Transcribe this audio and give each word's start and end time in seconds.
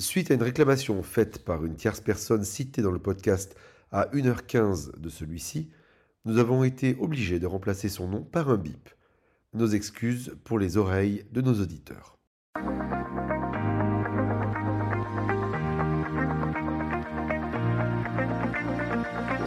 Suite 0.00 0.30
à 0.30 0.34
une 0.34 0.42
réclamation 0.42 1.02
faite 1.02 1.44
par 1.44 1.62
une 1.62 1.76
tierce 1.76 2.00
personne 2.00 2.42
citée 2.42 2.80
dans 2.80 2.90
le 2.90 2.98
podcast 2.98 3.54
à 3.92 4.06
1h15 4.14 4.98
de 4.98 5.10
celui-ci, 5.10 5.68
nous 6.24 6.38
avons 6.38 6.64
été 6.64 6.96
obligés 6.98 7.38
de 7.38 7.46
remplacer 7.46 7.90
son 7.90 8.08
nom 8.08 8.22
par 8.22 8.48
un 8.48 8.56
bip. 8.56 8.88
Nos 9.52 9.66
excuses 9.66 10.34
pour 10.42 10.58
les 10.58 10.78
oreilles 10.78 11.26
de 11.32 11.42
nos 11.42 11.60
auditeurs. 11.60 12.16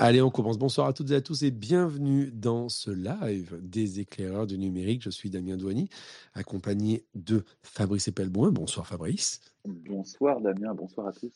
Allez, 0.06 0.22
on 0.22 0.30
commence. 0.30 0.58
Bonsoir 0.58 0.88
à 0.88 0.92
toutes 0.92 1.12
et 1.12 1.16
à 1.16 1.22
tous 1.22 1.44
et 1.44 1.52
bienvenue 1.52 2.30
dans 2.30 2.68
ce 2.68 2.92
live 2.92 3.58
des 3.62 4.02
éclaireurs 4.02 4.48
du 4.48 4.58
numérique. 4.58 5.02
Je 5.02 5.10
suis 5.10 5.30
Damien 5.30 5.56
Douany, 5.56 5.88
accompagné 6.34 7.06
de 7.16 7.46
Fabrice 7.62 8.10
Epelboin. 8.10 8.52
Bonsoir 8.52 8.86
Fabrice. 8.86 9.40
Bonsoir 9.64 10.42
Damien, 10.42 10.74
bonsoir 10.74 11.08
à 11.08 11.14
tous. 11.14 11.32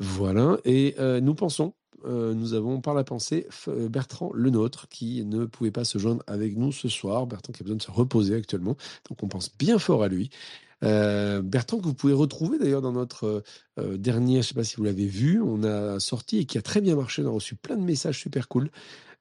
Voilà, 0.00 0.58
et 0.64 0.96
euh, 0.98 1.20
nous 1.20 1.36
pensons, 1.36 1.74
euh, 2.04 2.34
nous 2.34 2.54
avons 2.54 2.80
par 2.80 2.94
la 2.94 3.04
pensée 3.04 3.46
euh, 3.68 3.88
Bertrand 3.88 4.32
Lenôtre 4.34 4.88
qui 4.88 5.24
ne 5.24 5.44
pouvait 5.44 5.70
pas 5.70 5.84
se 5.84 5.96
joindre 5.98 6.24
avec 6.26 6.56
nous 6.56 6.72
ce 6.72 6.88
soir. 6.88 7.28
Bertrand 7.28 7.52
qui 7.52 7.62
a 7.62 7.64
besoin 7.64 7.76
de 7.76 7.82
se 7.82 7.92
reposer 7.92 8.34
actuellement, 8.34 8.76
donc 9.08 9.22
on 9.22 9.28
pense 9.28 9.56
bien 9.56 9.78
fort 9.78 10.02
à 10.02 10.08
lui. 10.08 10.30
Bertrand, 10.84 11.78
que 11.78 11.84
vous 11.84 11.94
pouvez 11.94 12.12
retrouver 12.12 12.58
d'ailleurs 12.58 12.82
dans 12.82 12.92
notre 12.92 13.42
dernier, 13.78 14.34
je 14.34 14.38
ne 14.38 14.42
sais 14.42 14.54
pas 14.54 14.64
si 14.64 14.76
vous 14.76 14.84
l'avez 14.84 15.06
vu, 15.06 15.40
on 15.40 15.64
a 15.64 15.98
sorti 15.98 16.38
et 16.38 16.44
qui 16.44 16.58
a 16.58 16.62
très 16.62 16.80
bien 16.80 16.96
marché, 16.96 17.22
on 17.22 17.28
a 17.28 17.30
reçu 17.30 17.54
plein 17.54 17.76
de 17.76 17.82
messages 17.82 18.20
super 18.20 18.48
cool. 18.48 18.70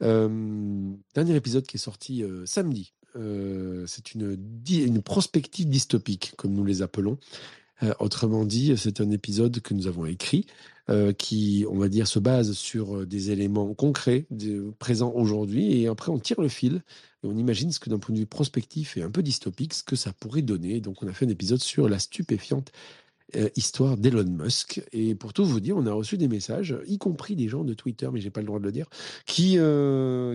dernier 0.01 1.35
épisode 1.35 1.65
qui 1.65 1.77
est 1.77 1.79
sorti 1.79 2.23
samedi. 2.45 2.93
c'est 3.15 4.13
une, 4.13 5.01
prospective 5.01 5.69
dystopique, 5.69 6.33
comme 6.37 6.53
nous 6.53 6.65
les 6.65 6.81
appelons. 6.81 7.17
Euh, 7.83 7.93
autrement 7.99 8.45
dit, 8.45 8.75
c'est 8.77 9.01
un 9.01 9.11
épisode 9.11 9.59
que 9.61 9.73
nous 9.73 9.87
avons 9.87 10.05
écrit 10.05 10.45
euh, 10.89 11.13
qui, 11.13 11.65
on 11.69 11.77
va 11.77 11.89
dire, 11.89 12.07
se 12.07 12.19
base 12.19 12.53
sur 12.53 12.97
euh, 12.97 13.05
des 13.05 13.31
éléments 13.31 13.73
concrets 13.73 14.25
présents 14.79 15.11
aujourd'hui 15.15 15.81
et 15.81 15.87
après 15.87 16.11
on 16.11 16.19
tire 16.19 16.41
le 16.41 16.49
fil 16.49 16.81
on 17.23 17.37
imagine 17.37 17.71
ce 17.71 17.79
que 17.79 17.89
d'un 17.89 17.99
point 17.99 18.13
de 18.13 18.19
vue 18.19 18.25
prospectif 18.25 18.97
et 18.97 19.03
un 19.03 19.11
peu 19.11 19.23
dystopique, 19.23 19.73
ce 19.73 19.83
que 19.83 19.95
ça 19.95 20.13
pourrait 20.13 20.41
donner. 20.41 20.79
Donc 20.81 21.03
on 21.03 21.07
a 21.07 21.13
fait 21.13 21.25
un 21.25 21.29
épisode 21.29 21.61
sur 21.61 21.89
la 21.89 21.99
stupéfiante 21.99 22.71
histoire 23.55 23.97
d'Elon 23.97 24.29
Musk. 24.29 24.83
Et 24.91 25.15
pour 25.15 25.33
tout 25.33 25.43
vous 25.43 25.59
dire, 25.59 25.75
on 25.75 25.87
a 25.87 25.93
reçu 25.93 26.17
des 26.17 26.27
messages, 26.27 26.77
y 26.85 26.99
compris 26.99 27.35
des 27.35 27.47
gens 27.49 27.63
de 27.63 27.73
Twitter, 27.73 28.07
mais 28.13 28.21
j'ai 28.21 28.29
pas 28.29 28.41
le 28.41 28.45
droit 28.45 28.59
de 28.59 28.63
le 28.63 28.71
dire, 28.71 28.87
qui, 29.25 29.57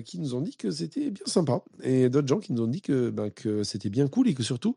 qui 0.04 0.18
nous 0.18 0.34
ont 0.34 0.40
dit 0.40 0.56
que 0.56 0.70
c'était 0.72 1.10
bien 1.10 1.26
sympa. 1.26 1.62
Et 1.82 2.08
d'autres 2.08 2.26
gens 2.26 2.40
qui 2.40 2.52
nous 2.52 2.62
ont 2.62 2.66
dit 2.66 2.80
que, 2.80 3.10
ben, 3.10 3.30
c'était 3.62 3.90
bien 3.90 4.08
cool 4.08 4.26
et 4.26 4.34
que 4.34 4.42
surtout, 4.42 4.76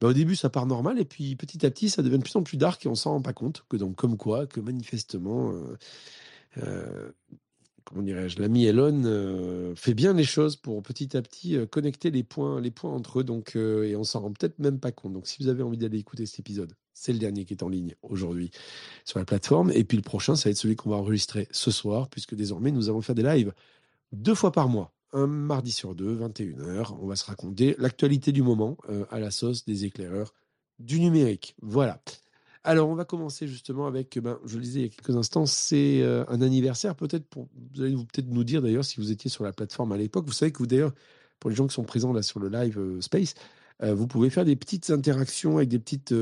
bah, 0.00 0.08
au 0.08 0.12
début, 0.12 0.34
ça 0.34 0.48
part 0.48 0.66
normal, 0.66 0.98
et 0.98 1.04
puis 1.04 1.36
petit 1.36 1.64
à 1.66 1.70
petit, 1.70 1.90
ça 1.90 2.02
devient 2.02 2.18
de 2.18 2.22
plus 2.22 2.36
en 2.36 2.42
plus 2.42 2.56
dark, 2.56 2.84
et 2.86 2.88
on 2.88 2.94
s'en 2.94 3.10
rend 3.10 3.22
pas 3.22 3.34
compte. 3.34 3.64
Que 3.68 3.76
donc, 3.76 3.96
comme 3.96 4.16
quoi, 4.16 4.46
que 4.46 4.60
manifestement, 4.60 5.52
euh, 5.52 5.76
euh, 6.58 7.12
comment 7.90 8.02
dirais-je, 8.02 8.40
l'ami 8.40 8.64
Elon 8.64 9.02
euh, 9.04 9.74
fait 9.74 9.92
bien 9.92 10.14
les 10.14 10.24
choses 10.24 10.56
pour 10.56 10.82
petit 10.82 11.16
à 11.16 11.22
petit 11.22 11.58
connecter 11.70 12.10
les 12.10 12.22
points, 12.22 12.60
les 12.60 12.70
points 12.70 12.92
entre 12.92 13.20
eux, 13.20 13.24
donc, 13.24 13.56
et 13.56 13.94
on 13.96 14.04
s'en 14.04 14.20
rend 14.20 14.32
peut-être 14.32 14.58
même 14.58 14.78
pas 14.78 14.92
compte. 14.92 15.12
Donc, 15.12 15.26
si 15.26 15.42
vous 15.42 15.48
avez 15.48 15.62
envie 15.62 15.76
d'aller 15.76 15.98
écouter 15.98 16.24
cet 16.24 16.40
épisode, 16.40 16.72
c'est 16.94 17.12
le 17.12 17.18
dernier 17.18 17.44
qui 17.44 17.52
est 17.54 17.62
en 17.62 17.68
ligne 17.68 17.94
aujourd'hui 18.02 18.50
sur 19.04 19.18
la 19.18 19.24
plateforme, 19.26 19.70
et 19.72 19.84
puis 19.84 19.96
le 19.96 20.02
prochain, 20.02 20.36
ça 20.36 20.48
va 20.48 20.52
être 20.52 20.56
celui 20.56 20.76
qu'on 20.76 20.90
va 20.90 20.96
enregistrer 20.96 21.48
ce 21.50 21.70
soir, 21.70 22.08
puisque 22.08 22.34
désormais, 22.34 22.70
nous 22.70 22.88
allons 22.88 23.02
faire 23.02 23.14
des 23.14 23.22
lives 23.22 23.52
deux 24.12 24.34
fois 24.34 24.52
par 24.52 24.68
mois 24.68 24.92
un 25.12 25.26
mardi 25.26 25.72
sur 25.72 25.94
deux, 25.94 26.16
21h. 26.16 26.96
On 27.00 27.06
va 27.06 27.16
se 27.16 27.24
raconter 27.24 27.74
l'actualité 27.78 28.32
du 28.32 28.42
moment 28.42 28.76
euh, 28.88 29.04
à 29.10 29.18
la 29.18 29.30
sauce 29.30 29.64
des 29.64 29.84
éclaireurs 29.84 30.34
du 30.78 31.00
numérique. 31.00 31.56
Voilà. 31.62 32.00
Alors, 32.62 32.88
on 32.88 32.94
va 32.94 33.04
commencer 33.04 33.46
justement 33.46 33.86
avec, 33.86 34.18
ben, 34.18 34.38
je 34.44 34.56
le 34.56 34.62
disais 34.62 34.80
il 34.80 34.82
y 34.82 34.86
a 34.86 34.88
quelques 34.90 35.16
instants, 35.16 35.46
c'est 35.46 36.02
euh, 36.02 36.24
un 36.28 36.42
anniversaire. 36.42 36.94
Peut-être 36.94 37.24
vous 37.34 37.82
allez 37.82 37.94
peut-être 37.94 38.28
nous 38.28 38.44
dire 38.44 38.60
d'ailleurs 38.60 38.84
si 38.84 39.00
vous 39.00 39.10
étiez 39.10 39.30
sur 39.30 39.44
la 39.44 39.52
plateforme 39.52 39.92
à 39.92 39.96
l'époque. 39.96 40.26
Vous 40.26 40.32
savez 40.32 40.52
que 40.52 40.58
vous 40.58 40.66
d'ailleurs, 40.66 40.92
pour 41.38 41.50
les 41.50 41.56
gens 41.56 41.66
qui 41.66 41.74
sont 41.74 41.84
présents 41.84 42.12
là 42.12 42.22
sur 42.22 42.38
le 42.40 42.48
live 42.48 42.78
euh, 42.78 43.00
Space, 43.00 43.34
vous 43.82 44.06
pouvez 44.06 44.28
faire 44.28 44.44
des 44.44 44.56
petites 44.56 44.90
interactions 44.90 45.56
avec 45.56 45.70
des 45.70 45.78
petites 45.78 46.12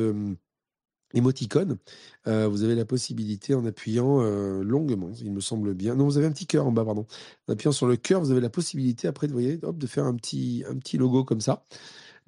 émoticône, 1.15 1.79
euh, 2.27 2.49
vous 2.49 2.65
avez 2.65 2.75
la 2.75 2.85
possibilité 2.85 3.55
en 3.55 3.65
appuyant 3.65 4.21
euh, 4.21 4.63
longuement, 4.63 5.11
il 5.21 5.33
me 5.33 5.41
semble 5.41 5.75
bien. 5.75 5.95
Non, 5.95 6.05
vous 6.05 6.19
avez 6.19 6.27
un 6.27 6.33
petit 6.33 6.47
cœur 6.47 6.67
en 6.67 6.73
bas, 6.73 6.85
pardon. 6.85 7.07
En 7.49 7.53
appuyant 7.53 7.73
sur 7.73 7.87
le 7.87 7.97
cœur, 7.97 8.21
vous 8.21 8.31
avez 8.31 8.41
la 8.41 8.51
possibilité 8.51 9.09
après, 9.09 9.27
vous 9.27 9.33
voyez, 9.33 9.59
hop, 9.63 9.79
de 9.79 9.87
faire 9.87 10.05
un 10.05 10.15
petit, 10.15 10.65
un 10.69 10.77
petit 10.77 10.99
logo 10.99 11.25
comme 11.25 11.41
ça. 11.41 11.65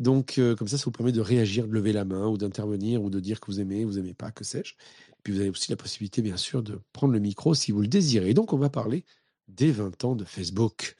Donc, 0.00 0.38
euh, 0.38 0.56
comme 0.56 0.66
ça, 0.66 0.78
ça 0.78 0.84
vous 0.86 0.92
permet 0.92 1.12
de 1.12 1.20
réagir, 1.20 1.68
de 1.68 1.72
lever 1.72 1.92
la 1.92 2.06
main 2.06 2.26
ou 2.26 2.38
d'intervenir 2.38 3.02
ou 3.02 3.10
de 3.10 3.20
dire 3.20 3.38
que 3.38 3.46
vous 3.46 3.60
aimez, 3.60 3.84
vous 3.84 3.98
aimez 3.98 4.14
pas, 4.14 4.30
que 4.32 4.44
sais-je. 4.44 4.74
Puis 5.22 5.34
vous 5.34 5.40
avez 5.40 5.50
aussi 5.50 5.70
la 5.70 5.76
possibilité, 5.76 6.22
bien 6.22 6.38
sûr, 6.38 6.62
de 6.62 6.80
prendre 6.94 7.12
le 7.12 7.20
micro 7.20 7.54
si 7.54 7.70
vous 7.70 7.82
le 7.82 7.86
désirez. 7.86 8.32
Donc, 8.32 8.54
on 8.54 8.56
va 8.56 8.70
parler 8.70 9.04
des 9.48 9.70
20 9.70 10.04
ans 10.04 10.16
de 10.16 10.24
Facebook. 10.24 10.96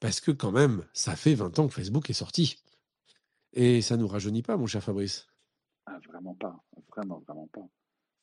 Parce 0.00 0.20
que 0.20 0.32
quand 0.32 0.50
même, 0.50 0.84
ça 0.92 1.14
fait 1.14 1.34
20 1.34 1.60
ans 1.60 1.68
que 1.68 1.74
Facebook 1.74 2.10
est 2.10 2.14
sorti. 2.14 2.58
Et 3.52 3.80
ça 3.82 3.96
nous 3.96 4.08
rajeunit 4.08 4.42
pas, 4.42 4.56
mon 4.56 4.66
cher 4.66 4.82
Fabrice. 4.82 5.28
Ah, 5.86 6.00
vraiment 6.08 6.34
pas, 6.34 6.60
vraiment, 6.90 7.22
vraiment 7.26 7.48
pas. 7.52 7.68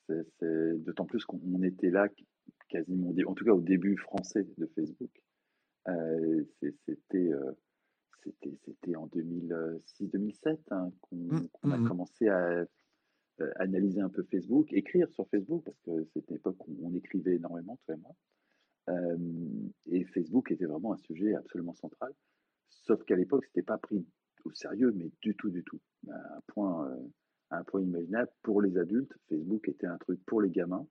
C'est 0.08 0.84
d'autant 0.84 1.06
plus 1.06 1.24
qu'on 1.24 1.62
était 1.62 1.88
là 1.88 2.06
quasiment, 2.68 3.14
en 3.26 3.34
tout 3.34 3.44
cas 3.46 3.52
au 3.52 3.62
début 3.62 3.96
français 3.96 4.46
de 4.58 4.66
Facebook. 4.74 5.10
Euh, 5.88 6.44
c'était 6.60 7.32
euh, 7.32 7.52
c'était 8.24 8.56
c'était 8.64 8.96
en 8.96 9.06
2006-2007 9.08 10.58
hein, 10.70 10.92
mmh, 11.10 11.40
qu'on 11.52 11.70
a 11.70 11.76
mmh, 11.76 11.82
mmh. 11.82 11.88
commencé 11.88 12.28
à 12.28 12.66
euh, 13.40 13.50
analyser 13.56 14.00
un 14.00 14.08
peu 14.08 14.22
Facebook, 14.24 14.72
écrire 14.72 15.10
sur 15.10 15.28
Facebook, 15.28 15.64
parce 15.64 15.80
que 15.80 16.04
c'était 16.12 16.30
une 16.30 16.36
époque 16.36 16.68
où 16.68 16.76
on 16.82 16.94
écrivait 16.94 17.36
énormément, 17.36 17.78
toi 17.86 17.94
et 17.94 17.98
moi. 17.98 18.14
et 19.86 20.04
Facebook 20.04 20.50
était 20.50 20.66
vraiment 20.66 20.92
un 20.92 20.98
sujet 20.98 21.34
absolument 21.34 21.74
central, 21.74 22.12
sauf 22.68 23.02
qu'à 23.04 23.16
l'époque, 23.16 23.44
c'était 23.46 23.62
pas 23.62 23.78
pris 23.78 24.04
au 24.44 24.52
sérieux, 24.52 24.92
mais 24.94 25.10
du 25.20 25.34
tout, 25.36 25.50
du 25.50 25.62
tout. 25.64 25.80
À 26.10 26.36
un 26.36 26.40
point, 26.48 26.98
un 27.50 27.64
point 27.64 27.80
imaginable. 27.80 28.30
Pour 28.42 28.60
les 28.60 28.76
adultes, 28.76 29.12
Facebook 29.28 29.68
était 29.68 29.86
un 29.86 29.98
truc 29.98 30.20
pour 30.26 30.40
les 30.40 30.50
gamins, 30.50 30.86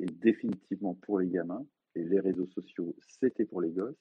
et 0.00 0.06
définitivement 0.06 0.94
pour 0.94 1.18
les 1.18 1.28
gamins. 1.28 1.64
Et 1.94 2.04
les 2.04 2.20
réseaux 2.20 2.46
sociaux, 2.46 2.94
c'était 3.00 3.44
pour 3.44 3.60
les 3.60 3.70
gosses. 3.70 3.96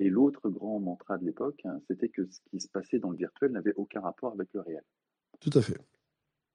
Et 0.00 0.08
l'autre 0.08 0.48
grand 0.48 0.80
mantra 0.80 1.18
de 1.18 1.26
l'époque, 1.26 1.60
hein, 1.64 1.78
c'était 1.86 2.08
que 2.08 2.26
ce 2.26 2.40
qui 2.50 2.58
se 2.58 2.68
passait 2.68 2.98
dans 2.98 3.10
le 3.10 3.18
virtuel 3.18 3.52
n'avait 3.52 3.74
aucun 3.76 4.00
rapport 4.00 4.32
avec 4.32 4.48
le 4.54 4.60
réel. 4.60 4.82
Tout 5.40 5.50
à 5.54 5.62
fait. 5.62 5.76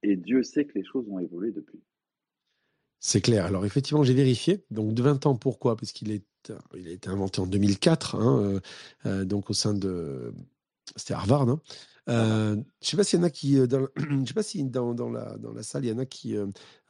Et 0.02 0.16
Dieu 0.16 0.44
sait 0.44 0.66
que 0.66 0.78
les 0.78 0.84
choses 0.84 1.08
ont 1.10 1.20
évolué 1.20 1.52
depuis. 1.52 1.80
C'est 3.00 3.22
clair. 3.22 3.46
Alors 3.46 3.64
effectivement, 3.66 4.04
j'ai 4.04 4.16
vérifié. 4.16 4.66
Donc 4.72 4.96
de 4.96 5.04
20 5.04 5.28
ans, 5.28 5.36
pourquoi? 5.36 5.76
Parce 5.76 5.92
qu'il 5.92 6.12
est, 6.12 6.26
il 6.76 6.88
a 6.88 6.92
été 6.92 7.08
inventé 7.10 7.40
en 7.40 7.46
2004, 7.46 8.16
hein, 8.16 8.40
euh, 8.42 8.60
euh, 9.06 9.26
donc 9.26 9.52
au 9.52 9.54
sein 9.54 9.76
de, 9.76 10.34
c'était 10.96 11.14
Harvard. 11.14 11.48
Hein. 11.48 11.62
Euh, 12.10 12.56
je 12.82 12.90
sais 12.90 12.98
pas 12.98 13.04
s'il 13.04 13.20
y 13.20 13.22
en 13.22 13.26
a 13.26 13.30
qui, 13.30 13.60
euh, 13.60 13.68
dans, 13.68 13.88
je 13.98 14.26
sais 14.26 14.34
pas 14.34 14.44
si 14.44 14.64
dans, 14.64 14.96
dans, 14.96 15.10
la, 15.10 15.38
dans 15.38 15.52
la 15.52 15.62
salle, 15.62 15.86
il 15.86 15.90
y 15.90 15.92
en 15.92 16.00
a 16.00 16.06
qui 16.06 16.36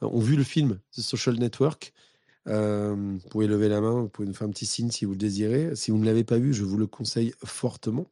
ont 0.00 0.18
vu 0.18 0.36
le 0.36 0.44
film 0.44 0.78
The 0.92 1.00
Social 1.00 1.36
Network. 1.36 1.92
Vous 2.46 3.28
pouvez 3.30 3.46
lever 3.46 3.68
la 3.68 3.80
main, 3.80 4.02
vous 4.02 4.08
pouvez 4.08 4.28
nous 4.28 4.34
faire 4.34 4.46
un 4.46 4.50
petit 4.50 4.66
signe 4.66 4.90
si 4.90 5.04
vous 5.04 5.12
le 5.12 5.18
désirez. 5.18 5.74
Si 5.74 5.90
vous 5.90 5.98
ne 5.98 6.04
l'avez 6.04 6.24
pas 6.24 6.38
vu, 6.38 6.54
je 6.54 6.64
vous 6.64 6.76
le 6.78 6.86
conseille 6.86 7.34
fortement. 7.44 8.06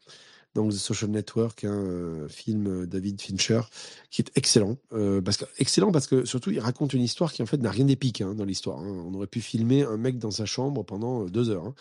Donc 0.55 0.71
The 0.71 0.77
Social 0.77 1.11
Network, 1.11 1.65
un 1.65 2.29
film 2.29 2.87
David 2.87 3.21
Fincher, 3.21 3.63
qui 4.11 4.23
est 4.23 4.31
excellent. 4.37 4.77
parce 5.25 5.37
que, 5.37 5.45
excellent 5.59 5.91
parce 5.91 6.07
que 6.07 6.25
surtout 6.25 6.51
il 6.51 6.61
raconte 6.61 6.93
une 6.95 7.03
histoire 7.03 7.33
qui 7.33 7.43
en 7.43 7.47
fait 7.47 7.57
n'a 7.59 7.71
rien 7.71 7.85
d'épique 7.85 8.21
hein, 8.21 8.35
dans 8.35 8.45
l'histoire. 8.45 8.79
Hein. 8.79 9.05
On 9.07 9.15
aurait 9.15 9.27
pu 9.27 9.41
filmer 9.41 9.83
un 9.83 9.97
mec 9.97 10.19
dans 10.19 10.31
sa 10.31 10.47
chambre 10.47 10.85
pendant 10.85 11.25
deux 11.25 11.51
heures. 11.51 11.67
Hein. 11.67 11.75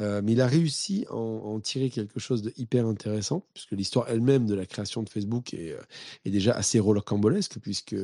Euh, 0.00 0.22
mais 0.24 0.32
il 0.32 0.40
a 0.40 0.46
réussi 0.46 1.04
à 1.10 1.14
en, 1.14 1.60
tirer 1.60 1.90
quelque 1.90 2.18
chose 2.18 2.42
de 2.42 2.52
hyper 2.56 2.86
intéressant, 2.86 3.44
puisque 3.52 3.72
l'histoire 3.72 4.08
elle-même 4.08 4.46
de 4.46 4.54
la 4.54 4.64
création 4.64 5.02
de 5.02 5.08
Facebook 5.08 5.52
est, 5.52 5.72
euh, 5.72 5.80
déjà 6.24 6.52
assez 6.52 6.78
rocambolesque, 6.78 7.58
puisque 7.60 7.96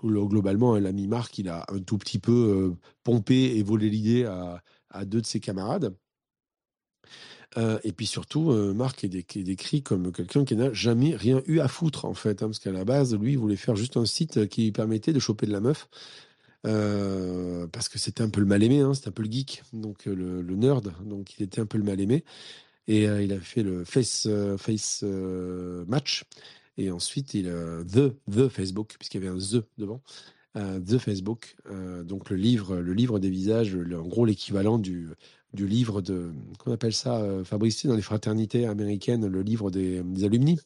globalement, 0.00 0.76
l'ami 0.78 1.08
Marc, 1.08 1.38
il 1.38 1.48
a 1.48 1.64
un 1.68 1.80
tout 1.80 1.98
petit 1.98 2.18
peu 2.18 2.32
euh, 2.32 2.76
pompé 3.02 3.56
et 3.56 3.62
volé 3.62 3.90
l'idée 3.90 4.24
à, 4.24 4.62
deux 5.04 5.20
de 5.20 5.26
ses 5.26 5.40
camarades. 5.40 5.96
et 7.56 7.92
puis 7.92 8.06
surtout, 8.06 8.52
Marc 8.74 9.02
est, 9.02 9.08
décrit 9.08 9.82
comme 9.82 10.12
quelqu'un 10.12 10.44
qui 10.44 10.54
n'a 10.54 10.72
jamais 10.72 11.16
rien 11.16 11.42
eu 11.46 11.58
à 11.58 11.66
foutre, 11.66 12.04
en 12.04 12.14
fait, 12.14 12.42
hein, 12.42 12.46
parce 12.46 12.60
qu'à 12.60 12.70
la 12.70 12.84
base, 12.84 13.16
lui, 13.16 13.32
il 13.32 13.38
voulait 13.38 13.56
faire 13.56 13.74
juste 13.74 13.96
un 13.96 14.06
site 14.06 14.46
qui 14.48 14.62
lui 14.64 14.72
permettait 14.72 15.12
de 15.12 15.18
choper 15.18 15.46
de 15.46 15.52
la 15.52 15.60
meuf. 15.60 15.88
Euh, 16.66 17.66
parce 17.66 17.88
que 17.88 17.98
c'était 17.98 18.22
un 18.22 18.30
peu 18.30 18.40
le 18.40 18.46
mal 18.46 18.62
aimé, 18.62 18.80
hein, 18.80 18.94
c'était 18.94 19.08
un 19.08 19.12
peu 19.12 19.22
le 19.22 19.30
geek, 19.30 19.62
donc 19.72 20.06
euh, 20.06 20.14
le, 20.14 20.56
nerd, 20.56 20.92
donc 21.04 21.38
il 21.38 21.42
était 21.42 21.60
un 21.60 21.66
peu 21.66 21.78
le 21.78 21.84
mal 21.84 22.00
aimé. 22.00 22.24
Et 22.86 23.08
euh, 23.08 23.22
il 23.22 23.32
a 23.32 23.40
fait 23.40 23.62
le 23.62 23.84
Face, 23.84 24.28
face 24.58 25.02
Match. 25.02 26.24
Et 26.76 26.90
ensuite, 26.90 27.34
il 27.34 27.48
a 27.48 27.84
The, 27.84 28.14
The 28.30 28.48
Facebook, 28.48 28.96
puisqu'il 28.98 29.22
y 29.22 29.26
avait 29.26 29.34
un 29.34 29.38
The 29.38 29.64
devant. 29.78 30.02
The 30.54 30.98
Facebook, 30.98 31.56
donc 32.04 32.30
le 32.30 32.36
livre, 32.36 32.76
le 32.76 32.92
livre 32.92 33.18
des 33.18 33.30
visages, 33.30 33.74
en 33.74 34.06
gros 34.06 34.24
l'équivalent 34.24 34.78
du, 34.78 35.08
du 35.52 35.66
livre 35.66 36.00
de, 36.00 36.30
qu'on 36.58 36.70
appelle 36.70 36.92
ça, 36.92 37.42
Fabrice, 37.42 37.86
dans 37.86 37.96
les 37.96 38.02
fraternités 38.02 38.64
américaines, 38.66 39.26
le 39.26 39.42
livre 39.42 39.72
des, 39.72 40.02
des 40.04 40.24
alumni. 40.24 40.60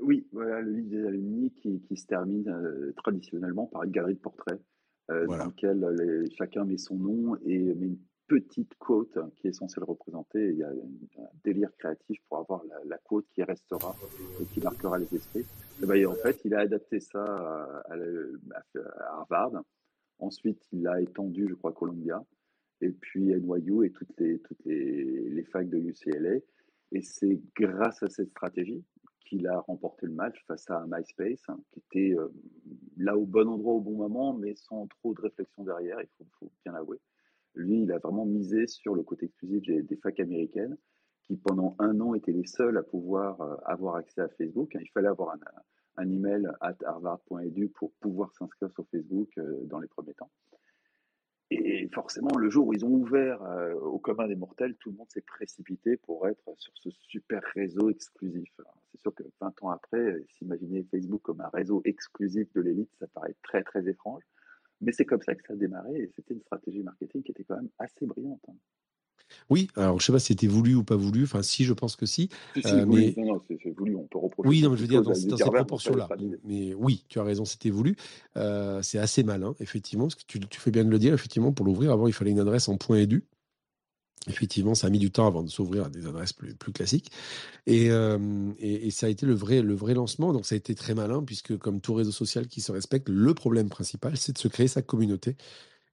Oui, 0.00 0.26
voilà, 0.32 0.60
le 0.60 0.72
livre 0.72 0.90
des 0.90 1.06
alumni 1.06 1.52
qui, 1.52 1.80
qui 1.82 1.96
se 1.96 2.06
termine 2.06 2.52
traditionnellement 2.96 3.66
par 3.66 3.84
une 3.84 3.92
galerie 3.92 4.14
de 4.14 4.18
portraits 4.18 4.60
dans 5.26 5.46
lequel 5.46 6.28
chacun 6.36 6.64
met 6.64 6.78
son 6.78 6.96
nom 6.96 7.36
et 7.44 7.58
met 7.58 7.86
une 7.86 7.98
petite 8.26 8.74
quote 8.78 9.18
qui 9.36 9.48
est 9.48 9.52
censée 9.52 9.78
le 9.78 9.84
représenter. 9.84 10.50
Il 10.50 10.56
y 10.56 10.62
a 10.62 10.68
un 10.68 11.28
délire 11.44 11.70
créatif 11.78 12.18
pour 12.28 12.38
avoir 12.38 12.62
la, 12.86 12.98
quote 12.98 13.26
qui 13.34 13.42
restera 13.42 13.94
et 14.40 14.44
qui 14.46 14.60
marquera 14.60 14.98
les 14.98 15.14
esprits. 15.14 15.44
Et 15.82 15.86
ben, 15.86 16.06
en 16.06 16.14
fait, 16.14 16.40
il 16.44 16.54
a 16.54 16.60
adapté 16.60 17.00
ça 17.00 17.22
à, 17.22 17.94
Harvard. 19.10 19.62
Ensuite, 20.18 20.62
il 20.72 20.82
l'a 20.82 21.00
étendu, 21.00 21.46
je 21.48 21.54
crois, 21.54 21.72
à 21.72 21.74
Columbia. 21.74 22.24
Et 22.80 22.90
puis 22.90 23.32
à 23.32 23.38
NYU 23.38 23.86
et 23.86 23.90
toutes 23.90 24.18
les, 24.18 24.38
toutes 24.40 24.64
les, 24.64 25.28
les 25.30 25.44
facs 25.44 25.68
de 25.68 25.78
UCLA. 25.78 26.38
Et 26.92 27.02
c'est 27.02 27.40
grâce 27.54 28.02
à 28.02 28.08
cette 28.08 28.30
stratégie 28.30 28.82
qu'il 29.24 29.46
a 29.46 29.60
remporté 29.60 30.06
le 30.06 30.12
match 30.12 30.42
face 30.46 30.68
à 30.70 30.84
MySpace, 30.88 31.42
hein, 31.48 31.58
qui 31.70 31.80
était 31.80 32.18
euh, 32.18 32.28
là 32.96 33.16
au 33.16 33.24
bon 33.24 33.48
endroit 33.48 33.74
au 33.74 33.80
bon 33.80 33.96
moment, 33.96 34.34
mais 34.34 34.54
sans 34.54 34.86
trop 34.86 35.14
de 35.14 35.20
réflexion 35.20 35.64
derrière, 35.64 35.98
il 36.00 36.26
faut, 36.38 36.50
bien 36.64 36.72
l'avouer. 36.72 37.00
Lui, 37.54 37.82
il 37.82 37.92
a 37.92 37.98
vraiment 37.98 38.24
misé 38.24 38.66
sur 38.66 38.94
le 38.94 39.02
côté 39.02 39.26
exclusif 39.26 39.62
des, 39.62 39.96
facs 39.96 40.20
américaines, 40.20 40.76
qui 41.24 41.36
pendant 41.36 41.76
un 41.78 42.00
an 42.00 42.14
étaient 42.14 42.32
les 42.32 42.46
seuls 42.46 42.76
à 42.78 42.82
pouvoir 42.82 43.40
euh, 43.40 43.56
avoir 43.64 43.96
accès 43.96 44.20
à 44.20 44.28
Facebook. 44.28 44.76
Il 44.80 44.90
fallait 44.90 45.08
avoir 45.08 45.34
un, 45.34 45.40
un 45.96 46.10
email 46.10 46.48
at 46.60 46.76
harvard.edu 46.84 47.68
pour 47.68 47.92
pouvoir 48.00 48.32
s'inscrire 48.32 48.70
sur 48.70 48.86
Facebook 48.88 49.30
euh, 49.38 49.60
dans 49.64 49.78
les 49.78 49.88
premiers 49.88 50.14
temps. 50.14 50.30
Et 51.54 51.88
forcément, 51.92 52.36
le 52.36 52.50
jour 52.50 52.66
où 52.66 52.72
ils 52.72 52.84
ont 52.84 52.90
ouvert 52.90 53.42
euh, 53.42 53.74
au 53.74 53.98
commun 53.98 54.26
des 54.26 54.34
mortels, 54.34 54.74
tout 54.76 54.90
le 54.90 54.96
monde 54.96 55.10
s'est 55.10 55.22
précipité 55.22 55.96
pour 55.96 56.26
être 56.28 56.42
sur 56.56 56.72
ce 56.76 56.90
super 56.90 57.42
réseau 57.54 57.90
exclusif. 57.90 58.50
C'est 58.90 59.00
sûr 59.00 59.14
que 59.14 59.24
20 59.40 59.62
ans 59.62 59.70
après, 59.70 60.24
s'imaginer 60.38 60.84
Facebook 60.90 61.22
comme 61.22 61.40
un 61.40 61.48
réseau 61.48 61.82
exclusif 61.84 62.52
de 62.54 62.60
l'élite, 62.60 62.90
ça 62.98 63.06
paraît 63.08 63.34
très 63.42 63.62
très 63.62 63.88
étrange. 63.88 64.22
Mais 64.80 64.92
c'est 64.92 65.04
comme 65.04 65.22
ça 65.22 65.34
que 65.34 65.42
ça 65.46 65.52
a 65.52 65.56
démarré 65.56 65.94
et 65.94 66.10
c'était 66.16 66.34
une 66.34 66.40
stratégie 66.40 66.82
marketing 66.82 67.22
qui 67.22 67.30
était 67.30 67.44
quand 67.44 67.56
même 67.56 67.70
assez 67.78 68.04
brillante. 68.04 68.40
Hein. 68.48 68.54
Oui, 69.50 69.68
alors 69.76 70.00
je 70.00 70.06
sais 70.06 70.12
pas 70.12 70.18
si 70.18 70.26
c'était 70.26 70.46
voulu 70.46 70.74
ou 70.74 70.84
pas 70.84 70.96
voulu. 70.96 71.24
Enfin, 71.24 71.42
si, 71.42 71.64
je 71.64 71.72
pense 71.72 71.96
que 71.96 72.06
si. 72.06 72.28
Euh, 72.64 72.86
mais... 72.86 73.14
Non, 73.16 73.34
non, 73.34 73.40
c'est 73.48 73.70
voulu. 73.70 73.96
On 73.96 74.04
peut 74.04 74.18
reprocher. 74.18 74.48
Oui, 74.48 74.62
non, 74.62 74.70
mais 74.70 74.76
je 74.76 74.82
veux 74.82 74.88
dire 74.88 75.02
dans, 75.02 75.14
ces 75.14 75.28
proportions-là. 75.28 76.08
Mais 76.44 76.74
oui, 76.74 77.04
tu 77.08 77.18
as 77.18 77.24
raison, 77.24 77.44
c'était 77.44 77.70
voulu. 77.70 77.96
Euh, 78.36 78.80
c'est 78.82 78.98
assez 78.98 79.22
malin, 79.22 79.54
effectivement, 79.60 80.04
parce 80.04 80.14
que 80.14 80.24
tu, 80.26 80.40
tu, 80.40 80.60
fais 80.60 80.70
bien 80.70 80.84
de 80.84 80.90
le 80.90 80.98
dire. 80.98 81.14
Effectivement, 81.14 81.52
pour 81.52 81.66
l'ouvrir, 81.66 81.92
avant, 81.92 82.06
il 82.06 82.12
fallait 82.12 82.30
une 82.30 82.40
adresse 82.40 82.68
en 82.68 82.76
point 82.76 82.98
.edu. 82.98 83.24
Effectivement, 84.28 84.76
ça 84.76 84.86
a 84.86 84.90
mis 84.90 85.00
du 85.00 85.10
temps 85.10 85.26
avant 85.26 85.42
de 85.42 85.48
s'ouvrir 85.48 85.86
à 85.86 85.88
des 85.88 86.06
adresses 86.06 86.32
plus, 86.32 86.54
plus 86.54 86.72
classiques. 86.72 87.10
Et, 87.66 87.90
euh, 87.90 88.52
et, 88.58 88.86
et, 88.86 88.90
ça 88.90 89.06
a 89.06 89.08
été 89.08 89.26
le 89.26 89.34
vrai, 89.34 89.62
le 89.62 89.74
vrai 89.74 89.94
lancement. 89.94 90.32
Donc, 90.32 90.46
ça 90.46 90.54
a 90.54 90.58
été 90.58 90.74
très 90.76 90.94
malin, 90.94 91.24
puisque 91.24 91.56
comme 91.58 91.80
tout 91.80 91.94
réseau 91.94 92.12
social 92.12 92.46
qui 92.46 92.60
se 92.60 92.70
respecte, 92.70 93.08
le 93.08 93.34
problème 93.34 93.68
principal, 93.68 94.16
c'est 94.16 94.32
de 94.32 94.38
se 94.38 94.46
créer 94.46 94.68
sa 94.68 94.80
communauté. 94.80 95.36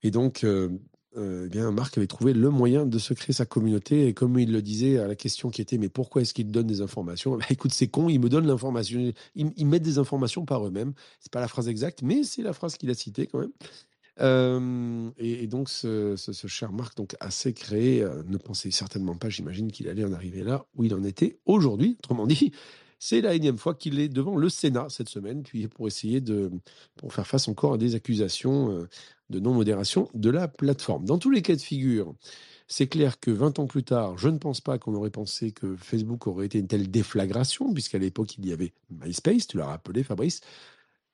Et 0.04 0.12
donc, 0.12 0.44
euh, 0.44 0.70
euh, 1.18 1.46
eh 1.48 1.50
bien, 1.50 1.72
Marc 1.72 1.98
avait 1.98 2.08
trouvé 2.08 2.34
le 2.34 2.50
moyen 2.50 2.86
de 2.86 3.00
se 3.00 3.14
créer 3.14 3.34
sa 3.34 3.46
communauté. 3.46 4.08
Et 4.08 4.14
comme 4.14 4.38
il 4.38 4.52
le 4.52 4.62
disait 4.62 5.00
à 5.00 5.08
la 5.08 5.16
question 5.16 5.50
qui 5.50 5.62
était, 5.62 5.78
mais 5.78 5.90
pourquoi 5.90 6.22
est-ce 6.22 6.34
qu'il 6.34 6.52
donne 6.52 6.68
des 6.68 6.82
informations? 6.82 7.38
Bah, 7.38 7.46
Écoute, 7.50 7.74
c'est 7.74 7.88
con, 7.88 8.10
il 8.10 8.20
me 8.20 8.30
donne 8.30 8.48
l'information. 8.48 9.12
Ils, 9.36 9.52
ils, 9.56 9.66
mettent 9.66 9.84
des 9.84 9.98
informations 9.98 10.46
par 10.46 10.66
eux-mêmes. 10.68 10.94
C'est 11.20 11.32
pas 11.32 11.42
la 11.42 11.48
phrase 11.48 11.68
exacte, 11.68 12.02
mais 12.04 12.24
c'est 12.24 12.44
la 12.44 12.54
phrase 12.54 12.78
qu'il 12.78 12.90
a 12.90 12.94
citée 12.94 13.28
quand 13.28 13.40
même. 13.40 13.52
Euh, 14.22 15.10
et, 15.18 15.48
donc, 15.48 15.70
ce, 15.70 16.16
cher 16.48 16.72
Marc 16.72 16.98
donc, 16.98 17.16
assez 17.20 17.54
créé 17.54 18.02
euh, 18.02 18.24
ne 18.28 18.38
pensait 18.38 18.72
certainement 18.72 19.16
pas, 19.16 19.30
j'imagine, 19.30 19.72
qu'il 19.72 19.88
allait 19.88 20.04
en 20.04 20.14
arriver 20.14 20.44
là 20.44 20.66
où 20.76 20.84
il 20.84 20.94
en 20.94 21.04
était 21.04 21.40
aujourd'hui. 21.46 21.96
Autrement 22.00 22.28
dit, 22.28 22.52
c'est 23.00 23.22
la 23.22 23.34
énième 23.34 23.58
fois 23.58 23.74
qu'il 23.74 24.00
est 24.00 24.10
devant 24.10 24.36
le 24.36 24.50
Sénat 24.50 24.88
cette 24.90 25.10
semaine, 25.10 25.42
puis 25.44 25.68
pour 25.68 25.88
essayer 25.88 26.22
de 26.22 26.52
pour 26.98 27.14
faire 27.14 27.26
face 27.26 27.48
encore 27.48 27.74
à 27.74 27.78
des 27.78 27.96
accusations 27.96 28.72
euh, 28.72 28.88
de 29.30 29.40
non-modération 29.40 30.10
de 30.14 30.30
la 30.30 30.48
plateforme. 30.48 31.06
Dans 31.06 31.18
tous 31.18 31.32
les 31.32 31.42
cas 31.42 31.56
de 31.56 31.62
figure, 31.62 32.14
c'est 32.68 32.88
clair 32.88 33.20
que 33.20 33.32
20 33.32 33.60
ans 33.60 33.68
plus 33.68 33.84
tard, 33.84 34.18
je 34.18 34.30
ne 34.30 34.38
pense 34.38 34.62
pas 34.62 34.78
qu'on 34.78 34.94
aurait 34.94 35.10
pensé 35.10 35.52
que 35.52 35.76
Facebook 35.76 36.28
aurait 36.28 36.46
été 36.46 36.60
une 36.60 36.68
telle 36.68 36.92
déflagration, 36.92 37.74
puisqu'à 37.74 37.98
l'époque, 37.98 38.38
il 38.38 38.46
y 38.46 38.54
avait 38.54 38.74
MySpace, 38.90 39.48
tu 39.48 39.58
l'as 39.58 39.66
rappelé, 39.66 40.04
Fabrice. 40.04 40.42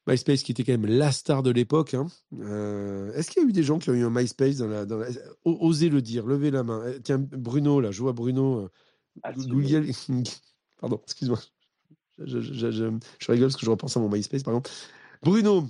MySpace 0.08 0.44
qui 0.44 0.52
était 0.52 0.64
quand 0.64 0.74
même 0.74 0.86
la 0.86 1.12
star 1.12 1.44
de 1.44 1.52
l'époque. 1.52 1.94
Hein. 1.94 2.08
Euh, 2.40 3.12
est-ce 3.14 3.32
qu'il 3.32 3.42
y 3.42 3.46
a 3.46 3.50
eu 3.50 3.54
des 3.54 3.64
gens 3.64 3.80
qui 3.80 3.90
ont 3.90 3.94
eu 3.94 4.04
un 4.04 4.10
MySpace 4.10 4.58
dans 4.58 4.68
la, 4.68 4.86
dans 4.86 5.02
Osez 5.46 5.90
le 5.90 6.02
dire, 6.02 6.26
levez 6.26 6.52
la 6.52 6.64
main. 6.64 6.84
Eh, 6.88 7.02
tiens, 7.02 7.18
Bruno, 7.18 7.80
là, 7.80 7.92
je 7.92 8.02
vois 8.02 8.14
Bruno. 8.14 8.60
Euh, 8.60 8.70
ah, 9.24 9.32
Pardon, 10.80 11.02
excuse-moi. 11.06 11.40
Je, 12.20 12.40
je, 12.40 13.32
rigole 13.32 13.48
parce 13.48 13.58
que 13.58 13.66
je 13.66 13.70
repense 13.70 13.98
à 13.98 14.00
mon 14.00 14.10
MySpace, 14.10 14.44
par 14.44 14.54
exemple. 14.54 14.70
Bruno, 15.22 15.68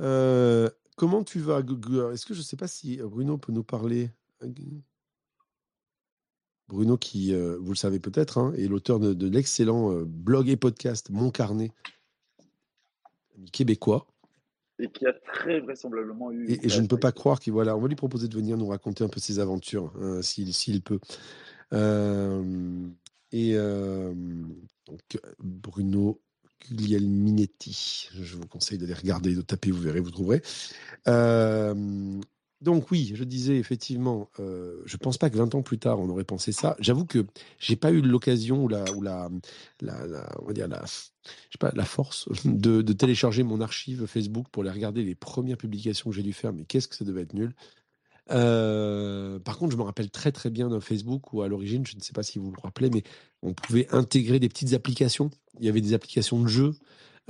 euh, 0.00 0.68
comment 0.96 1.24
tu 1.24 1.38
vas 1.40 1.60
Est-ce 2.12 2.26
que 2.26 2.34
je 2.34 2.40
ne 2.40 2.44
sais 2.44 2.56
pas 2.56 2.68
si 2.68 2.98
Bruno 2.98 3.38
peut 3.38 3.52
nous 3.52 3.64
parler 3.64 4.10
Bruno, 6.68 6.96
qui, 6.96 7.34
vous 7.34 7.70
le 7.70 7.76
savez 7.76 7.98
peut-être, 7.98 8.38
hein, 8.38 8.52
est 8.58 8.68
l'auteur 8.68 9.00
de, 9.00 9.14
de 9.14 9.28
l'excellent 9.28 10.02
blog 10.02 10.48
et 10.48 10.56
podcast 10.56 11.08
Mon 11.10 11.30
Carnet, 11.30 11.72
québécois. 13.52 14.06
Et 14.78 14.88
qui 14.88 15.06
a 15.06 15.12
très 15.12 15.60
vraisemblablement 15.60 16.32
eu. 16.32 16.50
Et, 16.50 16.68
je 16.68 16.80
ne 16.80 16.88
peux 16.88 16.98
pas 16.98 17.12
croire 17.12 17.38
qu'il 17.38 17.52
voilà, 17.52 17.76
on 17.76 17.80
va 17.80 17.88
lui 17.88 17.94
proposer 17.94 18.26
de 18.26 18.34
venir 18.34 18.56
nous 18.56 18.66
raconter 18.66 19.04
un 19.04 19.08
peu 19.08 19.20
ses 19.20 19.38
aventures, 19.38 19.92
hein, 20.00 20.20
s'il 20.22 20.82
peut. 20.82 20.98
Euh, 21.72 22.88
et 23.30 23.52
euh, 23.54 24.12
donc 24.86 25.18
Bruno 25.38 26.20
Guglielminetti, 26.70 28.08
je 28.20 28.36
vous 28.36 28.46
conseille 28.46 28.78
d'aller 28.78 28.94
regarder, 28.94 29.34
de 29.34 29.42
taper, 29.42 29.70
vous 29.70 29.80
verrez, 29.80 30.00
vous 30.00 30.10
trouverez. 30.10 30.42
Euh, 31.08 32.20
donc 32.60 32.90
oui, 32.90 33.12
je 33.14 33.24
disais 33.24 33.58
effectivement, 33.58 34.30
euh, 34.40 34.80
je 34.86 34.96
pense 34.96 35.18
pas 35.18 35.28
que 35.28 35.36
20 35.36 35.54
ans 35.54 35.62
plus 35.62 35.78
tard 35.78 36.00
on 36.00 36.08
aurait 36.08 36.24
pensé 36.24 36.50
ça. 36.52 36.76
J'avoue 36.78 37.04
que 37.04 37.26
j'ai 37.58 37.76
pas 37.76 37.90
eu 37.90 38.00
l'occasion 38.00 38.64
ou 38.64 38.68
la 38.68 38.84
je 39.82 39.86
sais 41.50 41.58
pas 41.58 41.72
la 41.74 41.84
force 41.84 42.28
de, 42.44 42.80
de, 42.80 42.92
télécharger 42.92 43.42
mon 43.42 43.60
archive 43.60 44.06
Facebook 44.06 44.46
pour 44.50 44.64
les 44.64 44.70
regarder 44.70 45.04
les 45.04 45.14
premières 45.14 45.58
publications 45.58 46.08
que 46.10 46.16
j'ai 46.16 46.22
dû 46.22 46.32
faire. 46.32 46.54
Mais 46.54 46.64
qu'est-ce 46.64 46.88
que 46.88 46.96
ça 46.96 47.04
devait 47.04 47.22
être 47.22 47.34
nul. 47.34 47.54
Euh, 48.30 49.38
par 49.38 49.58
contre, 49.58 49.72
je 49.72 49.76
me 49.76 49.82
rappelle 49.82 50.10
très 50.10 50.32
très 50.32 50.50
bien 50.50 50.68
d'un 50.68 50.80
Facebook 50.80 51.32
où 51.32 51.42
à 51.42 51.48
l'origine, 51.48 51.86
je 51.86 51.96
ne 51.96 52.00
sais 52.00 52.12
pas 52.12 52.22
si 52.22 52.38
vous 52.38 52.50
vous 52.50 52.60
rappelez, 52.62 52.90
mais 52.90 53.02
on 53.42 53.52
pouvait 53.52 53.86
intégrer 53.92 54.38
des 54.38 54.48
petites 54.48 54.72
applications. 54.72 55.30
Il 55.60 55.66
y 55.66 55.68
avait 55.68 55.80
des 55.80 55.94
applications 55.94 56.40
de 56.40 56.48
jeux 56.48 56.74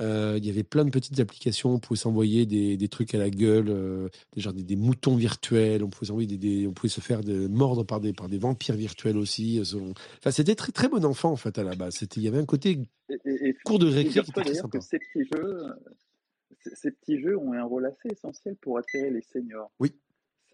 euh, 0.01 0.35
il 0.37 0.45
y 0.45 0.49
avait 0.49 0.63
plein 0.63 0.83
de 0.83 0.89
petites 0.89 1.19
applications. 1.19 1.73
On 1.73 1.79
pouvait 1.79 1.97
s'envoyer 1.97 2.45
des, 2.45 2.75
des, 2.75 2.87
trucs 2.89 3.15
à 3.15 3.17
la 3.17 3.29
gueule, 3.29 3.69
euh, 3.69 4.09
des, 4.33 4.41
genre 4.41 4.53
des, 4.53 4.75
moutons 4.75 5.15
virtuels. 5.15 5.83
On 5.83 5.89
pouvait 5.89 6.07
s'envoyer 6.07 6.37
des, 6.37 6.67
on 6.67 6.73
pouvait 6.73 6.89
se 6.89 7.01
faire 7.01 7.21
mordre 7.49 7.85
par 7.85 8.01
des, 8.01 8.11
par 8.11 8.27
des 8.27 8.37
vampires 8.37 8.75
virtuels 8.75 9.17
aussi. 9.17 9.61
Enfin, 9.61 10.31
c'était 10.31 10.55
très 10.55 10.71
très 10.71 10.89
bon 10.89 11.05
enfant 11.05 11.31
en 11.31 11.37
fait 11.37 11.57
à 11.57 11.63
la 11.63 11.75
base. 11.75 11.95
C'était, 11.95 12.19
il 12.19 12.23
y 12.23 12.27
avait 12.27 12.39
un 12.39 12.45
côté 12.45 12.79
cours 13.63 13.79
de 13.79 13.87
récré 13.87 14.21
qui 14.21 14.31
était 14.31 14.41
très 14.41 14.53
sympa. 14.55 14.79
Que 14.79 14.83
ces 14.83 14.99
petits 14.99 15.29
jeux, 15.33 15.61
ces 16.73 16.91
petits 16.91 17.21
jeux 17.21 17.37
ont 17.37 17.53
un 17.53 17.63
rôle 17.63 17.85
assez 17.85 18.09
essentiel 18.11 18.55
pour 18.57 18.77
attirer 18.77 19.11
les 19.11 19.21
seniors. 19.21 19.71
Oui. 19.79 19.93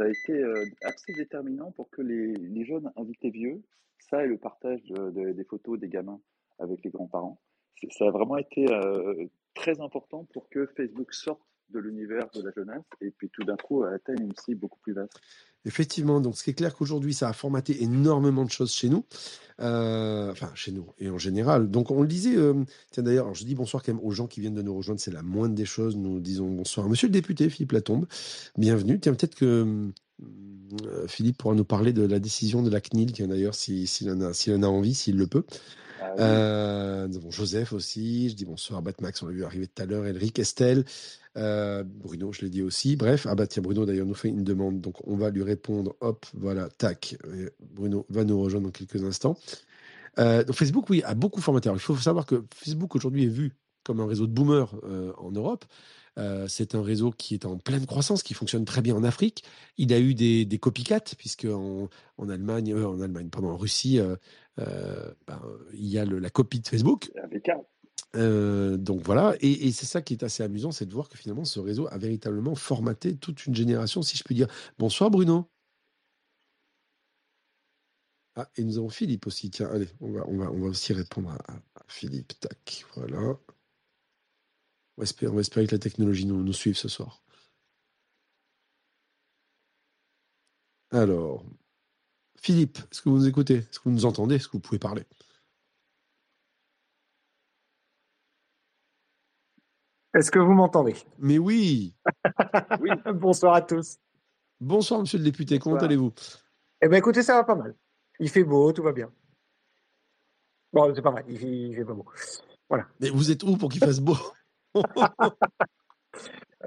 Ça 0.01 0.08
a 0.08 0.10
été 0.10 0.43
assez 0.81 1.13
déterminant 1.13 1.72
pour 1.72 1.89
que 1.91 2.01
les, 2.01 2.65
jeunes 2.65 2.91
invitent 2.96 3.22
les 3.22 3.29
vieux. 3.29 3.62
Ça 4.00 4.24
et 4.24 4.27
le 4.27 4.38
partage 4.38 4.81
des 4.84 5.43
photos 5.43 5.79
des 5.79 5.89
gamins 5.89 6.20
avec 6.60 6.84
les 6.84 6.89
grands-parents 6.89 7.39
ça 7.89 8.08
a 8.08 8.12
vraiment 8.12 8.38
été 8.38 8.72
euh, 8.72 9.25
très 9.53 9.79
important 9.81 10.25
pour 10.34 10.50
que 10.50 10.67
Facebook 10.67 11.13
sorte 11.13 11.41
de 11.74 11.80
l'univers 11.80 12.28
de 12.34 12.42
la 12.42 12.51
jeunesse 12.51 12.84
et 13.01 13.12
puis 13.12 13.30
tout 13.30 13.44
d'un 13.44 13.56
coup 13.56 13.84
atteigne 13.84 14.22
une 14.22 14.36
cible 14.36 14.62
beaucoup 14.62 14.80
plus 14.80 14.94
vaste. 14.94 15.20
Effectivement, 15.66 16.22
donc 16.22 16.38
ce 16.38 16.44
qui 16.44 16.50
est 16.50 16.54
clair 16.56 16.75
qu'aujourd'hui, 16.75 17.13
ça 17.13 17.30
a 17.30 17.34
formaté 17.34 17.84
énormément 17.84 18.44
de 18.46 18.50
choses 18.50 18.74
chez 18.74 18.90
nous, 18.90 19.06
euh, 19.60 20.32
enfin 20.32 20.51
chez 20.56 20.72
nous 20.72 20.88
et 20.98 21.10
en 21.10 21.18
général. 21.18 21.70
Donc 21.70 21.92
on 21.92 22.01
le 22.01 22.08
disait, 22.08 22.36
euh, 22.36 22.63
tiens 22.92 23.04
d'ailleurs, 23.04 23.34
je 23.36 23.46
dis 23.46 23.56
bonsoir 23.56 23.84
quand 23.84 23.94
même 23.94 24.04
aux 24.04 24.12
gens 24.12 24.28
qui 24.28 24.42
viennent 24.42 24.56
de 24.56 24.62
nous 24.62 24.75
rejoindre, 24.75 25.00
c'est 25.00 25.12
la 25.12 25.22
moindre 25.22 25.56
des 25.56 25.66
choses. 25.66 25.96
Nous 25.96 26.20
disons 26.20 26.50
bonsoir, 26.50 26.90
Monsieur 26.90 27.08
le 27.08 27.13
député 27.13 27.50
Philippe 27.50 27.74
Latombe, 27.74 28.06
bienvenue. 28.58 29.00
Tiens 29.00 29.13
peut-être 29.13 29.36
que 29.36 29.92
Philippe 31.08 31.38
pourra 31.38 31.54
nous 31.54 31.66
parler 31.66 31.94
de 31.94 32.04
la 32.04 32.20
décision 32.20 32.63
de 32.63 32.70
la 32.70 32.82
CNIL, 32.82 33.12
d'ailleurs 33.12 33.56
s'il 33.56 34.10
en, 34.10 34.22
a, 34.22 34.32
en 34.32 34.63
a 34.63 34.68
envie, 34.68 34.94
s'il 34.94 35.18
le 35.18 35.28
peut. 35.28 35.44
Ah 36.01 36.16
euh, 36.20 37.08
Joseph 37.30 37.74
aussi, 37.74 38.30
je 38.30 38.36
dis 38.36 38.46
bonsoir 38.46 38.82
Batmax, 38.82 39.22
on 39.22 39.28
l'a 39.28 39.34
vu 39.34 39.44
arriver 39.44 39.68
tout 39.68 39.84
à 39.84 39.86
l'heure, 39.86 40.06
Elric, 40.08 40.40
Estelle, 40.40 40.84
euh, 41.38 41.84
Bruno, 41.86 42.32
je 42.32 42.42
l'ai 42.42 42.50
dit 42.50 42.62
aussi. 42.62 42.96
Bref, 42.96 43.26
ah 43.30 43.36
bah 43.36 43.48
tiens, 43.48 43.62
Bruno 43.62 43.86
d'ailleurs 43.86 44.06
nous 44.06 44.14
fait 44.14 44.30
une 44.30 44.44
demande, 44.44 44.82
donc 44.82 45.06
on 45.08 45.16
va 45.16 45.30
lui 45.30 45.44
répondre. 45.44 45.96
Hop, 46.02 46.26
voilà, 46.34 46.70
tac. 46.70 47.16
Bruno 47.60 48.06
va 48.10 48.24
nous 48.24 48.42
rejoindre 48.42 48.68
dans 48.68 48.72
quelques 48.72 49.04
instants. 49.04 49.38
Euh, 50.20 50.44
donc 50.44 50.56
Facebook, 50.56 50.90
oui, 50.90 51.02
a 51.04 51.16
beaucoup 51.16 51.42
formaté. 51.42 51.70
il 51.72 51.80
faut 51.80 51.96
savoir 51.96 52.26
que 52.26 52.44
Facebook 52.54 52.96
aujourd'hui 52.96 53.24
est 53.26 53.30
vu 53.30 53.54
comme 53.84 54.00
un 54.00 54.06
réseau 54.06 54.28
de 54.28 54.32
boomers 54.34 54.76
en 55.18 55.32
Europe. 55.32 55.66
Euh, 56.20 56.48
c'est 56.48 56.76
un 56.76 56.84
réseau 56.84 57.12
qui 57.12 57.34
est 57.34 57.46
en 57.46 57.58
pleine 57.58 57.86
croissance, 57.86 58.22
qui 58.22 58.34
fonctionne 58.34 58.66
très 58.66 58.82
bien 58.82 58.96
en 58.96 59.04
Afrique. 59.04 59.44
Il 59.78 59.94
a 59.94 60.00
eu 60.00 60.14
des, 60.14 60.46
des 60.46 60.60
copycats, 60.60 61.16
puisque 61.18 61.46
en, 61.46 61.88
Allemagne, 62.30 62.76
en 62.76 63.00
Allemagne, 63.00 63.30
pardon, 63.30 63.50
en 63.50 63.58
Russie, 63.58 64.00
ben, 64.58 65.42
il 65.74 65.88
y 65.88 65.98
a 65.98 66.06
la 66.06 66.30
copie 66.30 66.60
de 66.60 66.68
Facebook. 66.68 67.10
Euh, 68.18 68.75
donc 68.77 69.01
voilà, 69.03 69.36
et, 69.39 69.72
c'est 69.72 69.86
ça 69.86 70.01
qui 70.01 70.13
est 70.13 70.24
assez 70.24 70.44
amusant, 70.44 70.72
c'est 70.72 70.86
de 70.86 70.94
voir 70.94 71.08
que 71.08 71.18
finalement 71.18 71.46
ce 71.46 71.60
réseau 71.62 71.88
a 71.91 71.98
véritablement 71.98 72.56
formaté 72.56 73.15
toute 73.15 73.46
une 73.46 73.56
génération, 73.56 74.01
si 74.01 74.18
je 74.18 74.24
puis 74.24 74.36
dire. 74.36 74.48
Bonsoir 74.77 75.10
Bruno. 75.10 75.50
Ah, 78.36 78.50
et 78.56 78.63
nous 78.63 78.77
avons 78.77 78.89
Philippe 78.89 79.27
aussi. 79.27 79.50
Tiens, 79.50 79.70
allez, 79.70 79.88
on 80.00 80.12
va, 80.12 80.25
on 80.27 80.38
va, 80.38 80.51
on 80.51 80.60
va 80.62 80.68
aussi 80.68 80.94
répondre 80.94 81.32
à, 81.32 81.62
Philippe. 81.88 82.39
Tac, 82.39 82.86
voilà. 82.96 83.20
On 83.20 83.38
va, 84.98 85.03
espérer, 85.03 85.32
on 85.32 85.36
va 85.36 85.41
espérer 85.41 85.68
que 85.68 85.75
la 85.75 85.80
technologie 85.80 86.25
nous, 86.25 86.41
nous 86.44 86.53
suive 86.53 86.77
ce 86.77 86.88
soir. 86.89 87.22
Alors, 90.91 91.44
Philippe, 92.41 92.77
est-ce 92.91 93.01
que 93.01 93.10
vous 93.10 93.18
nous 93.18 93.27
écoutez? 93.27 93.56
Est-ce 93.58 93.80
que 93.80 93.84
vous 93.89 93.96
nous 93.96 94.06
entendez? 94.06 94.36
Est-ce 94.36 94.48
que 94.48 94.53
vous 94.53 94.60
pouvez 94.60 94.80
parler? 94.80 95.06
Est-ce 100.13 100.30
que 100.30 100.39
vous 100.39 100.53
m'entendez? 100.53 100.96
Mais 101.20 101.38
oui 101.38 101.94
Oui, 102.80 102.89
Bonsoir 103.13 103.53
à 103.53 103.62
tous. 103.62 103.98
Bonsoir, 104.60 105.00
monsieur 105.00 105.18
le 105.18 105.24
député, 105.24 105.58
comment 105.58 105.77
allez-vous? 105.77 106.12
Eh 106.82 106.88
bien, 106.88 106.98
écoutez, 106.98 107.24
ça 107.24 107.36
va 107.36 107.44
pas 107.44 107.56
mal. 107.56 107.75
Il 108.20 108.30
fait 108.30 108.44
beau, 108.44 108.72
tout 108.74 108.84
va 108.84 108.91
bien. 108.91 109.10
Bon, 110.74 110.94
c'est 110.94 111.01
pas 111.01 111.12
vrai, 111.12 111.25
il 111.27 111.38
fait, 111.38 111.48
il 111.48 111.75
fait 111.75 111.86
pas 111.86 111.94
beau. 111.94 112.06
Mais 113.00 113.10
vous 113.10 113.32
êtes 113.32 113.44
où 113.44 113.58
pour 113.58 113.70
qu'il 113.70 113.84
fasse 113.84 114.00
beau? 114.00 114.18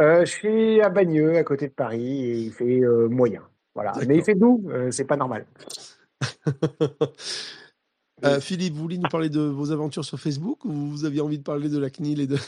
Euh, 0.00 0.24
je 0.24 0.30
suis 0.30 0.80
à 0.80 0.88
Bagneux, 0.88 1.36
à 1.36 1.44
côté 1.44 1.68
de 1.68 1.72
Paris, 1.72 2.24
et 2.24 2.38
il 2.38 2.52
fait 2.52 2.80
euh, 2.80 3.08
moyen. 3.08 3.42
Voilà. 3.76 3.92
Mais 4.08 4.16
il 4.16 4.24
fait 4.24 4.34
doux, 4.34 4.64
euh, 4.68 4.90
c'est 4.90 5.04
pas 5.04 5.16
normal. 5.16 5.46
Euh, 8.24 8.40
Philippe, 8.40 8.74
vous 8.74 8.80
voulez 8.80 8.96
nous 8.96 9.08
parler 9.08 9.28
de 9.28 9.40
vos 9.40 9.70
aventures 9.70 10.04
sur 10.04 10.18
Facebook 10.18 10.64
ou 10.64 10.70
vous 10.72 11.04
aviez 11.04 11.20
envie 11.20 11.36
de 11.36 11.42
parler 11.42 11.68
de 11.68 11.78
la 11.78 11.90
CNIL 11.90 12.20
et 12.20 12.26
de. 12.26 12.38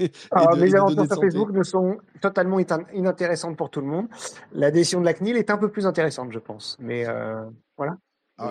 Alors, 0.30 0.56
de- 0.56 0.60
mes 0.60 0.74
aventures 0.74 1.04
sur 1.04 1.14
santé 1.14 1.26
Facebook 1.30 1.50
ne 1.52 1.62
sont 1.62 1.98
totalement 2.20 2.58
inintéressantes 2.92 3.56
pour 3.56 3.70
tout 3.70 3.80
le 3.80 3.86
monde. 3.86 4.08
La 4.52 4.70
décision 4.70 5.00
de 5.00 5.04
la 5.04 5.14
CNIL 5.14 5.36
est 5.36 5.50
un 5.50 5.58
peu 5.58 5.70
plus 5.70 5.86
intéressante, 5.86 6.32
je 6.32 6.38
pense. 6.38 6.76
Mais 6.80 7.06
euh, 7.06 7.44
Alors, 7.76 7.94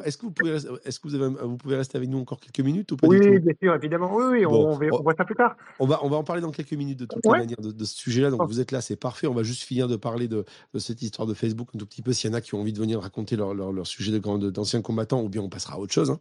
est-ce 0.03 0.17
que 0.17 0.25
vous 0.25 0.31
pouvez, 0.31 0.51
rester- 0.51 0.69
est-ce 0.85 0.99
que 0.99 1.07
vous, 1.07 1.15
avez, 1.15 1.27
vous 1.45 1.57
pouvez 1.57 1.75
rester 1.75 1.97
avec 1.97 2.09
nous 2.09 2.19
encore 2.19 2.39
quelques 2.39 2.59
minutes 2.65 2.91
ou 2.91 2.97
pas 2.97 3.07
oui, 3.07 3.39
bien 3.39 3.53
sûr, 3.61 3.73
évidemment. 3.75 4.13
Oui, 4.13 4.23
oui, 4.31 4.45
on, 4.45 4.51
Bon, 4.51 4.67
on 4.73 4.77
verra- 4.77 4.91
oh. 4.95 4.99
on 4.99 5.03
voit 5.03 5.15
ça 5.17 5.25
plus 5.25 5.35
tard. 5.35 5.55
on 5.79 5.87
va, 5.87 5.99
on 6.03 6.09
va 6.09 6.17
en 6.17 6.23
parler 6.23 6.41
dans 6.41 6.51
quelques 6.51 6.73
minutes 6.73 6.99
de 6.99 7.07
Ouais. 7.25 7.37
les 7.39 7.43
manières 7.45 7.61
de, 7.61 7.71
de 7.71 7.85
ce 7.85 7.95
sujet-là. 7.95 8.29
Donc 8.29 8.41
Oh. 8.43 8.47
vous 8.47 8.59
êtes 8.59 8.71
là, 8.71 8.81
c'est 8.81 8.95
parfait. 8.95 9.27
On 9.27 9.33
va 9.33 9.43
juste 9.43 9.63
finir 9.63 9.87
de 9.87 9.95
parler 9.95 10.27
de, 10.27 10.45
de 10.73 10.79
cette 10.79 11.01
histoire 11.01 11.27
de 11.27 11.33
Facebook 11.33 11.69
un 11.75 11.77
tout 11.79 11.85
petit 11.85 12.01
peu. 12.01 12.13
S'il 12.13 12.29
y 12.29 12.33
en 12.33 12.37
a 12.37 12.41
qui 12.41 12.55
ont 12.55 12.61
envie 12.61 12.73
de 12.73 12.79
venir 12.79 12.99
raconter 13.01 13.35
leur, 13.35 13.53
leur, 13.53 13.71
leur 13.71 13.87
sujet 13.87 14.11
de 14.11 14.19
d'anciens 14.49 14.81
combattants, 14.81 15.21
ou 15.23 15.29
bien 15.29 15.41
on 15.41 15.49
passera 15.49 15.75
à 15.75 15.77
autre 15.79 15.93
chose. 15.93 16.09
hein. 16.11 16.19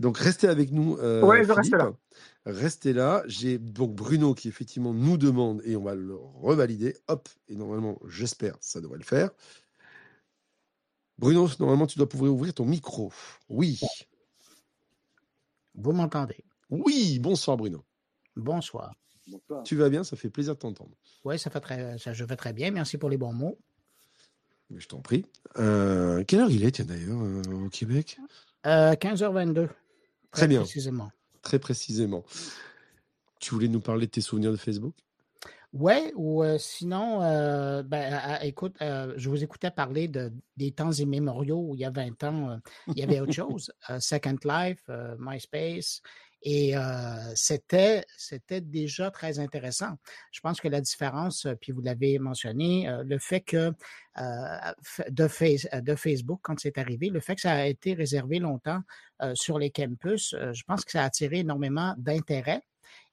Donc 0.00 0.18
restez 0.18 0.48
avec 0.48 0.70
nous, 0.72 0.96
euh, 0.98 1.22
Ouais, 1.22 1.44
je 1.44 1.52
reste 1.52 1.72
là. 1.72 1.92
Restez 2.44 2.92
là. 2.92 3.22
J'ai 3.26 3.58
donc 3.58 3.94
Bruno 3.94 4.34
qui 4.34 4.48
effectivement 4.48 4.92
nous 4.94 5.16
demande 5.16 5.60
et 5.64 5.74
on 5.76 5.82
va 5.82 5.94
le 5.94 6.14
revalider. 6.14 6.94
Hop, 7.08 7.28
et 7.48 7.56
normalement, 7.56 7.98
j'espère, 8.08 8.56
ça 8.60 8.80
devrait 8.80 8.98
le 8.98 9.04
faire. 9.04 9.30
Bruno, 11.18 11.48
normalement, 11.58 11.86
tu 11.86 11.98
dois 11.98 12.08
pouvoir 12.08 12.32
ouvrir 12.32 12.54
ton 12.54 12.66
micro. 12.66 13.12
Oui. 13.48 13.80
Vous 15.74 15.92
m'entendez? 15.92 16.44
Oui, 16.70 17.18
bonsoir 17.18 17.56
Bruno. 17.56 17.84
Bonsoir. 18.34 18.94
bonsoir. 19.26 19.62
Tu 19.62 19.76
vas 19.76 19.88
bien, 19.88 20.04
ça 20.04 20.16
fait 20.16 20.30
plaisir 20.30 20.54
de 20.54 20.58
t'entendre. 20.58 20.96
Oui, 21.24 21.38
ça 21.38 21.50
fait 21.50 21.60
très, 21.60 21.98
ça, 21.98 22.12
je 22.12 22.24
vais 22.24 22.36
très 22.36 22.52
bien. 22.52 22.70
Merci 22.70 22.98
pour 22.98 23.08
les 23.08 23.16
bons 23.16 23.32
mots. 23.32 23.58
Mais 24.70 24.80
je 24.80 24.88
t'en 24.88 25.00
prie. 25.00 25.24
Euh, 25.58 26.24
quelle 26.24 26.40
heure 26.40 26.50
il 26.50 26.64
est, 26.64 26.72
tiens, 26.72 26.84
d'ailleurs, 26.84 27.22
euh, 27.22 27.66
au 27.66 27.68
Québec? 27.68 28.18
Euh, 28.66 28.94
15h22. 28.94 29.68
Très 30.32 30.48
bien. 30.48 30.60
Précisément. 30.62 31.10
Très 31.42 31.58
précisément. 31.58 32.24
Tu 33.38 33.54
voulais 33.54 33.68
nous 33.68 33.80
parler 33.80 34.06
de 34.06 34.10
tes 34.10 34.20
souvenirs 34.20 34.50
de 34.50 34.56
Facebook? 34.56 34.94
Ouais, 35.72 36.12
ou 36.14 36.42
euh, 36.42 36.56
sinon, 36.58 37.22
euh, 37.22 37.82
ben, 37.82 38.38
écoute, 38.42 38.76
euh, 38.80 39.12
je 39.16 39.28
vous 39.28 39.42
écoutais 39.42 39.70
parler 39.70 40.08
de, 40.08 40.32
des 40.56 40.72
temps 40.72 40.92
immémoriaux 40.92 41.58
où 41.58 41.74
il 41.74 41.80
y 41.80 41.84
a 41.84 41.90
20 41.90 42.24
ans, 42.24 42.58
il 42.88 42.98
y 42.98 43.02
avait 43.02 43.20
autre 43.20 43.32
chose. 43.34 43.72
Second 44.00 44.36
Life, 44.44 44.88
MySpace. 45.18 46.00
Et 46.42 46.74
c'était, 47.34 48.04
c'était 48.16 48.60
déjà 48.60 49.10
très 49.10 49.40
intéressant. 49.40 49.96
Je 50.30 50.40
pense 50.40 50.60
que 50.60 50.68
la 50.68 50.80
différence, 50.80 51.46
puis 51.60 51.72
vous 51.72 51.80
l'avez 51.80 52.18
mentionné, 52.20 52.88
le 53.04 53.18
fait 53.18 53.40
que 53.40 53.72
de, 54.16 55.28
Face- 55.28 55.66
de 55.72 55.94
Facebook, 55.96 56.40
quand 56.42 56.58
c'est 56.60 56.78
arrivé, 56.78 57.08
le 57.08 57.20
fait 57.20 57.34
que 57.34 57.40
ça 57.40 57.52
a 57.52 57.66
été 57.66 57.94
réservé 57.94 58.38
longtemps 58.38 58.80
sur 59.34 59.58
les 59.58 59.70
campus, 59.70 60.36
je 60.52 60.62
pense 60.64 60.84
que 60.84 60.92
ça 60.92 61.02
a 61.02 61.06
attiré 61.06 61.38
énormément 61.38 61.94
d'intérêt. 61.98 62.62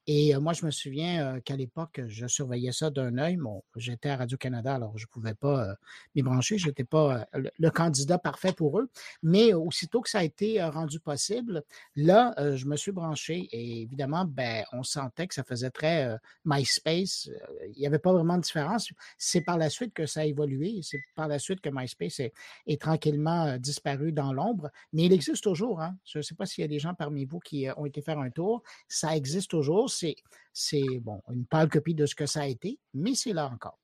Et 0.05 0.35
moi, 0.37 0.51
je 0.51 0.65
me 0.65 0.71
souviens 0.71 1.39
qu'à 1.41 1.55
l'époque, 1.55 2.01
je 2.07 2.27
surveillais 2.27 2.73
ça 2.73 2.89
d'un 2.89 3.17
œil. 3.17 3.37
Bon, 3.37 3.63
j'étais 3.77 4.09
à 4.09 4.17
Radio-Canada, 4.17 4.75
alors 4.75 4.97
je 4.97 5.05
ne 5.05 5.09
pouvais 5.09 5.33
pas 5.33 5.75
m'y 6.13 6.21
brancher. 6.21 6.57
Je 6.57 6.67
n'étais 6.67 6.83
pas 6.83 7.25
le, 7.33 7.69
candidat 7.69 8.17
parfait 8.17 8.51
pour 8.51 8.79
eux. 8.79 8.89
Mais 9.21 9.53
aussitôt 9.53 10.01
que 10.01 10.09
ça 10.09 10.19
a 10.19 10.23
été 10.23 10.61
rendu 10.61 10.99
possible, 10.99 11.63
là, 11.95 12.33
je 12.55 12.65
me 12.65 12.75
suis 12.75 12.91
branché. 12.91 13.47
Et 13.51 13.83
évidemment, 13.83 14.25
ben, 14.25 14.65
on 14.73 14.83
sentait 14.83 15.27
que 15.27 15.33
ça 15.33 15.43
faisait 15.43 15.69
très 15.69 16.17
MySpace. 16.43 17.29
Il 17.73 17.79
n'y 17.79 17.87
avait 17.87 17.99
pas 17.99 18.11
vraiment 18.11 18.35
de 18.35 18.41
différence. 18.41 18.89
C'est 19.17 19.41
par 19.41 19.57
la 19.57 19.69
suite 19.69 19.93
que 19.93 20.05
ça 20.05 20.21
a 20.21 20.25
évolué. 20.25 20.81
C'est 20.83 20.99
par 21.15 21.29
la 21.29 21.39
suite 21.39 21.61
que 21.61 21.69
MySpace 21.71 22.19
est, 22.19 22.81
tranquillement 22.81 23.57
disparu 23.57 24.11
dans 24.11 24.33
l'ombre. 24.33 24.69
Mais 24.91 25.05
il 25.05 25.13
existe 25.13 25.43
toujours. 25.43 25.81
Hein. 25.81 25.95
Je 26.03 26.17
ne 26.17 26.23
sais 26.23 26.35
pas 26.35 26.45
s'il 26.45 26.63
y 26.63 26.65
a 26.65 26.67
des 26.67 26.79
gens 26.79 26.93
parmi 26.93 27.23
vous 27.23 27.39
qui 27.39 27.67
ont 27.77 27.85
été 27.85 28.01
faire 28.01 28.19
un 28.19 28.29
tour. 28.29 28.63
Ça 28.89 29.15
existe 29.15 29.49
toujours 29.49 29.89
c'est, 29.93 30.15
c'est 30.53 30.99
bon, 31.01 31.21
une 31.31 31.45
pâle 31.45 31.69
copie 31.69 31.95
de 31.95 32.05
ce 32.05 32.15
que 32.15 32.25
ça 32.25 32.41
a 32.41 32.47
été, 32.47 32.79
mais 32.93 33.15
c'est 33.15 33.33
là 33.33 33.49
encore. 33.53 33.79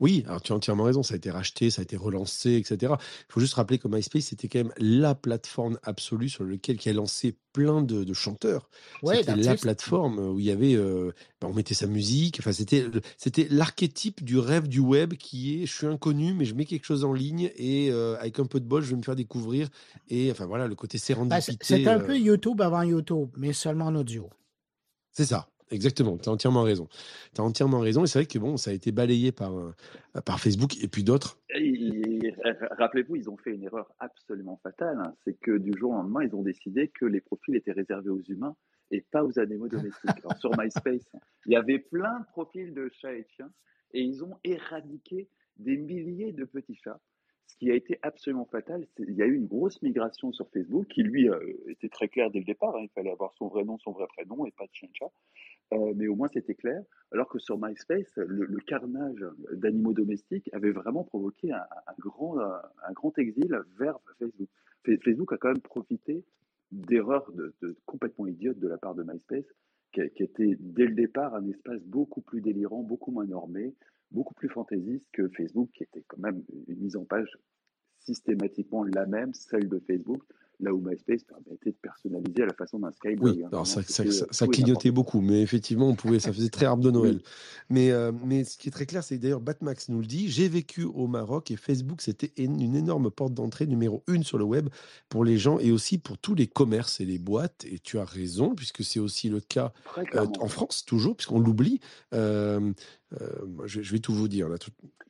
Oui, 0.00 0.22
alors 0.26 0.40
tu 0.40 0.52
as 0.52 0.54
entièrement 0.54 0.84
raison, 0.84 1.02
ça 1.02 1.14
a 1.14 1.16
été 1.16 1.30
racheté, 1.30 1.70
ça 1.70 1.80
a 1.80 1.82
été 1.82 1.96
relancé, 1.96 2.54
etc. 2.54 2.94
Il 3.28 3.32
faut 3.32 3.40
juste 3.40 3.54
rappeler 3.54 3.78
que 3.78 3.88
MySpace, 3.88 4.26
c'était 4.26 4.46
quand 4.48 4.60
même 4.60 4.72
la 4.78 5.16
plateforme 5.16 5.78
absolue 5.82 6.28
sur 6.28 6.44
laquelle 6.44 6.78
qui 6.78 6.88
a 6.88 6.92
lancé 6.92 7.36
plein 7.52 7.82
de, 7.82 8.04
de 8.04 8.14
chanteurs. 8.14 8.70
Ouais, 9.02 9.16
c'était 9.18 9.34
la 9.34 9.56
plateforme 9.56 10.20
où 10.20 10.38
il 10.38 10.46
y 10.46 10.52
avait, 10.52 10.74
euh, 10.74 11.10
ben, 11.40 11.48
on 11.48 11.52
mettait 11.52 11.74
sa 11.74 11.88
musique, 11.88 12.38
enfin 12.38 12.52
c'était, 12.52 12.86
c'était 13.16 13.48
l'archétype 13.50 14.22
du 14.22 14.38
rêve 14.38 14.68
du 14.68 14.78
web 14.78 15.14
qui 15.14 15.62
est, 15.62 15.66
je 15.66 15.74
suis 15.74 15.86
inconnu, 15.86 16.32
mais 16.32 16.44
je 16.44 16.54
mets 16.54 16.64
quelque 16.64 16.84
chose 16.84 17.04
en 17.04 17.12
ligne 17.12 17.50
et 17.56 17.90
euh, 17.90 18.16
avec 18.20 18.38
un 18.38 18.46
peu 18.46 18.60
de 18.60 18.66
bol, 18.66 18.82
je 18.84 18.90
vais 18.90 18.96
me 18.96 19.02
faire 19.02 19.16
découvrir. 19.16 19.68
Et 20.08 20.30
enfin 20.30 20.46
voilà, 20.46 20.68
le 20.68 20.76
côté 20.76 20.96
c'est- 20.98 21.06
sérendipité. 21.08 21.56
c'est 21.60 21.88
un 21.88 22.00
euh, 22.00 22.06
peu 22.06 22.16
YouTube 22.16 22.60
avant 22.60 22.82
YouTube, 22.82 23.30
mais 23.36 23.52
seulement 23.52 23.86
en 23.86 23.96
audio. 23.96 24.30
C'est 25.18 25.24
ça, 25.24 25.48
exactement. 25.72 26.16
Tu 26.16 26.28
as 26.28 26.32
entièrement 26.32 26.62
raison. 26.62 26.86
Tu 27.34 27.40
as 27.40 27.44
entièrement 27.44 27.80
raison. 27.80 28.04
Et 28.04 28.06
c'est 28.06 28.20
vrai 28.20 28.26
que 28.26 28.38
bon, 28.38 28.56
ça 28.56 28.70
a 28.70 28.72
été 28.72 28.92
balayé 28.92 29.32
par, 29.32 29.58
euh, 29.58 29.74
Facebook 30.36 30.80
et 30.80 30.86
puis 30.86 31.02
d'autres. 31.02 31.40
Rappelez-vous, 32.78 33.16
ils 33.16 33.28
ont 33.28 33.36
fait 33.36 33.50
une 33.52 33.64
erreur 33.64 33.92
absolument 33.98 34.60
fatale. 34.62 34.96
hein. 35.04 35.12
C'est 35.24 35.36
que 35.40 35.58
du 35.58 35.76
jour 35.76 35.90
au 35.90 35.94
lendemain, 35.94 36.22
ils 36.22 36.36
ont 36.36 36.42
décidé 36.42 36.86
que 36.86 37.04
les 37.04 37.20
profils 37.20 37.56
étaient 37.56 37.72
réservés 37.72 38.10
aux 38.10 38.22
humains 38.28 38.54
et 38.92 39.00
pas 39.00 39.24
aux 39.24 39.40
animaux 39.40 39.66
domestiques. 39.66 40.22
Sur 40.38 40.56
MySpace, 40.56 41.10
il 41.46 41.52
y 41.52 41.56
avait 41.56 41.80
plein 41.80 42.20
de 42.20 42.26
profils 42.26 42.72
de 42.72 42.88
chats 43.00 43.12
et 43.12 43.26
chiens 43.34 43.50
et 43.92 44.02
ils 44.02 44.22
ont 44.22 44.36
éradiqué 44.44 45.28
des 45.56 45.78
milliers 45.78 46.30
de 46.30 46.44
petits 46.44 46.76
chats. 46.76 47.00
Ce 47.48 47.56
qui 47.56 47.70
a 47.70 47.74
été 47.74 47.98
absolument 48.02 48.44
fatal, 48.44 48.86
il 48.98 49.14
y 49.14 49.22
a 49.22 49.26
eu 49.26 49.34
une 49.34 49.46
grosse 49.46 49.80
migration 49.82 50.32
sur 50.32 50.48
Facebook 50.50 50.86
qui, 50.86 51.02
lui, 51.02 51.28
euh, 51.28 51.40
était 51.66 51.88
très 51.88 52.06
clair 52.08 52.30
dès 52.30 52.38
le 52.38 52.44
départ. 52.44 52.76
hein. 52.76 52.82
Il 52.82 52.90
fallait 52.90 53.10
avoir 53.10 53.32
son 53.34 53.48
vrai 53.48 53.64
nom, 53.64 53.78
son 53.78 53.92
vrai 53.92 54.06
prénom 54.06 54.46
et 54.46 54.52
pas 54.52 54.66
de 54.66 54.74
chien. 54.74 54.88
Euh, 55.72 55.92
mais 55.96 56.08
au 56.08 56.14
moins 56.14 56.28
c'était 56.28 56.54
clair. 56.54 56.82
Alors 57.12 57.28
que 57.28 57.38
sur 57.38 57.58
MySpace, 57.58 58.16
le, 58.16 58.46
carnage 58.66 59.24
d'animaux 59.52 59.92
domestiques 59.92 60.48
avait 60.52 60.70
vraiment 60.70 61.04
provoqué 61.04 61.52
un, 61.52 61.64
grand, 61.98 62.38
un 62.38 62.92
grand 62.92 63.18
exil 63.18 63.58
vers 63.78 63.98
Facebook. 64.18 64.48
Fa- 64.84 64.96
Facebook 65.02 65.32
a 65.32 65.36
quand 65.38 65.48
même 65.48 65.60
profité 65.60 66.24
d'erreurs 66.70 67.30
de, 67.32 67.54
complètement 67.86 68.26
idiotes 68.26 68.58
de 68.58 68.68
la 68.68 68.78
part 68.78 68.94
de 68.94 69.02
MySpace, 69.02 69.46
qui 69.92 70.00
était 70.00 70.56
dès 70.60 70.86
le 70.86 70.94
départ 70.94 71.34
un 71.34 71.46
espace 71.48 71.82
beaucoup 71.82 72.20
plus 72.20 72.40
délirant, 72.40 72.82
beaucoup 72.82 73.10
moins 73.10 73.24
normé, 73.26 73.74
beaucoup 74.10 74.34
plus 74.34 74.48
fantaisiste 74.48 75.06
que 75.12 75.28
Facebook, 75.28 75.70
qui 75.74 75.82
était 75.84 76.04
quand 76.06 76.18
même 76.18 76.42
une 76.66 76.78
mise 76.78 76.96
en 76.96 77.04
page 77.04 77.38
systématiquement 78.00 78.84
la 78.84 79.06
même, 79.06 79.34
celle 79.34 79.68
de 79.68 79.78
Facebook, 79.78 80.22
là 80.60 80.72
où 80.72 80.80
MySpace 80.80 81.22
permettait 81.22 81.70
de 81.70 81.76
personnaliser 81.80 82.42
à 82.42 82.46
la 82.46 82.54
façon 82.54 82.80
d'un 82.80 82.90
Skyblog. 82.90 83.36
Oui, 83.36 83.44
hein. 83.44 83.48
alors 83.52 83.66
ça, 83.66 84.46
clignotait 84.48 84.90
beaucoup, 84.90 85.20
mais 85.20 85.40
effectivement, 85.40 85.88
on 85.88 85.94
pouvait, 85.94 86.18
ça 86.18 86.32
faisait 86.32 86.48
très 86.48 86.66
arbre 86.66 86.82
de 86.82 86.90
Noël. 86.90 87.16
Oui. 87.16 87.22
Mais, 87.70 87.90
euh, 87.92 88.12
mais 88.24 88.44
ce 88.44 88.58
qui 88.58 88.68
est 88.68 88.72
très 88.72 88.86
clair, 88.86 89.04
c'est 89.04 89.18
d'ailleurs 89.18 89.40
Batmax 89.40 89.88
nous 89.88 90.00
le 90.00 90.06
dit, 90.06 90.28
j'ai 90.28 90.48
vécu 90.48 90.84
au 90.84 91.06
Maroc 91.06 91.50
et 91.50 91.56
Facebook, 91.56 92.00
c'était 92.00 92.32
une 92.36 92.74
énorme 92.74 93.10
porte 93.10 93.34
d'entrée 93.34 93.66
numéro 93.66 94.02
une 94.08 94.24
sur 94.24 94.38
le 94.38 94.44
web 94.44 94.68
pour 95.08 95.24
les 95.24 95.38
gens 95.38 95.58
et 95.58 95.70
aussi 95.70 95.98
pour 95.98 96.18
tous 96.18 96.34
les 96.34 96.46
commerces 96.48 97.00
et 97.00 97.04
les 97.04 97.18
boîtes. 97.18 97.64
Et 97.70 97.78
tu 97.78 97.98
as 97.98 98.04
raison, 98.04 98.54
puisque 98.54 98.82
c'est 98.82 99.00
aussi 99.00 99.28
le 99.28 99.40
cas 99.40 99.72
euh, 100.14 100.26
en 100.40 100.48
France, 100.48 100.84
toujours, 100.84 101.16
puisqu'on 101.16 101.38
l'oublie. 101.38 101.80
Euh, 102.14 102.72
je, 103.10 103.82
je 103.82 103.92
vais 103.92 103.98
tout 103.98 104.12
vous 104.12 104.28
dire 104.28 104.48
là. 104.48 104.56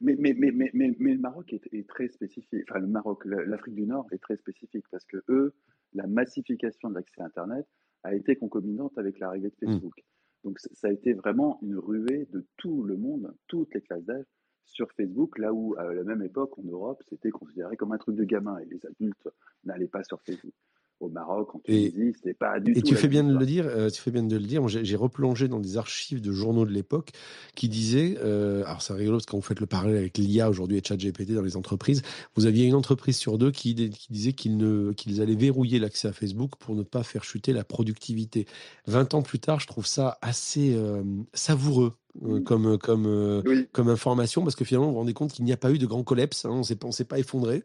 Mais, 0.01 0.17
mais, 0.17 0.33
le 0.33 1.19
Maroc 1.19 1.53
est, 1.53 1.89
très 1.89 2.09
spécifique. 2.09 2.65
Enfin, 2.69 2.81
le 2.81 2.87
Maroc, 2.87 3.25
l'Afrique 3.25 3.75
du 3.75 3.87
Nord 3.87 4.07
est 4.13 4.23
très 4.23 4.37
spécifique 4.37 4.85
parce 4.91 5.05
que 5.05 5.19
eux, 5.29 5.55
la 5.95 6.07
massification 6.07 6.91
de 6.91 6.95
l'accès 6.95 7.21
à 7.21 7.25
Internet 7.25 7.67
a 8.05 8.15
été 8.15 8.37
concomitante 8.37 8.97
avec 8.97 9.19
l'arrivée 9.19 9.51
de 9.51 9.67
Mmh. 9.67 9.73
Facebook. 9.73 10.05
Donc 10.45 10.61
ça 10.61 10.89
a 10.89 10.93
été 10.93 11.15
vraiment 11.15 11.59
une 11.63 11.77
ruée 11.77 12.29
de 12.33 12.47
tout 12.57 12.85
le 12.85 12.97
monde, 12.97 13.35
toutes 13.49 13.75
les 13.75 13.81
classes 13.81 14.05
d'âge 14.05 14.25
sur 14.65 14.91
Facebook, 14.93 15.39
là 15.39 15.53
où 15.53 15.75
à 15.79 15.93
la 15.93 16.05
même 16.05 16.23
époque 16.23 16.57
en 16.59 16.63
Europe, 16.63 17.03
c'était 17.09 17.31
considéré 17.31 17.77
comme 17.77 17.93
un 17.93 17.99
truc 17.99 18.15
de 18.17 18.25
gamin 18.25 18.59
et 18.59 18.67
les 18.67 18.85
adultes 18.87 19.29
n'allaient 19.65 19.89
pas 19.89 20.05
sur 20.05 20.21
Facebook 20.23 20.55
au 21.01 21.09
Maroc, 21.09 21.55
en 21.55 21.59
Tunisie, 21.61 22.13
c'était 22.17 22.35
pas 22.35 22.59
du 22.61 22.73
et 22.73 22.81
tout. 22.81 22.89
tu 22.89 22.95
la 22.95 23.01
fais 23.01 23.09
même 23.09 23.27
bien 23.27 23.35
de 23.35 23.39
le 23.39 23.47
dire. 23.47 23.67
euh, 23.67 23.89
tu 23.91 24.01
fais 24.01 24.11
bien 24.11 24.23
de 24.23 24.37
le 24.37 24.43
dire. 24.43 24.67
J'ai 24.69 24.97
replongé 24.97 25.47
dans 25.49 25.61
des 25.61 25.77
archives 25.77 26.21
de 26.21 26.33
journaux 26.33 26.67
de 26.67 26.73
l'époque 26.73 27.11
qui 27.55 27.69
disaient. 27.69 28.17
euh, 28.23 28.65
alors 28.67 28.83
c'est 28.83 28.93
rigolo 28.95 29.19
parce 29.19 29.27
que 29.27 29.31
quand 29.31 29.39
vous 29.39 29.43
faites 29.43 29.61
le 29.61 29.67
parallèle 29.67 29.97
avec 29.97 30.19
l'IA 30.19 30.51
aujourd'hui 30.51 30.77
et 30.79 30.83
ChatGPT 30.85 31.33
dans 31.33 31.43
les 31.43 31.57
entreprises, 31.57 32.03
vous 32.35 32.47
aviez 32.47 32.67
une 32.67 32.75
entreprise 32.75 33.17
sur 33.17 33.39
deux 33.39 33.51
qui, 33.51 33.75
disait 33.75 34.33
qu'ils 34.33 34.57
ne 34.57 34.93
qu'ils 34.93 35.21
allaient 35.23 35.37
verrouiller 35.37 35.79
l'accès 35.79 36.09
à 36.09 36.13
Facebook 36.13 36.53
pour 36.59 36.75
ne 36.75 36.83
pas 36.83 37.03
faire 37.03 37.25
chuter 37.25 37.53
la 37.53 37.65
productivité. 37.65 38.47
20 38.87 39.15
ans 39.15 39.23
plus 39.23 39.39
tard, 39.39 39.61
je 39.61 39.67
trouve 39.67 39.87
ça 39.87 40.19
assez 40.21 40.75
euh, 40.75 41.03
savoureux. 41.33 41.93
euh, 42.25 42.41
Mm. 42.41 42.43
Comme, 42.43 42.79
comme, 42.79 43.07
euh, 43.07 43.43
Oui, 43.47 43.69
comme 43.71 43.89
information 43.89 44.43
parce 44.43 44.57
que 44.57 44.65
finalement 44.65 44.87
vous 44.89 44.95
vous 44.95 44.99
rendez 44.99 45.13
compte 45.15 45.31
qu'il 45.33 45.45
n'y 45.45 45.53
a 45.53 45.57
pas 45.57 45.71
eu 45.71 45.79
de 45.79 45.87
grand 45.87 46.03
collapse, 46.03 46.45
hein, 46.47 46.51
on 46.51 46.63
s'est 46.65 46.75
pas- 46.75 46.89
on 46.89 46.91
s'est 46.91 47.05
pas 47.05 47.21
effondré, 47.21 47.63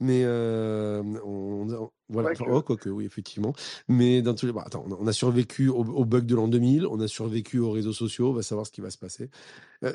mais 0.00 0.22
euh, 0.24 1.02
on, 1.24 1.68
on- 1.70 1.90
voilà, 2.10 2.30
enfin, 2.32 2.44
oh, 2.50 2.62
quoique, 2.62 2.88
oui 2.90 3.06
effectivement, 3.06 3.54
mais 3.88 4.20
dans 4.22 4.34
tous 4.34 4.46
les, 4.46 4.52
bon, 4.52 4.60
attends, 4.60 4.84
on 5.00 5.06
a- 5.06 5.12
survécu 5.12 5.68
au, 5.68 5.84
au 5.84 6.04
bug 6.04 6.26
de 6.26 6.34
l'an 6.34 6.48
2000, 6.48 6.86
on 6.86 7.00
a 7.00 7.08
survécu 7.08 7.58
aux 7.60 7.70
réseaux 7.70 7.92
sociaux, 7.94 8.30
on 8.30 8.32
va 8.34 8.42
savoir 8.42 8.66
ce 8.66 8.72
qui 8.72 8.80
va 8.82 8.90
se 8.90 8.98
passer. 8.98 9.30
Euh, 9.84 9.92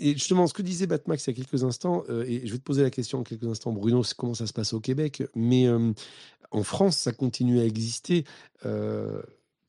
et 0.00 0.12
justement, 0.12 0.46
ce 0.46 0.54
que 0.54 0.62
disait 0.62 0.86
Batmax 0.86 1.26
il 1.26 1.30
y 1.30 1.40
a 1.40 1.44
quelques 1.44 1.64
instants, 1.64 2.04
euh, 2.10 2.24
et 2.26 2.46
je 2.46 2.52
vais 2.52 2.58
te 2.58 2.64
poser 2.64 2.82
la 2.82 2.90
question 2.90 3.18
en 3.18 3.22
quelques 3.24 3.44
instants, 3.46 3.72
Bruno, 3.72 4.04
c'est 4.04 4.16
comment 4.16 4.34
ça 4.34 4.46
se 4.46 4.52
passe 4.52 4.72
au 4.72 4.80
Québec, 4.80 5.22
mais 5.34 5.66
en 6.50 6.62
France, 6.62 6.96
ça 6.96 7.12
continue 7.12 7.60
à 7.60 7.64
exister. 7.64 8.24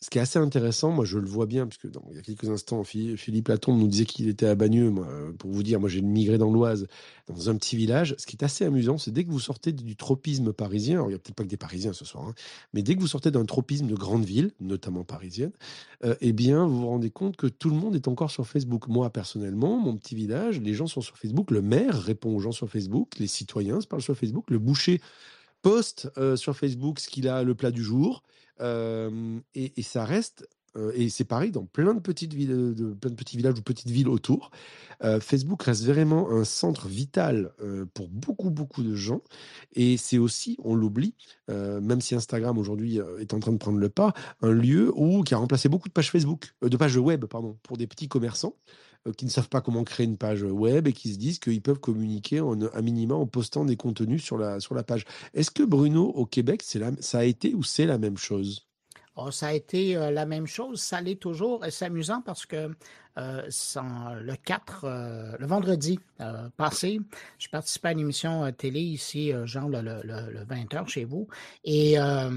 Ce 0.01 0.09
qui 0.09 0.17
est 0.17 0.21
assez 0.21 0.39
intéressant, 0.39 0.91
moi 0.91 1.03
je 1.03 1.19
le 1.19 1.27
vois 1.27 1.45
bien, 1.45 1.67
puisque 1.67 1.93
il 2.09 2.15
y 2.15 2.19
a 2.19 2.21
quelques 2.21 2.49
instants, 2.49 2.83
Phi- 2.85 3.17
Philippe 3.17 3.49
Latombe 3.49 3.77
nous 3.77 3.87
disait 3.87 4.05
qu'il 4.05 4.29
était 4.29 4.45
à 4.45 4.55
Bagneux. 4.55 4.93
Euh, 4.97 5.33
pour 5.33 5.51
vous 5.51 5.61
dire, 5.61 5.81
moi 5.81 5.89
j'ai 5.89 6.01
migré 6.01 6.37
dans 6.37 6.49
l'Oise, 6.49 6.87
dans 7.27 7.49
un 7.49 7.55
petit 7.57 7.75
village. 7.75 8.15
Ce 8.17 8.25
qui 8.25 8.37
est 8.37 8.43
assez 8.45 8.63
amusant, 8.63 8.97
c'est 8.97 9.11
dès 9.11 9.25
que 9.25 9.29
vous 9.29 9.41
sortez 9.41 9.73
du 9.73 9.97
tropisme 9.97 10.53
parisien, 10.53 10.95
alors 10.95 11.07
il 11.07 11.09
n'y 11.09 11.15
a 11.15 11.19
peut-être 11.19 11.35
pas 11.35 11.43
que 11.43 11.49
des 11.49 11.57
Parisiens 11.57 11.91
ce 11.91 12.05
soir, 12.05 12.23
hein, 12.29 12.33
mais 12.73 12.81
dès 12.81 12.95
que 12.95 13.01
vous 13.01 13.07
sortez 13.07 13.29
d'un 13.29 13.43
tropisme 13.43 13.87
de 13.87 13.95
grande 13.95 14.23
ville, 14.23 14.51
notamment 14.61 15.03
parisienne, 15.03 15.51
euh, 16.05 16.15
eh 16.21 16.31
bien 16.31 16.65
vous 16.65 16.79
vous 16.79 16.87
rendez 16.87 17.09
compte 17.09 17.35
que 17.35 17.47
tout 17.47 17.69
le 17.69 17.75
monde 17.75 17.93
est 17.93 18.07
encore 18.07 18.31
sur 18.31 18.47
Facebook. 18.47 18.87
Moi 18.87 19.09
personnellement, 19.09 19.77
mon 19.77 19.97
petit 19.97 20.15
village, 20.15 20.61
les 20.61 20.73
gens 20.73 20.87
sont 20.87 21.01
sur 21.01 21.17
Facebook, 21.17 21.51
le 21.51 21.61
maire 21.61 22.01
répond 22.01 22.33
aux 22.33 22.39
gens 22.39 22.53
sur 22.53 22.69
Facebook, 22.69 23.19
les 23.19 23.27
citoyens 23.27 23.81
se 23.81 23.87
parlent 23.87 24.01
sur 24.01 24.15
Facebook, 24.15 24.49
le 24.49 24.59
boucher 24.59 25.01
poste 25.61 26.09
sur 26.35 26.55
Facebook 26.55 26.99
ce 26.99 27.09
qu'il 27.09 27.27
a 27.27 27.43
le 27.43 27.55
plat 27.55 27.71
du 27.71 27.83
jour 27.83 28.23
et, 28.59 29.83
ça 29.83 30.03
reste 30.03 30.47
et 30.93 31.09
c'est 31.09 31.25
pareil 31.25 31.51
dans 31.51 31.65
plein 31.65 31.93
de 31.93 31.99
petites 31.99 32.33
villes, 32.33 32.73
de, 32.75 32.93
plein 32.93 33.09
de 33.09 33.15
petits 33.15 33.37
villages 33.37 33.57
ou 33.57 33.61
petites 33.61 33.89
villes 33.89 34.07
autour. 34.07 34.51
Facebook 35.21 35.63
reste 35.63 35.85
vraiment 35.85 36.29
un 36.29 36.43
centre 36.43 36.87
vital 36.87 37.51
pour 37.93 38.07
beaucoup 38.09 38.49
beaucoup 38.49 38.83
de 38.83 38.95
gens 38.95 39.21
et 39.73 39.97
c'est 39.97 40.17
aussi, 40.17 40.57
on 40.63 40.75
l'oublie, 40.75 41.15
même 41.47 42.01
si 42.01 42.15
Instagram 42.15 42.57
aujourd'hui 42.57 42.99
est 43.19 43.33
en 43.33 43.39
train 43.39 43.51
de 43.51 43.57
prendre 43.57 43.79
le 43.79 43.89
pas, 43.89 44.13
un 44.41 44.51
lieu 44.51 44.91
où 44.95 45.23
qui 45.23 45.33
a 45.33 45.37
remplacé 45.37 45.69
beaucoup 45.69 45.87
de 45.87 45.93
pages 45.93 46.11
Facebook, 46.11 46.53
de 46.61 46.77
pages 46.77 46.97
web 46.97 47.25
pardon, 47.25 47.57
pour 47.63 47.77
des 47.77 47.87
petits 47.87 48.07
commerçants 48.07 48.55
qui 49.11 49.25
ne 49.25 49.29
savent 49.29 49.49
pas 49.49 49.61
comment 49.61 49.83
créer 49.83 50.05
une 50.05 50.17
page 50.17 50.43
web 50.43 50.87
et 50.87 50.93
qui 50.93 51.13
se 51.13 51.17
disent 51.17 51.39
qu'ils 51.39 51.61
peuvent 51.61 51.79
communiquer 51.79 52.41
en, 52.41 52.61
à 52.61 52.81
minima 52.81 53.15
en 53.15 53.27
postant 53.27 53.65
des 53.65 53.75
contenus 53.75 54.23
sur 54.23 54.37
la, 54.37 54.59
sur 54.59 54.75
la 54.75 54.83
page. 54.83 55.05
Est-ce 55.33 55.51
que 55.51 55.63
Bruno, 55.63 56.05
au 56.05 56.25
Québec, 56.25 56.63
la, 56.75 56.91
ça 56.99 57.19
a 57.19 57.23
été 57.23 57.53
ou 57.53 57.63
c'est 57.63 57.85
la 57.85 57.97
même 57.97 58.17
chose? 58.17 58.65
Oh, 59.15 59.31
ça 59.31 59.47
a 59.47 59.53
été 59.53 59.97
euh, 59.97 60.11
la 60.11 60.25
même 60.25 60.47
chose, 60.47 60.79
ça 60.79 61.01
l'est 61.01 61.19
toujours. 61.19 61.65
C'est 61.69 61.85
amusant 61.85 62.21
parce 62.21 62.45
que 62.45 62.55
euh, 62.55 62.69
sans- 63.49 64.13
le 64.15 64.35
4, 64.35 64.85
euh, 64.85 65.35
le 65.39 65.45
vendredi 65.47 65.99
euh, 66.21 66.49
passé, 66.57 66.99
je 67.37 67.47
participais 67.49 67.89
à 67.89 67.91
une 67.93 67.99
émission 67.99 68.43
euh, 68.45 68.51
télé 68.51 68.79
ici, 68.81 69.33
euh, 69.33 69.45
genre 69.45 69.69
le, 69.69 69.81
le- 69.81 70.01
le- 70.03 70.31
le 70.31 70.45
20h 70.45 70.87
chez 70.87 71.05
vous. 71.05 71.27
Et 71.63 71.99
euh, 71.99 72.29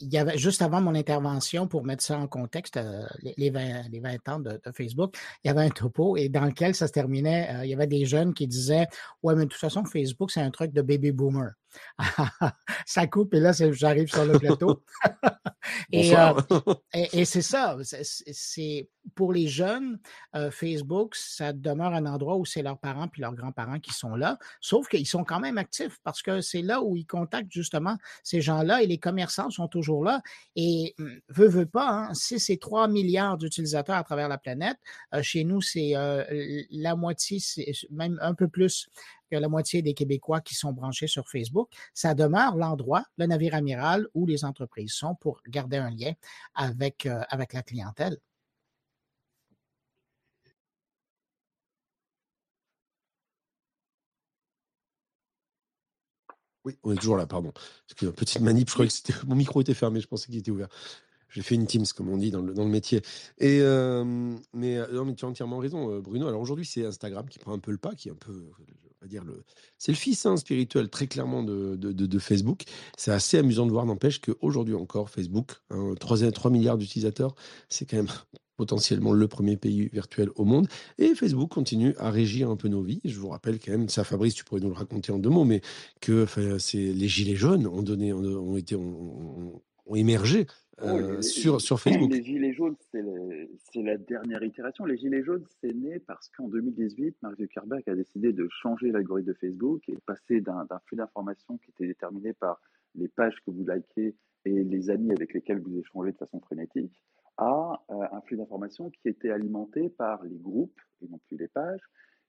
il 0.00 0.08
y 0.12 0.18
avait 0.18 0.38
juste 0.38 0.62
avant 0.62 0.80
mon 0.80 0.94
intervention, 0.94 1.66
pour 1.68 1.84
mettre 1.84 2.02
ça 2.02 2.18
en 2.18 2.26
contexte, 2.26 2.76
euh, 2.76 3.06
les, 3.22 3.34
les 3.36 3.50
20, 3.50 3.88
les 3.90 4.00
20 4.00 4.28
ans 4.28 4.40
de, 4.40 4.52
de 4.52 4.72
Facebook, 4.72 5.14
il 5.44 5.48
y 5.48 5.50
avait 5.50 5.62
un 5.64 5.70
topo 5.70 6.16
et 6.16 6.28
dans 6.28 6.44
lequel 6.44 6.74
ça 6.74 6.86
se 6.86 6.92
terminait, 6.92 7.48
euh, 7.54 7.64
il 7.64 7.70
y 7.70 7.74
avait 7.74 7.86
des 7.86 8.04
jeunes 8.06 8.34
qui 8.34 8.46
disaient 8.46 8.86
Ouais, 9.22 9.34
mais 9.34 9.44
de 9.44 9.48
toute 9.50 9.60
façon, 9.60 9.84
Facebook, 9.84 10.30
c'est 10.30 10.40
un 10.40 10.50
truc 10.50 10.72
de 10.72 10.82
baby 10.82 11.12
boomer. 11.12 11.52
ça 12.86 13.06
coupe 13.06 13.34
et 13.34 13.40
là, 13.40 13.52
j'arrive 13.52 14.08
sur 14.08 14.24
le 14.24 14.38
plateau. 14.38 14.82
Et, 15.92 16.16
euh, 16.16 16.32
et, 16.94 17.20
et 17.20 17.24
c'est 17.24 17.42
ça, 17.42 17.76
c'est- 17.82 18.88
pour 19.14 19.32
les 19.32 19.48
jeunes, 19.48 19.98
euh, 20.34 20.50
Facebook, 20.50 21.14
ça 21.14 21.52
demeure 21.52 21.94
un 21.94 22.04
endroit 22.06 22.36
où 22.36 22.44
c'est 22.44 22.62
leurs 22.62 22.78
parents 22.78 23.08
puis 23.08 23.22
leurs 23.22 23.34
grands-parents 23.34 23.80
qui 23.80 23.92
sont 23.92 24.14
là, 24.14 24.38
sauf 24.60 24.86
qu'ils 24.88 25.06
sont 25.06 25.24
quand 25.24 25.40
même 25.40 25.56
actifs 25.56 25.98
parce 26.04 26.20
que 26.20 26.40
c'est 26.42 26.60
là 26.60 26.82
où 26.82 26.94
ils 26.96 27.06
contactent 27.06 27.50
justement 27.50 27.96
ces 28.22 28.40
gens-là 28.42 28.82
et 28.82 28.86
les 28.86 28.98
commerçants 28.98 29.50
sont 29.50 29.68
toujours 29.68 30.04
là. 30.04 30.20
Et 30.56 30.94
hum, 30.98 31.18
veut, 31.28 31.48
veut 31.48 31.66
pas, 31.66 31.88
hein, 31.88 32.14
si 32.14 32.38
c'est 32.38 32.58
3 32.58 32.88
milliards 32.88 33.38
d'utilisateurs 33.38 33.96
à 33.96 34.04
travers 34.04 34.28
la 34.28 34.38
planète, 34.38 34.76
euh, 35.14 35.22
chez 35.22 35.44
nous, 35.44 35.62
c'est 35.62 35.94
la 36.70 36.94
moitié, 36.94 37.38
c'est 37.40 37.72
même 37.90 38.18
un 38.20 38.34
peu 38.34 38.48
plus 38.48 38.88
que 39.30 39.36
la 39.36 39.48
moitié 39.48 39.82
des 39.82 39.94
Québécois 39.94 40.40
qui 40.40 40.54
sont 40.54 40.72
branchés 40.72 41.06
sur 41.06 41.28
Facebook, 41.28 41.70
ça 41.94 42.14
demeure 42.14 42.56
l'endroit, 42.56 43.04
le 43.16 43.26
navire 43.26 43.54
amiral 43.54 44.06
où 44.14 44.26
les 44.26 44.44
entreprises 44.44 44.92
sont 44.92 45.14
pour 45.14 45.40
garder 45.48 45.76
un 45.76 45.90
lien 45.90 46.12
avec, 46.54 47.06
euh, 47.06 47.22
avec 47.30 47.52
la 47.52 47.62
clientèle. 47.62 48.18
Oui, 56.64 56.76
on 56.82 56.92
est 56.92 56.96
toujours 56.96 57.16
là, 57.16 57.26
pardon. 57.26 57.52
Excusez-moi, 57.86 58.14
petite 58.14 58.40
manip, 58.40 58.68
je 58.68 58.74
croyais 58.74 58.90
que 58.90 59.12
mon 59.26 59.34
micro 59.34 59.60
était 59.60 59.74
fermé, 59.74 60.00
je 60.00 60.06
pensais 60.08 60.26
qu'il 60.26 60.36
était 60.36 60.50
ouvert. 60.50 60.68
J'ai 61.30 61.42
fait 61.42 61.54
une 61.54 61.66
Teams, 61.66 61.84
comme 61.94 62.08
on 62.08 62.16
dit 62.16 62.30
dans 62.30 62.40
le, 62.40 62.54
dans 62.54 62.64
le 62.64 62.70
métier. 62.70 63.02
Et, 63.38 63.60
euh, 63.60 64.04
mais, 64.54 64.78
euh, 64.78 64.92
non, 64.92 65.04
mais 65.04 65.14
tu 65.14 65.24
as 65.24 65.28
entièrement 65.28 65.58
raison, 65.58 66.00
Bruno. 66.00 66.26
Alors 66.26 66.40
aujourd'hui, 66.40 66.64
c'est 66.64 66.84
Instagram 66.86 67.28
qui 67.28 67.38
prend 67.38 67.52
un 67.52 67.58
peu 67.58 67.70
le 67.70 67.78
pas, 67.78 67.94
qui 67.94 68.08
est 68.08 68.12
un 68.12 68.16
peu, 68.16 68.50
c'est 69.78 69.92
le 69.92 69.96
fils 69.96 70.26
hein, 70.26 70.36
spirituel 70.36 70.88
très 70.88 71.06
clairement 71.06 71.42
de, 71.42 72.18
Facebook. 72.18 72.62
C'est 72.96 73.12
assez 73.12 73.38
amusant 73.38 73.66
de 73.66 73.70
voir, 73.72 73.86
n'empêche 73.86 74.20
qu'aujourd'hui 74.20 74.74
encore, 74.74 75.10
Facebook, 75.10 75.52
hein, 75.70 75.94
3, 75.98 76.30
3 76.30 76.50
milliards 76.50 76.78
d'utilisateurs, 76.78 77.34
c'est 77.68 77.88
quand 77.88 77.96
même 77.96 78.08
potentiellement 78.56 79.12
le 79.12 79.28
premier 79.28 79.56
pays 79.56 79.88
virtuel 79.92 80.30
au 80.34 80.44
monde. 80.44 80.66
Et 80.98 81.14
Facebook 81.14 81.50
continue 81.50 81.94
à 81.98 82.10
régir 82.10 82.50
un 82.50 82.56
peu 82.56 82.66
nos 82.66 82.82
vies. 82.82 83.00
Je 83.04 83.18
vous 83.18 83.28
rappelle 83.28 83.60
quand 83.60 83.70
même, 83.70 83.88
ça 83.88 84.02
Fabrice, 84.02 84.34
tu 84.34 84.44
pourrais 84.44 84.60
nous 84.60 84.68
le 84.68 84.74
raconter 84.74 85.12
en 85.12 85.18
deux 85.18 85.30
mots, 85.30 85.44
mais 85.44 85.60
que 86.00 86.26
les 86.74 87.08
gilets 87.08 87.36
jaunes 87.36 87.68
ont, 87.68 87.82
donné, 87.82 88.12
ont- 88.12 89.62
ont 89.86 89.94
émergé 89.94 90.46
Oh, 90.82 90.86
euh, 90.86 91.16
les- 91.16 91.22
sur, 91.22 91.60
sur 91.60 91.80
Facebook. 91.80 92.10
Les 92.12 92.22
Gilets 92.22 92.52
jaunes, 92.54 92.76
c'est 92.90 93.82
la 93.82 93.96
dernière 93.96 94.42
itération. 94.42 94.84
Les 94.84 94.96
Gilets 94.96 95.22
jaunes, 95.24 95.44
c'est 95.60 95.74
né 95.74 95.98
parce 96.00 96.28
qu'en 96.30 96.48
2018, 96.48 97.16
Mark 97.22 97.36
Zuckerberg 97.38 97.82
a 97.88 97.94
décidé 97.94 98.32
de 98.32 98.48
changer 98.50 98.90
l'algorithme 98.90 99.28
de 99.28 99.34
Facebook 99.34 99.88
et 99.88 99.92
de 99.92 100.00
passer 100.00 100.40
d'un 100.40 100.64
d'un 100.66 100.78
flux 100.86 100.96
d'informations 100.96 101.58
qui 101.58 101.70
était 101.70 101.86
déterminé 101.86 102.32
par 102.32 102.60
les 102.94 103.08
pages 103.08 103.36
que 103.44 103.50
vous 103.50 103.64
likez 103.66 104.14
et 104.44 104.64
les 104.64 104.90
amis 104.90 105.10
avec 105.12 105.34
lesquels 105.34 105.60
vous 105.60 105.76
échangez 105.78 106.12
de 106.12 106.16
façon 106.16 106.40
frénétique 106.40 107.02
à 107.36 107.80
euh, 107.90 107.94
un 108.12 108.20
flux 108.22 108.36
d'informations 108.36 108.90
qui 108.90 109.08
était 109.08 109.30
alimenté 109.30 109.88
par 109.90 110.22
les 110.24 110.36
groupes 110.38 110.80
et 111.02 111.08
non 111.08 111.18
plus 111.28 111.36
les 111.36 111.46
pages, 111.48 111.80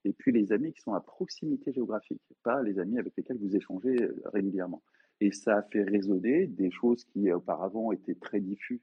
et 0.04 0.12
puis 0.12 0.30
les 0.32 0.52
amis 0.52 0.72
qui 0.72 0.80
sont 0.80 0.94
à 0.94 1.00
proximité 1.00 1.72
géographique, 1.72 2.22
pas 2.44 2.62
les 2.62 2.78
amis 2.78 2.98
avec 2.98 3.14
lesquels 3.16 3.38
vous 3.38 3.56
échangez 3.56 4.02
euh, 4.02 4.14
régulièrement. 4.26 4.82
Et 5.20 5.32
ça 5.32 5.58
a 5.58 5.62
fait 5.62 5.82
résonner 5.82 6.46
des 6.46 6.70
choses 6.70 7.04
qui 7.04 7.30
euh, 7.30 7.36
auparavant 7.36 7.92
étaient 7.92 8.14
très 8.14 8.40
diffuses 8.40 8.80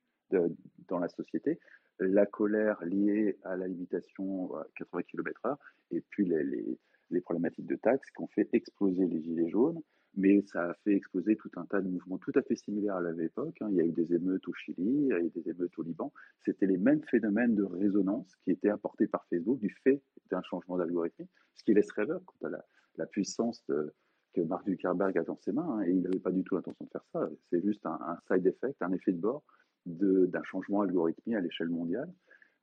dans 0.88 1.00
la 1.00 1.08
société. 1.08 1.60
La 2.00 2.26
colère 2.26 2.84
liée 2.84 3.38
à 3.44 3.56
la 3.56 3.68
limitation 3.68 4.54
à 4.56 4.68
80 4.76 5.04
km/h 5.04 5.56
et 5.92 6.02
puis 6.10 6.26
les, 6.26 7.22
problématiques 7.22 7.66
de 7.66 7.78
taxes 7.78 8.12
qui 8.12 8.22
ont 8.22 8.28
fait 8.28 8.50
exploser 8.54 9.06
les 9.08 9.22
gilets 9.22 9.50
jaunes. 9.50 9.82
Mais 10.16 10.42
ça 10.42 10.72
a 10.72 10.74
fait 10.84 10.94
exploser 10.96 11.36
tout 11.36 11.52
un 11.58 11.66
tas 11.66 11.80
de 11.80 11.88
mouvements 11.88 12.18
tout 12.18 12.32
à 12.36 12.42
fait 12.42 12.56
similaires 12.56 12.96
à 12.96 13.12
l'époque. 13.12 13.56
hein. 13.62 13.68
Il 13.70 13.76
y 13.78 13.82
a 13.82 13.86
eu 13.86 13.92
des 13.92 14.14
émeutes 14.14 14.48
au 14.48 14.54
Chili, 14.54 14.76
il 14.78 15.08
y 15.08 15.14
a 15.14 15.20
eu 15.20 15.30
des 15.30 15.50
émeutes 15.50 15.78
au 15.78 15.84
Liban. 15.84 16.12
C'était 16.44 16.66
les 16.66 16.78
mêmes 16.78 17.04
phénomènes 17.04 17.56
de 17.56 17.64
résonance 17.64 18.36
qui 18.44 18.52
étaient 18.52 18.70
apportés 18.70 19.08
par 19.08 19.26
Facebook 19.30 19.60
du 19.60 19.70
fait 19.84 20.02
d'un 20.32 20.42
changement 20.42 20.78
d'algorithme, 20.78 21.26
ce 21.56 21.64
qui 21.64 21.74
laisse 21.74 21.92
rêveur 21.92 22.22
quant 22.26 22.48
à 22.48 22.64
la 22.98 23.06
puissance 23.06 23.64
de- 23.68 23.94
que 24.38 24.48
Mark 24.48 24.68
Zuckerberg 24.68 25.18
a 25.18 25.24
dans 25.24 25.38
ses 25.38 25.52
mains. 25.52 25.68
hein, 25.68 25.82
et 25.84 25.92
il 25.92 26.02
n'avait 26.02 26.20
pas 26.20 26.32
du 26.32 26.44
tout 26.44 26.56
l'intention 26.56 26.86
de 26.86 26.90
faire 26.92 27.06
ça. 27.12 27.30
C'est 27.50 27.62
juste 27.62 27.86
un, 27.86 28.18
side 28.28 28.46
effect, 28.46 28.82
un 28.82 28.94
effet 28.94 29.12
de 29.12 29.20
bord 29.20 29.44
d'un 29.86 30.44
changement 30.44 30.82
algorithmique 30.82 31.36
à 31.36 31.42
l'échelle 31.42 31.70
mondiale. 31.70 32.12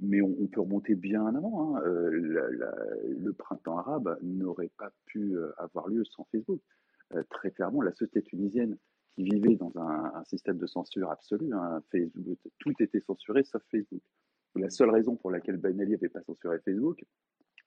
Mais 0.00 0.20
on, 0.20 0.46
peut 0.48 0.60
remonter 0.60 0.94
bien 0.94 1.22
en 1.22 1.34
avant. 1.34 1.76
hein. 1.76 1.82
Euh, 1.86 2.10
le 2.10 3.32
printemps 3.32 3.78
arabe 3.78 4.18
n'aurait 4.22 4.70
pas 4.76 4.90
pu 5.06 5.36
euh, 5.36 5.52
avoir 5.58 5.88
lieu 5.88 6.04
sans 6.04 6.24
Facebook. 6.32 6.60
Euh, 7.14 7.22
très 7.30 7.50
clairement, 7.50 7.80
la 7.80 7.92
société 7.92 8.22
tunisienne 8.22 8.76
qui 9.14 9.22
vivait 9.22 9.54
dans 9.54 9.72
un, 9.76 10.24
système 10.24 10.58
de 10.58 10.66
censure 10.66 11.10
absolu. 11.10 11.52
Hein. 11.52 11.80
Facebook, 11.92 12.38
tout 12.58 12.72
était 12.80 13.00
censuré 13.00 13.44
sauf 13.44 13.62
Facebook. 13.70 14.02
La 14.56 14.70
seule 14.70 14.90
raison 14.90 15.16
pour 15.16 15.30
laquelle 15.30 15.56
Ben 15.56 15.80
Ali 15.80 15.92
n'avait 15.92 16.08
pas 16.08 16.22
censuré 16.22 16.58
Facebook, 16.64 17.04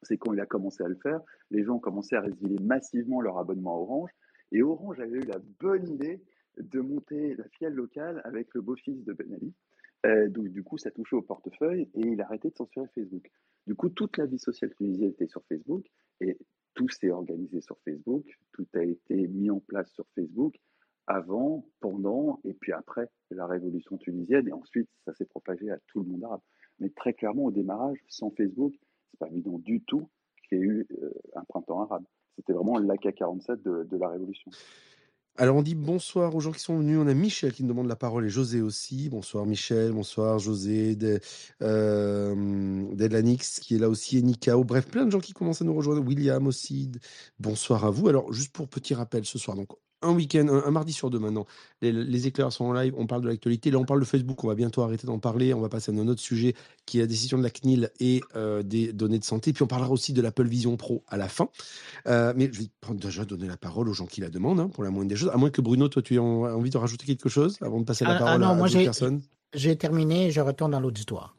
c'est 0.03 0.17
quand 0.17 0.33
il 0.33 0.39
a 0.39 0.45
commencé 0.45 0.83
à 0.83 0.87
le 0.87 0.95
faire, 0.95 1.21
les 1.51 1.63
gens 1.63 1.75
ont 1.75 1.79
commencé 1.79 2.15
à 2.15 2.21
résilier 2.21 2.57
massivement 2.61 3.21
leur 3.21 3.37
abonnement 3.37 3.75
à 3.75 3.79
Orange. 3.79 4.11
Et 4.51 4.61
Orange 4.61 4.99
avait 4.99 5.17
eu 5.17 5.25
la 5.25 5.39
bonne 5.59 5.87
idée 5.87 6.21
de 6.57 6.79
monter 6.79 7.35
la 7.35 7.43
filiale 7.49 7.73
locale 7.73 8.21
avec 8.23 8.53
le 8.53 8.61
beau-fils 8.61 9.03
de 9.03 9.13
Ben 9.13 9.33
Ali. 9.33 9.53
Euh, 10.05 10.29
donc, 10.29 10.49
du 10.49 10.63
coup, 10.63 10.77
ça 10.77 10.91
touchait 10.91 11.15
au 11.15 11.21
portefeuille 11.21 11.89
et 11.93 12.01
il 12.01 12.21
a 12.21 12.25
arrêté 12.25 12.49
de 12.49 12.55
censurer 12.55 12.87
Facebook. 12.93 13.29
Du 13.65 13.75
coup, 13.75 13.89
toute 13.89 14.17
la 14.17 14.25
vie 14.25 14.39
sociale 14.39 14.73
tunisienne 14.75 15.09
était 15.09 15.27
sur 15.27 15.43
Facebook 15.45 15.85
et 16.21 16.37
tout 16.73 16.87
s'est 16.89 17.09
organisé 17.09 17.59
sur 17.61 17.77
Facebook, 17.83 18.25
tout 18.53 18.67
a 18.75 18.83
été 18.83 19.27
mis 19.27 19.49
en 19.49 19.59
place 19.59 19.91
sur 19.93 20.05
Facebook 20.13 20.55
avant, 21.07 21.65
pendant 21.79 22.39
et 22.43 22.53
puis 22.53 22.71
après 22.73 23.09
la 23.31 23.47
révolution 23.47 23.97
tunisienne 23.97 24.47
et 24.47 24.51
ensuite 24.51 24.89
ça 25.05 25.13
s'est 25.13 25.25
propagé 25.25 25.71
à 25.71 25.79
tout 25.87 26.01
le 26.01 26.05
monde 26.05 26.23
arabe. 26.23 26.41
Mais 26.79 26.89
très 26.89 27.13
clairement, 27.13 27.45
au 27.45 27.51
démarrage, 27.51 27.97
sans 28.07 28.29
Facebook, 28.31 28.73
c'est 29.11 29.19
pas 29.19 29.27
évident 29.27 29.57
du 29.59 29.81
tout 29.81 30.09
qu'il 30.47 30.57
y 30.57 30.61
ait 30.61 30.63
eu 30.63 30.87
euh, 31.01 31.11
un 31.35 31.43
printemps 31.43 31.81
arabe. 31.81 32.03
C'était 32.35 32.53
vraiment 32.53 32.77
l'AK-47 32.77 33.61
de 33.63 33.97
la 33.97 34.09
révolution. 34.09 34.51
Alors 35.39 35.55
on 35.55 35.61
dit 35.61 35.75
bonsoir 35.75 36.35
aux 36.35 36.39
gens 36.39 36.51
qui 36.51 36.59
sont 36.59 36.79
venus. 36.79 36.97
On 36.99 37.05
a 37.05 37.13
Michel 37.13 37.53
qui 37.53 37.61
nous 37.61 37.69
demande 37.69 37.87
la 37.87 37.95
parole 37.95 38.25
et 38.25 38.29
José 38.29 38.59
aussi. 38.59 39.07
Bonsoir 39.09 39.45
Michel, 39.45 39.91
bonsoir 39.91 40.39
José, 40.39 40.95
de, 40.95 41.19
euh, 41.61 42.33
qui 43.61 43.75
est 43.75 43.77
là 43.77 43.87
aussi 43.87 44.17
et 44.17 44.23
Nikao. 44.23 44.63
Bref, 44.63 44.87
plein 44.87 45.05
de 45.05 45.11
gens 45.11 45.19
qui 45.19 45.33
commencent 45.33 45.61
à 45.61 45.65
nous 45.65 45.75
rejoindre. 45.75 46.03
William 46.03 46.47
aussi. 46.47 46.91
Bonsoir 47.39 47.85
à 47.85 47.91
vous. 47.91 48.07
Alors 48.07 48.33
juste 48.33 48.51
pour 48.51 48.67
petit 48.67 48.95
rappel 48.95 49.25
ce 49.25 49.37
soir, 49.37 49.55
donc 49.55 49.69
un 50.01 50.13
week-end, 50.13 50.47
un, 50.47 50.71
mardi 50.71 50.93
sur 50.93 51.09
deux 51.09 51.19
maintenant. 51.19 51.45
Les, 51.81 52.27
éclairs 52.27 52.51
sont 52.51 52.65
en 52.65 52.73
live, 52.73 52.93
on 52.97 53.07
parle 53.07 53.21
de 53.21 53.27
l'actualité. 53.27 53.71
Là, 53.71 53.79
on 53.79 53.85
parle 53.85 53.99
de 53.99 54.05
Facebook, 54.05 54.43
on 54.43 54.47
va 54.47 54.55
bientôt 54.55 54.81
arrêter 54.81 55.07
d'en 55.07 55.19
parler. 55.19 55.53
On 55.53 55.61
va 55.61 55.69
passer 55.69 55.91
à 55.91 55.95
un 55.95 56.07
autre 56.07 56.21
sujet 56.21 56.55
qui 56.85 56.99
est 56.99 57.01
la 57.01 57.07
décision 57.07 57.37
de 57.37 57.43
la 57.43 57.49
CNIL 57.49 57.89
et 57.99 58.21
euh, 58.35 58.63
des 58.63 58.93
données 58.93 59.19
de 59.19 59.23
santé. 59.23 59.53
Puis 59.53 59.63
on 59.63 59.67
parlera 59.67 59.91
aussi 59.91 60.13
de 60.13 60.21
l'Apple 60.21 60.47
Vision 60.47 60.77
Pro 60.77 61.03
à 61.07 61.17
la 61.17 61.27
fin. 61.27 61.49
Euh, 62.07 62.33
mais 62.35 62.49
je 62.51 62.61
vais 62.61 62.69
déjà 62.95 63.25
donner 63.25 63.47
la 63.47 63.57
parole 63.57 63.89
aux 63.89 63.93
gens 63.93 64.05
qui 64.05 64.21
la 64.21 64.29
demandent, 64.29 64.59
hein, 64.59 64.69
pour 64.69 64.83
la 64.83 64.89
moindre 64.89 65.09
des 65.09 65.15
choses. 65.15 65.31
À 65.33 65.37
moins 65.37 65.49
que 65.49 65.61
Bruno, 65.61 65.87
toi, 65.87 66.01
tu 66.01 66.15
aies 66.15 66.19
envie 66.19 66.69
de 66.69 66.77
rajouter 66.77 67.05
quelque 67.05 67.29
chose 67.29 67.57
avant 67.61 67.79
de 67.79 67.85
passer 67.85 68.05
la 68.05 68.11
ah, 68.11 68.15
ah 68.15 68.39
parole 68.39 68.43
à, 68.43 68.49
à 68.49 68.83
personne. 68.83 69.21
J'ai 69.53 69.77
terminé, 69.77 70.29
je 70.31 70.41
retourne 70.41 70.71
dans 70.71 70.79
l'auditoire. 70.79 71.36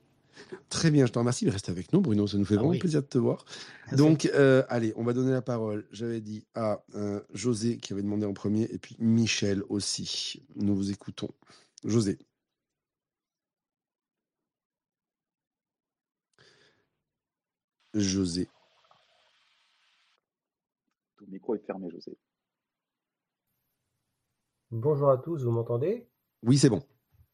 Très 0.68 0.90
bien, 0.90 1.06
je 1.06 1.12
te 1.12 1.18
remercie. 1.18 1.48
Reste 1.48 1.68
avec 1.68 1.92
nous, 1.92 2.00
Bruno. 2.00 2.26
Ça 2.26 2.36
nous 2.36 2.44
fait 2.44 2.54
ah 2.54 2.58
vraiment 2.58 2.78
plaisir 2.78 3.02
de 3.02 3.06
te 3.06 3.18
voir. 3.18 3.44
Donc, 3.92 4.26
euh, 4.26 4.62
allez, 4.68 4.92
on 4.96 5.04
va 5.04 5.12
donner 5.12 5.32
la 5.32 5.42
parole. 5.42 5.86
J'avais 5.92 6.20
dit 6.20 6.46
à 6.54 6.82
euh, 6.94 7.20
José 7.32 7.78
qui 7.78 7.92
avait 7.92 8.02
demandé 8.02 8.26
en 8.26 8.34
premier, 8.34 8.64
et 8.64 8.78
puis 8.78 8.96
Michel 8.98 9.62
aussi. 9.68 10.42
Nous 10.56 10.74
vous 10.74 10.90
écoutons. 10.90 11.30
José. 11.84 12.18
José. 17.94 18.48
Ton 21.16 21.26
micro 21.28 21.54
est 21.54 21.64
fermé, 21.66 21.90
José. 21.90 22.16
Bonjour 24.70 25.10
à 25.10 25.16
tous, 25.16 25.44
vous 25.44 25.50
m'entendez? 25.50 26.06
Oui, 26.42 26.58
c'est 26.58 26.68
bon. 26.68 26.82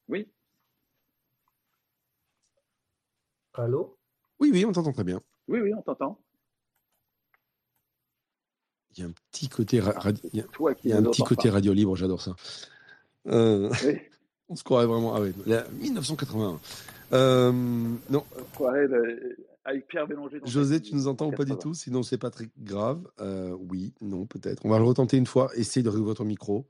Oui. 0.09 0.31
Allô? 3.55 3.97
Oui, 4.40 4.51
oui, 4.53 4.64
on 4.64 4.73
t'entend 4.73 4.93
très 4.93 5.05
bien. 5.05 5.21
Oui, 5.49 5.61
oui, 5.61 5.73
on 5.75 5.83
t'entend. 5.83 6.19
Il 8.97 9.01
y 9.01 9.03
a 9.03 9.09
un 9.09 9.12
petit 9.31 9.49
côté, 9.49 9.79
il 9.79 9.83
y 10.35 10.93
a, 10.93 10.97
un 10.99 11.03
petit 11.03 11.23
côté 11.23 11.51
radio 11.51 11.73
libre, 11.73 11.97
j'adore 11.97 12.21
ça. 12.21 12.37
Euh, 13.27 13.73
on 14.49 14.57
se 14.57 14.62
croirait 14.62 14.87
vraiment. 14.87 15.14
Ah 15.14 15.21
oui, 15.21 15.33
1981. 15.81 16.61
Euh, 17.12 17.53
non. 18.11 18.25
avec 19.64 19.87
Pierre 19.88 20.07
Bélanger. 20.07 20.40
José, 20.45 20.81
tu 20.81 20.95
nous 20.95 21.09
entends 21.09 21.29
ou 21.29 21.33
pas 21.33 21.45
du 21.45 21.57
tout? 21.57 21.75
Sinon, 21.75 22.03
c'est 22.03 22.19
pas 22.19 22.31
très 22.31 22.49
grave. 22.59 23.09
Euh, 23.21 23.57
oui, 23.69 23.95
non, 24.01 24.27
peut-être. 24.27 24.64
On 24.64 24.69
va 24.69 24.79
le 24.79 24.85
retenter 24.85 25.17
une 25.17 25.27
fois. 25.27 25.51
Essaye 25.57 25.83
de 25.83 25.88
réouvrir 25.88 26.17
ton 26.17 26.25
micro. 26.25 26.67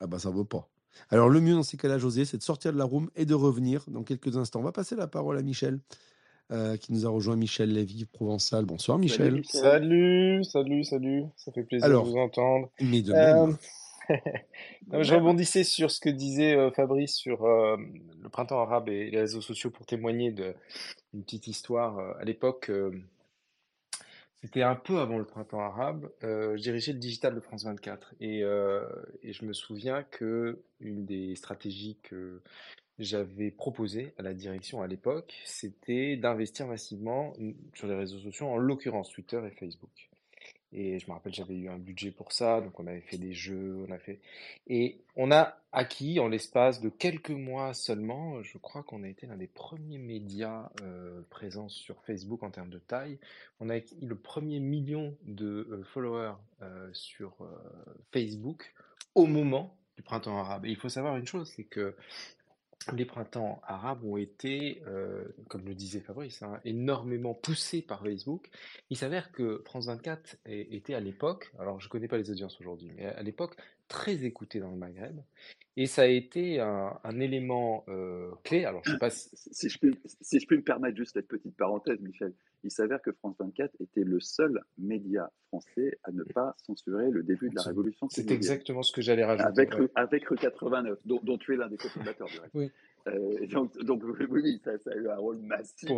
Ah 0.00 0.06
bah 0.06 0.18
ça 0.18 0.30
vaut 0.30 0.44
pas. 0.44 0.68
Alors, 1.10 1.28
le 1.28 1.40
mieux 1.40 1.54
dans 1.54 1.62
ces 1.62 1.76
cas-là, 1.76 1.98
José, 1.98 2.24
c'est 2.24 2.38
de 2.38 2.42
sortir 2.42 2.72
de 2.72 2.78
la 2.78 2.84
room 2.84 3.10
et 3.16 3.26
de 3.26 3.34
revenir 3.34 3.84
dans 3.88 4.02
quelques 4.02 4.36
instants. 4.36 4.60
On 4.60 4.64
va 4.64 4.72
passer 4.72 4.96
la 4.96 5.06
parole 5.06 5.38
à 5.38 5.42
Michel, 5.42 5.80
euh, 6.52 6.76
qui 6.76 6.92
nous 6.92 7.06
a 7.06 7.10
rejoint. 7.10 7.36
Michel 7.36 7.72
Lévy, 7.72 8.04
Provençal. 8.04 8.64
Bonsoir, 8.64 8.98
Michel. 8.98 9.42
Salut, 9.44 10.44
salut, 10.44 10.84
salut. 10.84 11.24
Ça 11.36 11.52
fait 11.52 11.62
plaisir 11.62 11.88
de 11.88 11.94
vous 11.94 12.16
entendre. 12.16 12.70
Mais 12.80 13.02
de 13.02 13.12
même. 13.12 13.56
Euh, 14.10 15.02
je 15.02 15.14
rebondissais 15.14 15.64
sur 15.64 15.90
ce 15.90 16.00
que 16.00 16.10
disait 16.10 16.54
euh, 16.54 16.70
Fabrice 16.70 17.14
sur 17.14 17.46
le 17.46 18.28
printemps 18.30 18.60
arabe 18.60 18.88
et 18.88 19.10
les 19.10 19.20
réseaux 19.20 19.40
sociaux 19.40 19.70
pour 19.70 19.86
témoigner 19.86 20.32
d'une 20.32 21.22
petite 21.22 21.46
histoire. 21.46 21.98
à 22.18 22.24
l'époque, 22.24 22.70
c'était 24.44 24.62
un 24.62 24.74
peu 24.74 24.98
avant 24.98 25.16
le 25.16 25.24
printemps 25.24 25.60
arabe. 25.60 26.12
Euh, 26.22 26.54
je 26.58 26.62
dirigeais 26.62 26.92
le 26.92 26.98
digital 26.98 27.34
de 27.34 27.40
France 27.40 27.64
24 27.64 28.14
euh, 28.20 28.86
et, 29.22 29.32
je 29.32 29.42
me 29.46 29.54
souviens 29.54 30.02
que 30.02 30.62
une 30.80 31.06
des 31.06 31.34
stratégies 31.34 31.98
que 32.02 32.42
j'avais 32.98 33.50
proposées 33.50 34.12
à 34.18 34.22
la 34.22 34.34
direction 34.34 34.82
à 34.82 34.86
l'époque, 34.86 35.34
c'était 35.46 36.18
d'investir 36.18 36.66
massivement 36.66 37.32
sur 37.72 37.88
les 37.88 37.94
réseaux 37.94 38.18
sociaux, 38.18 38.48
en 38.48 38.58
l'occurrence 38.58 39.08
Twitter 39.08 39.40
et 39.46 39.50
Facebook. 39.50 40.10
Et 40.76 40.98
je 40.98 41.06
me 41.06 41.12
rappelle, 41.12 41.32
j'avais 41.32 41.54
eu 41.54 41.68
un 41.68 41.78
budget 41.78 42.10
pour 42.10 42.32
ça, 42.32 42.60
donc 42.60 42.78
on 42.80 42.86
avait 42.88 43.00
fait 43.00 43.16
des 43.16 43.32
jeux, 43.32 43.84
on 43.88 43.92
a 43.92 43.98
fait. 43.98 44.18
Et 44.66 44.98
on 45.14 45.30
a 45.30 45.56
acquis 45.70 46.18
en 46.18 46.26
l'espace 46.26 46.80
de 46.80 46.88
quelques 46.88 47.30
mois 47.30 47.74
seulement, 47.74 48.42
je 48.42 48.58
crois 48.58 48.82
qu'on 48.82 49.04
a 49.04 49.08
été 49.08 49.26
l'un 49.26 49.36
des 49.36 49.46
premiers 49.46 49.98
médias 49.98 50.70
euh, 50.82 51.22
présents 51.30 51.68
sur 51.68 52.02
Facebook 52.04 52.42
en 52.42 52.50
termes 52.50 52.70
de 52.70 52.78
taille. 52.78 53.18
On 53.60 53.70
a 53.70 53.74
acquis 53.74 54.04
le 54.04 54.16
premier 54.16 54.58
million 54.58 55.16
de 55.22 55.68
euh, 55.70 55.84
followers 55.84 56.34
euh, 56.62 56.90
sur 56.92 57.36
Facebook 58.12 58.74
au 59.14 59.26
moment 59.26 59.76
du 59.96 60.02
printemps 60.02 60.38
arabe. 60.38 60.66
Et 60.66 60.70
il 60.70 60.76
faut 60.76 60.88
savoir 60.88 61.16
une 61.16 61.26
chose, 61.26 61.52
c'est 61.54 61.64
que 61.64 61.94
les 62.92 63.04
printemps 63.04 63.60
arabes 63.66 64.04
ont 64.04 64.16
été, 64.16 64.82
euh, 64.86 65.24
comme 65.48 65.64
le 65.64 65.74
disait 65.74 66.00
Fabrice, 66.00 66.42
hein, 66.42 66.60
énormément 66.64 67.34
poussés 67.34 67.82
par 67.82 68.02
Facebook. 68.02 68.48
Il 68.90 68.96
s'avère 68.96 69.32
que 69.32 69.62
France 69.64 69.86
24 69.86 70.36
était 70.46 70.94
à 70.94 71.00
l'époque, 71.00 71.52
alors 71.58 71.80
je 71.80 71.86
ne 71.86 71.90
connais 71.90 72.08
pas 72.08 72.18
les 72.18 72.30
audiences 72.30 72.60
aujourd'hui, 72.60 72.90
mais 72.96 73.06
à 73.06 73.22
l'époque 73.22 73.56
très 73.88 74.24
écouté 74.24 74.60
dans 74.60 74.70
le 74.70 74.76
Maghreb. 74.76 75.20
Et 75.76 75.86
ça 75.86 76.02
a 76.02 76.06
été 76.06 76.60
un, 76.60 77.20
élément 77.20 77.84
euh, 77.88 78.30
clé. 78.44 78.64
Alors, 78.64 78.82
je 78.84 78.92
sais 78.92 78.98
pas 78.98 79.10
si... 79.10 79.68
je 79.68 79.78
peux, 79.78 79.92
si 80.20 80.38
je 80.38 80.46
peux 80.46 80.56
me 80.56 80.62
permettre 80.62 80.96
juste 80.96 81.14
cette 81.14 81.26
petite 81.26 81.56
parenthèse, 81.56 82.00
Michel, 82.00 82.32
il 82.64 82.70
s'avère 82.70 83.00
que 83.02 83.12
France 83.12 83.36
24 83.38 83.74
était 83.80 84.04
le 84.04 84.20
seul 84.20 84.62
média 84.78 85.30
français 85.48 85.98
à 86.02 86.10
ne 86.12 86.22
pas 86.24 86.56
censurer 86.66 87.10
le 87.10 87.22
début 87.22 87.50
de 87.50 87.54
la 87.54 87.62
révolution. 87.62 88.08
C'est 88.10 88.30
exactement 88.30 88.82
ce 88.82 88.92
que 88.92 89.02
j'allais 89.02 89.24
rajouter. 89.24 89.48
Avec, 89.48 89.74
avec 89.94 90.28
Rue 90.28 90.36
89, 90.36 90.98
dont, 91.04 91.38
tu 91.38 91.54
es 91.54 91.56
l'un 91.56 91.68
des 91.68 91.76
cofondateurs 91.76 92.28
du 92.28 92.38
Oui. 92.54 92.70
Euh, 93.06 93.46
donc, 93.48 93.76
donc, 93.84 94.02
oui, 94.30 94.60
ça, 94.64 94.70
a 94.90 94.96
eu 94.96 95.08
un 95.08 95.16
rôle 95.16 95.36
massif 95.36 95.90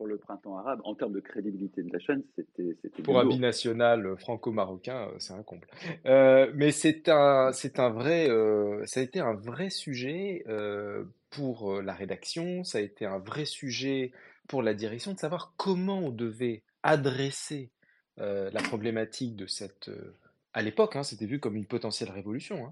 pour 0.00 0.06
le 0.06 0.16
printemps 0.16 0.56
arabe, 0.56 0.80
en 0.84 0.94
termes 0.94 1.12
de 1.12 1.20
crédibilité 1.20 1.82
de 1.82 1.92
la 1.92 1.98
chaîne, 1.98 2.22
c'était. 2.34 2.74
Pour 3.02 3.20
un 3.20 3.26
binational 3.26 4.06
euh, 4.06 4.16
franco-marocain, 4.16 5.08
euh, 5.08 5.18
c'est 5.18 5.34
un 5.34 5.42
comble. 5.42 5.66
Euh, 6.06 6.50
mais 6.54 6.72
c'est 6.72 7.10
un, 7.10 7.52
c'est 7.52 7.78
un 7.78 7.90
vrai, 7.90 8.28
ça 8.86 9.00
a 9.00 9.02
été 9.02 9.20
un 9.20 9.34
vrai 9.34 9.68
sujet 9.68 10.42
pour 11.28 11.82
la 11.82 11.92
rédaction, 11.92 12.64
ça 12.64 12.78
a 12.78 12.80
été 12.80 13.04
un 13.04 13.18
vrai 13.18 13.44
sujet 13.44 14.12
pour 14.50 14.62
la 14.62 14.74
direction 14.74 15.14
de 15.14 15.18
savoir 15.18 15.54
comment 15.56 16.00
on 16.00 16.10
devait 16.10 16.64
adresser 16.82 17.70
la 18.16 18.60
problématique 18.62 19.34
de 19.34 19.46
cette. 19.46 19.90
à 20.52 20.60
l'époque, 20.60 20.96
hein, 20.96 21.02
c'était 21.02 21.24
vu 21.24 21.40
comme 21.40 21.56
une 21.56 21.64
potentielle 21.64 22.10
révolution, 22.10 22.68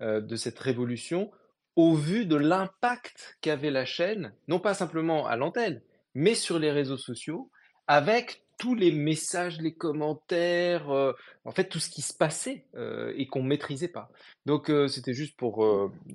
hein, 0.00 0.20
de 0.20 0.36
cette 0.36 0.58
révolution 0.60 1.32
au 1.76 1.94
vu 1.94 2.26
de 2.26 2.36
l'impact 2.36 3.38
qu'avait 3.40 3.70
la 3.70 3.84
chaîne, 3.84 4.34
non 4.48 4.60
pas 4.60 4.74
simplement 4.74 5.26
à 5.26 5.36
l'antenne, 5.36 5.80
mais 6.14 6.34
sur 6.34 6.58
les 6.58 6.70
réseaux 6.70 6.98
sociaux, 6.98 7.50
avec 7.86 8.44
tous 8.62 8.76
les 8.76 8.92
messages, 8.92 9.60
les 9.60 9.74
commentaires, 9.74 10.88
euh, 10.92 11.12
en 11.44 11.50
fait 11.50 11.64
tout 11.64 11.80
ce 11.80 11.90
qui 11.90 12.00
se 12.00 12.16
passait 12.16 12.64
euh, 12.76 13.12
et 13.16 13.26
qu'on 13.26 13.42
maîtrisait 13.42 13.88
pas. 13.88 14.08
Donc 14.46 14.70
euh, 14.70 14.86
c'était 14.86 15.14
juste 15.14 15.36
pour 15.36 15.66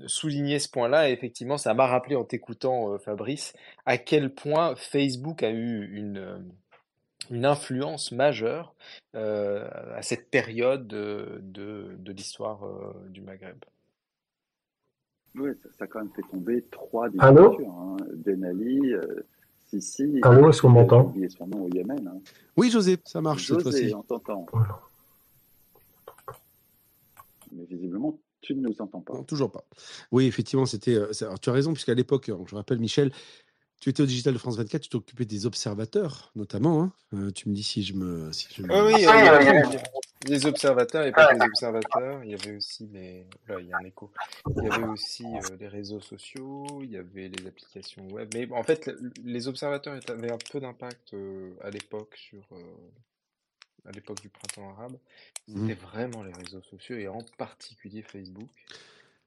souligner 0.06 0.58
ce 0.60 0.70
point-là. 0.70 1.10
Et 1.10 1.12
effectivement, 1.12 1.58
ça 1.58 1.74
m'a 1.74 1.88
rappelé 1.88 2.16
en 2.16 2.24
t'écoutant, 2.24 2.98
Fabrice, 3.00 3.54
à 3.86 3.98
quel 3.98 4.34
point 4.34 4.78
Facebook 4.78 5.44
a 5.44 5.50
eu 5.50 5.92
une, 5.92 6.42
une 7.32 7.46
influence 7.46 8.14
majeure 8.14 8.74
à 9.14 10.02
cette 10.02 10.30
période 10.30 10.88
de, 10.88 11.42
de, 11.42 12.12
l'histoire 12.14 12.64
du 13.10 13.20
Maghreb. 13.20 13.58
Oui, 15.36 15.50
ça, 15.78 15.84
a 15.84 15.88
quand 15.88 16.00
même 16.00 16.14
fait 16.16 16.22
tomber 16.32 16.64
trois 16.72 17.10
dictatures. 17.10 17.60
Hein. 17.60 17.98
Ben 18.16 18.42
Ali, 18.46 18.94
si, 19.68 19.82
si. 19.82 20.04
Allô, 20.24 20.50
est-ce 20.50 20.62
qu'on 20.62 20.70
m'entend 20.70 21.14
son 21.38 21.48
nom 21.48 21.64
au 21.66 21.70
Yémen. 21.70 22.08
Hein. 22.08 22.20
Oui, 22.56 22.70
José, 22.72 22.98
ça 23.06 23.22
marche 23.22 23.44
José, 23.46 23.64
cette 23.64 23.72
fois-ci. 23.72 23.94
on 23.96 24.04
t'entend. 24.04 24.46
Mais 27.52 27.66
visiblement, 27.70 28.18
tu 28.42 28.56
ne 28.56 28.68
nous 28.68 28.76
entends 28.82 29.02
pas. 29.02 29.14
Non, 29.14 29.24
toujours 29.24 29.52
pas. 29.52 29.64
Oui, 30.12 30.26
effectivement, 30.26 30.66
c'était. 30.66 30.96
euh, 30.96 31.12
alors, 31.22 31.40
tu 31.40 31.50
as 31.50 31.54
raison, 31.54 31.74
puisqu'à 31.74 31.94
l'époque, 31.94 32.30
euh, 32.30 32.38
je 32.46 32.56
rappelle, 32.56 32.80
Michel, 32.80 33.12
tu 33.80 33.90
étais 33.90 34.02
au 34.04 34.06
Digital 34.06 34.34
de 34.34 34.40
France 34.40 34.58
24, 34.58 34.82
tu 34.82 34.90
t'occupais 34.90 35.26
des 35.26 35.46
observateurs, 35.46 36.32
notamment. 36.36 36.82
hein. 36.84 36.92
Euh, 37.14 37.32
tu 37.32 37.50
me 37.50 37.54
dis 37.54 37.64
si 37.64 37.84
je 37.84 37.94
me. 37.94 38.32
Si 38.32 38.48
je 38.54 38.62
me- 38.64 38.74
Ah 38.74 38.86
oui, 38.86 39.06
Ah, 39.08 39.38
ouais, 39.40 39.66
ouais. 39.68 39.78
Les 40.26 40.46
observateurs, 40.46 41.06
et 41.06 41.12
pas 41.12 41.28
que 41.28 41.40
les 41.40 41.46
observateurs, 41.46 42.24
il 42.24 42.32
y 42.32 42.34
avait 42.34 42.56
aussi 42.56 42.88
les... 42.88 43.26
Là, 43.48 43.60
il 43.60 43.68
y 43.68 43.74
a 43.74 43.78
un 43.78 43.86
écho. 43.86 44.12
Il 44.56 44.64
y 44.64 44.68
avait 44.68 44.84
aussi 44.84 45.26
euh, 45.26 45.58
les 45.60 45.68
réseaux 45.68 46.02
sociaux, 46.02 46.66
il 46.84 46.92
y 46.92 46.98
avait 46.98 47.30
les 47.30 47.48
applications 47.48 48.08
web. 48.10 48.30
Mais 48.34 48.50
en 48.52 48.64
fait, 48.64 48.88
le- 48.88 49.12
les 49.24 49.48
observateurs 49.48 50.00
avaient 50.10 50.32
un 50.32 50.38
peu 50.52 50.60
d'impact 50.60 51.14
euh, 51.14 51.52
à 51.62 51.70
l'époque 51.70 52.16
sur... 52.16 52.44
euh, 52.52 52.58
à 53.86 53.92
l'époque 53.92 54.20
du 54.22 54.30
printemps 54.30 54.70
arabe. 54.72 54.98
Mhm. 55.48 55.68
C'était 55.70 55.82
vraiment 55.82 56.24
les 56.24 56.34
réseaux 56.34 56.62
sociaux, 56.64 56.98
et 56.98 57.08
en 57.08 57.24
particulier 57.38 58.02
Facebook, 58.02 58.50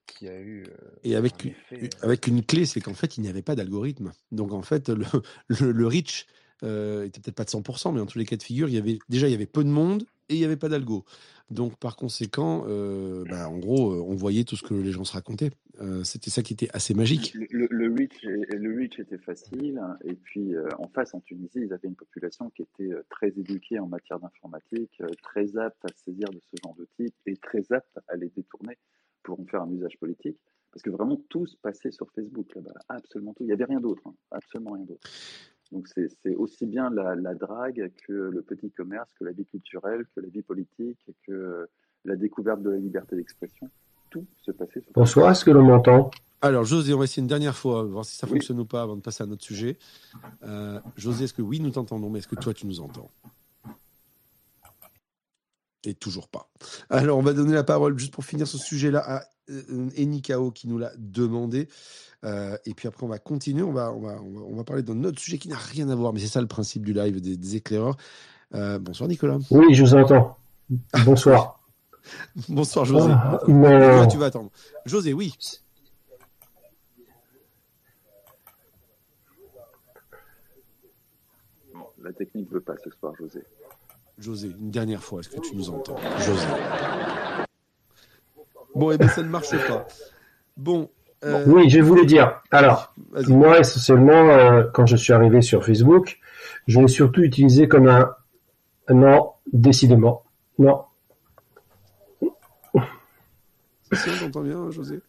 qui 0.06 0.28
a 0.28 0.38
eu 0.38 0.64
euh, 0.64 0.90
Et 1.04 1.14
avec, 1.16 1.34
un 1.34 1.44
une- 1.44 1.50
effet... 1.50 1.84
euh, 1.84 2.04
avec 2.04 2.26
une 2.26 2.44
clé, 2.44 2.66
c'est 2.66 2.80
qu'en 2.80 2.94
fait, 2.94 3.16
il 3.16 3.22
n'y 3.22 3.28
avait 3.28 3.42
pas 3.42 3.54
d'algorithme. 3.54 4.12
Donc, 4.32 4.52
en 4.52 4.62
fait, 4.62 4.88
le, 4.88 5.06
le, 5.48 5.70
le 5.70 5.86
reach 5.86 6.26
euh, 6.62 7.04
était 7.04 7.20
peut-être 7.20 7.36
pas 7.36 7.44
de 7.44 7.50
100%, 7.50 7.92
mais 7.94 8.00
en 8.00 8.06
tous 8.06 8.18
les 8.18 8.24
cas 8.24 8.36
de 8.36 8.42
figure, 8.42 8.68
déjà, 9.08 9.28
il 9.28 9.30
y 9.30 9.34
avait 9.34 9.46
peu 9.46 9.64
de 9.64 9.68
monde 9.68 10.02
et 10.28 10.34
il 10.34 10.38
n'y 10.38 10.44
avait 10.44 10.56
pas 10.56 10.68
d'algo. 10.68 11.04
Donc, 11.50 11.76
par 11.78 11.96
conséquent, 11.96 12.64
euh, 12.68 13.24
bah, 13.28 13.48
en 13.48 13.58
gros, 13.58 13.92
euh, 13.92 14.04
on 14.06 14.14
voyait 14.14 14.44
tout 14.44 14.54
ce 14.54 14.62
que 14.62 14.74
les 14.74 14.92
gens 14.92 15.02
se 15.04 15.12
racontaient. 15.14 15.50
Euh, 15.80 16.04
C'était 16.04 16.30
ça 16.30 16.42
qui 16.42 16.52
était 16.52 16.68
assez 16.72 16.94
magique. 16.94 17.34
Le, 17.34 17.66
le- 17.70 17.92
reach, 17.92 18.22
le 18.22 18.76
reach 18.78 19.00
était 19.00 19.18
facile. 19.18 19.80
Et 20.04 20.14
puis, 20.14 20.52
en 20.78 20.86
face, 20.88 21.12
en 21.14 21.20
Tunisie, 21.20 21.58
ils 21.66 21.72
avaient 21.72 21.88
une 21.88 21.96
population 21.96 22.50
qui 22.50 22.62
était 22.62 22.90
très 23.08 23.28
éduquée 23.30 23.80
en 23.80 23.88
matière 23.88 24.20
d'informatique, 24.20 25.02
très 25.24 25.56
apte 25.56 25.84
à 25.84 25.88
saisir 26.04 26.28
de 26.30 26.40
ce 26.50 26.56
genre 26.62 26.76
d'outils 26.76 27.12
et 27.26 27.36
très 27.36 27.72
apte 27.72 27.98
à 28.06 28.14
les 28.16 28.28
détourner 28.28 28.78
pour 29.24 29.40
en 29.40 29.44
faire 29.46 29.62
un 29.62 29.70
usage 29.72 29.98
politique. 29.98 30.38
Parce 30.72 30.82
que 30.82 30.90
vraiment, 30.90 31.20
tout 31.28 31.46
se 31.46 31.56
passait 31.56 31.90
sur 31.90 32.08
Facebook 32.12 32.54
là-bas. 32.54 32.70
Absolument 32.88 33.32
tout. 33.34 33.42
Il 33.42 33.46
n'y 33.46 33.52
avait 33.52 33.64
rien 33.64 33.80
d'autre. 33.80 34.02
hein, 34.06 34.14
Absolument 34.30 34.72
rien 34.72 34.84
d'autre. 34.84 35.00
Donc, 35.72 35.86
c'est 35.88 36.34
aussi 36.34 36.66
bien 36.66 36.90
la, 36.90 37.14
la 37.14 37.34
drague 37.34 37.92
que 38.06 38.12
le 38.12 38.42
petit 38.42 38.70
commerce, 38.70 39.12
que 39.18 39.24
la 39.24 39.32
vie 39.32 39.46
culturelle, 39.46 40.04
que 40.14 40.20
la 40.20 40.28
vie 40.28 40.42
politique, 40.42 40.98
que 41.26 41.68
la 42.04 42.16
découverte 42.16 42.62
de 42.62 42.70
la 42.70 42.78
liberté 42.78 43.14
d'expression. 43.16 43.70
Tout 44.10 44.26
se 44.42 44.50
passait 44.50 44.80
sur 44.80 44.92
Bonsoir, 44.94 45.30
est-ce 45.30 45.44
que 45.44 45.52
l'on 45.52 45.62
m'entend? 45.62 46.10
Alors, 46.42 46.64
José, 46.64 46.92
on 46.94 46.98
va 46.98 47.04
essayer 47.04 47.20
une 47.20 47.28
dernière 47.28 47.56
fois, 47.56 47.84
voir 47.84 48.04
si 48.04 48.16
ça 48.16 48.26
Oui. 48.26 48.32
fonctionne 48.32 48.58
ou 48.58 48.64
pas 48.64 48.82
avant 48.82 48.96
de 48.96 49.02
passer 49.02 49.22
à 49.22 49.26
un 49.26 49.30
autre 49.30 49.44
sujet. 49.44 49.78
Euh, 50.42 50.80
José, 50.96 51.24
est-ce 51.24 51.34
que 51.34 51.42
oui, 51.42 51.60
nous 51.60 51.70
t'entendons, 51.70 52.10
mais 52.10 52.18
est-ce 52.18 52.28
que 52.28 52.34
toi, 52.34 52.52
tu 52.54 52.66
nous 52.66 52.80
entends? 52.80 53.10
Et 55.84 55.94
toujours 55.94 56.28
pas. 56.28 56.50
Alors, 56.88 57.18
on 57.18 57.22
va 57.22 57.32
donner 57.32 57.52
la 57.52 57.64
parole, 57.64 57.98
juste 57.98 58.12
pour 58.12 58.24
finir 58.24 58.46
ce 58.46 58.58
sujet-là, 58.58 59.02
à 59.06 59.22
Enikao 59.98 60.50
qui 60.50 60.68
nous 60.68 60.78
l'a 60.78 60.92
demandé. 60.98 61.68
Euh, 62.24 62.56
et 62.66 62.74
puis 62.74 62.86
après, 62.88 63.04
on 63.04 63.08
va 63.08 63.18
continuer. 63.18 63.62
On 63.62 63.72
va, 63.72 63.92
on 63.92 64.00
va, 64.00 64.20
on 64.22 64.30
va, 64.32 64.40
on 64.42 64.56
va 64.56 64.64
parler 64.64 64.82
d'un 64.82 65.02
autre 65.04 65.18
sujet 65.18 65.38
qui 65.38 65.48
n'a 65.48 65.56
rien 65.56 65.88
à 65.88 65.94
voir, 65.94 66.12
mais 66.12 66.20
c'est 66.20 66.26
ça 66.26 66.40
le 66.40 66.46
principe 66.46 66.84
du 66.84 66.92
live 66.92 67.20
des, 67.20 67.36
des 67.36 67.56
éclaireurs. 67.56 67.96
Euh, 68.54 68.78
bonsoir, 68.78 69.08
Nicolas. 69.08 69.38
Oui, 69.50 69.74
je 69.74 69.82
vous 69.82 69.94
entends. 69.94 70.36
Bonsoir. 71.04 71.56
Bonsoir, 72.48 72.86
José. 72.86 73.10
Ah, 73.12 73.38
mais- 73.46 74.08
tu 74.08 74.16
vas 74.16 74.26
attendre? 74.26 74.50
José, 74.86 75.12
oui. 75.12 75.34
Bon, 81.72 81.86
la 82.02 82.12
technique 82.12 82.48
ne 82.48 82.54
veut 82.54 82.60
pas 82.60 82.74
ce 82.82 82.90
soir, 82.90 83.14
José. 83.18 83.42
José, 84.18 84.48
une 84.58 84.70
dernière 84.70 85.02
fois, 85.02 85.20
est-ce 85.20 85.28
que 85.30 85.40
tu 85.40 85.54
nous 85.56 85.70
entends? 85.70 85.96
José. 86.18 86.46
Bon, 88.74 88.90
et 88.92 88.98
bien 88.98 89.08
ça 89.08 89.22
ne 89.22 89.28
marche 89.28 89.50
pas. 89.68 89.86
Bon. 90.56 90.90
euh, 91.24 91.44
Oui, 91.46 91.68
je 91.70 91.80
voulais 91.80 92.06
dire. 92.06 92.40
Alors, 92.50 92.94
moi, 93.28 93.58
essentiellement, 93.58 94.28
euh, 94.30 94.64
quand 94.72 94.86
je 94.86 94.96
suis 94.96 95.12
arrivé 95.12 95.42
sur 95.42 95.64
Facebook, 95.64 96.18
je 96.66 96.80
l'ai 96.80 96.88
surtout 96.88 97.22
utilisé 97.22 97.68
comme 97.68 97.88
un... 97.88 98.14
Non, 98.88 99.32
décidément. 99.52 100.24
Non. 100.58 100.84
Si 103.92 104.08
on 104.08 104.26
t'entend 104.26 104.42
bien, 104.42 104.70
José. 104.70 105.00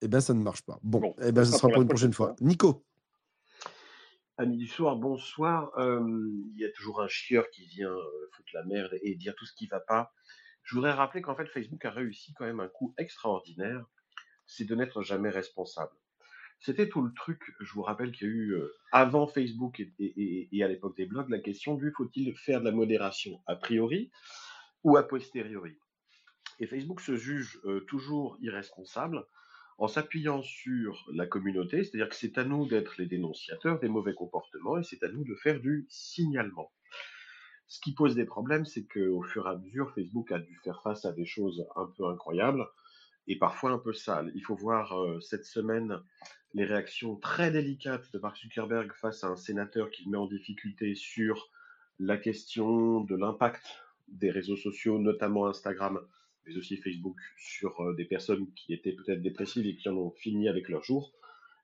Eh 0.00 0.08
bien, 0.08 0.20
ça 0.20 0.34
ne 0.34 0.42
marche 0.42 0.62
pas. 0.62 0.78
Bon, 0.82 1.00
Bon, 1.00 1.14
eh 1.22 1.30
ben, 1.32 1.44
ce 1.44 1.52
ça 1.52 1.58
sera 1.58 1.68
pour 1.68 1.82
une 1.82 1.88
prochaine 1.88 2.10
prochaine 2.10 2.36
fois. 2.36 2.36
Nico. 2.40 2.82
Amis 4.38 4.56
du 4.56 4.66
soir, 4.66 4.96
bonsoir. 4.96 5.70
Il 5.78 6.54
y 6.56 6.64
a 6.64 6.72
toujours 6.72 7.02
un 7.02 7.08
chieur 7.08 7.50
qui 7.50 7.66
vient 7.66 7.94
foutre 8.32 8.48
la 8.54 8.64
merde 8.64 8.98
et 9.02 9.14
dire 9.14 9.34
tout 9.36 9.44
ce 9.44 9.52
qui 9.52 9.66
va 9.66 9.78
pas. 9.78 10.10
Je 10.62 10.74
voudrais 10.74 10.92
rappeler 10.92 11.20
qu'en 11.20 11.36
fait, 11.36 11.44
Facebook 11.46 11.84
a 11.84 11.90
réussi 11.90 12.32
quand 12.32 12.46
même 12.46 12.60
un 12.60 12.68
coup 12.68 12.94
extraordinaire, 12.96 13.84
c'est 14.46 14.64
de 14.64 14.74
n'être 14.74 15.02
jamais 15.02 15.28
responsable. 15.28 15.92
C'était 16.60 16.88
tout 16.88 17.02
le 17.02 17.12
truc, 17.12 17.42
je 17.60 17.74
vous 17.74 17.82
rappelle 17.82 18.10
qu'il 18.10 18.26
y 18.26 18.30
a 18.30 18.32
eu, 18.32 18.56
avant 18.90 19.26
Facebook 19.26 19.80
et, 19.98 20.62
à 20.62 20.68
l'époque 20.68 20.96
des 20.96 21.04
blogs, 21.04 21.28
la 21.28 21.40
question 21.40 21.74
du 21.74 21.92
faut-il 21.94 22.34
faire 22.34 22.60
de 22.60 22.64
la 22.64 22.72
modération 22.72 23.42
a 23.46 23.54
priori 23.54 24.10
ou 24.82 24.96
a 24.96 25.06
posteriori. 25.06 25.76
Et 26.58 26.66
Facebook 26.66 27.02
se 27.02 27.16
juge 27.16 27.60
toujours 27.86 28.38
irresponsable 28.40 29.26
en 29.82 29.88
s'appuyant 29.88 30.42
sur 30.42 31.10
la 31.12 31.26
communauté, 31.26 31.82
c'est-à-dire 31.82 32.08
que 32.08 32.14
c'est 32.14 32.38
à 32.38 32.44
nous 32.44 32.68
d'être 32.68 32.94
les 32.98 33.06
dénonciateurs 33.06 33.80
des 33.80 33.88
mauvais 33.88 34.14
comportements 34.14 34.78
et 34.78 34.84
c'est 34.84 35.02
à 35.02 35.08
nous 35.08 35.24
de 35.24 35.34
faire 35.34 35.58
du 35.58 35.86
signalement. 35.88 36.70
Ce 37.66 37.80
qui 37.80 37.92
pose 37.92 38.14
des 38.14 38.24
problèmes, 38.24 38.64
c'est 38.64 38.86
qu'au 38.86 39.24
fur 39.24 39.44
et 39.48 39.50
à 39.50 39.56
mesure, 39.56 39.92
Facebook 39.92 40.30
a 40.30 40.38
dû 40.38 40.54
faire 40.62 40.80
face 40.84 41.04
à 41.04 41.10
des 41.10 41.26
choses 41.26 41.66
un 41.74 41.86
peu 41.96 42.06
incroyables 42.06 42.64
et 43.26 43.36
parfois 43.36 43.72
un 43.72 43.78
peu 43.78 43.92
sales. 43.92 44.30
Il 44.36 44.44
faut 44.44 44.54
voir 44.54 44.96
euh, 44.96 45.20
cette 45.20 45.46
semaine 45.46 46.00
les 46.54 46.64
réactions 46.64 47.16
très 47.16 47.50
délicates 47.50 48.12
de 48.12 48.20
Mark 48.20 48.36
Zuckerberg 48.36 48.92
face 48.92 49.24
à 49.24 49.30
un 49.30 49.36
sénateur 49.36 49.90
qui 49.90 50.08
met 50.08 50.16
en 50.16 50.26
difficulté 50.26 50.94
sur 50.94 51.50
la 51.98 52.18
question 52.18 53.00
de 53.00 53.16
l'impact 53.16 53.64
des 54.06 54.30
réseaux 54.30 54.56
sociaux, 54.56 55.00
notamment 55.00 55.48
Instagram, 55.48 56.00
mais 56.46 56.56
aussi 56.56 56.76
Facebook, 56.76 57.16
sur 57.36 57.80
euh, 57.80 57.94
des 57.94 58.04
personnes 58.04 58.52
qui 58.54 58.72
étaient 58.72 58.92
peut-être 58.92 59.22
dépressives 59.22 59.66
et 59.66 59.76
qui 59.76 59.88
en 59.88 59.96
ont 59.96 60.10
fini 60.10 60.48
avec 60.48 60.68
leur 60.68 60.82
jour. 60.82 61.12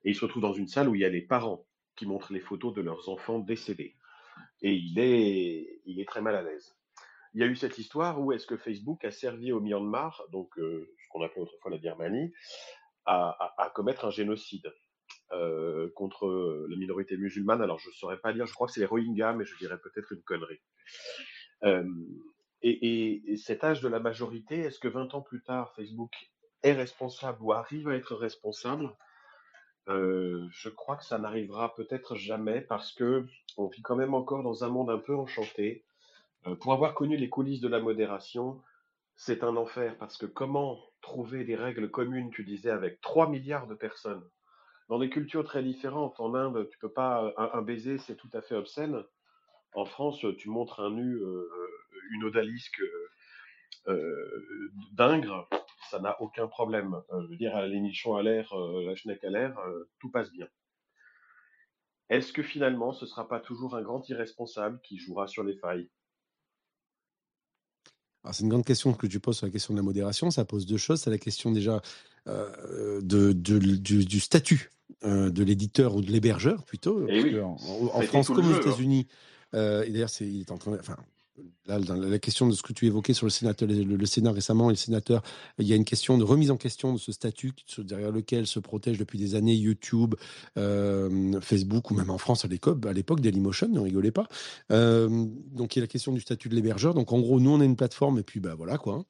Et 0.03 0.11
il 0.11 0.15
se 0.15 0.23
retrouve 0.23 0.41
dans 0.41 0.53
une 0.53 0.67
salle 0.67 0.87
où 0.89 0.95
il 0.95 1.01
y 1.01 1.05
a 1.05 1.09
les 1.09 1.21
parents 1.21 1.65
qui 1.95 2.05
montrent 2.05 2.33
les 2.33 2.39
photos 2.39 2.73
de 2.73 2.81
leurs 2.81 3.09
enfants 3.09 3.39
décédés. 3.39 3.95
Et 4.61 4.73
il 4.73 4.99
est, 4.99 5.81
il 5.85 5.99
est 5.99 6.07
très 6.07 6.21
mal 6.21 6.35
à 6.35 6.41
l'aise. 6.41 6.75
Il 7.33 7.41
y 7.41 7.43
a 7.43 7.47
eu 7.47 7.55
cette 7.55 7.77
histoire 7.77 8.19
où 8.21 8.31
est-ce 8.31 8.47
que 8.47 8.57
Facebook 8.57 9.03
a 9.05 9.11
servi 9.11 9.51
au 9.51 9.59
Myanmar, 9.59 10.23
donc 10.31 10.57
euh, 10.57 10.89
ce 11.03 11.09
qu'on 11.09 11.21
appelait 11.21 11.41
autrefois 11.41 11.71
la 11.71 11.77
Birmanie, 11.77 12.33
à, 13.05 13.71
commettre 13.73 14.05
un 14.05 14.11
génocide 14.11 14.71
euh, 15.31 15.89
contre 15.95 16.67
la 16.69 16.77
minorité 16.77 17.17
musulmane. 17.17 17.61
Alors 17.61 17.79
je 17.79 17.89
ne 17.89 17.93
saurais 17.93 18.19
pas 18.19 18.33
dire, 18.33 18.45
je 18.45 18.53
crois 18.53 18.67
que 18.67 18.73
c'est 18.73 18.81
les 18.81 18.85
Rohingyas, 18.85 19.33
mais 19.33 19.45
je 19.45 19.57
dirais 19.57 19.79
peut-être 19.79 20.11
une 20.11 20.21
connerie. 20.21 20.59
Et, 22.61 22.71
et- 22.71 23.31
et 23.33 23.37
cet 23.37 23.63
âge 23.63 23.81
de 23.81 23.87
la 23.87 23.99
majorité, 23.99 24.59
est-ce 24.59 24.79
que 24.79 24.87
20 24.87 25.13
ans 25.15 25.21
plus 25.21 25.41
tard, 25.43 25.73
Facebook 25.75 26.31
est 26.63 26.73
responsable 26.73 27.39
ou 27.41 27.53
arrive 27.53 27.87
à 27.89 27.95
être 27.95 28.15
responsable? 28.15 28.95
Euh, 29.87 30.47
Je 30.51 30.69
crois 30.69 30.97
que 30.97 31.05
ça 31.05 31.17
n'arrivera 31.17 31.73
peut-être 31.75 32.15
jamais 32.15 32.61
parce 32.61 32.91
que 32.93 33.25
on 33.57 33.67
vit 33.67 33.81
quand 33.81 33.95
même 33.95 34.13
encore 34.13 34.43
dans 34.43 34.63
un 34.63 34.69
monde 34.69 34.89
un 34.89 34.99
peu 34.99 35.15
enchanté. 35.15 35.85
Euh, 36.47 36.55
pour 36.55 36.73
avoir 36.73 36.95
connu 36.95 37.17
les 37.17 37.29
coulisses 37.29 37.61
de 37.61 37.69
la 37.69 37.79
modération, 37.79 38.61
c'est 39.15 39.43
un 39.43 39.57
enfer 39.57 39.97
parce 39.97 40.17
que 40.17 40.25
comment 40.27 40.79
trouver 41.01 41.45
des 41.45 41.55
règles 41.57 41.91
communes, 41.91 42.31
tu 42.31 42.43
disais, 42.45 42.71
avec 42.71 43.01
3 43.01 43.29
milliards 43.29 43.67
de 43.67 43.75
personnes? 43.75 44.23
Dans 44.89 44.99
des 44.99 45.09
cultures 45.09 45.45
très 45.45 45.63
différentes. 45.63 46.19
En 46.19 46.35
Inde, 46.35 46.67
tu 46.71 46.79
peux 46.79 46.91
pas 46.91 47.33
un, 47.37 47.51
un 47.53 47.61
baiser, 47.61 47.97
c'est 47.99 48.17
tout 48.17 48.29
à 48.33 48.41
fait 48.41 48.55
obscène. 48.55 49.03
En 49.73 49.85
France, 49.85 50.25
tu 50.37 50.49
montres 50.49 50.79
un 50.81 50.91
nu, 50.91 51.15
euh, 51.15 51.49
une 52.11 52.23
odalisque 52.23 52.81
euh, 52.81 53.93
euh, 53.93 54.71
d'ingre, 54.93 55.49
ça 55.89 55.99
n'a 55.99 56.21
aucun 56.21 56.47
problème. 56.47 56.95
Euh, 57.11 57.23
je 57.23 57.27
veux 57.27 57.37
dire, 57.37 57.59
les 57.63 57.79
nichons 57.79 58.15
à 58.15 58.23
l'air, 58.23 58.51
euh, 58.53 58.85
la 58.85 58.95
schneck 58.95 59.23
à 59.23 59.29
l'air, 59.29 59.57
tout 59.99 60.11
passe 60.11 60.31
bien. 60.31 60.47
Est-ce 62.09 62.33
que 62.33 62.41
finalement, 62.41 62.91
ce 62.91 63.05
sera 63.05 63.27
pas 63.27 63.39
toujours 63.39 63.75
un 63.75 63.83
grand 63.83 64.07
irresponsable 64.09 64.79
qui 64.81 64.97
jouera 64.97 65.27
sur 65.27 65.43
les 65.43 65.55
failles? 65.55 65.89
C'est 68.31 68.43
une 68.43 68.49
grande 68.49 68.65
question 68.65 68.93
que 68.93 69.07
tu 69.07 69.19
poses 69.19 69.37
sur 69.37 69.45
la 69.45 69.51
question 69.51 69.73
de 69.73 69.79
la 69.79 69.83
modération. 69.83 70.29
Ça 70.29 70.43
pose 70.43 70.65
deux 70.65 70.77
choses. 70.77 71.01
C'est 71.01 71.09
la 71.09 71.17
question 71.17 71.51
déjà 71.51 71.81
euh, 72.27 72.99
de, 73.01 73.31
de- 73.31 73.59
du, 73.59 74.05
du 74.05 74.19
statut 74.19 74.71
euh, 75.03 75.29
de 75.29 75.43
l'éditeur 75.43 75.95
ou 75.95 76.01
de 76.01 76.11
l'hébergeur 76.11 76.65
plutôt. 76.65 77.07
Eh 77.07 77.21
oui, 77.21 77.39
en, 77.39 78.01
France 78.01 78.27
comme 78.27 78.47
aux 78.47 78.53
hein. 78.53 78.59
États-Unis, 78.59 79.07
euh, 79.53 79.83
et 79.83 79.91
d'ailleurs, 79.91 80.09
il 80.19 80.41
est 80.41 80.51
en 80.51 80.57
train. 80.57 80.71
de- 80.71 80.79
Enfin, 80.79 80.97
dans 81.67 81.95
la 81.95 82.19
question 82.19 82.47
de 82.47 82.53
ce 82.53 82.63
que 82.63 82.73
tu 82.73 82.87
évoquais 82.87 83.13
sur 83.13 83.25
le, 83.25 83.29
sénateur, 83.29 83.67
le, 83.69 84.05
Sénat 84.05 84.31
récemment 84.31 84.69
et 84.69 84.73
le 84.73 84.77
sénateur, 84.77 85.21
il 85.59 85.67
y 85.67 85.73
a 85.73 85.75
une 85.75 85.85
question 85.85 86.17
de 86.17 86.23
remise 86.23 86.51
en 86.51 86.57
question 86.57 86.93
de 86.93 86.97
ce 86.97 87.11
statut 87.11 87.53
derrière 87.77 88.11
lequel 88.11 88.47
se 88.47 88.59
protège 88.59 88.97
depuis 88.97 89.19
des 89.19 89.35
années 89.35 89.55
YouTube, 89.55 90.15
euh, 90.57 91.39
Facebook 91.41 91.91
ou 91.91 91.93
même 91.93 92.09
en 92.09 92.17
France 92.17 92.45
à 92.45 92.47
l'époque, 92.47 93.21
Dailymotion, 93.21 93.69
ne 93.69 93.79
rigolez 93.79 94.11
pas. 94.11 94.27
Euh, 94.71 95.25
donc 95.51 95.75
il 95.75 95.79
y 95.79 95.81
a 95.81 95.83
la 95.83 95.87
question 95.87 96.11
du 96.11 96.21
statut 96.21 96.49
de 96.49 96.55
l'hébergeur. 96.55 96.93
Donc 96.93 97.11
en 97.11 97.19
gros, 97.19 97.39
nous 97.39 97.51
on 97.51 97.61
est 97.61 97.65
une 97.65 97.75
plateforme 97.75 98.19
et 98.19 98.23
puis 98.23 98.39
bah 98.39 98.55
voilà 98.55 98.77
quoi. 98.77 99.05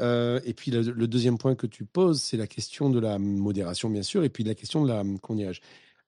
Euh, 0.00 0.40
et 0.44 0.54
puis 0.54 0.70
le, 0.70 1.06
deuxième 1.06 1.38
point 1.38 1.54
que 1.54 1.66
tu 1.66 1.84
poses, 1.84 2.20
c'est 2.20 2.36
la 2.36 2.48
question 2.48 2.90
de 2.90 2.98
la 2.98 3.18
modération 3.18 3.88
bien 3.88 4.02
sûr, 4.02 4.24
et 4.24 4.28
puis 4.28 4.42
la 4.42 4.54
question 4.54 4.82
de 4.82 4.88
la 4.88 5.04
qu'on 5.22 5.38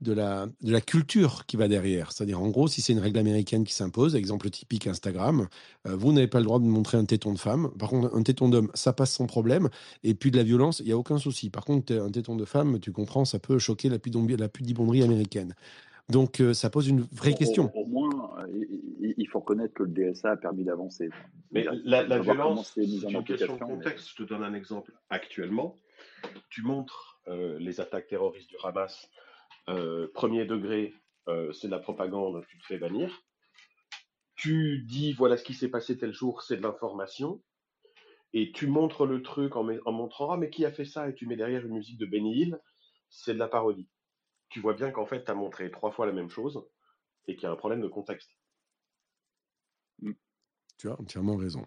de 0.01 0.13
la, 0.13 0.47
de 0.63 0.73
la 0.73 0.81
culture 0.81 1.47
qui 1.47 1.57
va 1.57 1.69
derrière. 1.69 2.13
C'est-à-dire, 2.13 2.41
en 2.41 2.49
gros, 2.49 2.69
si 2.69 2.83
c'est 2.83 2.93
une 2.93 2.99
règle 2.99 3.19
américaine 3.19 3.65
qui 3.65 3.73
s'impose, 3.73 4.15
exemple 4.15 4.51
typique 4.51 4.87
Instagram, 4.87 5.49
euh, 5.87 5.97
vous 5.97 6.13
n'avez 6.13 6.27
pas 6.27 6.39
le 6.39 6.45
droit 6.45 6.59
de 6.59 6.65
montrer 6.65 6.99
un 6.99 7.05
téton 7.05 7.33
de 7.33 7.39
femme. 7.39 7.71
Par 7.79 7.89
contre, 7.89 8.15
un 8.15 8.23
téton 8.23 8.49
d'homme, 8.49 8.71
ça 8.75 8.93
passe 8.93 9.13
sans 9.13 9.27
problème. 9.27 9.69
Et 10.05 10.15
puis 10.15 10.31
de 10.31 10.37
la 10.37 10.43
violence, 10.43 10.81
il 10.81 10.87
n'y 10.87 10.93
a 10.93 10.99
aucun 10.99 11.19
souci. 11.19 11.51
Par 11.51 11.65
contre, 11.65 11.95
un 11.95 12.11
téton 12.11 12.37
de 12.37 12.45
femme, 12.45 12.79
tu 12.81 12.93
comprends, 12.93 13.25
ça 13.25 13.39
peut 13.39 13.59
choquer 13.59 13.89
la, 13.89 13.99
la 14.39 14.49
pudibonderie 14.49 15.03
américaine. 15.03 15.55
Donc, 16.09 16.41
euh, 16.41 16.55
ça 16.55 16.71
pose 16.71 16.89
une 16.89 17.01
vraie 17.01 17.35
question. 17.35 17.73
Au, 17.75 17.85
moins, 17.87 18.11
il 19.01 19.27
faut 19.29 19.41
reconnaître 19.41 19.75
que 19.75 19.83
le 19.83 20.13
DSA 20.13 20.33
a 20.33 20.37
permis 20.37 20.65
d'avancer. 20.65 21.09
Mais 21.51 21.67
la, 21.85 22.19
violence, 22.21 22.73
c'est 22.75 22.85
une 22.85 23.25
question 23.25 23.55
de 23.55 23.61
contexte. 23.61 24.11
Je 24.11 24.23
te 24.23 24.29
donne 24.29 24.45
un 24.45 24.55
exemple. 24.55 24.93
Actuellement, 25.11 25.75
tu 26.49 26.63
montres 26.63 27.21
euh, 27.29 27.59
les 27.59 27.81
attaques 27.81 28.07
terroristes 28.07 28.49
du 28.49 28.57
Hamas 28.63 29.09
euh, 29.69 30.11
premier 30.15 30.45
degré, 30.45 30.95
euh, 31.29 31.53
c'est 31.53 31.67
de 31.67 31.73
la 31.73 31.79
propagande, 31.79 32.45
tu 32.49 32.59
te 32.59 32.67
fais 32.67 32.79
bannir. 32.79 33.23
Tu 34.37 34.85
dis 34.87 35.13
voilà 35.13 35.37
ce 35.37 35.45
qui 35.45 35.55
s'est 35.55 35.71
passé 35.71 35.97
tel 35.97 36.13
jour, 36.13 36.43
c'est 36.43 36.57
de 36.57 36.63
l'information. 36.63 37.43
Et 38.33 38.53
tu 38.53 38.67
montres 38.67 39.07
le 39.07 39.23
truc 39.23 39.57
en, 39.57 39.67
en, 39.87 39.93
montrant 39.93 40.33
ah 40.33 40.37
mais 40.37 40.51
qui 40.51 40.65
a 40.65 40.73
fait 40.73 40.85
ça? 40.85 41.09
Et 41.09 41.15
tu 41.15 41.27
mets 41.27 41.37
derrière 41.37 41.65
une 41.65 41.73
musique 41.73 41.99
de 41.99 42.07
Benny 42.07 42.43
Hill, 42.43 42.61
c'est 43.09 43.35
de 43.35 43.39
la 43.39 43.49
parodie. 43.49 43.89
Tu 44.51 44.61
vois 44.61 44.75
bien 44.75 44.91
qu'en 44.91 45.07
fait 45.07 45.25
tu 45.25 45.31
as 45.31 45.35
montré 45.35 45.71
trois 45.71 45.91
fois 45.91 46.07
la 46.07 46.13
même 46.13 46.31
chose 46.31 46.67
et 47.27 47.35
qu'il 47.35 47.45
y 47.45 47.47
a 47.47 47.53
un 47.53 47.57
problème 47.57 47.81
de 47.81 47.89
contexte. 47.89 48.31
Tu 50.79 50.91
as 50.91 51.01
entièrement 51.01 51.37
raison. 51.37 51.67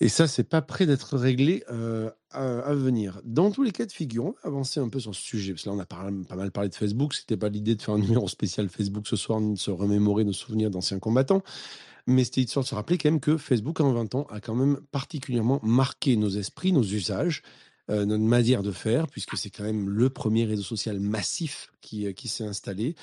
Et 0.00 0.08
ça, 0.08 0.26
c'est 0.26 0.44
pas 0.44 0.60
prêt 0.60 0.86
d'être 0.86 1.16
réglé 1.16 1.62
euh, 1.70 2.10
à, 2.30 2.74
venir. 2.74 3.20
Dans 3.24 3.52
tous 3.52 3.62
les 3.62 3.70
cas 3.70 3.86
de 3.86 3.92
figure, 3.92 4.24
on 4.24 4.32
va 4.32 4.38
avancer 4.44 4.80
un 4.80 4.88
peu 4.88 4.98
sur 4.98 5.14
ce 5.14 5.22
sujet, 5.22 5.52
parce 5.52 5.62
que 5.62 5.68
là, 5.70 5.76
on 5.76 5.78
a 5.78 5.86
pas 5.86 6.10
mal 6.36 6.50
parlé 6.50 6.68
de 6.68 6.74
Facebook. 6.74 7.14
C'était 7.14 7.36
pas 7.36 7.48
l'idée 7.48 7.76
de 7.76 7.82
faire 7.82 7.94
un 7.94 7.98
numéro 8.00 8.26
spécial 8.28 8.68
Facebook 8.68 9.06
ce 9.06 9.16
soir, 9.16 9.40
ni 9.40 9.54
de 9.54 9.58
se 9.58 9.70
remémorer 9.70 10.24
nos 10.24 10.32
souvenirs 10.32 10.70
d'anciens 10.70 10.98
combattants. 10.98 11.42
Mais 12.06 12.24
c'était 12.24 12.42
histoire 12.42 12.64
de 12.64 12.68
se 12.68 12.74
rappeler 12.74 12.98
quand 12.98 13.10
même 13.10 13.20
que 13.20 13.36
Facebook, 13.36 13.80
en 13.80 13.92
20 13.92 14.14
ans, 14.16 14.26
a 14.30 14.40
quand 14.40 14.54
même 14.54 14.80
particulièrement 14.90 15.60
marqué 15.62 16.16
nos 16.16 16.28
esprits, 16.28 16.72
nos 16.72 16.82
usages, 16.82 17.42
euh, 17.90 18.04
notre 18.04 18.24
manière 18.24 18.62
de 18.62 18.72
faire, 18.72 19.06
puisque 19.06 19.36
c'est 19.36 19.50
quand 19.50 19.64
même 19.64 19.88
le 19.88 20.10
premier 20.10 20.44
réseau 20.44 20.62
social 20.62 21.00
massif 21.00 21.70
qui, 21.80 22.06
euh, 22.06 22.12
qui 22.12 22.28
s'est 22.28 22.44
installé. 22.44 22.94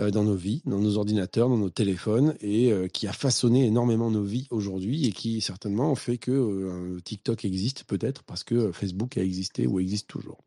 Euh, 0.00 0.10
dans 0.10 0.24
nos 0.24 0.34
vies, 0.34 0.62
dans 0.64 0.78
nos 0.78 0.96
ordinateurs, 0.96 1.48
dans 1.48 1.58
nos 1.58 1.70
téléphones, 1.70 2.34
et 2.40 2.72
euh, 2.72 2.88
qui 2.88 3.06
a 3.06 3.12
façonné 3.12 3.66
énormément 3.66 4.10
nos 4.10 4.22
vies 4.22 4.46
aujourd'hui, 4.50 5.06
et 5.06 5.12
qui 5.12 5.40
certainement 5.40 5.94
fait 5.94 6.16
que 6.16 6.30
euh, 6.30 7.00
TikTok 7.04 7.44
existe 7.44 7.84
peut-être 7.84 8.22
parce 8.22 8.42
que 8.42 8.72
Facebook 8.72 9.18
a 9.18 9.22
existé 9.22 9.66
ou 9.66 9.78
existe 9.78 10.08
toujours. 10.08 10.38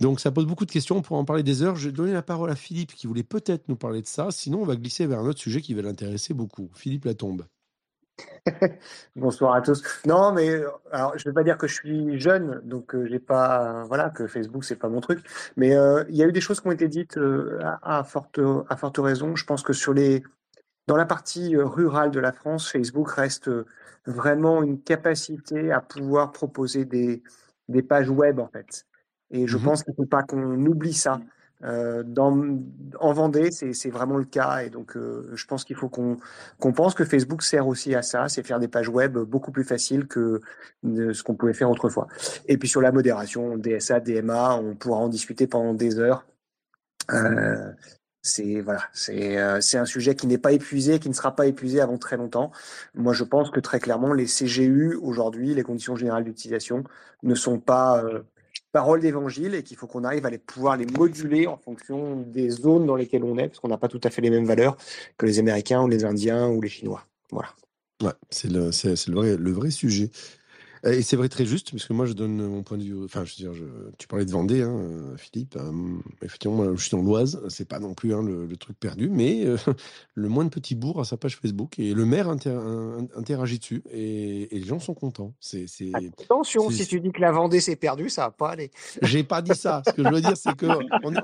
Donc 0.00 0.20
ça 0.20 0.30
pose 0.30 0.46
beaucoup 0.46 0.64
de 0.64 0.70
questions, 0.70 0.96
on 0.96 1.02
pourra 1.02 1.20
en 1.20 1.24
parler 1.24 1.42
des 1.42 1.62
heures. 1.62 1.76
Je 1.76 1.88
vais 1.88 1.92
donner 1.92 2.12
la 2.12 2.22
parole 2.22 2.50
à 2.50 2.56
Philippe 2.56 2.94
qui 2.94 3.06
voulait 3.06 3.22
peut-être 3.22 3.68
nous 3.68 3.76
parler 3.76 4.00
de 4.00 4.06
ça, 4.06 4.28
sinon 4.30 4.62
on 4.62 4.64
va 4.64 4.76
glisser 4.76 5.06
vers 5.06 5.20
un 5.20 5.28
autre 5.28 5.40
sujet 5.40 5.60
qui 5.60 5.74
va 5.74 5.82
l'intéresser 5.82 6.32
beaucoup. 6.32 6.70
Philippe 6.74 7.04
Latombe. 7.04 7.44
Bonsoir 9.16 9.54
à 9.54 9.60
tous. 9.62 9.82
Non, 10.06 10.32
mais 10.32 10.62
alors 10.92 11.16
je 11.16 11.28
ne 11.28 11.30
vais 11.30 11.34
pas 11.34 11.44
dire 11.44 11.58
que 11.58 11.66
je 11.66 11.74
suis 11.74 12.18
jeune, 12.20 12.60
donc 12.64 12.94
euh, 12.94 13.06
j'ai 13.06 13.18
pas, 13.18 13.84
voilà, 13.84 14.10
que 14.10 14.26
Facebook 14.26 14.64
c'est 14.64 14.76
pas 14.76 14.88
mon 14.88 15.00
truc. 15.00 15.20
Mais 15.56 15.76
euh, 15.76 16.04
il 16.08 16.16
y 16.16 16.22
a 16.22 16.26
eu 16.26 16.32
des 16.32 16.40
choses 16.40 16.60
qui 16.60 16.68
ont 16.68 16.72
été 16.72 16.88
dites 16.88 17.18
euh, 17.18 17.60
à, 17.82 18.04
forte 18.04 18.40
à 18.68 18.76
forte 18.76 18.98
raison. 18.98 19.36
Je 19.36 19.44
pense 19.44 19.62
que 19.62 19.72
sur 19.72 19.92
les 19.92 20.22
dans 20.86 20.96
la 20.96 21.04
partie 21.04 21.56
rurale 21.56 22.10
de 22.10 22.20
la 22.20 22.32
France, 22.32 22.70
Facebook 22.70 23.10
reste 23.10 23.50
vraiment 24.06 24.62
une 24.62 24.80
capacité 24.82 25.70
à 25.70 25.80
pouvoir 25.80 26.32
proposer 26.32 26.84
des 26.84 27.22
des 27.68 27.82
pages 27.82 28.10
web 28.10 28.40
en 28.40 28.48
fait. 28.48 28.86
Et 29.30 29.46
je 29.46 29.58
mmh 29.58 29.62
pense 29.62 29.82
qu'il 29.82 29.92
ne 29.92 29.96
faut 29.96 30.06
pas 30.06 30.22
qu'on 30.22 30.64
oublie 30.64 30.94
ça. 30.94 31.20
Euh, 31.64 32.04
en 33.00 33.12
Vendée, 33.12 33.50
c'est 33.50 33.90
vraiment 33.90 34.16
le 34.16 34.24
cas. 34.24 34.62
Et 34.62 34.70
donc, 34.70 34.96
euh, 34.96 35.30
je 35.34 35.46
pense 35.46 35.64
qu'il 35.64 35.76
faut 35.76 35.88
qu'on 35.88 36.72
pense 36.72 36.94
que 36.94 37.04
Facebook 37.04 37.42
sert 37.42 37.66
aussi 37.66 37.94
à 37.94 38.02
ça, 38.02 38.28
c'est 38.28 38.46
faire 38.46 38.60
des 38.60 38.68
pages 38.68 38.88
web 38.88 39.18
beaucoup 39.18 39.50
plus 39.50 39.64
faciles 39.64 40.06
que 40.06 40.40
ce 40.84 41.22
qu'on 41.22 41.34
pouvait 41.34 41.54
faire 41.54 41.70
autrefois. 41.70 42.06
Et 42.46 42.58
puis 42.58 42.68
sur 42.68 42.80
la 42.80 42.92
modération, 42.92 43.56
DSA, 43.56 44.00
DMA, 44.00 44.56
on 44.56 44.74
pourra 44.74 44.98
en 44.98 45.08
discuter 45.08 45.46
pendant 45.46 45.74
des 45.74 45.98
heures. 45.98 46.24
Euh, 47.10 47.72
c'est 48.20 48.60
voilà, 48.60 48.82
un 49.08 49.84
sujet 49.86 50.14
qui 50.14 50.26
n'est 50.26 50.38
pas 50.38 50.52
épuisé, 50.52 50.98
qui 50.98 51.08
ne 51.08 51.14
sera 51.14 51.34
pas 51.34 51.46
épuisé 51.46 51.80
avant 51.80 51.96
très 51.96 52.16
longtemps. 52.16 52.52
Moi, 52.94 53.14
je 53.14 53.24
pense 53.24 53.50
que 53.50 53.60
très 53.60 53.80
clairement, 53.80 54.12
les 54.12 54.26
CGU 54.26 54.94
aujourd'hui, 54.96 55.54
les 55.54 55.62
conditions 55.62 55.96
générales 55.96 56.24
d'utilisation, 56.24 56.84
ne 57.22 57.34
sont 57.34 57.58
pas 57.58 58.04
paroles 58.72 59.00
d'évangile 59.00 59.54
et 59.54 59.62
qu'il 59.62 59.76
faut 59.76 59.86
qu'on 59.86 60.04
arrive 60.04 60.26
à 60.26 60.30
les, 60.30 60.38
pouvoir 60.38 60.76
les 60.76 60.86
moduler 60.86 61.46
en 61.46 61.56
fonction 61.56 62.16
des 62.16 62.50
zones 62.50 62.86
dans 62.86 62.96
lesquelles 62.96 63.24
on 63.24 63.38
est, 63.38 63.48
parce 63.48 63.60
qu'on 63.60 63.68
n'a 63.68 63.78
pas 63.78 63.88
tout 63.88 64.00
à 64.04 64.10
fait 64.10 64.22
les 64.22 64.30
mêmes 64.30 64.44
valeurs 64.44 64.76
que 65.16 65.26
les 65.26 65.38
Américains 65.38 65.82
ou 65.82 65.88
les 65.88 66.04
Indiens 66.04 66.48
ou 66.48 66.60
les 66.60 66.68
Chinois. 66.68 67.04
Voilà. 67.30 67.48
Ouais, 68.02 68.12
c'est 68.30 68.48
le, 68.48 69.50
vrai 69.50 69.70
sujet. 69.70 70.10
Euh, 70.84 70.92
et 70.92 71.02
c'est 71.02 71.16
vrai 71.16 71.28
très 71.28 71.44
juste, 71.44 71.70
parce 71.70 71.84
que 71.86 71.92
moi 71.92 72.06
je 72.06 72.12
donne 72.12 72.36
mon 72.36 72.62
point 72.62 72.78
de 72.78 72.82
vue. 72.82 73.04
Enfin, 73.04 73.24
je 73.24 73.42
veux 73.42 73.52
dire, 73.52 73.64
tu 73.98 74.06
parlais 74.06 74.24
de 74.24 74.30
Vendée, 74.30 74.62
hein, 74.62 74.76
euh, 74.76 75.16
Philippe. 75.16 75.56
Euh, 75.56 75.72
effectivement, 76.22 76.56
moi 76.56 76.72
je 76.74 76.82
suis 76.82 76.90
dans 76.90 77.02
l'Oise, 77.02 77.40
c'est 77.48 77.68
pas 77.68 77.78
non 77.78 77.94
plus 77.94 78.14
hein, 78.14 78.22
le, 78.22 78.56
truc 78.56 78.78
perdu, 78.78 79.08
mais 79.08 79.44
le 80.14 80.28
moins 80.28 80.44
de 80.44 80.50
petits 80.50 80.74
bourg 80.74 81.00
à 81.00 81.04
sa 81.04 81.16
page 81.16 81.36
Facebook 81.36 81.78
et 81.78 81.94
le 81.94 82.04
maire 82.04 82.28
interagit 82.28 83.58
dessus 83.58 83.82
et, 83.92 84.48
les 84.50 84.64
gens 84.64 84.80
sont 84.80 84.94
contents. 84.94 85.34
C'est, 85.40 85.66
Attention, 85.94 86.70
si 86.70 86.86
tu 86.86 87.00
dis 87.00 87.12
que 87.12 87.20
la 87.20 87.32
Vendée 87.32 87.60
c'est 87.60 87.76
perdu, 87.76 88.08
ça 88.08 88.22
va 88.22 88.30
pas 88.30 88.50
aller. 88.50 88.70
J'ai 89.02 89.22
pas 89.22 89.42
dit 89.42 89.54
ça. 89.54 89.82
Ce 89.86 89.92
que 89.92 90.02
je 90.02 90.08
veux 90.08 90.20
dire, 90.20 90.36
c'est 90.36 90.56
que 90.56 90.66
on, 91.04 91.14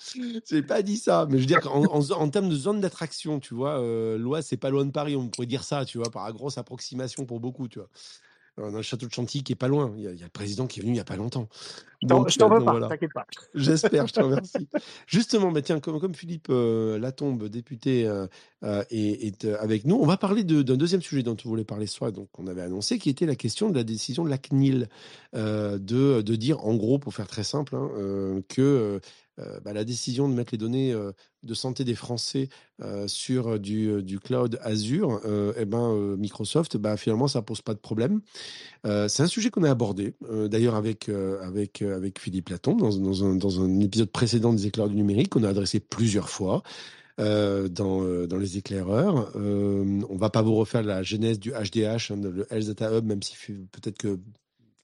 J'ai 0.48 0.62
pas 0.62 0.82
dit 0.82 0.96
ça, 0.96 1.26
mais 1.28 1.36
je 1.36 1.42
veux 1.42 1.46
dire 1.46 1.60
qu'en 1.60 1.84
en, 1.84 2.30
termes 2.30 2.48
de 2.48 2.56
zone 2.56 2.80
d'attraction, 2.80 3.40
tu 3.40 3.54
vois, 3.54 3.80
euh, 3.80 4.18
l'Oise, 4.18 4.46
c'est 4.46 4.56
pas 4.56 4.70
loin 4.70 4.84
de 4.84 4.90
Paris, 4.90 5.16
on 5.16 5.28
pourrait 5.28 5.46
dire 5.46 5.64
ça, 5.64 5.84
tu 5.84 5.98
vois, 5.98 6.10
par 6.10 6.32
grosse 6.32 6.58
approximation 6.58 7.26
pour 7.26 7.40
beaucoup, 7.40 7.68
tu 7.68 7.78
vois. 7.78 7.88
On 8.56 8.74
a 8.74 8.76
le 8.76 8.82
château 8.82 9.06
de 9.06 9.12
Chantilly 9.12 9.42
qui 9.42 9.52
est 9.52 9.56
pas 9.56 9.68
loin. 9.68 9.92
Il 9.96 10.02
y, 10.02 10.06
a, 10.06 10.10
le 10.12 10.28
président 10.28 10.66
qui 10.66 10.80
est 10.80 10.82
venu 10.82 10.94
il 10.94 10.96
y 10.96 11.00
a 11.00 11.04
pas 11.04 11.16
longtemps. 11.16 11.48
Donc, 12.02 12.30
je 12.30 12.38
t'en 12.38 12.48
veux 12.48 12.64
pas, 12.64 12.88
t'inquiète 12.88 13.12
pas. 13.12 13.26
J'espère, 13.54 14.06
je 14.06 14.12
te 14.12 14.20
remercie. 14.20 14.68
Justement, 15.06 15.52
bah, 15.52 15.62
tiens, 15.62 15.80
comme, 15.80 16.00
comme 16.00 16.14
Philippe 16.14 16.48
euh, 16.50 16.98
Latombe, 16.98 17.48
député, 17.48 18.06
euh, 18.06 18.26
euh 18.64 18.82
est, 18.90 19.44
euh, 19.44 19.56
avec 19.60 19.84
nous, 19.84 19.96
on 19.96 20.06
va 20.06 20.16
parler 20.16 20.44
d'un 20.44 20.76
deuxième 20.76 21.02
sujet 21.02 21.22
dont 21.22 21.36
on 21.44 21.48
voulait 21.48 21.64
parler 21.64 21.86
ce 21.86 21.94
soir, 21.94 22.12
donc 22.12 22.28
on 22.38 22.46
avait 22.46 22.62
annoncé, 22.62 22.98
qui 22.98 23.10
était 23.10 23.26
la 23.26 23.36
question 23.36 23.70
de 23.70 23.76
la 23.76 23.84
décision 23.84 24.24
de 24.24 24.30
la 24.30 24.38
CNIL 24.38 24.88
de, 25.34 25.78
de 25.78 26.34
dire, 26.34 26.64
en 26.64 26.74
gros, 26.74 26.98
pour 26.98 27.14
faire 27.14 27.28
très 27.28 27.44
simple, 27.44 27.76
hein, 27.76 28.40
que 28.48 28.60
euh, 28.60 29.00
bah, 29.64 29.72
la 29.72 29.84
décision 29.84 30.28
de 30.28 30.34
mettre 30.34 30.52
les 30.52 30.58
données 30.58 30.92
euh, 30.92 31.12
de 31.42 31.54
santé 31.54 31.84
des 31.84 31.94
Français 31.94 32.48
euh, 32.82 33.06
sur 33.08 33.58
du, 33.58 34.18
cloud 34.22 34.58
Azure, 34.62 35.20
eh 35.56 35.64
ben, 35.64 36.16
Microsoft, 36.16 36.76
bah, 36.76 36.96
finalement, 36.96 37.28
ça 37.28 37.42
pose 37.42 37.62
pas 37.62 37.74
de 37.74 37.78
problème. 37.78 38.20
c'est 38.84 39.22
un 39.22 39.26
sujet 39.26 39.50
qu'on 39.50 39.62
a 39.62 39.70
abordé, 39.70 40.14
d'ailleurs 40.48 40.74
avec, 40.74 41.08
avec, 41.08 41.82
Philippe 42.18 42.50
Laton, 42.50 42.76
dans, 42.76 43.24
un, 43.24 43.36
dans, 43.36 43.60
un, 43.60 43.80
épisode 43.80 44.10
précédent 44.10 44.52
des 44.52 44.66
éclairs 44.66 44.88
du 44.88 44.96
numérique, 44.96 45.30
qu'on 45.30 45.44
a 45.44 45.48
adressé 45.48 45.80
plusieurs 45.80 46.28
fois. 46.28 46.62
dans, 47.18 47.68
dans, 48.26 48.38
les 48.38 48.58
éclaireurs. 48.58 49.32
on 49.36 50.16
va 50.16 50.30
pas 50.30 50.42
vous 50.42 50.54
refaire 50.54 50.82
la 50.82 51.02
genèse 51.02 51.38
du 51.38 51.52
HDH, 51.52 52.12
hein, 52.12 52.20
le 52.22 52.46
Health 52.50 52.66
Data 52.66 52.96
Hub, 52.96 53.04
même 53.06 53.22
si 53.22 53.34
peut-être 53.72 53.98
que 53.98 54.18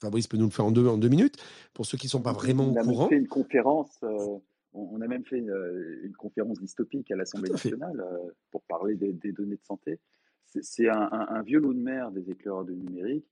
Fabrice 0.01 0.27
peut 0.27 0.37
nous 0.37 0.47
le 0.47 0.51
faire 0.51 0.67
en 0.67 0.71
deux, 0.71 0.87
en 0.87 0.99
deux 0.99 1.09
minutes, 1.09 1.37
pour 1.73 1.87
ceux 1.87 1.97
qui 1.97 2.07
ne 2.07 2.11
sont 2.11 2.23
pas 2.23 2.33
vraiment 2.33 2.69
au 2.69 2.75
courant. 2.75 3.05
On 3.05 3.07
a 3.07 3.09
fait 3.09 3.17
une 3.17 3.29
conférence, 3.29 3.99
euh, 4.03 4.39
on 4.73 5.01
a 5.01 5.07
même 5.07 5.25
fait 5.25 5.39
une, 5.39 6.13
conférence 6.19 6.61
dystopique 6.61 7.11
à 7.11 7.17
l'Assemblée 7.17 7.51
nationale 7.51 8.01
euh, 8.01 8.31
pour 8.51 8.63
parler 8.63 8.95
des, 8.95 9.33
données 9.33 9.57
de 9.57 9.65
santé. 9.65 9.99
C'est 10.45 10.89
un, 10.89 11.43
vieux 11.43 11.59
lot 11.59 11.75
de 11.75 11.81
mer 11.81 12.11
des 12.13 12.31
éclaireurs 12.31 12.65
de 12.65 12.73
numérique. 12.73 13.27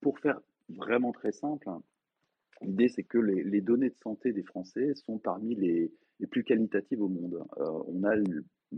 Pour 0.00 0.18
faire 0.18 0.40
vraiment 0.68 1.12
très 1.12 1.32
simple, 1.32 1.68
l'idée 2.62 2.88
c'est 2.88 3.02
que 3.02 3.18
les, 3.18 3.60
données 3.60 3.90
de 3.90 3.96
santé 4.02 4.32
des 4.32 4.42
Français 4.42 4.94
sont 4.94 5.18
parmi 5.18 5.54
les, 5.54 5.92
plus 6.30 6.44
qualitatives 6.44 7.02
au 7.02 7.08
monde. 7.08 7.44
Euh, 7.58 7.82
on 7.88 8.04
a 8.04 8.14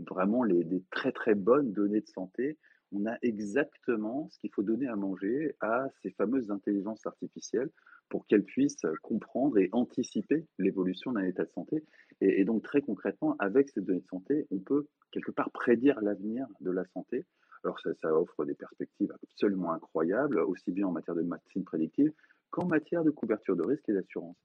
vraiment 0.09 0.43
les, 0.43 0.63
des 0.63 0.83
très 0.91 1.11
très 1.11 1.35
bonnes 1.35 1.71
données 1.71 2.01
de 2.01 2.07
santé 2.07 2.57
on 2.91 3.05
a 3.05 3.17
exactement 3.21 4.29
ce 4.31 4.39
qu'il 4.39 4.51
faut 4.51 4.63
donner 4.63 4.87
à 4.87 4.95
manger 4.95 5.55
à 5.59 5.87
ces 6.01 6.11
fameuses 6.11 6.51
intelligences 6.51 7.05
artificielles 7.05 7.69
pour 8.09 8.25
qu'elle 8.27 8.43
puisse 8.43 8.81
comprendre 9.01 9.57
et 9.57 9.69
anticiper 9.73 10.45
l'évolution 10.57 11.11
d'un 11.11 11.23
état 11.23 11.43
de 11.43 11.51
santé. 11.51 11.83
Et, 12.21 12.45
donc 12.45 12.63
très 12.63 12.81
concrètement, 12.81 13.35
avec 13.39 13.69
ces 13.69 13.81
données 13.81 13.99
de 13.99 14.07
santé, 14.07 14.47
on 14.51 14.59
peut 14.59 14.87
quelque 15.11 15.31
part 15.31 15.51
prédire 15.51 15.99
l'avenir 16.01 16.47
de 16.61 16.71
la 16.71 16.85
santé. 16.93 17.25
Alors 17.63 17.79
ça, 17.79 17.89
ça, 18.01 18.13
offre 18.15 18.45
des 18.45 18.53
perspectives 18.53 19.13
absolument 19.23 19.73
incroyables, 19.73 20.39
aussi 20.39 20.71
bien 20.71 20.87
en 20.87 20.91
matière 20.91 21.15
de 21.15 21.23
médecine 21.23 21.65
prédictive 21.65 22.13
qu'en 22.49 22.65
matière 22.65 23.03
de 23.03 23.11
couverture 23.11 23.57
de 23.57 23.63
risque 23.63 23.89
et 23.89 23.93
d'assurance. 23.93 24.37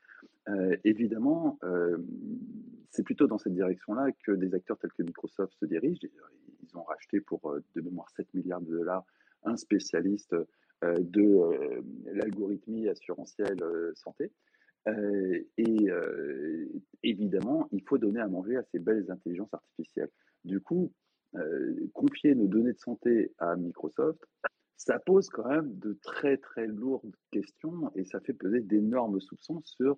Euh, 0.48 0.76
évidemment, 0.84 1.58
euh, 1.64 1.98
c'est 2.90 3.04
plutôt 3.04 3.26
dans 3.26 3.38
cette 3.38 3.54
direction-là 3.54 4.10
que 4.24 4.32
des 4.32 4.54
acteurs 4.54 4.78
tels 4.78 4.92
que 4.92 5.02
Microsoft 5.02 5.52
se 5.58 5.66
dirigent. 5.66 6.00
Ils 6.62 6.76
ont 6.76 6.82
racheté 6.82 7.20
pour 7.20 7.50
euh, 7.50 7.62
de 7.74 7.80
mémoire 7.80 8.08
7 8.16 8.32
milliards 8.34 8.60
de 8.60 8.70
dollars 8.70 9.04
un 9.44 9.56
spécialiste 9.56 10.36
de 10.82 11.82
l'algorithmie 12.12 12.88
assurantielle 12.88 13.58
santé. 13.94 14.30
et 14.86 15.90
évidemment, 17.02 17.68
il 17.72 17.82
faut 17.82 17.98
donner 17.98 18.20
à 18.20 18.28
manger 18.28 18.56
à 18.56 18.62
ces 18.70 18.78
belles 18.78 19.10
intelligences 19.10 19.52
artificielles. 19.52 20.10
Du 20.44 20.60
coup, 20.60 20.92
confier 21.92 22.36
nos 22.36 22.46
données 22.46 22.72
de 22.72 22.78
santé 22.78 23.32
à 23.38 23.56
Microsoft, 23.56 24.24
ça 24.76 25.00
pose 25.00 25.28
quand 25.28 25.48
même 25.48 25.76
de 25.78 25.98
très 26.02 26.36
très 26.36 26.68
lourdes 26.68 27.16
questions 27.32 27.90
et 27.96 28.04
ça 28.04 28.20
fait 28.20 28.32
peser 28.32 28.60
d'énormes 28.60 29.20
soupçons 29.20 29.60
sur 29.64 29.92
euh, 29.92 29.96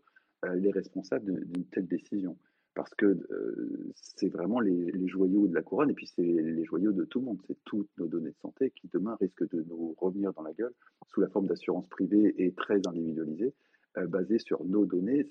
les 0.57 0.71
responsables 0.71 1.45
d'une 1.47 1.65
telle 1.67 1.87
décision. 1.87 2.37
Parce 2.75 2.93
que 2.95 3.07
euh, 3.07 3.93
c'est 3.95 4.29
vraiment 4.29 4.59
les, 4.59 5.07
joyaux 5.07 5.47
de 5.47 5.55
la 5.55 5.63
couronne 5.63 5.91
et 5.91 5.95
puis 5.95 6.09
c'est 6.09 6.23
les, 6.23 6.65
joyaux 6.65 6.93
de 6.93 7.05
tout 7.05 7.21
le 7.21 7.27
monde. 7.27 7.41
C'est 7.47 7.57
toutes 7.65 7.89
nos 7.99 8.09
données 8.09 8.31
de 8.31 8.39
santé 8.43 8.73
qui 8.75 8.89
demain 8.93 9.17
risquent 9.21 9.49
de 9.49 9.63
nous 9.69 9.95
revenir 9.99 10.33
dans 10.33 10.43
la 10.43 10.53
gueule 10.53 10.75
sous 11.13 11.21
la 11.21 11.29
forme 11.29 11.47
d'assurance 11.47 11.87
privée 11.89 12.35
et 12.37 12.53
très 12.53 12.81
individualisée, 12.87 13.55
euh, 13.97 14.09
basée 14.09 14.41
sur 14.41 14.65
nos 14.65 14.87
données. 14.87 15.25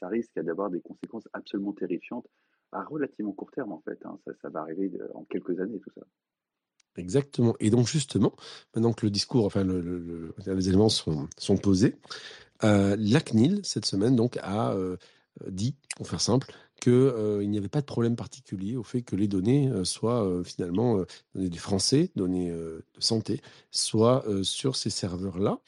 ça 0.00 0.08
risque 0.08 0.34
d'avoir 0.40 0.70
des 0.70 0.80
conséquences 0.80 1.28
absolument 1.32 1.72
terrifiantes 1.72 2.26
à 2.72 2.82
relativement 2.82 3.32
court 3.32 3.52
terme 3.52 3.72
en 3.72 3.80
fait. 3.80 4.04
Hein. 4.04 4.18
Ça, 4.42 4.48
va 4.48 4.62
arriver 4.62 4.90
en 5.14 5.22
quelques 5.24 5.60
années 5.60 5.78
tout 5.78 5.92
ça. 5.94 6.02
Exactement. 6.96 7.54
Et 7.60 7.70
donc 7.70 7.86
justement, 7.86 8.34
maintenant 8.74 8.92
que 8.92 9.06
le 9.06 9.10
discours, 9.10 9.46
enfin 9.46 9.64
les 9.64 10.68
éléments 10.68 10.88
sont 10.88 11.56
posés, 11.62 11.94
euh, 12.64 12.96
la 12.98 13.20
CNIL, 13.20 13.60
cette 13.62 13.86
semaine, 13.86 14.16
donc, 14.16 14.38
a 14.42 14.72
euh, 14.72 14.96
dit, 15.48 15.74
pour 15.96 16.08
faire 16.08 16.20
simple, 16.20 16.52
qu'il 16.80 16.92
euh, 16.92 17.44
n'y 17.44 17.58
avait 17.58 17.68
pas 17.68 17.80
de 17.80 17.86
problème 17.86 18.16
particulier 18.16 18.76
au 18.76 18.82
fait 18.82 19.02
que 19.02 19.16
les 19.16 19.28
données 19.28 19.70
soient 19.84 20.42
finalement 20.44 21.04
données 21.34 21.48
des 21.48 21.58
Français, 21.58 22.10
données 22.16 22.50
de 22.50 22.82
santé, 22.98 23.40
soient 23.70 24.24
sur 24.42 24.76
ces 24.76 24.90
serveurs-là. 24.90 25.60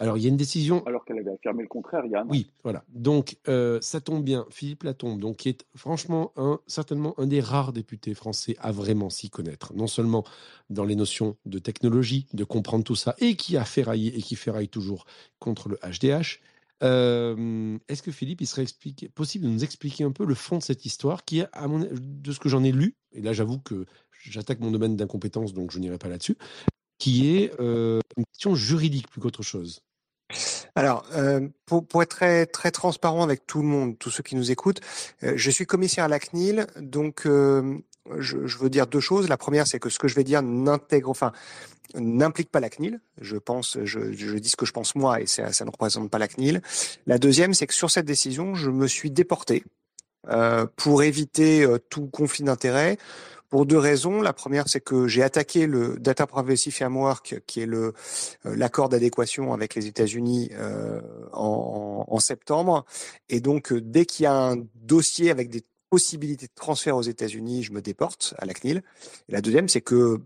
Alors, 0.00 0.16
il 0.16 0.22
y 0.22 0.26
a 0.26 0.30
une 0.30 0.38
décision. 0.38 0.82
Alors 0.86 1.04
qu'elle 1.04 1.18
avait 1.18 1.32
affirmé 1.32 1.62
le 1.62 1.68
contraire 1.68 2.02
il 2.06 2.12
y 2.12 2.14
a 2.16 2.20
un 2.20 2.24
an. 2.24 2.30
Oui, 2.30 2.50
voilà. 2.64 2.84
Donc, 2.88 3.36
euh, 3.48 3.78
ça 3.82 4.00
tombe 4.00 4.24
bien. 4.24 4.46
Philippe 4.50 4.84
Latombe, 4.84 5.20
donc, 5.20 5.36
qui 5.36 5.50
est 5.50 5.66
franchement 5.76 6.32
un, 6.36 6.58
certainement 6.66 7.14
un 7.18 7.26
des 7.26 7.40
rares 7.40 7.74
députés 7.74 8.14
français 8.14 8.56
à 8.60 8.72
vraiment 8.72 9.10
s'y 9.10 9.28
connaître. 9.28 9.74
Non 9.74 9.86
seulement 9.86 10.24
dans 10.70 10.84
les 10.84 10.96
notions 10.96 11.36
de 11.44 11.58
technologie, 11.58 12.26
de 12.32 12.44
comprendre 12.44 12.82
tout 12.82 12.96
ça, 12.96 13.14
et 13.18 13.36
qui 13.36 13.58
a 13.58 13.64
ferraillé 13.64 14.16
et 14.16 14.22
qui 14.22 14.36
ferraille 14.36 14.68
toujours 14.68 15.04
contre 15.38 15.68
le 15.68 15.78
HDH. 15.84 16.40
Euh, 16.82 17.78
est-ce 17.88 18.02
que 18.02 18.10
Philippe, 18.10 18.40
il 18.40 18.46
serait 18.46 18.64
possible 19.14 19.44
de 19.44 19.50
nous 19.50 19.64
expliquer 19.64 20.04
un 20.04 20.12
peu 20.12 20.24
le 20.24 20.34
fond 20.34 20.56
de 20.56 20.62
cette 20.62 20.86
histoire 20.86 21.26
qui, 21.26 21.42
à 21.52 21.68
mon, 21.68 21.86
de 21.92 22.32
ce 22.32 22.40
que 22.40 22.48
j'en 22.48 22.64
ai 22.64 22.72
lu, 22.72 22.96
et 23.12 23.20
là 23.20 23.34
j'avoue 23.34 23.58
que 23.58 23.84
j'attaque 24.22 24.60
mon 24.60 24.70
domaine 24.70 24.96
d'incompétence, 24.96 25.52
donc 25.52 25.72
je 25.72 25.78
n'irai 25.78 25.98
pas 25.98 26.08
là-dessus, 26.08 26.38
qui 26.96 27.36
est 27.36 27.52
euh, 27.60 28.00
une 28.16 28.24
question 28.24 28.54
juridique 28.54 29.10
plus 29.10 29.20
qu'autre 29.20 29.42
chose 29.42 29.82
alors, 30.74 31.04
euh, 31.14 31.48
pour, 31.66 31.86
pour, 31.86 32.02
être 32.02 32.10
très, 32.10 32.46
très 32.46 32.70
transparent 32.70 33.22
avec 33.22 33.46
tout 33.46 33.60
le 33.60 33.68
monde, 33.68 33.98
tous 33.98 34.10
ceux 34.10 34.22
qui 34.22 34.36
nous 34.36 34.50
écoutent, 34.50 34.80
euh, 35.22 35.32
je 35.36 35.50
suis 35.50 35.66
commissaire 35.66 36.04
à 36.04 36.08
la 36.08 36.18
CNIL, 36.18 36.66
donc 36.80 37.26
euh, 37.26 37.78
je, 38.18 38.46
je, 38.46 38.58
veux 38.58 38.70
dire 38.70 38.86
deux 38.86 39.00
choses. 39.00 39.28
La 39.28 39.36
première, 39.36 39.66
c'est 39.66 39.78
que 39.78 39.88
ce 39.88 39.98
que 39.98 40.08
je 40.08 40.14
vais 40.14 40.24
dire 40.24 40.42
n'intègre, 40.42 41.10
enfin, 41.10 41.32
n'implique 41.94 42.50
pas 42.50 42.60
la 42.60 42.70
CNIL. 42.70 43.00
Je 43.20 43.36
pense, 43.36 43.78
je, 43.84 44.12
je, 44.12 44.36
dis 44.36 44.50
ce 44.50 44.56
que 44.56 44.66
je 44.66 44.72
pense 44.72 44.94
moi, 44.94 45.20
et 45.20 45.26
ça, 45.26 45.52
ça 45.52 45.64
ne 45.64 45.70
représente 45.70 46.10
pas 46.10 46.18
la 46.18 46.28
CNIL. 46.28 46.62
La 47.06 47.18
deuxième, 47.18 47.54
c'est 47.54 47.66
que 47.66 47.74
sur 47.74 47.90
cette 47.90 48.06
décision, 48.06 48.54
je 48.54 48.70
me 48.70 48.86
suis 48.86 49.10
déporté 49.10 49.64
pour 50.76 51.02
éviter 51.02 51.66
tout 51.88 52.06
conflit 52.06 52.44
d'intérêts 52.44 52.98
pour 53.50 53.66
deux 53.66 53.78
raisons. 53.78 54.22
La 54.22 54.32
première, 54.32 54.68
c'est 54.68 54.80
que 54.80 55.08
j'ai 55.08 55.22
attaqué 55.22 55.66
le 55.66 55.98
Data 55.98 56.26
Privacy 56.26 56.70
Framework, 56.70 57.42
qui 57.46 57.60
est 57.60 57.66
le 57.66 57.92
euh, 58.46 58.56
l'accord 58.56 58.88
d'adéquation 58.88 59.52
avec 59.52 59.74
les 59.74 59.86
États-Unis 59.86 60.50
euh, 60.52 61.00
en, 61.32 62.06
en, 62.08 62.18
septembre. 62.20 62.86
Et 63.28 63.40
donc, 63.40 63.72
euh, 63.72 63.80
dès 63.80 64.06
qu'il 64.06 64.24
y 64.24 64.26
a 64.26 64.34
un 64.34 64.56
dossier 64.76 65.30
avec 65.30 65.50
des 65.50 65.64
possibilités 65.90 66.46
de 66.46 66.52
transfert 66.54 66.96
aux 66.96 67.02
États-Unis, 67.02 67.64
je 67.64 67.72
me 67.72 67.82
déporte 67.82 68.34
à 68.38 68.46
la 68.46 68.54
CNIL. 68.54 68.82
Et 69.28 69.32
la 69.32 69.40
deuxième, 69.40 69.68
c'est 69.68 69.80
que 69.80 70.20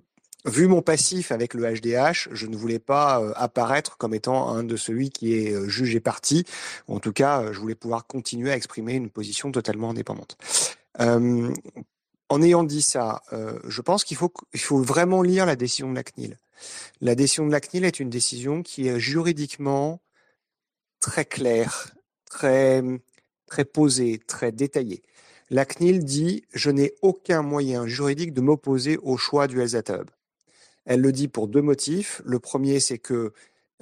vu 0.44 0.68
mon 0.68 0.82
passif 0.82 1.32
avec 1.32 1.54
le 1.54 1.62
HDH, 1.62 2.28
je 2.32 2.46
ne 2.46 2.54
voulais 2.54 2.78
pas 2.78 3.32
apparaître 3.34 3.96
comme 3.96 4.12
étant 4.12 4.50
un 4.50 4.62
de 4.62 4.76
celui 4.76 5.08
qui 5.08 5.32
est 5.32 5.68
jugé 5.70 6.00
parti. 6.00 6.44
En 6.86 7.00
tout 7.00 7.14
cas, 7.14 7.50
je 7.50 7.58
voulais 7.58 7.74
pouvoir 7.74 8.06
continuer 8.06 8.50
à 8.50 8.56
exprimer 8.56 8.92
une 8.92 9.08
position 9.08 9.50
totalement 9.52 9.88
indépendante. 9.88 10.36
Euh, 11.00 11.52
en 12.34 12.42
ayant 12.42 12.64
dit 12.64 12.82
ça, 12.82 13.22
euh, 13.32 13.60
je 13.68 13.80
pense 13.80 14.02
qu'il 14.02 14.16
faut, 14.16 14.32
vraiment 14.82 15.22
lire 15.22 15.46
la 15.46 15.54
décision 15.54 15.88
de 15.88 15.94
la 15.94 16.02
CNIL. 16.02 16.36
La 17.00 17.14
décision 17.14 17.46
de 17.46 17.52
la 17.52 17.60
CNIL 17.60 17.84
est 17.84 18.00
une 18.00 18.10
décision 18.10 18.64
qui 18.64 18.88
est 18.88 18.98
juridiquement 18.98 20.00
très 20.98 21.24
claire, 21.24 21.94
très, 22.28 22.82
posée, 23.72 24.18
très 24.26 24.50
détaillée. 24.50 25.04
La 25.48 25.64
CNIL 25.64 26.04
dit 26.04 26.42
je 26.52 26.70
n'ai 26.70 26.94
aucun 27.02 27.42
moyen 27.42 27.86
juridique 27.86 28.34
de 28.34 28.40
m'opposer 28.40 28.96
au 28.96 29.16
choix 29.16 29.46
du 29.46 29.62
Hub. 29.62 30.10
Elle 30.86 31.02
le 31.02 31.12
dit 31.12 31.28
pour 31.28 31.46
deux 31.46 31.62
motifs. 31.62 32.20
Le 32.24 32.40
premier, 32.40 32.80
c'est 32.80 32.98
que 32.98 33.32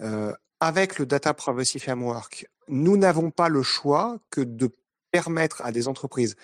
euh, 0.03 0.35
avec 0.61 0.99
le 0.99 1.07
Data 1.07 1.33
Privacy 1.33 1.79
Framework, 1.79 2.47
nous 2.69 2.99
n'avons 2.99 3.31
pas 3.31 3.49
le 3.49 3.63
choix 3.63 4.19
que 4.29 4.43
de 4.43 4.69
permettre 5.11 5.63
à 5.65 5.73
des 5.73 5.89
entreprises 5.89 6.37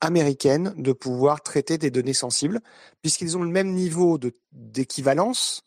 américaines 0.00 0.74
de 0.76 0.92
pouvoir 0.92 1.42
traiter 1.42 1.78
des 1.78 1.90
données 1.90 2.14
sensibles, 2.14 2.60
puisqu'ils 3.02 3.36
ont 3.36 3.42
le 3.42 3.50
même 3.50 3.72
niveau 3.72 4.18
d'équivalence, 4.52 5.64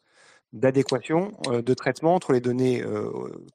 d'adéquation, 0.53 1.37
euh, 1.47 1.61
de 1.61 1.73
traitement 1.73 2.15
entre 2.15 2.33
les 2.33 2.41
données 2.41 2.81
euh, 2.81 3.09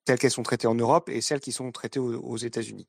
telles 0.04 0.18
qu'elles 0.18 0.30
sont 0.30 0.42
traitées 0.42 0.66
en 0.66 0.74
Europe 0.74 1.08
et 1.08 1.20
celles 1.20 1.40
qui 1.40 1.52
sont 1.52 1.70
traitées 1.72 2.00
aux, 2.00 2.36
États-Unis. 2.36 2.88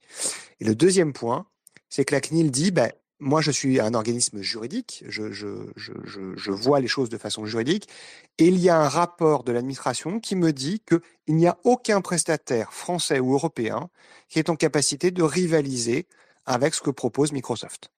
Et 0.60 0.66
le 0.66 0.76
deuxième 0.76 1.14
point, 1.14 1.46
c'est 1.90 2.06
que 2.06 2.16
la 2.16 2.22
CNIL 2.22 2.52
dit, 2.52 2.72
ben, 2.72 2.92
moi 3.20 3.42
je 3.42 3.52
suis 3.52 3.80
un 3.80 3.94
organisme 3.94 4.42
juridique, 4.42 5.04
je, 5.08 5.32
je, 5.32 5.72
je, 5.76 5.92
je, 6.04 6.52
vois 6.52 6.80
les 6.80 6.88
choses 6.88 7.10
de 7.10 7.18
façon 7.18 7.46
juridique, 7.46 7.90
et 8.38 8.46
il 8.46 8.60
y 8.60 8.70
a 8.70 8.80
un 8.80 8.88
rapport 8.88 9.44
de 9.44 9.52
l'administration 9.52 10.20
qui 10.20 10.36
me 10.36 10.54
dit 10.54 10.82
qu'il 10.88 11.36
n'y 11.36 11.48
a 11.48 11.58
aucun 11.64 12.02
prestataire 12.02 12.74
français 12.74 13.20
ou 13.20 13.34
européen 13.34 13.90
qui 14.30 14.40
est 14.40 14.50
en 14.50 14.56
capacité 14.56 15.12
de 15.12 15.24
rivaliser 15.24 16.08
avec 16.48 16.74
ce 16.74 16.82
que 16.82 16.90
propose 16.90 17.32
Microsoft. 17.32 17.92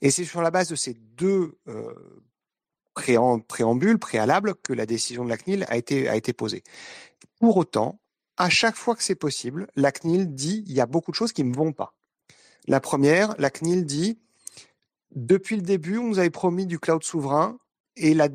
Et 0.00 0.10
c'est 0.10 0.24
sur 0.24 0.40
la 0.40 0.50
base 0.50 0.68
de 0.68 0.76
ces 0.76 0.94
deux 0.94 1.58
euh, 1.68 2.22
préambules, 2.94 3.98
préalables, 3.98 4.54
que 4.54 4.72
la 4.72 4.86
décision 4.86 5.24
de 5.24 5.28
la 5.28 5.36
CNIL 5.36 5.66
a 5.68 5.76
été, 5.76 6.08
a 6.08 6.18
posée. 6.32 6.62
Pour 7.40 7.56
autant, 7.56 8.00
à 8.36 8.48
chaque 8.48 8.76
fois 8.76 8.94
que 8.94 9.02
c'est 9.02 9.14
possible, 9.14 9.66
la 9.74 9.92
CNIL 9.92 10.34
dit 10.34 10.64
il 10.66 10.72
y 10.72 10.80
a 10.80 10.86
beaucoup 10.86 11.10
de 11.10 11.16
choses 11.16 11.32
qui 11.32 11.44
ne 11.44 11.54
vont 11.54 11.72
pas. 11.72 11.94
La 12.66 12.80
première, 12.80 13.34
la 13.38 13.50
CNIL 13.50 13.84
dit 13.84 14.18
depuis 15.14 15.56
le 15.56 15.62
début, 15.62 15.98
on 15.98 16.08
nous 16.08 16.18
avait 16.18 16.30
promis 16.30 16.66
du 16.66 16.78
cloud 16.78 17.02
souverain 17.02 17.58
et 17.96 18.14
la, 18.14 18.28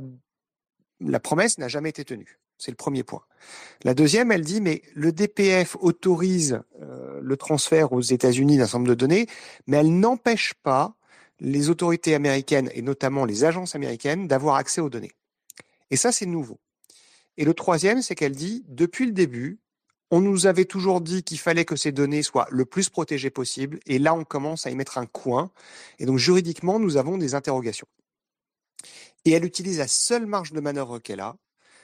la 1.00 1.20
promesse 1.20 1.58
n'a 1.58 1.68
jamais 1.68 1.89
été 1.89 2.06
tenue. 2.06 2.39
C'est 2.58 2.72
le 2.72 2.78
premier 2.78 3.04
point. 3.04 3.24
La 3.84 3.94
deuxième, 3.94 4.32
elle 4.32 4.42
dit, 4.42 4.62
mais 4.62 4.82
le 4.94 5.12
DPF 5.12 5.78
autorise 5.80 6.62
euh, 6.82 7.20
le 7.22 7.38
transfert 7.38 7.94
aux 7.94 8.02
États-Unis 8.02 8.58
d'un 8.58 8.66
certain 8.66 8.80
nombre 8.80 8.90
de 8.90 8.96
données, 8.96 9.28
mais 9.68 9.78
elle 9.78 9.98
n'empêche 10.00 10.54
pas 10.64 10.96
les 11.40 11.70
autorités 11.70 12.16
américaines 12.16 12.70
et 12.74 12.82
notamment 12.82 13.26
les 13.26 13.46
agences 13.46 13.76
américaines 13.76 14.28
d'avoir 14.28 14.56
accès 14.56 14.82
aux 14.82 14.90
données. 14.90 15.14
Et 15.92 15.96
ça, 15.96 16.12
c'est 16.12 16.26
nouveau. 16.26 16.60
Et 17.38 17.46
le 17.46 17.54
troisième, 17.54 18.02
c'est 18.02 18.16
qu'elle 18.16 18.36
dit, 18.36 18.66
depuis 18.68 19.06
le 19.06 19.14
début, 19.14 19.60
on 20.12 20.22
nous 20.22 20.48
avait 20.48 20.66
toujours 20.66 21.02
dit 21.02 21.24
qu'il 21.24 21.40
fallait 21.40 21.66
que 21.66 21.76
ces 21.76 21.92
données 21.92 22.24
soient 22.24 22.48
le 22.50 22.66
plus 22.66 22.90
protégées 22.90 23.30
possible, 23.30 23.80
et 23.86 24.00
là, 24.00 24.14
on 24.14 24.24
commence 24.24 24.66
à 24.66 24.72
y 24.72 24.76
mettre 24.76 24.98
un 24.98 25.06
coin. 25.06 25.52
Et 26.00 26.06
donc, 26.06 26.18
juridiquement, 26.18 26.80
nous 26.80 26.98
avons 26.98 27.18
des 27.18 27.36
interrogations. 27.36 27.88
Et 29.26 29.32
elle 29.32 29.46
utilise 29.46 29.78
la 29.78 29.88
seule 29.88 30.26
marge 30.26 30.52
de 30.52 30.60
manœuvre 30.60 31.00
qu'elle 31.00 31.20
a, 31.20 31.36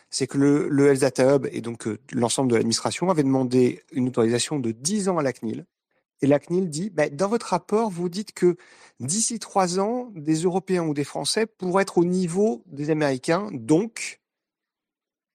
c'est 0.10 0.28
que 0.28 0.38
le, 0.38 0.70
le 0.70 0.88
Health 0.88 1.02
Data 1.02 1.36
Hub 1.36 1.48
et 1.52 1.62
donc 1.62 1.88
euh, 1.88 2.00
l'ensemble 2.12 2.50
de 2.50 2.56
l'administration 2.56 3.10
avait 3.10 3.24
demandé 3.24 3.84
une 3.92 4.08
autorisation 4.08 4.60
de 4.60 4.72
10 4.72 5.10
ans 5.10 5.18
à 5.18 5.24
la 5.24 5.34
CNIL. 5.34 5.66
Et 6.22 6.28
la 6.28 6.40
CNIL 6.40 6.70
dit, 6.70 6.90
bah, 6.90 7.10
dans 7.10 7.28
votre 7.28 7.48
rapport, 7.48 7.90
vous 7.90 8.08
dites 8.10 8.32
que 8.32 8.56
d'ici 9.00 9.40
trois 9.40 9.80
ans, 9.80 10.12
des 10.16 10.44
Européens 10.44 10.84
ou 10.84 10.94
des 10.94 11.04
Français 11.04 11.46
pourraient 11.46 11.84
être 11.84 11.98
au 11.98 12.06
niveau 12.06 12.64
des 12.68 12.90
Américains, 12.90 13.50
donc 13.52 14.22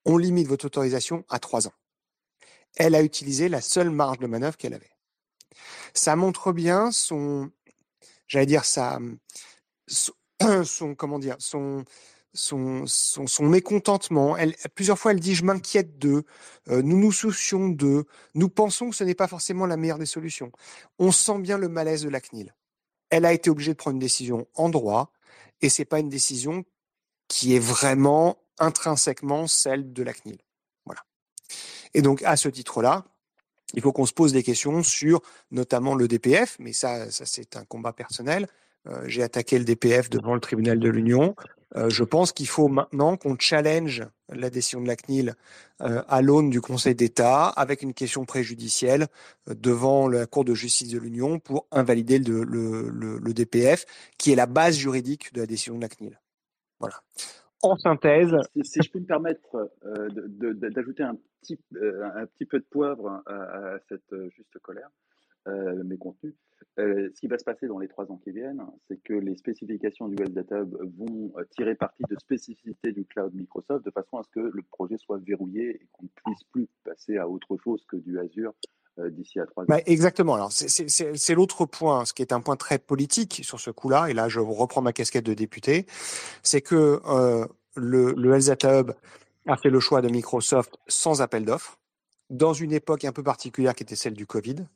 on 0.07 0.17
limite 0.17 0.49
votre 0.49 0.65
autorisation 0.65 1.25
à 1.29 1.39
trois 1.39 1.67
ans. 1.69 1.75
elle 2.77 2.95
a 2.95 3.03
utilisé 3.03 3.49
la 3.49 3.61
seule 3.61 3.91
marge 3.91 4.19
de 4.19 4.27
manœuvre 4.27 4.57
qu'elle 4.57 4.75
avait. 4.75 4.91
Ça 5.93 6.17
montre 6.17 6.53
bien 6.53 6.93
son, 6.93 7.51
j'allais 8.27 8.47
dire 8.47 8.65
ça, 8.65 8.99
son, 10.65 10.95
comment 10.95 11.19
dire, 11.19 11.37
son, 11.39 11.85
son, 12.33 12.85
mécontentement. 13.41 14.37
Elle, 14.37 14.55
plusieurs 14.75 14.99
fois, 14.99 15.13
elle 15.13 15.21
dit 15.21 15.35
Je 15.35 15.45
m'inquiète 15.45 15.99
d'eux, 15.99 16.25
euh, 16.69 16.83
nous 16.83 16.99
nous 16.99 17.13
soucions 17.13 17.69
d'eux, 17.69 18.05
nous 18.35 18.49
pensons 18.49 18.91
que 18.91 18.97
ce 18.97 19.05
n'est 19.05 19.15
pas 19.15 19.29
forcément 19.29 19.67
la 19.67 19.77
meilleure 19.77 19.99
des 19.99 20.07
solutions. 20.07 20.53
On 20.99 21.13
sent 21.13 21.39
bien 21.41 21.59
le 21.59 21.69
malaise 21.69 22.03
de 22.03 22.09
la 22.09 22.21
CNIL. 22.21 22.55
Elle 23.11 23.25
a 23.25 23.33
été 23.33 23.51
obligée 23.51 23.73
de 23.73 23.77
prendre 23.77 23.95
une 23.95 24.01
décision 24.01 24.47
en 24.55 24.69
droit, 24.69 25.13
et 25.61 25.69
c'est 25.69 25.85
pas 25.85 25.99
une 25.99 26.09
décision 26.09 26.65
qui 27.29 27.55
est 27.55 27.61
vraiment 27.61 28.39
intrinsèquement 28.59 29.47
celle 29.47 29.93
de 29.93 30.03
la 30.03 30.13
CNIL. 30.13 30.39
Voilà. 30.85 31.03
Et 31.95 32.03
donc, 32.03 32.23
à 32.23 32.37
ce 32.37 32.49
titre-là, 32.49 33.05
il 33.75 33.83
faut 33.83 33.93
qu'on 33.93 34.07
se 34.07 34.13
pose 34.13 34.33
des 34.33 34.43
questions 34.43 34.83
sur 34.83 35.21
notamment 35.51 35.95
le 35.95 36.09
DPF, 36.09 36.57
mais 36.59 36.73
ça, 36.73 37.11
ça 37.11 37.25
c'est 37.27 37.57
un 37.57 37.65
combat 37.65 37.93
personnel. 37.93 38.49
Euh, 38.89 39.03
j'ai 39.07 39.23
attaqué 39.23 39.59
le 39.59 39.65
DPF 39.65 40.11
devant 40.11 40.35
le 40.35 40.41
tribunal 40.41 40.79
de 40.79 40.89
l'Union. 40.89 41.35
Euh, 41.77 41.89
je 41.89 42.03
pense 42.03 42.33
qu'il 42.33 42.49
faut 42.49 42.69
maintenant 42.69 43.17
qu'on 43.17 43.37
challenge 43.39 44.07
la 44.29 44.51
décision 44.51 44.81
de 44.81 44.89
la 44.89 44.97
CNIL 44.97 45.35
euh, 45.83 46.03
à 46.09 46.21
l'aune 46.21 46.51
du 46.51 46.61
Conseil 46.61 46.95
d'État 46.95 47.47
avec 47.47 47.83
une 47.83 47.95
question 47.95 48.25
préjudicielle 48.25 49.07
devant 49.47 50.09
la 50.09 50.27
Cour 50.27 50.45
de 50.45 50.55
justice 50.55 50.91
de 50.91 50.99
l'Union 50.99 51.39
pour 51.39 51.67
invalider 51.71 52.19
le, 52.19 53.33
DPF, 53.33 53.85
qui 54.19 54.33
est 54.33 54.37
la 54.37 54.47
base 54.47 54.77
juridique 54.77 55.33
de 55.33 55.41
la 55.41 55.47
décision 55.47 55.77
de 55.77 55.83
la 55.83 55.89
CNIL. 55.89 56.21
Voilà. 56.81 56.97
En 57.63 57.77
synthèse. 57.77 58.35
Si, 58.63 58.81
je 58.83 58.91
peux 58.91 59.01
me 59.01 59.07
permettre 59.07 59.71
d'ajouter 59.83 61.03
un 61.03 61.17
petit, 61.43 61.59
un 61.75 62.27
petit 62.27 62.47
peu 62.47 62.59
de 62.59 62.65
poivre 62.65 63.23
à 63.27 63.77
cette 63.89 64.15
juste 64.31 64.59
colère, 64.63 64.91
mes 65.47 65.99
contenus. 65.99 66.35
Euh, 66.79 67.11
ce 67.15 67.21
qui 67.21 67.27
va 67.27 67.39
se 67.39 67.45
passer 67.45 67.67
dans 67.67 67.79
les 67.79 67.89
trois 67.89 68.11
ans 68.11 68.21
qui 68.23 68.31
viennent, 68.31 68.63
c'est 68.89 69.03
que 69.03 69.13
les 69.13 69.37
spécifications 69.37 70.09
du 70.09 70.17
Web 70.17 70.39
Hub 70.51 70.77
vont 70.99 71.33
euh, 71.37 71.45
tirer 71.51 71.75
parti 71.75 72.03
de 72.09 72.17
spécificités 72.19 72.93
du 72.93 73.05
cloud 73.05 73.35
Microsoft 73.35 73.85
de 73.85 73.91
façon 73.91 74.19
à 74.19 74.23
ce 74.23 74.31
que 74.31 74.41
le 74.41 74.63
projet 74.63 74.97
soit 74.97 75.19
verrouillé 75.19 75.71
et 75.71 75.89
qu'on 75.93 76.05
ne 76.05 76.09
puisse 76.09 76.45
plus 76.53 76.69
passer 76.85 77.19
à 77.19 77.29
autre 77.29 77.57
chose 77.63 77.85
que 77.89 77.97
du 77.97 78.19
Azure 78.19 78.55
euh, 78.99 79.11
d'ici 79.11 79.41
à 79.41 79.47
trois 79.47 79.65
ans. 79.65 79.67
Bah, 79.69 79.81
exactement. 79.85 80.35
Alors 80.35 80.53
c'est 80.53 81.35
l'autre 81.35 81.67
point, 81.67 82.05
ce 82.05 82.15
qui 82.15 82.23
est 82.23 82.33
un 82.33 82.41
point 82.41 82.57
très 82.57 82.79
politique 82.79 83.41
sur 83.43 83.59
ce 83.59 83.71
coup-là. 83.71 84.09
Et 84.09 84.15
là, 84.15 84.29
je 84.29 84.41
reprends 84.41 84.81
ma 84.81 84.93
casquette 84.93 85.27
de 85.27 85.35
député, 85.35 85.87
c'est 86.43 86.63
que 86.63 87.01
le, 87.77 88.13
le 88.17 88.39
Hub 88.39 88.93
a 89.47 89.57
fait 89.57 89.71
le 89.71 89.81
choix 89.81 90.03
de 90.03 90.09
Microsoft 90.09 90.77
sans 90.87 91.21
appel 91.21 91.45
d'offres 91.45 91.79
dans 92.31 92.53
une 92.53 92.73
époque 92.73 93.05
un 93.05 93.13
peu 93.13 93.23
particulière 93.23 93.75
qui 93.75 93.83
était 93.83 93.97
celle 93.97 94.15
du 94.15 94.27
Covid, 94.27 94.67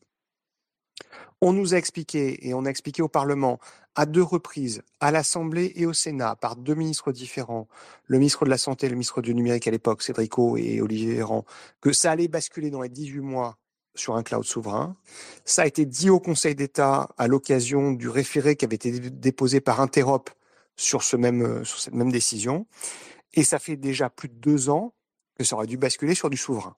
on 1.40 1.52
nous 1.52 1.74
a 1.74 1.76
expliqué, 1.76 2.46
et 2.46 2.54
on 2.54 2.64
a 2.64 2.70
expliqué 2.70 3.02
au 3.02 3.08
Parlement 3.08 3.58
à 3.94 4.06
deux 4.06 4.22
reprises, 4.22 4.82
à 5.00 5.10
l'Assemblée 5.10 5.72
et 5.76 5.86
au 5.86 5.92
Sénat, 5.92 6.36
par 6.36 6.56
deux 6.56 6.74
ministres 6.74 7.12
différents, 7.12 7.68
le 8.06 8.18
ministre 8.18 8.44
de 8.44 8.50
la 8.50 8.58
Santé 8.58 8.86
et 8.86 8.88
le 8.88 8.94
ministre 8.94 9.22
du 9.22 9.34
Numérique 9.34 9.68
à 9.68 9.70
l'époque, 9.70 10.02
Cédrico 10.02 10.56
et 10.56 10.80
Olivier 10.80 11.14
Véran, 11.14 11.44
que 11.80 11.92
ça 11.92 12.10
allait 12.10 12.28
basculer 12.28 12.70
dans 12.70 12.82
les 12.82 12.88
18 12.88 13.20
mois 13.20 13.58
sur 13.94 14.16
un 14.16 14.22
cloud 14.22 14.44
souverain. 14.44 14.96
Ça 15.44 15.62
a 15.62 15.66
été 15.66 15.86
dit 15.86 16.10
au 16.10 16.18
Conseil 16.18 16.54
d'État 16.54 17.08
à 17.16 17.28
l'occasion 17.28 17.92
du 17.92 18.08
référé 18.08 18.56
qui 18.56 18.64
avait 18.64 18.76
été 18.76 18.98
déposé 18.98 19.60
par 19.60 19.80
Interop 19.80 20.30
sur, 20.76 21.02
même, 21.16 21.64
sur 21.64 21.78
cette 21.78 21.94
même 21.94 22.10
décision. 22.10 22.66
Et 23.34 23.44
ça 23.44 23.58
fait 23.58 23.76
déjà 23.76 24.10
plus 24.10 24.28
de 24.28 24.34
deux 24.34 24.70
ans 24.70 24.94
que 25.36 25.44
ça 25.44 25.56
aurait 25.56 25.66
dû 25.66 25.76
basculer 25.76 26.14
sur 26.14 26.30
du 26.30 26.36
souverain. 26.36 26.76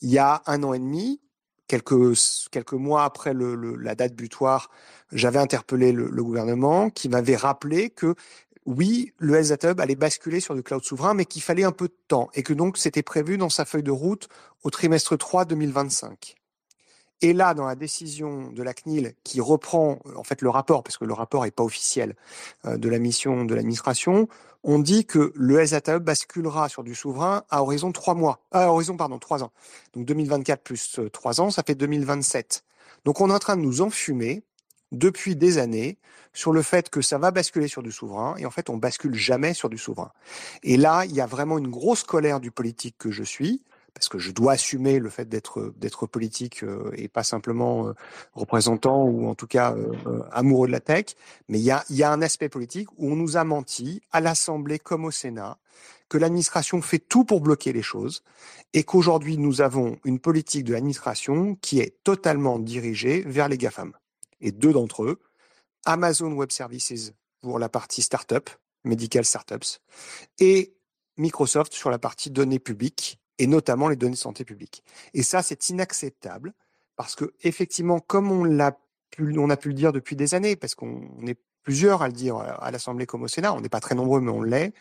Il 0.00 0.10
y 0.10 0.18
a 0.18 0.42
un 0.46 0.62
an 0.62 0.74
et 0.74 0.78
demi, 0.78 1.20
quelques, 1.68 2.18
quelques 2.50 2.72
mois 2.72 3.04
après 3.04 3.32
la 3.34 3.94
date 3.94 4.14
butoir, 4.14 4.70
j'avais 5.12 5.38
interpellé 5.38 5.92
le, 5.92 6.22
gouvernement 6.24 6.90
qui 6.90 7.08
m'avait 7.08 7.36
rappelé 7.36 7.90
que 7.90 8.14
oui, 8.66 9.14
le 9.16 9.40
Hub 9.40 9.80
allait 9.80 9.94
basculer 9.94 10.40
sur 10.40 10.54
du 10.54 10.62
cloud 10.62 10.84
souverain, 10.84 11.14
mais 11.14 11.24
qu'il 11.24 11.40
fallait 11.40 11.64
un 11.64 11.72
peu 11.72 11.88
de 11.88 11.96
temps 12.08 12.28
et 12.34 12.42
que 12.42 12.52
donc 12.52 12.76
c'était 12.76 13.02
prévu 13.02 13.38
dans 13.38 13.48
sa 13.48 13.64
feuille 13.64 13.82
de 13.82 13.90
route 13.90 14.28
au 14.62 14.70
trimestre 14.70 15.16
3 15.16 15.46
2025. 15.46 16.34
Et 17.20 17.32
là, 17.32 17.54
dans 17.54 17.66
la 17.66 17.74
décision 17.74 18.52
de 18.52 18.62
la 18.62 18.74
CNIL 18.74 19.14
qui 19.24 19.40
reprend 19.40 19.98
en 20.14 20.22
fait 20.22 20.42
le 20.42 20.50
rapport, 20.50 20.82
parce 20.82 20.98
que 20.98 21.04
le 21.04 21.14
rapport 21.14 21.44
n'est 21.44 21.50
pas 21.50 21.64
officiel 21.64 22.14
euh, 22.64 22.76
de 22.76 22.88
la 22.88 22.98
mission 22.98 23.44
de 23.44 23.54
l'administration, 23.54 24.28
on 24.64 24.78
dit 24.78 25.06
que 25.06 25.32
le 25.34 25.62
LZAE 25.62 25.98
basculera 26.00 26.68
sur 26.68 26.82
du 26.82 26.94
souverain 26.94 27.44
à 27.50 27.62
horizon 27.62 27.92
trois 27.92 28.14
mois, 28.14 28.40
à 28.50 28.70
horizon 28.70 28.96
pardon 28.96 29.18
trois 29.18 29.42
ans. 29.42 29.52
Donc 29.94 30.04
2024 30.04 30.62
plus 30.62 30.98
euh, 30.98 31.08
trois 31.10 31.40
ans, 31.40 31.50
ça 31.50 31.62
fait 31.62 31.74
2027. 31.74 32.64
Donc 33.04 33.20
on 33.20 33.30
est 33.30 33.32
en 33.34 33.38
train 33.38 33.56
de 33.56 33.62
nous 33.62 33.80
enfumer 33.80 34.42
depuis 34.90 35.36
des 35.36 35.58
années 35.58 35.98
sur 36.32 36.52
le 36.52 36.62
fait 36.62 36.90
que 36.90 37.02
ça 37.02 37.18
va 37.18 37.30
basculer 37.30 37.68
sur 37.68 37.82
du 37.82 37.92
souverain 37.92 38.36
et 38.38 38.46
en 38.46 38.50
fait 38.50 38.70
on 38.70 38.76
bascule 38.76 39.14
jamais 39.14 39.54
sur 39.54 39.68
du 39.68 39.78
souverain. 39.78 40.12
Et 40.62 40.76
là, 40.76 41.04
il 41.04 41.14
y 41.14 41.20
a 41.20 41.26
vraiment 41.26 41.58
une 41.58 41.68
grosse 41.68 42.02
colère 42.02 42.40
du 42.40 42.50
politique 42.50 42.96
que 42.98 43.10
je 43.10 43.22
suis 43.22 43.62
parce 43.98 44.08
que 44.08 44.18
je 44.18 44.30
dois 44.30 44.52
assumer 44.52 45.00
le 45.00 45.10
fait 45.10 45.28
d'être 45.28 46.06
politique 46.06 46.62
euh, 46.62 46.92
et 46.94 47.08
pas 47.08 47.24
simplement 47.24 47.88
euh, 47.88 47.92
représentant 48.32 49.02
ou 49.02 49.26
en 49.26 49.34
tout 49.34 49.48
cas 49.48 49.74
euh, 49.74 50.22
amoureux 50.30 50.68
de 50.68 50.72
la 50.72 50.78
tech. 50.78 51.16
Mais 51.48 51.58
il 51.58 51.64
y 51.64 51.72
a, 51.72 51.84
y 51.90 52.04
a 52.04 52.12
un 52.12 52.22
aspect 52.22 52.48
politique 52.48 52.88
où 52.96 53.10
on 53.10 53.16
nous 53.16 53.36
a 53.36 53.42
menti 53.42 54.00
à 54.12 54.20
l'Assemblée 54.20 54.78
comme 54.78 55.04
au 55.04 55.10
Sénat 55.10 55.58
que 56.08 56.16
l'administration 56.16 56.80
fait 56.80 57.00
tout 57.00 57.24
pour 57.24 57.40
bloquer 57.40 57.72
les 57.72 57.82
choses 57.82 58.22
et 58.72 58.84
qu'aujourd'hui 58.84 59.36
nous 59.36 59.62
avons 59.62 59.98
une 60.04 60.20
politique 60.20 60.62
de 60.62 60.74
l'administration 60.74 61.56
qui 61.56 61.80
est 61.80 62.02
totalement 62.04 62.60
dirigée 62.60 63.22
vers 63.26 63.48
les 63.48 63.58
GAFAM. 63.58 63.92
Et 64.40 64.52
deux 64.52 64.72
d'entre 64.72 65.02
eux, 65.02 65.18
Amazon 65.84 66.32
Web 66.32 66.52
Services 66.52 67.12
pour 67.40 67.58
la 67.58 67.68
partie 67.68 68.02
startup, 68.02 68.48
medical 68.84 69.24
startups, 69.24 69.80
et 70.38 70.76
Microsoft 71.16 71.72
sur 71.72 71.90
la 71.90 71.98
partie 71.98 72.30
données 72.30 72.60
publiques 72.60 73.17
et 73.38 73.46
notamment 73.46 73.88
les 73.88 73.96
données 73.96 74.12
de 74.12 74.16
santé 74.16 74.44
publique. 74.44 74.82
Et 75.14 75.22
ça, 75.22 75.42
c'est 75.42 75.68
inacceptable 75.68 76.52
parce 76.96 77.14
que 77.14 77.32
effectivement, 77.42 78.00
comme 78.00 78.30
on 78.30 78.44
l'a 78.44 78.76
pu, 79.10 79.38
on 79.38 79.50
a 79.50 79.56
pu 79.56 79.68
le 79.68 79.74
dire 79.74 79.92
depuis 79.92 80.16
des 80.16 80.34
années, 80.34 80.56
parce 80.56 80.74
qu'on 80.74 81.26
est 81.26 81.38
plusieurs 81.62 82.02
à 82.02 82.08
le 82.08 82.12
dire 82.12 82.36
à 82.36 82.70
l'Assemblée 82.70 83.06
comme 83.06 83.22
au 83.22 83.28
Sénat, 83.28 83.54
on 83.54 83.60
n'est 83.60 83.68
pas 83.68 83.80
très 83.80 83.94
nombreux, 83.94 84.20
mais 84.20 84.30
on 84.30 84.42
l'est. 84.42 84.72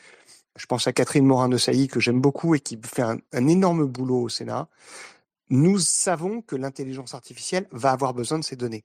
Je 0.56 0.66
pense 0.66 0.88
à 0.88 0.94
Catherine 0.94 1.26
Morin-de 1.26 1.88
que 1.88 2.00
j'aime 2.00 2.20
beaucoup 2.20 2.56
et 2.56 2.60
qui 2.60 2.80
fait 2.84 3.04
un 3.04 3.48
énorme 3.48 3.86
boulot 3.86 4.24
au 4.24 4.30
Sénat. 4.30 4.68
Nous 5.50 5.80
savons 5.80 6.42
que 6.42 6.56
l'intelligence 6.56 7.14
artificielle 7.14 7.68
va 7.72 7.92
avoir 7.92 8.14
besoin 8.14 8.40
de 8.40 8.44
ces 8.44 8.56
données. 8.56 8.84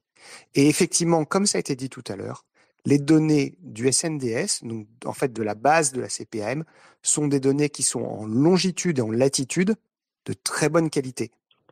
Et 0.54 0.68
effectivement, 0.68 1.24
comme 1.24 1.46
ça 1.46 1.58
a 1.58 1.60
été 1.60 1.74
dit 1.74 1.88
tout 1.88 2.04
à 2.08 2.16
l'heure, 2.16 2.44
les 2.84 2.98
données 2.98 3.56
du 3.60 3.90
SNDS, 3.90 4.64
donc 4.64 4.86
en 5.04 5.12
fait 5.12 5.32
de 5.32 5.42
la 5.42 5.54
base 5.54 5.92
de 5.92 6.00
la 6.00 6.08
CPAM, 6.08 6.64
sont 7.02 7.28
des 7.28 7.40
données 7.40 7.68
qui 7.68 7.82
sont 7.82 8.02
en 8.02 8.26
longitude 8.26 8.98
et 8.98 9.02
en 9.02 9.10
latitude 9.10 9.76
de 10.24 10.32
très 10.32 10.68
bonne 10.68 10.90
qualité. 10.90 11.30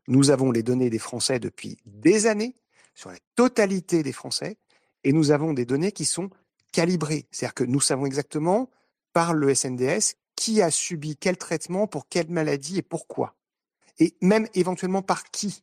Nous 0.08 0.30
avons 0.30 0.50
les 0.50 0.62
données 0.62 0.90
des 0.90 0.98
Français 0.98 1.38
depuis 1.38 1.78
des 1.86 2.26
années 2.26 2.54
sur 2.94 3.11
la 3.11 3.18
totalité 3.36 4.02
des 4.02 4.12
Français 4.12 4.56
et 5.04 5.12
nous 5.12 5.30
avons 5.30 5.52
des 5.52 5.64
données 5.64 5.92
qui 5.92 6.04
sont 6.04 6.30
calibrées. 6.72 7.26
C'est-à-dire 7.30 7.54
que 7.54 7.64
nous 7.64 7.80
savons 7.80 8.06
exactement 8.06 8.70
par 9.12 9.34
le 9.34 9.54
SNDS 9.54 10.16
qui 10.36 10.62
a 10.62 10.70
subi 10.70 11.16
quel 11.16 11.36
traitement 11.36 11.86
pour 11.86 12.08
quelle 12.08 12.28
maladie 12.28 12.78
et 12.78 12.82
pourquoi. 12.82 13.34
Et 13.98 14.14
même 14.20 14.46
éventuellement 14.54 15.02
par 15.02 15.24
qui. 15.30 15.62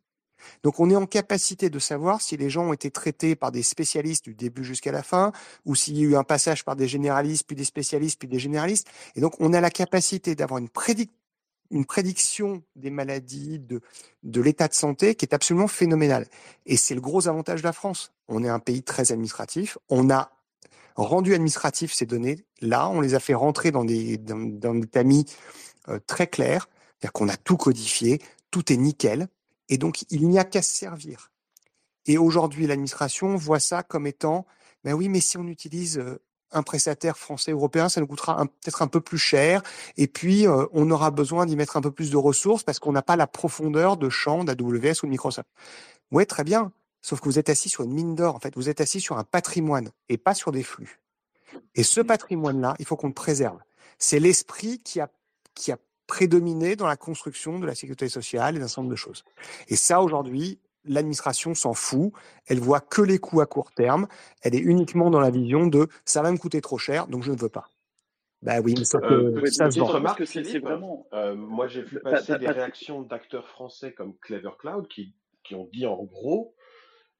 Donc 0.63 0.79
on 0.79 0.89
est 0.89 0.95
en 0.95 1.05
capacité 1.05 1.69
de 1.69 1.79
savoir 1.79 2.21
si 2.21 2.37
les 2.37 2.49
gens 2.49 2.69
ont 2.69 2.73
été 2.73 2.91
traités 2.91 3.35
par 3.35 3.51
des 3.51 3.63
spécialistes 3.63 4.25
du 4.25 4.35
début 4.35 4.63
jusqu'à 4.63 4.91
la 4.91 5.03
fin, 5.03 5.31
ou 5.65 5.75
s'il 5.75 5.97
y 5.97 6.01
a 6.01 6.09
eu 6.09 6.15
un 6.15 6.23
passage 6.23 6.63
par 6.63 6.75
des 6.75 6.87
généralistes, 6.87 7.45
puis 7.47 7.55
des 7.55 7.65
spécialistes, 7.65 8.19
puis 8.19 8.27
des 8.27 8.39
généralistes. 8.39 8.87
Et 9.15 9.21
donc 9.21 9.35
on 9.39 9.53
a 9.53 9.61
la 9.61 9.69
capacité 9.69 10.35
d'avoir 10.35 10.59
une, 10.59 10.69
prédiction 11.85 12.63
des 12.75 12.89
maladies, 12.89 13.59
de, 13.59 13.81
l'état 14.41 14.67
de 14.67 14.73
santé 14.73 15.15
qui 15.15 15.25
est 15.25 15.33
absolument 15.33 15.67
phénoménale. 15.67 16.25
Et 16.65 16.77
c'est 16.77 16.95
le 16.95 17.01
gros 17.01 17.27
avantage 17.27 17.61
de 17.61 17.67
la 17.67 17.73
France. 17.73 18.11
On 18.27 18.43
est 18.43 18.49
un 18.49 18.59
pays 18.59 18.83
très 18.83 19.11
administratif. 19.11 19.77
On 19.89 20.09
a 20.09 20.31
rendu 20.97 21.33
administratif 21.33 21.93
ces 21.93 22.05
données. 22.05 22.43
Là, 22.61 22.89
on 22.89 23.01
les 23.01 23.13
a 23.13 23.19
fait 23.19 23.33
rentrer 23.33 23.71
dans 23.71 23.85
des, 23.85 24.17
dans, 24.17 24.81
tamis 24.81 25.25
euh, 25.89 25.99
très 26.05 26.27
clairs. 26.27 26.67
C'est-à-dire 26.99 27.13
qu'on 27.13 27.29
a 27.29 27.37
tout 27.37 27.57
codifié, 27.57 28.19
tout 28.51 28.71
est 28.73 28.77
nickel. 28.77 29.27
Et 29.69 29.77
donc, 29.77 30.03
il 30.09 30.27
n'y 30.27 30.39
a 30.39 30.43
qu'à 30.43 30.61
se 30.61 30.75
servir. 30.75 31.31
Et 32.05 32.17
aujourd'hui, 32.17 32.67
l'administration 32.67 33.35
voit 33.35 33.59
ça 33.59 33.83
comme 33.83 34.07
étant, 34.07 34.45
ben 34.83 34.93
oui, 34.93 35.09
mais 35.09 35.19
si 35.19 35.37
on 35.37 35.47
utilise 35.47 35.97
euh, 35.97 36.21
un 36.51 36.63
prestataire 36.63 37.17
français 37.17 37.51
européen, 37.51 37.89
ça 37.89 37.99
nous 37.99 38.07
coûtera 38.07 38.45
peut-être 38.45 38.81
un 38.81 38.87
peu 38.87 39.01
plus 39.01 39.17
cher. 39.17 39.61
Et 39.97 40.07
puis, 40.07 40.47
euh, 40.47 40.65
on 40.71 40.89
aura 40.89 41.11
besoin 41.11 41.45
d'y 41.45 41.55
mettre 41.55 41.75
un 41.75 41.81
peu 41.81 41.91
plus 41.91 42.09
de 42.09 42.17
ressources 42.17 42.63
parce 42.63 42.79
qu'on 42.79 42.93
n'a 42.93 43.01
pas 43.01 43.15
la 43.17 43.27
profondeur 43.27 43.97
de 43.97 44.09
champ 44.09 44.43
d'AWS 44.43 45.03
ou 45.03 45.05
de 45.05 45.11
Microsoft. 45.11 45.49
Oui, 46.11 46.25
très 46.25 46.43
bien. 46.45 46.71
Sauf 47.01 47.19
que 47.19 47.25
vous 47.25 47.39
êtes 47.39 47.49
assis 47.49 47.69
sur 47.69 47.83
une 47.83 47.93
mine 47.93 48.15
d'or. 48.15 48.35
En 48.35 48.39
fait, 48.39 48.55
vous 48.55 48.69
êtes 48.69 48.81
assis 48.81 49.01
sur 49.01 49.17
un 49.17 49.23
patrimoine 49.23 49.91
et 50.09 50.17
pas 50.17 50.33
sur 50.33 50.51
des 50.51 50.63
flux. 50.63 50.99
Et 51.75 51.83
ce 51.83 52.01
patrimoine-là, 52.01 52.75
il 52.79 52.85
faut 52.85 52.95
qu'on 52.95 53.07
le 53.07 53.13
préserve. 53.13 53.59
C'est 53.97 54.19
l'esprit 54.19 54.79
qui 54.79 54.99
a, 54.99 55.09
qui 55.53 55.71
a 55.71 55.77
prédominer 56.07 56.75
dans 56.75 56.87
la 56.87 56.97
construction 56.97 57.59
de 57.59 57.65
la 57.65 57.75
sécurité 57.75 58.09
sociale 58.09 58.55
et 58.55 58.59
d'un 58.59 58.67
certain 58.67 58.81
nombre 58.83 58.91
de 58.91 58.95
choses. 58.97 59.23
Et 59.67 59.75
ça, 59.75 60.01
aujourd'hui, 60.01 60.59
l'administration 60.85 61.53
s'en 61.53 61.73
fout. 61.73 62.13
Elle 62.47 62.59
voit 62.59 62.79
que 62.79 63.01
les 63.01 63.19
coûts 63.19 63.41
à 63.41 63.45
court 63.45 63.71
terme. 63.73 64.07
Elle 64.41 64.55
est 64.55 64.59
uniquement 64.59 65.09
dans 65.09 65.19
la 65.19 65.29
vision 65.29 65.67
de 65.67 65.87
ça 66.05 66.21
va 66.21 66.31
me 66.31 66.37
coûter 66.37 66.61
trop 66.61 66.77
cher, 66.77 67.07
donc 67.07 67.23
je 67.23 67.31
ne 67.31 67.37
veux 67.37 67.49
pas. 67.49 67.69
Bah 68.41 68.61
oui, 68.63 68.75
mais 68.77 68.85
ça, 68.85 68.99
Euh, 69.03 69.45
ça 69.47 69.69
se 69.71 69.79
vend. 69.79 69.87
remarque, 69.87 70.19
que 70.19 70.25
c'est- 70.25 70.59
vraiment- 70.59 71.07
Euh, 71.13 71.35
moi, 71.35 71.67
j'ai 71.67 71.81
vu 71.81 71.99
Pas- 71.99 72.11
passer 72.11 72.33
pas- 72.33 72.39
des 72.39 72.45
pas- 72.45 72.51
réactions 72.53 73.01
d'acteurs 73.01 73.47
français 73.47 73.93
comme 73.93 74.15
Clever 74.19 74.51
Cloud 74.59 74.87
qui, 74.87 75.13
qui 75.43 75.55
ont 75.55 75.67
dit 75.73 75.85
en 75.87 76.03
gros, 76.03 76.53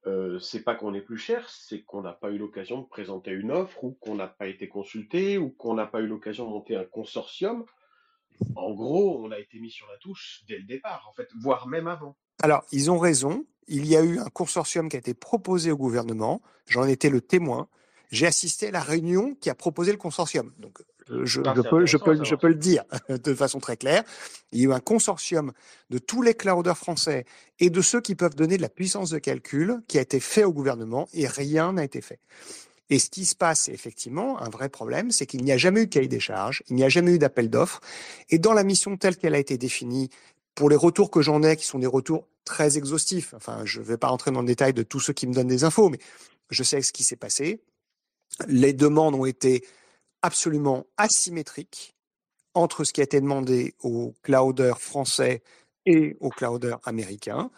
euh, 0.06 0.38
c'est 0.40 0.62
pas 0.64 0.76
qu'on 0.76 0.94
est 0.94 1.02
plus 1.02 1.18
cher, 1.18 1.50
c'est 1.50 1.82
qu'on 1.82 2.04
n'a 2.04 2.14
pas 2.14 2.30
eu 2.30 2.38
l'occasion 2.38 2.80
de 2.82 2.86
présenter 2.88 3.32
une 3.32 3.52
offre 3.52 3.84
ou 3.84 3.98
qu'on 4.00 4.16
n'a 4.16 4.28
pas 4.28 4.48
été 4.48 4.70
consulté 4.70 5.38
ou 5.40 5.50
qu'on 5.50 5.74
n'a 5.74 5.88
pas 5.88 6.02
eu 6.02 6.08
l'occasion 6.08 6.46
de 6.46 6.52
monter 6.52 6.76
un 6.78 6.86
consortium. 6.86 7.66
En 8.56 8.74
gros, 8.74 9.24
on 9.24 9.32
a 9.32 9.40
été 9.40 9.60
mis 9.60 9.72
sur 9.72 9.88
la 9.88 9.98
touche 9.98 10.42
dès 10.48 10.58
le 10.58 10.64
départ, 10.64 11.06
en 11.10 11.14
fait, 11.14 11.28
voire 11.40 11.68
même 11.68 11.88
avant. 11.88 12.16
Alors, 12.42 12.64
ils 12.72 12.92
ont 12.92 13.00
raison. 13.00 13.46
Il 13.68 13.86
y 13.86 13.96
a 13.98 14.04
eu 14.04 14.20
un 14.20 14.30
consortium 14.30 14.90
qui 14.90 14.96
a 14.96 15.00
été 15.00 15.14
proposé 15.14 15.72
au 15.72 15.78
gouvernement. 15.78 16.42
J'en 16.68 16.86
étais 16.86 17.10
le 17.10 17.22
témoin. 17.22 17.68
J'ai 18.12 18.26
assisté 18.28 18.68
à 18.68 18.72
la 18.72 18.80
réunion 18.82 19.36
qui 19.42 19.50
a 19.50 19.56
proposé 19.56 19.92
le 19.92 19.98
consortium. 19.98 20.54
Donc, 20.58 20.80
je, 21.10 21.24
je- 21.26 21.42
peux, 21.42 21.86
je, 21.86 21.98
peux, 21.98 22.24
je 22.24 22.36
peux 22.36 22.48
le 22.48 22.56
dire 22.56 22.84
de 23.10 23.34
façon 23.34 23.60
très 23.60 23.76
claire. 23.78 24.04
Il 24.52 24.60
y 24.60 24.66
a 24.66 24.70
eu 24.70 24.74
un 24.74 24.80
consortium 24.80 25.52
de 25.90 25.98
tous 25.98 26.22
les 26.22 26.34
clouders 26.34 26.78
français 26.78 27.26
et 27.60 27.70
de 27.70 27.82
ceux 27.82 28.00
qui 28.02 28.16
peuvent 28.16 28.36
donner 28.36 28.58
de 28.58 28.62
la 28.62 28.70
puissance 28.70 29.10
de 29.10 29.20
calcul 29.20 29.82
qui 29.88 29.98
a 29.98 30.02
été 30.02 30.20
fait 30.20 30.44
au 30.44 30.54
gouvernement 30.54 31.08
et 31.14 31.28
rien 31.28 31.74
n'a 31.74 31.84
été 31.84 32.02
fait. 32.02 32.20
Et 32.90 33.00
ce 33.00 33.10
qui 33.10 33.26
se 33.26 33.36
passe, 33.36 33.68
effectivement 33.68 34.42
un 34.42 34.50
vrai 34.50 34.70
problème, 34.70 35.12
c'est 35.12 35.26
qu'il 35.26 35.44
n'y 35.44 35.52
a 35.52 35.58
jamais 35.58 35.82
eu 35.82 35.88
de 35.88 35.94
cahier 35.94 36.08
des 36.08 36.20
charges, 36.20 36.64
il 36.70 36.76
n'y 36.76 36.84
a 36.84 36.90
jamais 36.90 37.14
eu 37.14 37.20
d'appel 37.20 37.50
d'offres. 37.50 37.82
Et 38.30 38.40
dans 38.40 38.54
la 38.54 38.64
mission 38.64 38.96
telle 38.98 39.18
qu'elle 39.18 39.36
a 39.36 39.40
été 39.40 39.58
définie, 39.58 40.10
pour 40.56 40.70
les 40.70 40.76
retours 40.76 41.12
que 41.12 41.22
j'en 41.22 41.44
ai, 41.44 41.56
qui 41.56 41.66
sont 41.66 41.80
des 41.80 41.88
retours 41.88 42.28
très 42.44 42.78
exhaustifs, 42.78 43.34
enfin, 43.36 43.62
je 43.66 43.80
ne 43.80 43.86
vais 43.86 43.98
pas 43.98 44.08
rentrer 44.08 44.32
dans 44.32 44.42
le 44.42 44.48
détail 44.48 44.74
de 44.74 44.84
tous 44.84 45.00
ceux 45.00 45.14
qui 45.14 45.28
me 45.28 45.34
donnent 45.34 45.48
des 45.48 45.64
infos, 45.64 45.90
mais 45.90 46.00
je 46.50 46.64
sais 46.64 46.82
ce 46.82 46.92
qui 46.92 47.04
s'est 47.04 47.16
passé. 47.16 47.62
Les 48.48 48.74
demandes 48.74 49.16
ont 49.16 49.26
été 49.26 49.64
absolument 50.22 50.88
asymétriques 50.98 51.96
entre 52.54 52.84
ce 52.84 52.94
qui 52.94 53.02
a 53.02 53.04
été 53.04 53.22
demandé 53.22 53.76
aux 53.84 54.16
clouders 54.24 54.82
français 54.82 55.44
et 55.86 56.18
aux 56.20 56.30
clouders 56.30 56.80
américains. 56.86 57.52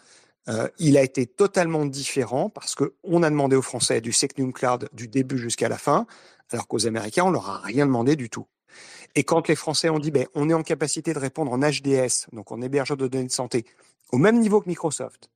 Euh, 0.50 0.68
il 0.78 0.96
a 0.96 1.02
été 1.02 1.26
totalement 1.26 1.86
différent 1.86 2.50
parce 2.50 2.74
que 2.74 2.94
on 3.04 3.22
a 3.22 3.30
demandé 3.30 3.54
aux 3.54 3.62
Français 3.62 4.00
du 4.00 4.12
Secnum 4.12 4.52
Cloud 4.52 4.88
du 4.92 5.06
début 5.06 5.38
jusqu'à 5.38 5.68
la 5.68 5.78
fin, 5.78 6.06
alors 6.50 6.66
qu'aux 6.66 6.86
Américains, 6.86 7.24
on 7.24 7.30
leur 7.30 7.48
a 7.48 7.58
rien 7.58 7.86
demandé 7.86 8.16
du 8.16 8.28
tout. 8.28 8.46
Et 9.14 9.24
quand 9.24 9.48
les 9.48 9.56
Français 9.56 9.90
ont 9.90 9.98
dit, 9.98 10.10
ben, 10.10 10.26
on 10.34 10.48
est 10.48 10.54
en 10.54 10.62
capacité 10.62 11.12
de 11.12 11.18
répondre 11.18 11.52
en 11.52 11.58
HDS, 11.58 12.26
donc 12.32 12.50
en 12.52 12.60
hébergeur 12.62 12.96
de 12.96 13.06
données 13.06 13.26
de 13.26 13.32
santé, 13.32 13.64
au 14.12 14.18
même 14.18 14.40
niveau 14.40 14.60
que 14.60 14.68
Microsoft, 14.68 15.30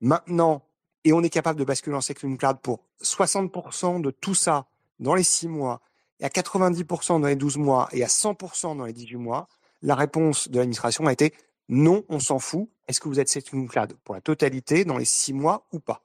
maintenant, 0.00 0.62
et 1.04 1.12
on 1.12 1.22
est 1.22 1.30
capable 1.30 1.58
de 1.58 1.64
basculer 1.64 1.96
en 1.96 2.00
Secnum 2.00 2.36
Cloud 2.36 2.58
pour 2.62 2.84
60% 3.02 4.00
de 4.00 4.10
tout 4.10 4.34
ça 4.34 4.66
dans 4.98 5.14
les 5.14 5.22
6 5.22 5.48
mois, 5.48 5.80
et 6.20 6.24
à 6.24 6.28
90% 6.28 7.20
dans 7.20 7.26
les 7.26 7.36
12 7.36 7.56
mois, 7.56 7.88
et 7.92 8.04
à 8.04 8.06
100% 8.06 8.76
dans 8.76 8.84
les 8.84 8.92
18 8.92 9.16
mois, 9.16 9.48
la 9.82 9.94
réponse 9.94 10.48
de 10.48 10.58
l'administration 10.58 11.06
a 11.06 11.12
été 11.12 11.34
non, 11.72 12.04
on 12.10 12.20
s'en 12.20 12.38
fout. 12.38 12.68
Est-ce 12.86 13.00
que 13.00 13.08
vous 13.08 13.18
êtes 13.18 13.30
Secnum 13.30 13.66
Cloud 13.66 13.94
pour 14.04 14.14
la 14.14 14.20
totalité 14.20 14.84
dans 14.84 14.98
les 14.98 15.06
6 15.06 15.32
mois 15.32 15.66
ou 15.72 15.80
pas? 15.80 16.04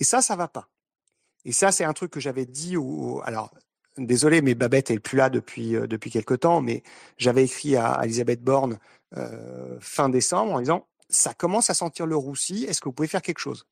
Et 0.00 0.04
ça, 0.04 0.20
ça 0.20 0.34
va 0.34 0.48
pas. 0.48 0.68
Et 1.44 1.52
ça, 1.52 1.70
c'est 1.70 1.84
un 1.84 1.92
truc 1.92 2.10
que 2.10 2.18
j'avais 2.18 2.44
dit 2.44 2.76
au, 2.76 3.20
alors, 3.24 3.54
désolé, 3.98 4.42
mais 4.42 4.56
Babette 4.56 4.90
est 4.90 4.98
plus 4.98 5.16
là 5.16 5.30
depuis, 5.30 5.76
euh, 5.76 5.86
depuis 5.86 6.10
quelque 6.10 6.34
temps, 6.34 6.60
mais 6.60 6.82
j'avais 7.18 7.44
écrit 7.44 7.76
à, 7.76 8.00
Elisabeth 8.02 8.42
Borne 8.42 8.80
euh, 9.16 9.78
fin 9.78 10.08
décembre 10.08 10.54
en 10.54 10.58
disant, 10.58 10.88
ça 11.08 11.34
commence 11.34 11.70
à 11.70 11.74
sentir 11.74 12.06
le 12.06 12.16
roussi, 12.16 12.64
est-ce 12.64 12.80
que 12.80 12.88
vous 12.88 12.92
pouvez 12.94 13.06
faire 13.06 13.22
quelque 13.22 13.38
chose? 13.38 13.68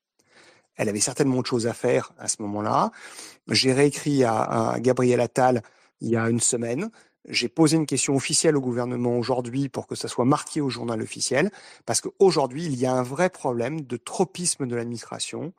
Elle 0.77 0.87
avait 0.87 1.01
certainement 1.01 1.35
autre 1.35 1.49
chose 1.49 1.67
à 1.67 1.73
faire 1.73 2.13
à 2.17 2.29
ce 2.29 2.41
moment-là. 2.43 2.91
J'ai 3.49 3.73
réécrit 3.73 4.23
à, 4.23 4.71
à 4.71 4.79
Gabriel 4.79 5.19
Attal 5.19 5.63
il 5.99 6.11
y 6.11 6.15
a 6.15 6.29
une 6.29 6.39
semaine. 6.39 6.89
J'ai 7.27 7.47
posé 7.47 7.77
une 7.77 7.85
question 7.85 8.15
officielle 8.15 8.57
au 8.57 8.61
gouvernement 8.61 9.17
aujourd'hui 9.17 9.69
pour 9.69 9.87
que 9.87 9.95
ça 9.95 10.07
soit 10.07 10.25
marqué 10.25 10.59
au 10.59 10.69
journal 10.69 11.01
officiel, 11.01 11.51
parce 11.85 12.01
qu'aujourd'hui, 12.01 12.65
il 12.65 12.75
y 12.75 12.85
a 12.85 12.93
un 12.93 13.03
vrai 13.03 13.29
problème 13.29 13.81
de 13.81 13.97
tropisme 13.97 14.67
de 14.67 14.75
l'administration, 14.75 15.53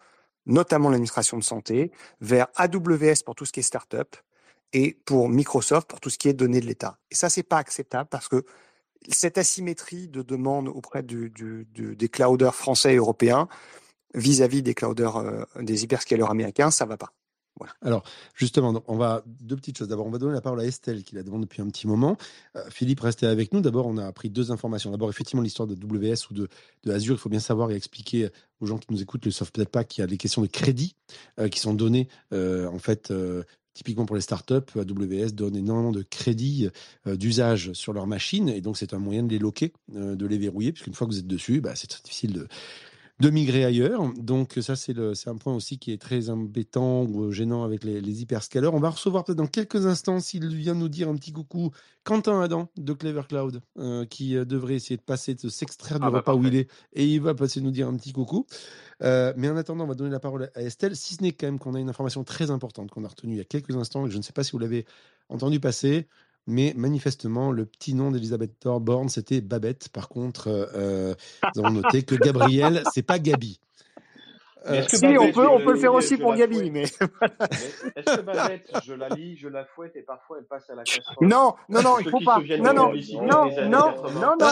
notamment 0.46 0.90
l'administration 0.90 1.38
de 1.38 1.44
santé, 1.44 1.90
vers 2.20 2.48
AWS 2.56 3.22
pour 3.24 3.34
tout 3.34 3.46
ce 3.46 3.52
qui 3.52 3.60
est 3.60 3.64
start-up 3.64 4.16
et 4.74 4.98
pour 5.04 5.28
Microsoft 5.28 5.88
pour 5.88 6.00
tout 6.00 6.10
ce 6.10 6.18
qui 6.18 6.28
est 6.28 6.34
données 6.34 6.60
de 6.60 6.66
l'État. 6.66 6.98
Et 7.10 7.14
ça, 7.14 7.30
c'est 7.30 7.42
pas 7.42 7.58
acceptable 7.58 8.08
parce 8.10 8.28
que 8.28 8.44
cette 9.08 9.38
asymétrie 9.38 10.08
de 10.08 10.22
demande 10.22 10.68
auprès 10.68 11.02
du, 11.02 11.32
des 11.74 12.08
clouders 12.08 12.54
français 12.54 12.94
et 12.94 12.96
européens 12.96 13.48
vis-à-vis 14.14 14.62
des 14.62 14.74
clouders, 14.74 15.16
euh, 15.16 15.44
des 15.60 15.84
hyperscalers 15.84 16.30
américains, 16.30 16.70
ça 16.70 16.84
va 16.84 16.96
pas. 16.96 17.12
Alors, 17.82 18.02
justement, 18.34 18.82
on 18.88 18.96
va 18.96 19.22
deux 19.40 19.56
petites 19.56 19.78
choses. 19.78 19.88
D'abord, 19.88 20.06
on 20.06 20.10
va 20.10 20.18
donner 20.18 20.34
la 20.34 20.40
parole 20.40 20.60
à 20.60 20.64
Estelle 20.64 21.04
qui 21.04 21.14
la 21.14 21.22
demande 21.22 21.42
depuis 21.42 21.62
un 21.62 21.68
petit 21.68 21.86
moment. 21.86 22.16
Euh, 22.56 22.62
Philippe, 22.70 23.00
restez 23.00 23.26
avec 23.26 23.52
nous. 23.52 23.60
D'abord, 23.60 23.86
on 23.86 23.96
a 23.96 24.04
appris 24.04 24.30
deux 24.30 24.50
informations. 24.50 24.90
D'abord, 24.90 25.10
effectivement, 25.10 25.42
l'histoire 25.42 25.68
de 25.68 25.74
WS 25.74 26.30
ou 26.30 26.34
de, 26.34 26.48
Azure. 26.90 27.14
Il 27.14 27.18
faut 27.18 27.28
bien 27.28 27.40
savoir 27.40 27.70
et 27.70 27.76
expliquer 27.76 28.28
aux 28.60 28.66
gens 28.66 28.78
qui 28.78 28.88
nous 28.90 29.02
écoutent, 29.02 29.24
le 29.24 29.30
savent 29.30 29.52
peut-être 29.52 29.70
pas, 29.70 29.84
qu'il 29.84 30.02
y 30.02 30.04
a 30.04 30.06
des 30.06 30.16
questions 30.16 30.42
de 30.42 30.46
crédit 30.46 30.96
euh, 31.38 31.48
qui 31.48 31.60
sont 31.60 31.74
données 31.74 32.08
euh, 32.32 32.68
en 32.68 32.78
fait. 32.78 33.12
Typiquement 33.74 34.06
pour 34.06 34.14
les 34.14 34.22
startups, 34.22 34.70
AWS 34.76 35.32
donne 35.32 35.56
énormément 35.56 35.90
de 35.90 36.02
crédits 36.02 36.68
d'usage 37.06 37.72
sur 37.72 37.92
leurs 37.92 38.06
machines 38.06 38.48
et 38.48 38.60
donc 38.60 38.76
c'est 38.76 38.94
un 38.94 39.00
moyen 39.00 39.24
de 39.24 39.28
les 39.28 39.40
loquer, 39.40 39.72
de 39.88 40.26
les 40.26 40.38
verrouiller, 40.38 40.70
puisqu'une 40.70 40.94
fois 40.94 41.08
que 41.08 41.12
vous 41.12 41.18
êtes 41.18 41.26
dessus, 41.26 41.60
bah, 41.60 41.72
c'est 41.74 41.88
très 41.88 42.00
difficile 42.00 42.34
de, 42.34 42.46
de 43.20 43.30
migrer 43.30 43.64
ailleurs. 43.64 44.12
Donc 44.16 44.58
ça, 44.60 44.74
c'est 44.74 44.94
un 45.28 45.36
point 45.36 45.54
aussi 45.54 45.78
qui 45.78 45.92
est 45.92 46.00
très 46.00 46.30
embêtant 46.30 47.04
ou 47.04 47.30
gênant 47.30 47.62
avec 47.62 47.84
les, 47.84 48.00
les 48.00 48.22
hyperscalers. 48.22 48.72
On 48.72 48.80
va 48.80 48.90
recevoir 48.90 49.24
peut-être 49.24 49.38
dans 49.38 49.46
quelques 49.46 49.86
instants, 49.86 50.18
s'il 50.18 50.46
vient 50.48 50.74
nous 50.74 50.88
dire 50.88 51.08
un 51.08 51.14
petit 51.14 51.32
coucou, 51.32 51.70
Quentin 52.02 52.40
Adam 52.40 52.68
de 52.76 52.92
Clever 52.92 53.22
Cloud, 53.28 53.62
euh, 53.78 54.04
qui 54.04 54.36
euh, 54.36 54.44
devrait 54.44 54.74
essayer 54.74 54.96
de 54.96 55.02
passer, 55.02 55.34
de 55.34 55.48
s'extraire 55.48 56.00
du 56.00 56.06
Ah 56.06 56.10
bah, 56.10 56.18
repas 56.18 56.34
où 56.34 56.42
parfait. 56.42 56.56
il 56.56 56.60
est, 56.60 56.70
et 56.92 57.06
il 57.06 57.20
va 57.20 57.34
passer 57.34 57.60
nous 57.60 57.70
dire 57.70 57.88
un 57.88 57.96
petit 57.96 58.12
coucou. 58.12 58.46
Euh, 59.02 59.32
mais 59.36 59.48
en 59.48 59.56
attendant, 59.56 59.84
on 59.84 59.88
va 59.88 59.94
donner 59.94 60.10
la 60.10 60.20
parole 60.20 60.50
à 60.54 60.62
Estelle, 60.62 60.96
si 60.96 61.14
ce 61.14 61.22
n'est 61.22 61.32
quand 61.32 61.46
même 61.46 61.58
qu'on 61.58 61.74
a 61.74 61.80
une 61.80 61.88
information 61.88 62.24
très 62.24 62.50
importante 62.50 62.90
qu'on 62.90 63.04
a 63.04 63.08
retenue 63.08 63.34
il 63.34 63.38
y 63.38 63.40
a 63.40 63.44
quelques 63.44 63.76
instants, 63.76 64.06
et 64.06 64.10
je 64.10 64.16
ne 64.16 64.22
sais 64.22 64.32
pas 64.32 64.44
si 64.44 64.52
vous 64.52 64.58
l'avez 64.58 64.86
entendu 65.28 65.60
passer, 65.60 66.08
mais 66.46 66.72
manifestement, 66.76 67.52
le 67.52 67.64
petit 67.64 67.94
nom 67.94 68.10
d'Elisabeth 68.10 68.52
Borne, 68.80 69.08
c'était 69.08 69.40
Babette. 69.40 69.88
Par 69.88 70.08
contre, 70.08 70.48
euh, 70.48 71.14
nous 71.54 71.64
avons 71.64 71.72
noté 71.72 72.02
que 72.02 72.14
Gabriel, 72.14 72.82
c'est 72.92 73.02
pas 73.02 73.18
Gabi. 73.18 73.60
Euh, 74.66 74.74
est-ce 74.80 74.88
que 74.92 74.96
Si, 74.96 75.18
on 75.18 75.30
peut, 75.30 75.46
on 75.46 75.58
la 75.58 75.64
peut 75.64 75.72
le 75.72 75.78
faire 75.78 75.92
aussi 75.92 76.16
pour 76.16 76.34
Gabi, 76.34 76.70
mais 76.70 76.84
Mais 77.20 77.92
Est-ce 77.96 78.16
que 78.16 78.20
Babette, 78.22 78.70
je 78.84 78.94
la 78.94 79.10
lis, 79.10 79.36
je 79.36 79.48
la 79.48 79.66
fouette 79.66 79.94
et 79.96 80.00
parfois 80.02 80.38
elle 80.38 80.46
passe 80.46 80.70
à 80.70 80.74
la 80.74 80.84
casserole 80.84 81.28
non, 81.28 81.54
non, 81.68 81.82
non, 81.82 81.98
il 81.98 82.04
ceux 82.04 82.10
faut 82.10 82.20
pas. 82.20 82.38
Non, 82.58 82.72
non, 82.72 82.92
non, 82.94 83.44
non, 83.68 83.92
80. 83.92 84.10
non, 84.14 84.36
non, 84.40 84.48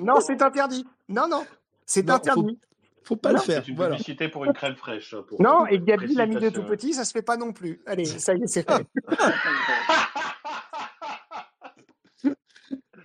non, 0.00 0.20
c'est 0.20 0.42
interdit. 0.42 0.84
Non, 1.08 1.28
non, 1.28 1.46
c'est 1.86 2.10
interdit. 2.10 2.58
faut 3.04 3.14
pas 3.14 3.30
le 3.30 3.36
Non. 3.36 3.42
faire. 3.42 3.62
C'est 3.64 3.70
une 3.70 3.76
Voilà. 3.76 3.90
publicité 3.96 4.28
pour 4.28 4.44
une 4.44 4.52
crème 4.52 4.74
fraîche. 4.74 5.14
hein, 5.14 5.24
pour 5.28 5.40
Non, 5.40 5.64
et 5.68 5.78
Gabi 5.78 6.12
l'a 6.14 6.26
mis 6.26 6.36
de 6.36 6.48
tout 6.50 6.64
petit, 6.64 6.92
ça 6.94 7.04
se 7.04 7.12
fait 7.12 7.22
pas 7.22 7.36
non 7.36 7.52
plus. 7.52 7.80
Allez, 7.86 8.04
ça 8.04 8.34
y 8.34 8.42
est, 8.42 8.46
c'est 8.48 8.68
fait. 8.68 8.84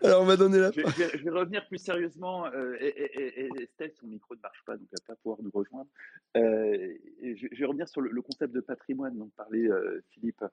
Alors, 0.08 0.22
on 0.24 0.26
va 0.26 0.38
donner 0.38 0.60
la 0.60 0.72
Je 0.72 0.82
vais, 1.24 1.30
revenir 1.30 1.68
plus 1.68 1.78
sérieusement. 1.78 2.46
euh, 2.48 2.76
et, 2.80 3.50
Estelle, 3.62 3.92
son 4.00 4.08
micro 4.08 4.36
ne 4.36 4.42
marche 4.42 4.64
pas, 4.66 4.78
donc 4.78 4.88
elle 4.92 5.00
va 5.08 5.14
pas 5.14 5.20
pouvoir 5.22 5.42
nous 5.42 5.52
rejoindre. 5.54 5.90
Euh, 6.36 6.94
je, 7.22 7.58
vais 7.58 7.66
revenir 7.66 7.88
sur 7.88 8.02
le, 8.02 8.22
concept 8.22 8.54
de 8.54 8.62
patrimoine 8.62 9.18
dont 9.18 9.30
parlait 9.36 9.70
euh, 9.70 10.04
Philippe. 10.12 10.44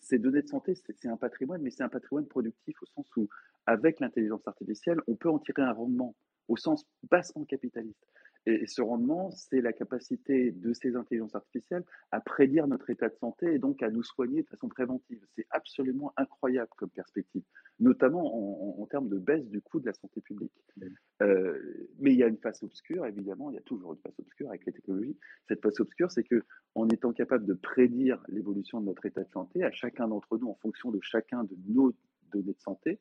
Ces 0.00 0.18
données 0.18 0.42
de 0.42 0.48
santé, 0.48 0.74
c'est 0.74 1.08
un 1.08 1.16
patrimoine, 1.16 1.60
mais 1.60 1.70
c'est 1.70 1.82
un 1.82 1.90
patrimoine 1.90 2.26
productif 2.26 2.80
au 2.82 2.86
sens 2.86 3.06
où, 3.16 3.28
avec 3.66 4.00
l'intelligence 4.00 4.46
artificielle, 4.46 5.00
on 5.06 5.16
peut 5.16 5.28
en 5.28 5.38
tirer 5.38 5.62
un 5.62 5.72
rendement 5.72 6.14
au 6.48 6.56
sens 6.56 6.86
bassement 7.10 7.44
capitaliste. 7.44 8.06
Et, 8.46 8.66
ce 8.66 8.82
rendement, 8.82 9.30
c'est 9.30 9.60
la 9.60 9.72
capacité 9.72 10.50
de 10.50 10.72
ces 10.72 10.96
intelligences 10.96 11.34
artificielles 11.34 11.84
à 12.10 12.20
prédire 12.20 12.66
notre 12.66 12.90
état 12.90 13.08
de 13.08 13.16
santé 13.16 13.54
et 13.54 13.58
donc 13.58 13.82
à 13.82 13.90
nous 13.90 14.02
soigner 14.02 14.42
de 14.42 14.48
façon 14.48 14.68
préventive. 14.68 15.24
C'est 15.36 15.46
absolument 15.50 16.12
incroyable 16.16 16.70
comme 16.76 16.90
perspective 16.90 17.42
notamment 17.80 18.34
en, 18.34 18.78
en- 18.78 18.82
en 18.82 18.86
termes 18.86 19.08
de 19.08 19.18
baisse 19.18 19.46
du 19.48 19.60
coût 19.60 19.80
de 19.80 19.86
la 19.86 19.92
santé 19.92 20.20
publique. 20.20 20.52
Euh, 21.22 21.88
mais 21.98 22.12
il 22.12 22.18
y 22.18 22.22
a 22.22 22.28
une 22.28 22.36
face 22.38 22.62
obscure, 22.62 23.06
évidemment, 23.06 23.50
il 23.50 23.54
y 23.54 23.58
a 23.58 23.62
toujours 23.62 23.92
une 23.92 23.98
face 24.00 24.18
obscure 24.18 24.48
avec 24.48 24.64
les 24.66 24.72
technologies. 24.72 25.16
Cette 25.48 25.60
face 25.62 25.80
obscure, 25.80 26.10
c'est 26.10 26.22
que 26.24 26.42
en 26.74 26.88
étant 26.88 27.12
capable 27.12 27.44
de 27.44 27.54
prédire 27.54 28.22
l'évolution 28.28 28.80
de 28.80 28.86
notre 28.86 29.04
état 29.06 29.22
de 29.24 29.30
santé 29.30 29.64
à 29.64 29.70
chacun 29.72 30.08
d'entre 30.08 30.38
nous 30.38 30.48
en 30.48 30.54
fonction 30.54 30.90
de 30.90 31.00
chacun 31.02 31.44
de 31.44 31.56
nos 31.68 31.92
données 32.32 32.52
de 32.54 32.60
santé, 32.60 33.00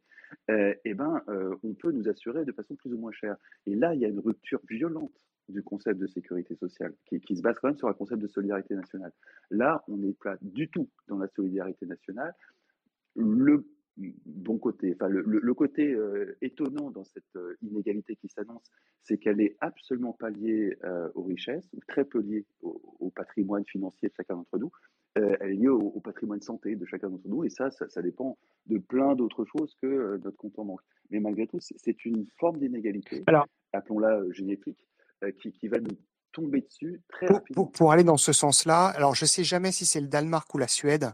euh, 0.49 0.73
eh 0.85 0.93
ben, 0.93 1.21
euh, 1.29 1.55
on 1.63 1.73
peut 1.73 1.91
nous 1.91 2.09
assurer 2.09 2.43
de 2.45 2.51
façon 2.51 2.75
plus 2.75 2.93
ou 2.93 2.97
moins 2.97 3.11
chère. 3.11 3.37
Et 3.65 3.75
là, 3.75 3.93
il 3.93 4.01
y 4.01 4.05
a 4.05 4.09
une 4.09 4.19
rupture 4.19 4.61
violente 4.67 5.13
du 5.51 5.63
concept 5.63 5.99
de 5.99 6.07
sécurité 6.07 6.55
sociale, 6.55 6.93
qui, 7.05 7.19
qui 7.19 7.35
se 7.35 7.41
base 7.41 7.57
quand 7.59 7.69
même 7.69 7.77
sur 7.77 7.87
un 7.87 7.93
concept 7.93 8.21
de 8.21 8.27
solidarité 8.27 8.75
nationale. 8.75 9.11
Là, 9.49 9.83
on 9.87 9.97
n'est 9.97 10.13
pas 10.13 10.37
du 10.41 10.69
tout 10.69 10.89
dans 11.07 11.17
la 11.17 11.27
solidarité 11.27 11.85
nationale. 11.85 12.33
Le 13.15 13.65
bon 13.97 14.57
côté. 14.57 14.93
Enfin, 14.95 15.09
le, 15.09 15.53
côté 15.53 15.93
euh, 15.93 16.37
étonnant 16.41 16.91
dans 16.91 17.03
cette 17.03 17.35
euh, 17.35 17.55
inégalité 17.61 18.15
qui 18.15 18.27
s'annonce, 18.29 18.63
c'est 19.01 19.17
qu'elle 19.17 19.41
est 19.41 19.57
absolument 19.59 20.13
pas 20.13 20.29
liée 20.29 20.77
euh, 20.83 21.09
aux 21.15 21.23
richesses, 21.23 21.67
ou 21.73 21.79
très 21.87 22.05
peu 22.05 22.19
liée 22.19 22.45
au, 22.61 23.09
patrimoine 23.13 23.65
financier 23.65 24.07
de 24.09 24.13
chacun 24.15 24.35
d'entre 24.35 24.57
nous. 24.57 24.71
elle 25.15 25.37
est 25.41 25.53
liée 25.53 25.67
au, 25.67 25.99
patrimoine 25.99 26.41
santé 26.41 26.75
de 26.75 26.85
chacun 26.85 27.09
d'entre 27.09 27.27
nous, 27.27 27.43
et 27.43 27.49
ça, 27.49 27.69
ça, 27.71 28.01
dépend 28.01 28.37
de 28.67 28.77
plein 28.77 29.15
d'autres 29.15 29.45
choses 29.45 29.75
que 29.81 30.17
notre 30.23 30.37
compte 30.37 30.57
en 30.57 30.65
banque. 30.65 30.81
Mais 31.09 31.19
malgré 31.19 31.45
tout, 31.45 31.59
c'est 31.59 32.05
une 32.05 32.25
forme 32.39 32.57
d'inégalité, 32.57 33.23
appelons-la 33.73 34.23
génétique, 34.31 34.87
qui, 35.41 35.51
qui 35.51 35.67
va 35.67 35.79
nous 35.79 35.97
tomber 36.31 36.61
dessus 36.61 37.01
très 37.09 37.27
pour, 37.27 37.35
rapidement. 37.37 37.65
Pour, 37.65 37.91
aller 37.91 38.03
dans 38.03 38.17
ce 38.17 38.33
sens-là, 38.33 38.87
alors 38.87 39.15
je 39.15 39.25
ne 39.25 39.27
sais 39.27 39.43
jamais 39.43 39.71
si 39.71 39.85
c'est 39.85 40.01
le 40.01 40.07
Danemark 40.07 40.53
ou 40.53 40.57
la 40.57 40.67
Suède. 40.67 41.11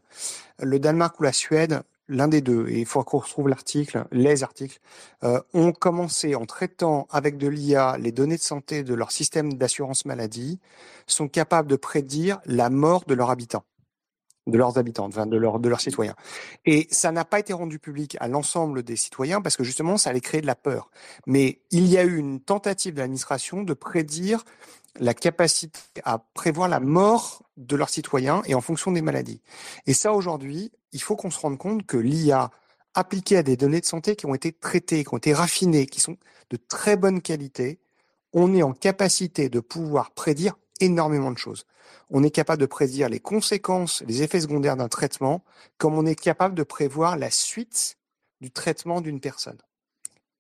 Le 0.60 0.80
Danemark 0.80 1.20
ou 1.20 1.24
la 1.24 1.34
Suède, 1.34 1.82
l'un 2.08 2.28
des 2.28 2.42
deux, 2.42 2.68
et 2.70 2.80
il 2.80 2.86
faut 2.86 3.04
qu'on 3.04 3.20
retrouve 3.20 3.50
l'article, 3.50 4.06
les 4.12 4.44
articles, 4.44 4.80
euh, 5.24 5.42
ont 5.54 5.72
commencé 5.72 6.36
en 6.36 6.46
traitant 6.46 7.08
avec 7.10 7.38
de 7.38 7.48
l'IA 7.48 7.98
les 7.98 8.12
données 8.12 8.38
de 8.38 8.42
santé 8.42 8.84
de 8.84 8.94
leur 8.94 9.12
système 9.12 9.54
d'assurance 9.54 10.06
maladie, 10.06 10.60
sont 11.06 11.28
capables 11.28 11.70
de 11.70 11.76
prédire 11.76 12.40
la 12.46 12.70
mort 12.70 13.04
de 13.06 13.14
leurs 13.14 13.30
habitants 13.30 13.66
de 14.48 14.58
leurs 14.58 14.78
habitants, 14.78 15.10
de, 15.10 15.26
de 15.26 15.70
leurs 15.70 15.82
citoyens. 15.82 16.16
Et 16.66 16.88
ça 16.90 17.12
n'a 17.12 17.26
pas 17.26 17.40
été 17.40 17.54
rendu 17.54 17.80
public 17.80 18.18
à 18.20 18.28
l'ensemble 18.28 18.84
des 18.84 18.96
citoyens 18.96 19.42
parce 19.42 19.58
que 19.58 19.64
justement, 19.64 19.98
ça 19.98 20.10
allait 20.10 20.22
créer 20.22 20.42
de 20.42 20.48
la 20.48 20.56
peur. 20.56 20.90
Mais 21.26 21.62
il 21.72 21.86
y 21.88 21.98
a 21.98 22.04
eu 22.04 22.18
une 22.18 22.40
tentative 22.40 22.96
de 22.96 23.00
l'administration 23.00 23.64
de 23.64 23.74
prédire 23.74 24.44
la 25.00 25.14
capacité 25.14 25.80
à 26.04 26.18
prévoir 26.18 26.70
la 26.70 26.80
mort 26.80 27.44
de 27.58 27.76
leurs 27.76 27.90
citoyens 27.90 28.42
et 28.46 28.56
en 28.56 28.62
fonction 28.62 28.92
des 28.92 29.02
maladies. 29.02 29.42
Et 29.86 29.94
ça, 29.94 30.14
aujourd'hui, 30.14 30.72
il 30.92 31.02
faut 31.02 31.16
qu'on 31.16 31.30
se 31.30 31.40
rende 31.40 31.58
compte 31.58 31.86
que 31.86 31.98
l'IA 31.98 32.50
appliquée 32.96 33.38
à 33.38 33.44
des 33.44 33.58
données 33.58 33.82
de 33.82 33.86
santé 33.86 34.16
qui 34.16 34.26
ont 34.26 34.34
été 34.34 34.52
traitées, 34.52 35.04
qui 35.04 35.14
ont 35.14 35.18
été 35.18 35.34
raffinées, 35.34 35.86
qui 35.86 36.02
sont 36.02 36.18
de 36.50 36.58
très 36.58 36.96
bonne 36.96 37.22
qualité, 37.22 37.80
on 38.34 38.54
est 38.56 38.64
en 38.64 38.74
capacité 38.74 39.50
de 39.50 39.60
pouvoir 39.60 40.12
prédire 40.12 40.56
énormément 40.82 41.32
de 41.32 41.38
choses. 41.38 41.66
On 42.10 42.24
est 42.24 42.32
capable 42.32 42.62
de 42.62 42.66
prédire 42.66 43.10
les 43.10 43.20
conséquences, 43.20 44.04
les 44.08 44.24
effets 44.24 44.42
secondaires 44.42 44.78
d'un 44.78 44.88
traitement, 44.88 45.44
comme 45.78 45.98
on 45.98 46.06
est 46.06 46.16
capable 46.16 46.56
de 46.56 46.64
prévoir 46.64 47.18
la 47.18 47.32
suite 47.32 47.98
du 48.42 48.52
traitement 48.52 49.02
d'une 49.02 49.20
personne. 49.20 49.58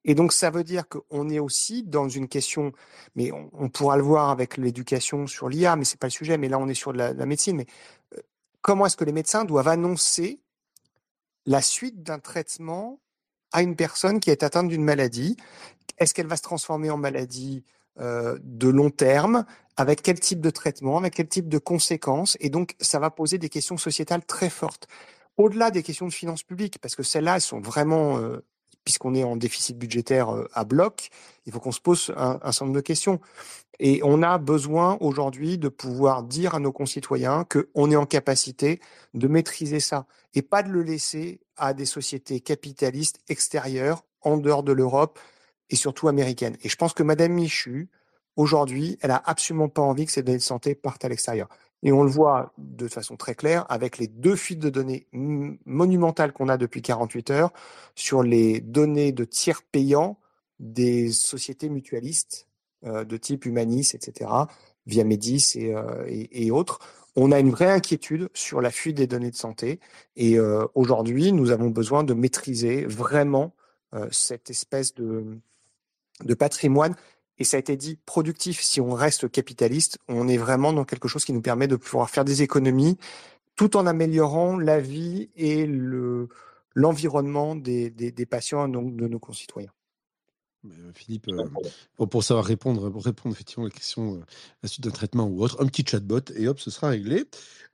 Et 0.07 0.15
donc, 0.15 0.31
ça 0.31 0.49
veut 0.49 0.63
dire 0.63 0.85
qu'on 0.87 1.29
est 1.29 1.39
aussi 1.39 1.83
dans 1.83 2.07
une 2.07 2.29
question, 2.29 2.71
mais 3.15 3.31
on, 3.33 3.67
pourra 3.67 3.97
le 3.97 4.03
voir 4.03 4.29
avec 4.29 4.55
l'éducation 4.55 5.27
sur 5.27 5.49
l'IA, 5.49 5.75
mais 5.75 5.83
c'est 5.83 5.99
pas 5.99 6.07
le 6.07 6.11
sujet, 6.11 6.37
mais 6.37 6.47
là, 6.47 6.57
on 6.59 6.69
est 6.69 6.73
sur 6.73 6.93
la, 6.93 7.13
médecine. 7.25 7.57
Mais 7.57 7.65
euh, 8.15 8.21
comment 8.61 8.85
est-ce 8.85 8.95
que 8.95 9.03
les 9.03 9.11
médecins 9.11 9.43
doivent 9.43 9.67
annoncer 9.67 10.39
la 11.45 11.61
suite 11.61 12.03
d'un 12.03 12.19
traitement 12.19 13.01
à 13.51 13.61
une 13.61 13.75
personne 13.75 14.21
qui 14.21 14.29
est 14.29 14.43
atteinte 14.43 14.69
d'une 14.69 14.83
maladie? 14.83 15.35
Est-ce 15.97 16.13
qu'elle 16.13 16.27
va 16.27 16.37
se 16.37 16.41
transformer 16.41 16.89
en 16.89 16.97
maladie 16.97 17.65
euh, 17.99 18.39
de 18.43 18.69
long 18.69 18.91
terme? 18.91 19.45
Avec 19.77 20.01
quel 20.01 20.19
type 20.19 20.41
de 20.41 20.49
traitement 20.49 20.97
Avec 20.97 21.13
quel 21.15 21.27
type 21.27 21.47
de 21.47 21.57
conséquences 21.57 22.35
Et 22.39 22.49
donc, 22.49 22.75
ça 22.79 22.99
va 22.99 23.09
poser 23.09 23.37
des 23.37 23.49
questions 23.49 23.77
sociétales 23.77 24.25
très 24.25 24.49
fortes 24.49 24.87
au-delà 25.37 25.69
des 25.69 25.83
questions 25.83 26.07
de 26.07 26.13
finances 26.13 26.43
publiques, 26.43 26.79
parce 26.79 26.95
que 26.95 27.03
celles-là, 27.03 27.35
elles 27.35 27.41
sont 27.41 27.59
vraiment 27.59 28.17
euh, 28.17 28.43
puisqu'on 28.87 29.15
est 29.15 29.23
en 29.23 29.35
déficit 29.35 29.77
budgétaire 29.77 30.29
euh, 30.33 30.47
à 30.53 30.63
bloc, 30.63 31.09
il 31.45 31.51
faut 31.51 31.59
qu'on 31.59 31.73
se 31.73 31.81
pose 31.81 32.13
un, 32.15 32.39
certain 32.51 32.65
nombre 32.65 32.77
de 32.77 32.81
questions. 32.81 33.19
Et 33.79 33.99
on 34.01 34.23
a 34.23 34.37
besoin 34.37 34.97
aujourd'hui 35.01 35.57
de 35.57 35.67
pouvoir 35.67 36.23
dire 36.23 36.55
à 36.55 36.59
nos 36.59 36.71
concitoyens 36.71 37.45
qu'on 37.45 37.91
est 37.91 37.97
en 37.97 38.05
capacité 38.05 38.79
de 39.13 39.27
maîtriser 39.27 39.81
ça 39.81 40.07
et 40.33 40.41
pas 40.41 40.63
de 40.63 40.69
le 40.69 40.83
laisser 40.83 41.41
à 41.57 41.73
des 41.73 41.85
sociétés 41.85 42.39
capitalistes 42.39 43.19
extérieures, 43.27 44.05
en 44.21 44.37
dehors 44.37 44.63
de 44.63 44.71
l'Europe 44.71 45.19
et 45.69 45.75
surtout 45.75 46.07
américaines. 46.07 46.55
Et 46.63 46.69
je 46.69 46.75
pense 46.77 46.93
que 46.93 47.03
Madame 47.03 47.33
Michu, 47.33 47.89
aujourd'hui, 48.37 48.97
elle 49.01 49.11
a 49.11 49.21
absolument 49.25 49.67
pas 49.67 49.81
envie 49.81 50.05
que 50.05 50.11
ces 50.11 50.23
données 50.23 50.37
de 50.37 50.43
santé 50.43 50.75
partent 50.75 51.03
à 51.03 51.09
l'extérieur. 51.09 51.49
Et 51.83 51.91
on 51.91 52.03
le 52.03 52.09
voit 52.09 52.53
de 52.57 52.87
façon 52.87 53.17
très 53.17 53.35
claire 53.35 53.65
avec 53.69 53.97
les 53.97 54.07
deux 54.07 54.35
fuites 54.35 54.59
de 54.59 54.69
données 54.69 55.07
monumentales 55.11 56.33
qu'on 56.33 56.49
a 56.49 56.57
depuis 56.57 56.81
48 56.81 57.31
heures 57.31 57.53
sur 57.95 58.23
les 58.23 58.61
données 58.61 59.11
de 59.11 59.25
tiers 59.25 59.61
payants 59.61 60.17
des 60.59 61.11
sociétés 61.11 61.69
mutualistes 61.69 62.47
euh, 62.85 63.03
de 63.03 63.17
type 63.17 63.45
Humanis, 63.45 63.93
etc., 63.93 64.29
via 64.85 65.03
Medis 65.03 65.53
euh, 65.57 66.05
et, 66.07 66.49
autres. 66.49 66.79
On 67.15 67.31
a 67.31 67.39
une 67.39 67.49
vraie 67.49 67.71
inquiétude 67.71 68.29
sur 68.33 68.61
la 68.61 68.71
fuite 68.71 68.97
des 68.97 69.07
données 69.07 69.31
de 69.31 69.35
santé. 69.35 69.79
Et 70.15 70.37
euh, 70.37 70.65
aujourd'hui, 70.75 71.31
nous 71.31 71.51
avons 71.51 71.69
besoin 71.69 72.03
de 72.03 72.13
maîtriser 72.13 72.85
vraiment 72.85 73.53
cette 74.11 74.49
espèce 74.49 74.93
de, 74.95 75.39
de 76.23 76.33
patrimoine 76.33 76.93
et 77.39 77.43
ça 77.43 77.57
a 77.57 77.59
été 77.59 77.75
dit 77.75 77.97
productif. 78.05 78.61
Si 78.61 78.81
on 78.81 78.93
reste 78.93 79.29
capitaliste, 79.29 79.99
on 80.07 80.27
est 80.27 80.37
vraiment 80.37 80.73
dans 80.73 80.85
quelque 80.85 81.07
chose 81.07 81.25
qui 81.25 81.33
nous 81.33 81.41
permet 81.41 81.67
de 81.67 81.75
pouvoir 81.75 82.09
faire 82.09 82.25
des 82.25 82.41
économies 82.41 82.97
tout 83.55 83.75
en 83.75 83.85
améliorant 83.87 84.57
la 84.57 84.79
vie 84.79 85.29
et 85.35 85.65
le, 85.65 86.29
l'environnement 86.75 87.55
des, 87.55 87.89
des, 87.89 88.25
patients, 88.25 88.67
donc 88.69 88.95
de 88.95 89.07
nos 89.07 89.19
concitoyens. 89.19 89.71
Euh, 90.65 90.91
Philippe, 90.93 91.27
euh, 91.29 92.05
pour, 92.05 92.23
savoir 92.23 92.45
répondre, 92.45 92.89
pour 92.89 93.03
répondre 93.03 93.33
effectivement 93.33 93.65
à 93.65 93.69
la 93.69 93.73
question, 93.73 94.15
euh, 94.15 94.19
la 94.61 94.69
suite 94.69 94.83
d'un 94.83 94.91
traitement 94.91 95.25
ou 95.25 95.41
autre, 95.41 95.61
un 95.61 95.65
petit 95.65 95.83
chatbot 95.85 96.21
et 96.35 96.47
hop, 96.47 96.59
ce 96.59 96.69
sera 96.69 96.89
réglé. 96.89 97.25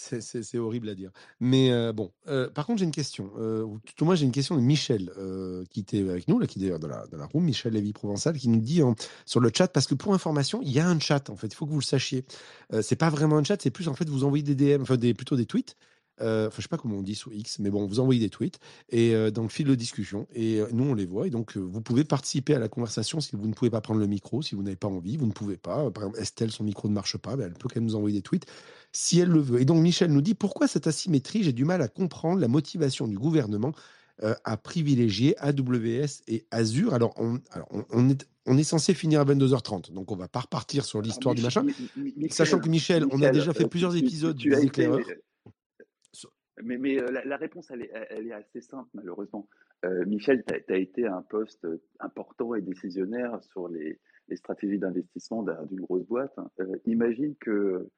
C'est 0.00 0.58
horrible 0.58 0.88
à 0.88 0.94
dire. 0.94 1.10
Mais 1.40 1.70
euh, 1.70 1.92
bon, 1.92 2.10
euh, 2.26 2.48
par 2.48 2.66
contre, 2.66 2.78
j'ai 2.78 2.84
une 2.86 2.90
question. 2.90 3.30
Euh, 3.38 3.66
tout 3.96 4.04
moi, 4.04 4.14
j'ai 4.14 4.24
une 4.24 4.32
question 4.32 4.56
de 4.56 4.60
Michel, 4.60 5.10
qui 5.70 5.80
était 5.80 6.08
avec 6.08 6.26
nous, 6.28 6.38
là, 6.38 6.46
qui 6.46 6.64
est 6.64 6.78
dans 6.78 6.88
la, 6.88 7.06
dans 7.06 7.18
la 7.18 7.26
room, 7.26 7.44
Michel 7.44 7.74
Lévy 7.74 7.92
Provençal, 7.92 8.36
qui 8.36 8.48
nous 8.48 8.60
dit 8.60 8.80
sur 9.26 9.40
le 9.40 9.50
chat, 9.54 9.68
parce 9.68 9.86
que 9.86 9.94
pour 9.94 10.14
information, 10.14 10.60
il 10.62 10.70
y 10.70 10.80
a 10.80 10.88
un 10.88 10.98
chat, 10.98 11.28
en 11.30 11.36
fait, 11.36 11.48
il 11.48 11.54
faut 11.54 11.66
que 11.66 11.72
vous 11.72 11.80
le 11.80 11.84
sachiez. 11.84 12.24
c'est 12.82 12.96
pas 12.96 13.10
vraiment 13.10 13.36
un 13.36 13.44
chat, 13.44 13.60
c'est 13.60 13.70
plus, 13.70 13.88
en 13.88 13.94
fait, 13.94 14.08
vous 14.08 14.24
envoyez 14.24 14.42
des 14.42 14.54
DM, 14.54 14.82
enfin, 14.82 14.96
des, 14.96 15.14
plutôt 15.14 15.36
des 15.36 15.46
tweets. 15.46 15.76
Enfin, 16.18 16.50
je 16.56 16.62
sais 16.62 16.68
pas 16.68 16.76
comment 16.76 16.96
on 16.96 17.02
dit 17.02 17.14
sur 17.14 17.32
X, 17.32 17.60
mais 17.60 17.70
bon, 17.70 17.86
vous 17.86 17.98
envoyez 17.98 18.20
des 18.20 18.28
tweets 18.28 18.58
et 18.90 19.14
dans 19.30 19.42
le 19.42 19.48
fil 19.48 19.66
de 19.66 19.74
discussion 19.74 20.26
et 20.34 20.60
nous 20.70 20.84
on 20.84 20.92
les 20.92 21.06
voit 21.06 21.26
et 21.26 21.30
donc 21.30 21.56
vous 21.56 21.80
pouvez 21.80 22.04
participer 22.04 22.54
à 22.54 22.58
la 22.58 22.68
conversation 22.68 23.20
si 23.20 23.36
vous 23.36 23.48
ne 23.48 23.54
pouvez 23.54 23.70
pas 23.70 23.80
prendre 23.80 24.00
le 24.00 24.06
micro, 24.06 24.42
si 24.42 24.54
vous 24.54 24.62
n'avez 24.62 24.76
pas 24.76 24.88
envie, 24.88 25.16
vous 25.16 25.24
ne 25.24 25.32
pouvez 25.32 25.56
pas. 25.56 25.90
Par 25.90 26.02
exemple, 26.02 26.20
Estelle, 26.20 26.50
son 26.50 26.64
micro 26.64 26.88
ne 26.88 26.92
marche 26.92 27.16
pas, 27.16 27.36
mais 27.36 27.44
elle 27.44 27.54
peut 27.54 27.68
quand 27.70 27.76
même 27.76 27.84
nous 27.84 27.94
envoyer 27.94 28.18
des 28.18 28.22
tweets 28.22 28.44
si 28.92 29.20
elle 29.20 29.28
le 29.28 29.40
veut. 29.40 29.60
Et 29.60 29.64
donc 29.64 29.82
Michel 29.82 30.12
nous 30.12 30.22
dit 30.22 30.34
pourquoi 30.34 30.66
cette 30.66 30.86
asymétrie? 30.86 31.42
J'ai 31.42 31.52
du 31.52 31.64
mal 31.64 31.82
à 31.82 31.88
comprendre 31.88 32.40
la 32.40 32.48
motivation 32.48 33.06
du 33.06 33.18
gouvernement 33.18 33.72
euh, 34.22 34.34
à 34.44 34.56
privilégier 34.56 35.34
AWS 35.38 36.22
et 36.28 36.44
Azure. 36.50 36.92
Alors, 36.92 37.14
on, 37.16 37.40
on, 37.90 38.10
est, 38.10 38.28
on 38.44 38.58
est 38.58 38.64
censé 38.64 38.92
finir 38.92 39.20
à 39.20 39.24
22h30, 39.24 39.92
donc 39.92 40.12
on 40.12 40.16
va 40.16 40.28
pas 40.28 40.40
repartir 40.40 40.84
sur 40.84 41.00
l'histoire 41.00 41.34
du 41.34 41.42
machin. 41.42 41.64
Sachant 42.28 42.58
que 42.58 42.68
Michel, 42.68 43.06
on 43.12 43.22
a 43.22 43.30
déjà 43.30 43.54
fait 43.54 43.66
plusieurs 43.66 43.96
épisodes 43.96 44.36
du 44.36 44.52
éclaireur. 44.54 45.00
Mais, 46.62 46.76
mais 46.76 47.00
euh, 47.00 47.22
la, 47.24 47.36
réponse, 47.38 47.70
elle 47.70 47.80
est, 47.80 47.90
elle 48.10 48.26
est, 48.26 48.32
assez 48.32 48.60
simple, 48.60 48.90
malheureusement. 48.92 49.48
Euh, 49.86 50.04
Michel, 50.04 50.44
tu 50.46 50.74
as, 50.74 50.76
été 50.76 51.06
un 51.06 51.22
poste 51.22 51.66
important 51.98 52.54
et 52.54 52.60
décisionnaire 52.60 53.38
sur 53.42 53.68
les, 53.68 53.98
les 54.28 54.36
stratégies 54.36 54.78
d'investissement 54.78 55.42
d'une 55.42 55.80
grosse 55.80 56.04
boîte. 56.04 56.36
imagine 56.84 57.34
que 57.36 57.88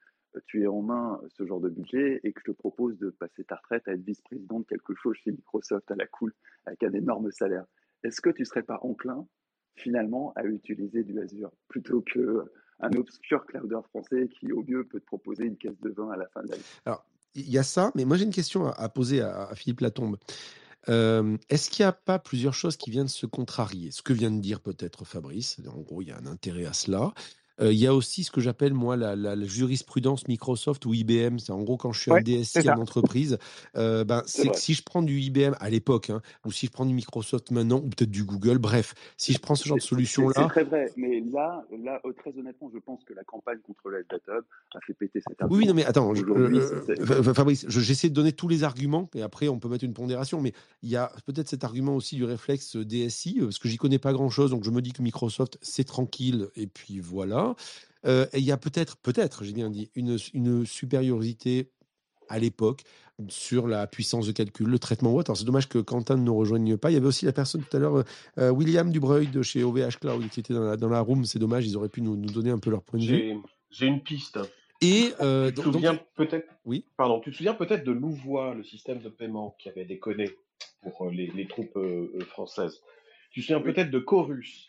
tu 0.47 0.63
es 0.63 0.67
en 0.67 0.83
main 0.83 1.21
ce 1.29 1.47
genre 1.47 1.61
de 1.61 1.69
budget 1.69 2.21
et 2.25 2.33
que 2.33 2.41
je 2.45 2.53
te 2.53 2.57
propose 2.57 2.99
de 2.99 3.11
passer 3.11 3.45
ta 3.45 3.57
retraite 3.57 3.87
à 3.87 3.93
être 3.93 4.05
vice-président 4.05 4.61
de 4.61 4.65
quelque 4.65 4.95
chose 4.95 5.17
chez 5.23 5.31
Microsoft 5.31 5.91
à 5.91 5.97
la 5.97 6.07
cool 6.07 6.33
avec 6.67 6.83
un 6.83 6.93
énorme 6.93 7.31
salaire, 7.31 7.65
est-ce 8.03 8.21
que 8.21 8.31
tu 8.31 8.43
ne 8.43 8.47
serais 8.47 8.63
pas 8.63 8.79
enclin 8.83 9.27
finalement 9.77 10.33
à 10.37 10.45
utiliser 10.45 11.03
du 11.03 11.19
Azure 11.21 11.53
plutôt 11.69 12.03
que 12.03 12.45
un 12.81 12.91
obscur 12.93 13.47
clouder 13.47 13.81
français 13.89 14.29
qui 14.29 14.53
au 14.53 14.65
mieux 14.67 14.85
peut 14.85 15.01
te 15.01 15.07
proposer 15.07 15.45
une 15.45 15.57
caisse 15.57 15.81
de 15.81 15.91
vin 15.91 16.11
à 16.11 16.17
la 16.17 16.27
fin 16.29 16.43
de 16.43 16.49
l'année? 16.49 16.63
Alors, 16.85 17.07
il 17.35 17.49
y 17.49 17.59
a 17.59 17.63
ça, 17.63 17.93
mais 17.95 18.05
moi 18.05 18.17
j'ai 18.17 18.25
une 18.25 18.33
question 18.33 18.67
à, 18.67 18.89
poser 18.89 19.23
à, 19.23 19.55
Philippe 19.55 19.81
Latombe. 19.81 20.17
Euh, 20.89 21.37
est-ce 21.49 21.71
qu'il 21.71 21.85
n'y 21.85 21.89
a 21.89 21.93
pas 21.93 22.19
plusieurs 22.19 22.55
choses 22.55 22.77
qui 22.77 22.91
viennent 22.91 23.09
se 23.09 23.27
contrarier? 23.27 23.93
Ce 23.93 24.03
que 24.03 24.13
vient 24.13 24.33
de 24.33 24.41
dire 24.41 24.61
peut-être 24.61 25.05
Fabrice, 25.05 25.61
en 25.67 25.81
gros, 25.81 26.03
il 26.03 26.09
y 26.09 26.11
a 26.11 26.19
un 26.19 26.27
intérêt 26.27 26.67
à 26.67 26.73
cela. 26.73 27.15
Euh, 27.63 27.73
il 27.73 27.79
y 27.79 27.87
a 27.87 27.95
aussi 27.95 28.25
ce 28.25 28.31
que 28.31 28.41
j'appelle 28.41 28.75
moi 28.75 28.97
la, 28.97 29.37
jurisprudence 29.45 30.27
Microsoft 30.29 30.85
ou 30.87 30.95
IBM. 30.95 31.39
C'est 31.39 31.53
en 31.53 31.63
gros 31.63 31.77
quand 31.77 31.93
je 31.93 32.01
suis 32.01 32.13
un 32.13 32.21
DSI 32.21 32.69
à 32.69 32.79
entreprise, 32.79 33.39
euh, 33.77 34.05
ben, 34.05 34.23
c'est 34.27 34.49
que 34.49 34.57
si 34.57 34.75
je 34.75 34.83
prends 34.83 35.03
du 35.03 35.21
IBM 35.21 35.55
à 35.61 35.71
l'époque, 35.71 36.11
hein, 36.11 36.21
ou 36.45 36.53
si 36.53 36.67
je 36.67 36.73
prends 36.73 36.87
du 36.87 36.95
Microsoft 36.95 37.51
maintenant, 37.51 37.79
ou 37.79 37.89
peut-être 37.89 38.11
du 38.11 38.25
Google, 38.25 38.59
bref, 38.59 38.95
si 39.17 39.33
je 39.33 39.39
prends 39.39 39.55
ce 39.55 39.69
genre 39.69 39.77
de 39.77 39.83
solution-là. 39.83 40.35
C'est 40.37 40.49
très 40.49 40.65
vrai, 40.65 40.93
mais 40.97 41.21
là, 41.33 41.65
là, 41.83 42.01
euh, 42.05 42.13
très 42.13 42.37
honnêtement, 42.37 42.71
je 42.73 42.79
pense 42.79 43.05
que 43.05 43.15
la 43.15 43.25
campagne 43.25 43.59
contre 43.59 43.91
la 43.91 44.03
data 44.03 44.33
a 44.75 44.81
fait 44.87 44.95
péter 44.95 45.21
cette 45.27 45.41
argument. 45.41 45.59
Oui, 45.59 45.67
non, 45.67 45.75
mais 45.75 45.85
attends, 45.85 46.13
Fabrice, 47.35 47.67
j'essaie 47.69 48.09
de 48.09 48.15
donner 48.15 48.33
tous 48.33 48.49
les 48.49 48.65
arguments, 48.65 49.09
et 49.15 49.23
après 49.23 49.49
on 49.49 49.59
peut 49.59 49.69
mettre 49.69 49.85
une 49.85 49.95
pondération, 49.95 50.41
mais 50.41 50.53
il 50.83 50.91
y 50.91 50.97
a 50.97 51.13
peut-être 51.27 51.49
cet 51.49 51.65
argument 51.65 51.95
aussi 51.95 52.17
du 52.17 52.25
réflexe 52.25 52.77
DSI, 52.77 53.39
parce 53.41 53.59
que 53.59 53.69
j'y 53.69 53.77
connais 53.77 53.99
pas 53.99 54.13
grand-chose, 54.13 54.51
donc 54.51 54.65
je 54.65 54.71
me 54.71 54.83
dis 54.83 54.93
que 54.93 55.03
Microsoft, 55.03 55.59
c'est 55.63 55.85
tranquille, 55.85 56.49
et 56.57 56.67
puis 56.67 56.99
voilà. 57.01 57.52
Euh, 58.05 58.27
il 58.35 58.45
y 58.45 58.53
a 58.53 58.57
peut-être, 58.57 58.97
peut-être, 58.97 59.45
j'ai 59.45 59.53
bien 59.53 59.71
dit, 59.71 59.91
une, 59.95 60.19
une 60.35 60.67
supériorité 60.67 61.71
à 62.29 62.39
l'époque 62.39 62.83
sur 63.29 63.69
la 63.69 63.87
puissance 63.87 64.27
de 64.27 64.33
calcul, 64.33 64.67
le 64.67 64.79
traitement 64.79 65.21
c'est 65.35 65.45
dommage 65.45 65.69
que 65.69 65.79
Quentin 65.79 66.17
ne 66.17 66.23
nous 66.23 66.35
rejoigne 66.35 66.77
pas. 66.77 66.91
Il 66.91 66.95
y 66.95 66.97
avait 66.97 67.07
aussi 67.07 67.27
la 67.27 67.33
personne 67.33 67.63
tout 67.63 67.77
à 67.77 67.81
l'heure, 67.81 68.05
euh, 68.39 68.51
William 68.51 68.91
Dubreuil 68.91 69.27
de 69.29 69.43
chez 69.43 69.63
OVH 69.63 69.99
Cloud 70.01 70.29
qui 70.31 70.41
était 70.41 70.55
dans 70.55 70.65
la, 70.65 70.77
dans 70.77 70.89
la 70.89 71.01
room. 71.01 71.25
C'est 71.25 71.39
dommage, 71.39 71.67
ils 71.67 71.77
auraient 71.77 71.89
pu 71.89 72.01
nous, 72.01 72.17
nous 72.17 72.31
donner 72.31 72.51
un 72.51 72.59
peu 72.59 72.71
leur 72.71 72.83
point 72.83 72.99
de 72.99 73.05
vue. 73.05 73.35
J'ai 73.71 73.87
une 73.87 74.03
piste. 74.03 74.39
Et 74.81 75.13
euh, 75.21 75.51
tu 75.51 75.57
te 75.57 75.63
souviens 75.63 75.99
peut-être 76.17 76.49
Oui. 76.65 76.85
Pardon, 76.97 77.21
tu 77.21 77.31
te 77.31 77.37
souviens 77.37 77.55
peut-être 77.55 77.85
de 77.85 77.93
Louvois, 77.93 78.55
le 78.55 78.65
système 78.65 78.99
de 79.01 79.09
paiement 79.09 79.55
qui 79.59 79.69
avait 79.69 79.85
déconné 79.85 80.31
pour 80.81 81.11
les, 81.11 81.29
les 81.29 81.47
troupes 81.47 81.79
françaises. 82.27 82.81
Tu 83.31 83.41
te 83.41 83.47
souviens 83.47 83.61
peut-être 83.61 83.91
de 83.91 83.99
Chorus. 83.99 84.69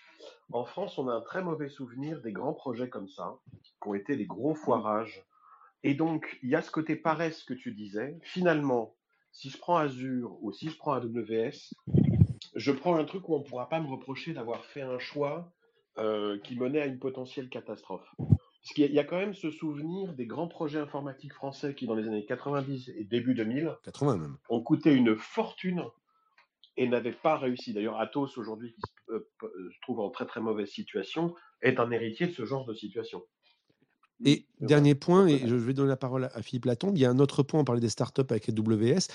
En 0.51 0.65
France, 0.65 0.97
on 0.97 1.07
a 1.07 1.13
un 1.13 1.21
très 1.21 1.43
mauvais 1.43 1.69
souvenir 1.69 2.21
des 2.21 2.31
grands 2.31 2.53
projets 2.53 2.89
comme 2.89 3.07
ça, 3.07 3.37
qui 3.61 3.87
ont 3.87 3.93
été 3.93 4.15
des 4.15 4.25
gros 4.25 4.53
foirages. 4.53 5.25
Et 5.83 5.93
donc, 5.93 6.39
il 6.43 6.49
y 6.49 6.55
a 6.55 6.61
ce 6.61 6.71
côté 6.71 6.95
paresse 6.95 7.43
que 7.43 7.53
tu 7.53 7.71
disais. 7.71 8.17
Finalement, 8.21 8.95
si 9.31 9.49
je 9.49 9.57
prends 9.57 9.77
Azure 9.77 10.37
ou 10.41 10.51
si 10.51 10.69
je 10.69 10.77
prends 10.77 10.93
AWS, 10.93 11.73
je 12.55 12.71
prends 12.71 12.95
un 12.95 13.03
truc 13.03 13.27
où 13.29 13.35
on 13.35 13.39
ne 13.39 13.43
pourra 13.43 13.67
pas 13.67 13.79
me 13.79 13.87
reprocher 13.87 14.33
d'avoir 14.33 14.63
fait 14.65 14.81
un 14.81 14.99
choix 14.99 15.51
euh, 15.97 16.39
qui 16.39 16.55
menait 16.55 16.81
à 16.81 16.85
une 16.85 16.99
potentielle 16.99 17.49
catastrophe. 17.49 18.07
Parce 18.17 18.75
qu'il 18.75 18.93
y, 18.93 18.99
a 18.99 19.03
quand 19.03 19.17
même 19.17 19.33
ce 19.33 19.51
souvenir 19.51 20.13
des 20.13 20.25
grands 20.25 20.47
projets 20.47 20.79
informatiques 20.79 21.33
français 21.33 21.75
qui, 21.75 21.85
dans 21.85 21.95
les 21.95 22.07
années 22.07 22.23
90 22.23 22.93
et 22.95 23.03
début 23.03 23.33
2000, 23.33 23.75
80 23.83 24.17
même. 24.17 24.37
ont 24.47 24.61
coûté 24.61 24.93
une 24.93 25.17
fortune 25.17 25.83
et 26.77 26.87
n'avait 26.87 27.13
pas 27.13 27.37
réussi. 27.37 27.73
D'ailleurs, 27.73 27.99
Atos, 27.99 28.37
aujourd'hui, 28.37 28.73
qui 28.73 28.81
se, 28.81 29.13
euh, 29.13 29.29
se, 29.41 29.79
trouve 29.81 29.99
en 29.99 30.09
très 30.09 30.25
très 30.25 30.41
mauvaise 30.41 30.69
situation, 30.69 31.35
est 31.61 31.79
un 31.79 31.91
héritier 31.91 32.27
de 32.27 32.33
ce 32.33 32.45
genre 32.45 32.65
de 32.65 32.73
situation. 32.73 33.23
Et 34.25 34.45
dernier 34.61 34.95
point, 34.95 35.27
et 35.27 35.47
je 35.47 35.55
vais 35.55 35.73
donner 35.73 35.89
la 35.89 35.97
parole 35.97 36.29
à 36.33 36.41
Philippe 36.41 36.65
Latombe, 36.65 36.95
il 36.95 37.01
y 37.01 37.05
a 37.05 37.09
un 37.09 37.19
autre 37.19 37.43
point, 37.43 37.59
on 37.59 37.65
parlait 37.65 37.81
des 37.81 37.89
startups 37.89 38.21
avec 38.29 38.47
AWS. 38.47 39.07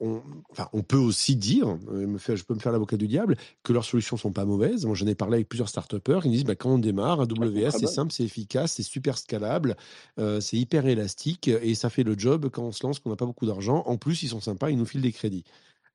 On, 0.00 0.22
enfin, 0.50 0.68
on 0.72 0.82
peut 0.82 0.96
aussi 0.96 1.36
dire, 1.36 1.76
je 1.90 2.42
peux 2.44 2.54
me 2.54 2.58
faire 2.58 2.72
l'avocat 2.72 2.96
du 2.96 3.06
diable, 3.06 3.36
que 3.62 3.74
leurs 3.74 3.84
solutions 3.84 4.16
sont 4.16 4.32
pas 4.32 4.46
mauvaises. 4.46 4.86
Moi, 4.86 4.94
j'en 4.94 5.06
ai 5.08 5.14
parlé 5.14 5.36
avec 5.36 5.48
plusieurs 5.48 5.68
startupeurs, 5.68 6.24
ils 6.24 6.32
disent 6.32 6.44
bah, 6.44 6.54
quand 6.54 6.70
on 6.70 6.78
démarre, 6.78 7.20
AWS, 7.20 7.72
c'est 7.72 7.86
simple, 7.86 8.12
c'est 8.12 8.24
efficace, 8.24 8.72
c'est 8.72 8.82
super 8.82 9.18
scalable, 9.18 9.76
euh, 10.18 10.40
c'est 10.40 10.56
hyper 10.56 10.86
élastique, 10.86 11.48
et 11.48 11.74
ça 11.74 11.90
fait 11.90 12.04
le 12.04 12.16
job 12.16 12.48
quand 12.50 12.62
on 12.62 12.72
se 12.72 12.86
lance, 12.86 12.98
qu'on 12.98 13.10
n'a 13.10 13.16
pas 13.16 13.26
beaucoup 13.26 13.46
d'argent. 13.46 13.82
En 13.86 13.98
plus, 13.98 14.22
ils 14.22 14.28
sont 14.28 14.40
sympas, 14.40 14.70
ils 14.70 14.78
nous 14.78 14.86
filent 14.86 15.02
des 15.02 15.12
crédits. 15.12 15.44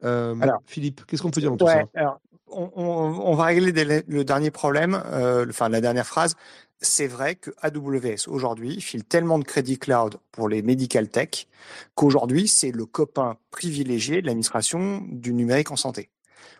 Euh, 0.04 0.36
alors, 0.42 0.62
Philippe, 0.66 1.06
qu'est-ce 1.06 1.22
qu'on 1.22 1.32
peut 1.32 1.42
dire 1.42 1.54
en 1.54 1.58
tout 1.58 1.66
ouais, 1.66 1.74
ça? 1.74 2.00
alors, 2.00 2.20
on, 2.48 2.72
on, 2.76 2.84
on, 2.84 3.36
va 3.36 3.46
régler 3.46 3.72
des, 3.72 4.04
le 4.08 4.24
dernier 4.26 4.52
problème, 4.52 5.02
euh, 5.06 5.46
enfin 5.50 5.70
la 5.70 5.82
dernière 5.82 6.08
phrase. 6.08 6.36
C'est 6.84 7.08
vrai 7.08 7.36
que 7.36 7.52
AWS 7.62 8.28
aujourd'hui 8.28 8.82
file 8.82 9.04
tellement 9.04 9.38
de 9.38 9.44
crédits 9.44 9.78
cloud 9.78 10.18
pour 10.32 10.50
les 10.50 10.64
medical 10.64 11.08
tech 11.10 11.48
qu'aujourd'hui 11.94 12.48
c'est 12.48 12.72
le 12.72 12.88
copain 12.88 13.38
privilégié 13.52 14.22
de 14.22 14.26
l'administration 14.26 15.04
du 15.08 15.34
numérique 15.34 15.70
en 15.72 15.76
santé. 15.76 16.10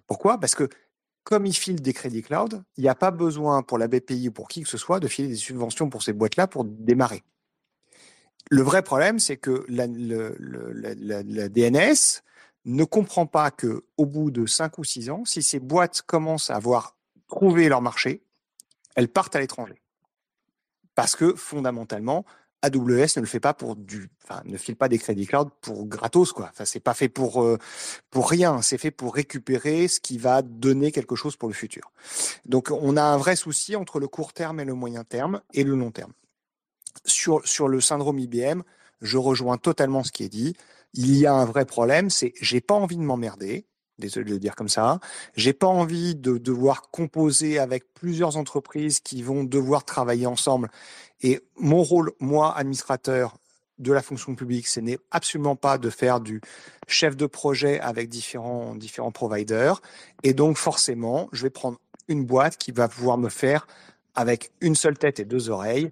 Pourquoi? 0.06 0.40
Parce 0.40 0.54
que 0.54 0.70
comme 1.24 1.46
il 1.46 1.54
file 1.54 1.82
des 1.82 1.94
crédits 1.94 2.22
cloud, 2.22 2.64
il 2.78 2.84
n'y 2.84 2.90
a 2.90 2.96
pas 2.96 3.12
besoin 3.12 3.64
pour 3.64 3.78
la 3.78 3.88
BPI 3.88 4.30
ou 4.30 4.32
pour 4.32 4.48
qui 4.48 4.62
que 4.62 4.70
ce 4.70 4.78
soit 4.78 5.00
de 5.00 5.08
filer 5.08 5.28
des 5.28 5.36
subventions 5.36 5.90
pour 5.90 6.04
ces 6.04 6.14
boîtes-là 6.14 6.48
pour 6.48 6.66
démarrer. 6.66 7.24
Le 8.50 8.64
vrai 8.64 8.82
problème, 8.82 9.20
c'est 9.20 9.38
que 9.38 9.64
la, 9.70 9.88
le, 9.88 10.36
la, 10.40 10.94
la, 10.96 11.24
la 11.24 11.50
DNS, 11.50 12.22
ne 12.66 12.84
comprend 12.84 13.26
pas 13.26 13.52
que 13.52 13.86
au 13.98 14.06
bout 14.06 14.32
de 14.32 14.46
5 14.46 14.78
ou 14.78 14.84
6 14.84 15.10
ans, 15.10 15.26
si 15.26 15.42
ces 15.44 15.60
boîtes 15.60 16.02
commencent 16.04 16.50
à 16.50 16.56
avoir 16.56 16.96
trouvé 17.28 17.70
leur 17.70 17.82
marché, 17.82 18.24
elles 18.96 19.08
partent 19.08 19.36
à 19.36 19.40
l'étranger. 19.40 19.82
Parce 20.96 21.16
que 21.16 21.34
fondamentalement, 21.34 22.26
AWS 22.62 23.16
ne 23.16 23.22
le 23.22 23.26
fait 23.26 23.40
pas 23.40 23.54
pour 23.54 23.76
du, 23.76 24.10
enfin, 24.24 24.42
ne 24.46 24.58
file 24.58 24.76
pas 24.76 24.88
des 24.88 25.00
crédits 25.00 25.26
cloud 25.26 25.50
pour 25.62 25.88
gratos, 25.88 26.32
quoi. 26.32 26.50
Enfin, 26.52 26.66
c'est 26.66 26.80
pas 26.80 26.94
fait 26.94 27.10
pour, 27.10 27.42
euh, 27.42 27.58
pour 28.12 28.30
rien. 28.30 28.62
C'est 28.62 28.78
fait 28.78 28.92
pour 28.92 29.16
récupérer 29.16 29.88
ce 29.88 30.00
qui 30.00 30.18
va 30.18 30.42
donner 30.44 30.92
quelque 30.92 31.16
chose 31.16 31.36
pour 31.36 31.50
le 31.50 31.56
futur. 31.56 31.92
Donc, 32.46 32.70
on 32.70 32.98
a 32.98 33.04
un 33.04 33.18
vrai 33.18 33.36
souci 33.36 33.76
entre 33.76 34.00
le 34.00 34.08
court 34.08 34.34
terme 34.34 34.60
et 34.60 34.66
le 34.66 34.76
moyen 34.76 35.04
terme 35.04 35.42
et 35.54 35.64
le 35.64 35.76
long 35.76 35.92
terme. 35.92 36.14
Sur, 37.06 37.48
sur 37.48 37.68
le 37.68 37.82
syndrome 37.82 38.20
IBM, 38.20 38.62
je 39.02 39.18
rejoins 39.18 39.58
totalement 39.58 40.04
ce 40.04 40.12
qui 40.12 40.24
est 40.24 40.30
dit 40.30 40.56
il 40.94 41.18
y 41.18 41.26
a 41.26 41.34
un 41.34 41.46
vrai 41.46 41.66
problème, 41.66 42.10
c'est 42.10 42.34
j'ai 42.42 42.62
pas 42.62 42.76
envie 42.76 42.98
de 42.98 43.02
m'emmerder, 43.02 43.66
désolé 43.98 44.26
de 44.26 44.32
le 44.32 44.40
dire 44.40 44.56
comme 44.56 44.70
ça, 44.70 45.00
j'ai 45.36 45.54
pas 45.54 45.68
envie 45.68 46.16
de 46.16 46.38
devoir 46.38 46.90
composer 46.90 47.60
avec 47.60 47.94
plusieurs 47.94 48.38
entreprises 48.38 49.00
qui 49.00 49.24
vont 49.24 49.44
devoir 49.44 49.86
travailler 49.86 50.26
ensemble. 50.26 50.70
Et 51.22 51.40
mon 51.58 51.84
rôle, 51.84 52.12
moi, 52.20 52.56
administrateur 52.58 53.38
de 53.78 53.94
la 53.94 54.02
fonction 54.02 54.36
publique, 54.36 54.68
ce 54.68 54.80
n'est 54.80 55.00
absolument 55.10 55.56
pas 55.56 55.78
de 55.78 55.90
faire 55.90 56.20
du 56.20 56.42
chef 56.88 57.16
de 57.16 57.26
projet 57.26 57.80
avec 57.80 58.10
différents, 58.10 58.76
différents 58.76 59.12
providers. 59.12 59.82
Et 60.24 60.34
donc, 60.34 60.58
forcément, 60.58 61.30
je 61.32 61.44
vais 61.44 61.50
prendre 61.50 61.80
une 62.08 62.26
boîte 62.26 62.58
qui 62.58 62.72
va 62.72 62.88
pouvoir 62.88 63.18
me 63.18 63.30
faire 63.30 63.68
avec 64.14 64.52
une 64.62 64.76
seule 64.76 64.98
tête 64.98 65.20
et 65.20 65.26
deux 65.26 65.50
oreilles 65.50 65.92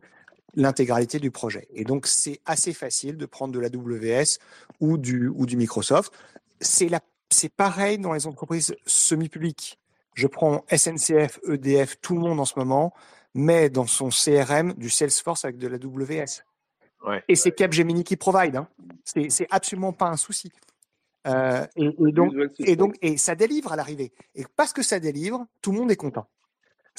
l'intégralité 0.55 1.19
du 1.19 1.31
projet. 1.31 1.67
Et 1.73 1.83
donc, 1.83 2.07
c'est 2.07 2.39
assez 2.45 2.73
facile 2.73 3.17
de 3.17 3.25
prendre 3.25 3.53
de 3.53 3.59
la 3.59 3.69
WS 3.69 4.39
ou 4.79 4.97
du, 4.97 5.27
ou 5.27 5.45
du 5.45 5.57
Microsoft. 5.57 6.13
C'est 6.61 6.89
la, 6.89 6.99
c'est 7.29 7.53
pareil 7.53 7.97
dans 7.97 8.13
les 8.13 8.27
entreprises 8.27 8.75
semi-publiques. 8.85 9.79
Je 10.15 10.27
prends 10.27 10.65
SNCF, 10.69 11.39
EDF, 11.47 11.99
tout 12.01 12.15
le 12.15 12.21
monde 12.21 12.39
en 12.39 12.45
ce 12.45 12.57
moment, 12.57 12.93
met 13.33 13.69
dans 13.69 13.87
son 13.87 14.09
CRM 14.09 14.73
du 14.73 14.89
Salesforce 14.89 15.45
avec 15.45 15.57
de 15.57 15.67
la 15.67 15.77
WS. 15.77 16.43
Ouais, 17.05 17.23
et 17.27 17.35
c'est 17.35 17.51
Capgemini 17.51 18.03
qui 18.03 18.17
provide. 18.17 18.57
Hein. 18.57 18.67
C'est, 19.05 19.29
c'est 19.29 19.47
absolument 19.51 19.93
pas 19.93 20.07
un 20.07 20.17
souci. 20.17 20.51
Euh, 21.27 21.65
et, 21.75 21.85
et, 21.85 22.11
donc, 22.11 22.33
et 22.59 22.75
donc, 22.75 22.95
et 23.01 23.17
ça 23.17 23.35
délivre 23.35 23.71
à 23.71 23.75
l'arrivée. 23.75 24.11
Et 24.35 24.45
parce 24.55 24.73
que 24.73 24.81
ça 24.81 24.99
délivre, 24.99 25.45
tout 25.61 25.71
le 25.71 25.79
monde 25.79 25.91
est 25.91 25.95
content. 25.95 26.27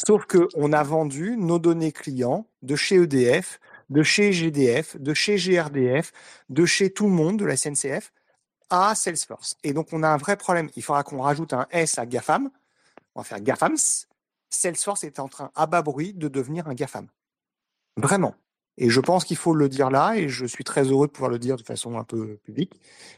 Sauf 0.07 0.25
qu'on 0.25 0.73
a 0.73 0.83
vendu 0.83 1.37
nos 1.37 1.59
données 1.59 1.93
clients 1.93 2.47
de 2.63 2.75
chez 2.75 2.97
EDF, 2.97 3.61
de 3.91 4.03
chez 4.03 4.33
GDF, 4.33 4.97
de 4.99 5.13
chez 5.13 5.37
GRDF, 5.37 6.13
de 6.49 6.65
chez 6.65 6.91
tout 6.91 7.05
le 7.05 7.13
monde, 7.13 7.39
de 7.39 7.45
la 7.45 7.57
SNCF, 7.57 8.13
à 8.71 8.95
Salesforce. 8.95 9.57
Et 9.63 9.73
donc, 9.75 9.89
on 9.93 10.03
a 10.03 10.09
un 10.09 10.17
vrai 10.17 10.37
problème. 10.37 10.71
Il 10.77 10.83
faudra 10.83 11.03
qu'on 11.03 11.21
rajoute 11.21 11.53
un 11.53 11.67
S 11.71 11.99
à 11.99 12.07
GAFAM. 12.07 12.51
On 13.15 13.21
va 13.21 13.25
faire 13.25 13.41
GAFAMS. 13.41 14.07
Salesforce 14.49 15.05
est 15.05 15.19
en 15.19 15.29
train, 15.29 15.51
à 15.55 15.67
bas 15.67 15.83
bruit, 15.83 16.15
de 16.15 16.29
devenir 16.29 16.67
un 16.69 16.75
GAFAM. 16.75 17.09
Vraiment. 17.97 18.35
Et 18.79 18.89
je 18.89 19.01
pense 19.01 19.25
qu'il 19.25 19.37
faut 19.37 19.55
le 19.55 19.69
dire 19.69 19.91
là, 19.91 20.17
et 20.17 20.29
je 20.29 20.47
suis 20.47 20.65
très 20.65 20.85
heureux 20.85 21.07
de 21.07 21.13
pouvoir 21.13 21.31
le 21.31 21.39
dire 21.39 21.57
de 21.57 21.63
façon 21.63 21.99
un 21.99 22.05
peu 22.05 22.39
publique. 22.45 22.73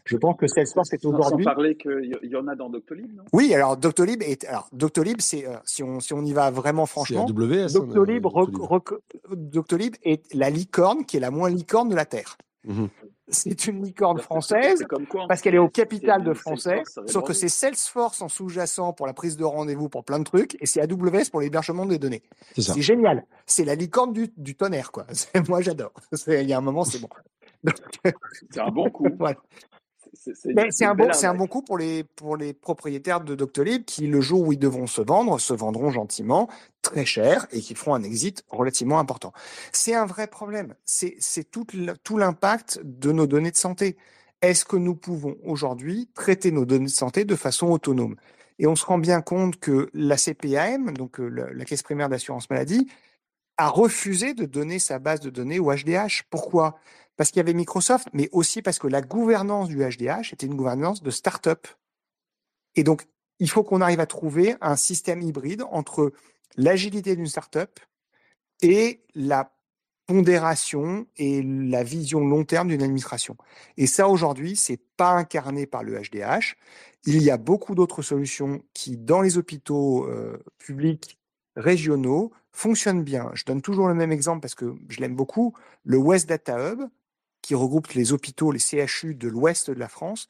Je 0.04 0.16
pense 0.16 0.36
que 0.36 0.46
Salesforce 0.46 0.92
est 0.92 1.04
aujourd'hui. 1.04 1.44
Sans 1.44 1.50
parler 1.50 1.76
qu'il 1.76 2.18
y 2.22 2.36
en 2.36 2.48
a 2.48 2.56
dans 2.56 2.68
Doctolib, 2.68 3.14
non? 3.14 3.22
Oui, 3.32 3.54
alors 3.54 3.76
Doctolib 3.76 4.22
est. 4.22 4.44
Alors 4.44 4.68
Doctolib, 4.72 5.20
c'est 5.20 5.46
euh, 5.46 5.54
si 5.64 5.82
on 5.82 6.00
si 6.00 6.14
on 6.14 6.24
y 6.24 6.32
va 6.32 6.50
vraiment 6.50 6.86
franchement, 6.86 7.26
AWS, 7.26 7.72
Doctolib, 7.72 8.26
hein, 8.26 8.30
Doctolib. 8.32 9.00
Doctolib 9.30 9.94
est 10.02 10.34
la 10.34 10.50
licorne 10.50 11.04
qui 11.04 11.18
est 11.18 11.20
la 11.20 11.30
moins 11.30 11.50
licorne 11.50 11.88
de 11.88 11.94
la 11.94 12.06
terre. 12.06 12.36
Mmh. 12.64 12.86
C'est 13.28 13.66
une 13.66 13.84
licorne 13.84 14.20
française 14.20 14.84
quoi, 14.88 15.26
parce 15.26 15.40
qu'elle 15.40 15.54
est 15.54 15.58
au 15.58 15.68
capital 15.68 16.22
de 16.22 16.32
français, 16.32 16.82
sauf 17.06 17.24
que 17.24 17.32
c'est 17.32 17.48
Salesforce 17.48 18.22
en 18.22 18.28
sous-jacent 18.28 18.92
pour 18.92 19.06
la 19.06 19.14
prise 19.14 19.36
de 19.36 19.44
rendez-vous 19.44 19.88
pour 19.88 20.04
plein 20.04 20.18
de 20.18 20.24
trucs 20.24 20.56
et 20.60 20.66
c'est 20.66 20.80
AWS 20.80 21.30
pour 21.30 21.40
l'hébergement 21.40 21.86
des 21.86 21.98
données. 21.98 22.22
C'est 22.56 22.82
génial. 22.82 23.24
C'est 23.46 23.64
la 23.64 23.74
licorne 23.74 24.12
du, 24.12 24.28
du 24.36 24.54
tonnerre, 24.54 24.92
quoi. 24.92 25.06
Moi, 25.48 25.60
j'adore. 25.60 25.92
Il 26.28 26.48
y 26.48 26.52
a 26.52 26.58
un 26.58 26.62
moment, 26.62 26.84
c'est 26.84 27.00
bon. 27.00 27.08
C'est 28.50 28.60
un 28.60 28.70
bon 28.70 28.90
coup. 28.90 29.06
voilà. 29.18 29.36
C'est 30.14 30.84
un, 30.84 30.94
bon, 30.94 31.08
un 31.10 31.34
bon 31.34 31.46
coup 31.46 31.62
pour 31.62 31.78
les, 31.78 32.04
pour 32.04 32.36
les 32.36 32.52
propriétaires 32.52 33.22
de 33.22 33.34
Doctolib 33.34 33.84
qui, 33.84 34.06
le 34.06 34.20
jour 34.20 34.46
où 34.46 34.52
ils 34.52 34.58
devront 34.58 34.86
se 34.86 35.00
vendre, 35.00 35.40
se 35.40 35.54
vendront 35.54 35.90
gentiment, 35.90 36.48
très 36.82 37.06
cher 37.06 37.46
et 37.50 37.60
qui 37.60 37.74
feront 37.74 37.94
un 37.94 38.02
exit 38.02 38.44
relativement 38.50 38.98
important. 38.98 39.32
C'est 39.72 39.94
un 39.94 40.04
vrai 40.04 40.26
problème. 40.26 40.74
C'est 40.84 41.50
tout, 41.50 41.66
tout 42.04 42.18
l'impact 42.18 42.80
de 42.84 43.10
nos 43.10 43.26
données 43.26 43.50
de 43.50 43.56
santé. 43.56 43.96
Est-ce 44.42 44.64
que 44.64 44.76
nous 44.76 44.94
pouvons 44.94 45.36
aujourd'hui 45.44 46.08
traiter 46.14 46.50
nos 46.50 46.66
données 46.66 46.86
de 46.86 46.90
santé 46.90 47.24
de 47.24 47.36
façon 47.36 47.68
autonome? 47.68 48.16
Et 48.58 48.66
on 48.66 48.76
se 48.76 48.84
rend 48.84 48.98
bien 48.98 49.22
compte 49.22 49.58
que 49.58 49.88
la 49.94 50.16
CPAM, 50.16 50.92
donc 50.92 51.18
la 51.18 51.64
caisse 51.64 51.82
primaire 51.82 52.08
d'assurance 52.08 52.50
maladie, 52.50 52.86
a 53.56 53.68
refusé 53.68 54.34
de 54.34 54.44
donner 54.44 54.78
sa 54.78 54.98
base 54.98 55.20
de 55.20 55.30
données 55.30 55.58
au 55.58 55.72
HDH. 55.72 56.24
Pourquoi? 56.30 56.78
Parce 57.16 57.30
qu'il 57.30 57.38
y 57.38 57.40
avait 57.40 57.54
Microsoft, 57.54 58.08
mais 58.12 58.28
aussi 58.32 58.62
parce 58.62 58.78
que 58.78 58.86
la 58.86 59.02
gouvernance 59.02 59.68
du 59.68 59.78
HDH 59.78 60.32
était 60.32 60.46
une 60.46 60.56
gouvernance 60.56 61.02
de 61.02 61.10
start-up. 61.10 61.66
Et 62.74 62.84
donc, 62.84 63.06
il 63.38 63.50
faut 63.50 63.62
qu'on 63.62 63.80
arrive 63.80 64.00
à 64.00 64.06
trouver 64.06 64.56
un 64.60 64.76
système 64.76 65.20
hybride 65.22 65.64
entre 65.70 66.12
l'agilité 66.56 67.16
d'une 67.16 67.26
start-up 67.26 67.80
et 68.62 69.02
la 69.14 69.52
pondération 70.06 71.06
et 71.16 71.42
la 71.42 71.82
vision 71.82 72.20
long 72.26 72.44
terme 72.44 72.68
d'une 72.68 72.82
administration. 72.82 73.36
Et 73.76 73.86
ça, 73.86 74.08
aujourd'hui, 74.08 74.56
c'est 74.56 74.80
pas 74.96 75.12
incarné 75.12 75.66
par 75.66 75.82
le 75.82 76.00
HDH. 76.00 76.56
Il 77.04 77.22
y 77.22 77.30
a 77.30 77.36
beaucoup 77.36 77.74
d'autres 77.74 78.02
solutions 78.02 78.62
qui, 78.74 78.96
dans 78.96 79.20
les 79.20 79.38
hôpitaux 79.38 80.06
euh, 80.06 80.38
publics 80.58 81.18
régionaux, 81.56 82.32
fonctionnent 82.52 83.02
bien. 83.02 83.30
Je 83.34 83.44
donne 83.44 83.62
toujours 83.62 83.88
le 83.88 83.94
même 83.94 84.12
exemple 84.12 84.40
parce 84.40 84.54
que 84.54 84.74
je 84.88 85.00
l'aime 85.00 85.16
beaucoup. 85.16 85.54
Le 85.84 85.96
West 85.96 86.28
Data 86.28 86.72
Hub, 86.72 86.82
qui 87.42 87.54
regroupe 87.54 87.88
les 87.88 88.12
hôpitaux, 88.12 88.52
les 88.52 88.58
CHU 88.58 89.14
de 89.14 89.28
l'ouest 89.28 89.70
de 89.70 89.78
la 89.78 89.88
France, 89.88 90.28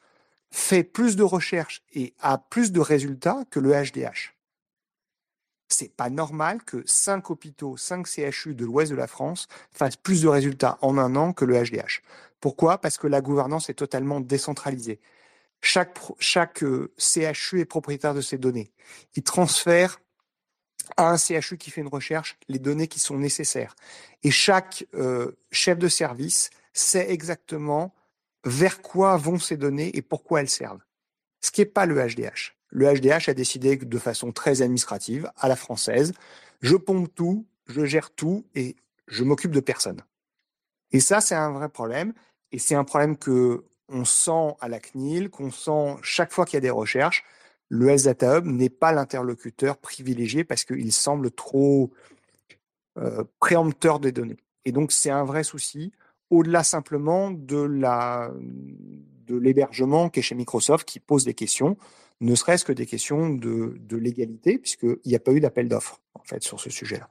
fait 0.50 0.84
plus 0.84 1.16
de 1.16 1.22
recherches 1.22 1.82
et 1.92 2.14
a 2.20 2.38
plus 2.38 2.72
de 2.72 2.80
résultats 2.80 3.44
que 3.50 3.60
le 3.60 3.72
HDH. 3.72 4.34
C'est 5.68 5.94
pas 5.94 6.10
normal 6.10 6.62
que 6.64 6.82
cinq 6.84 7.30
hôpitaux, 7.30 7.76
cinq 7.78 8.06
CHU 8.06 8.54
de 8.54 8.64
l'ouest 8.64 8.90
de 8.90 8.96
la 8.96 9.06
France 9.06 9.48
fassent 9.72 9.96
plus 9.96 10.22
de 10.22 10.28
résultats 10.28 10.78
en 10.82 10.98
un 10.98 11.16
an 11.16 11.32
que 11.32 11.46
le 11.46 11.54
HDH. 11.54 12.02
Pourquoi? 12.40 12.78
Parce 12.78 12.98
que 12.98 13.06
la 13.06 13.22
gouvernance 13.22 13.70
est 13.70 13.74
totalement 13.74 14.20
décentralisée. 14.20 15.00
Chaque, 15.62 15.96
chaque 16.18 16.62
euh, 16.64 16.92
CHU 16.98 17.60
est 17.60 17.64
propriétaire 17.64 18.14
de 18.14 18.20
ses 18.20 18.36
données. 18.36 18.72
Il 19.14 19.22
transfère 19.22 20.00
à 20.96 21.10
un 21.10 21.16
CHU 21.16 21.56
qui 21.56 21.70
fait 21.70 21.80
une 21.80 21.88
recherche 21.88 22.36
les 22.48 22.58
données 22.58 22.88
qui 22.88 22.98
sont 22.98 23.16
nécessaires. 23.16 23.74
Et 24.22 24.30
chaque 24.30 24.86
euh, 24.94 25.32
chef 25.50 25.78
de 25.78 25.88
service 25.88 26.50
sait 26.72 27.10
exactement 27.10 27.94
vers 28.44 28.82
quoi 28.82 29.16
vont 29.16 29.38
ces 29.38 29.56
données 29.56 29.96
et 29.96 30.02
pourquoi 30.02 30.40
elles 30.40 30.48
servent. 30.48 30.82
Ce 31.40 31.50
qui 31.50 31.60
n'est 31.60 31.66
pas 31.66 31.86
le 31.86 31.96
HDH. 31.96 32.56
Le 32.70 32.92
HDH 32.92 33.28
a 33.28 33.34
décidé 33.34 33.76
de 33.76 33.98
façon 33.98 34.32
très 34.32 34.62
administrative, 34.62 35.30
à 35.36 35.48
la 35.48 35.56
française, 35.56 36.12
je 36.62 36.76
pompe 36.76 37.14
tout, 37.14 37.46
je 37.66 37.84
gère 37.84 38.10
tout 38.10 38.46
et 38.54 38.76
je 39.06 39.24
m'occupe 39.24 39.50
de 39.50 39.60
personne. 39.60 40.00
Et 40.92 41.00
ça, 41.00 41.20
c'est 41.20 41.34
un 41.34 41.52
vrai 41.52 41.68
problème. 41.68 42.12
Et 42.52 42.58
c'est 42.58 42.74
un 42.74 42.84
problème 42.84 43.16
que 43.16 43.64
on 43.88 44.04
sent 44.04 44.56
à 44.60 44.68
la 44.68 44.80
CNIL, 44.80 45.28
qu'on 45.28 45.50
sent 45.50 45.96
chaque 46.02 46.32
fois 46.32 46.46
qu'il 46.46 46.54
y 46.54 46.58
a 46.58 46.60
des 46.60 46.70
recherches. 46.70 47.24
Le 47.68 47.88
Health 47.88 48.04
Data 48.04 48.38
Hub 48.38 48.46
n'est 48.46 48.70
pas 48.70 48.92
l'interlocuteur 48.92 49.76
privilégié 49.76 50.44
parce 50.44 50.64
qu'il 50.64 50.92
semble 50.92 51.30
trop 51.30 51.92
euh, 52.98 53.24
préempteur 53.38 54.00
des 54.00 54.12
données. 54.12 54.38
Et 54.64 54.72
donc, 54.72 54.92
c'est 54.92 55.10
un 55.10 55.24
vrai 55.24 55.44
souci 55.44 55.92
au-delà 56.32 56.64
simplement 56.64 57.30
de 57.30 57.68
l'hébergement 59.28 60.08
qui 60.08 60.20
est 60.20 60.22
chez 60.22 60.34
Microsoft 60.34 60.88
qui 60.88 60.98
pose 60.98 61.24
des 61.24 61.34
questions, 61.34 61.76
ne 62.22 62.34
serait-ce 62.34 62.64
que 62.64 62.72
des 62.72 62.86
questions 62.86 63.28
de, 63.28 63.76
l'égalité, 63.90 64.58
puisqu'il 64.58 64.96
n'y 65.04 65.14
a 65.14 65.20
pas 65.20 65.32
eu 65.32 65.40
d'appel 65.40 65.68
d'offres 65.68 66.00
en 66.14 66.24
fait 66.24 66.42
sur 66.42 66.58
ce 66.58 66.70
sujet-là. 66.70 67.10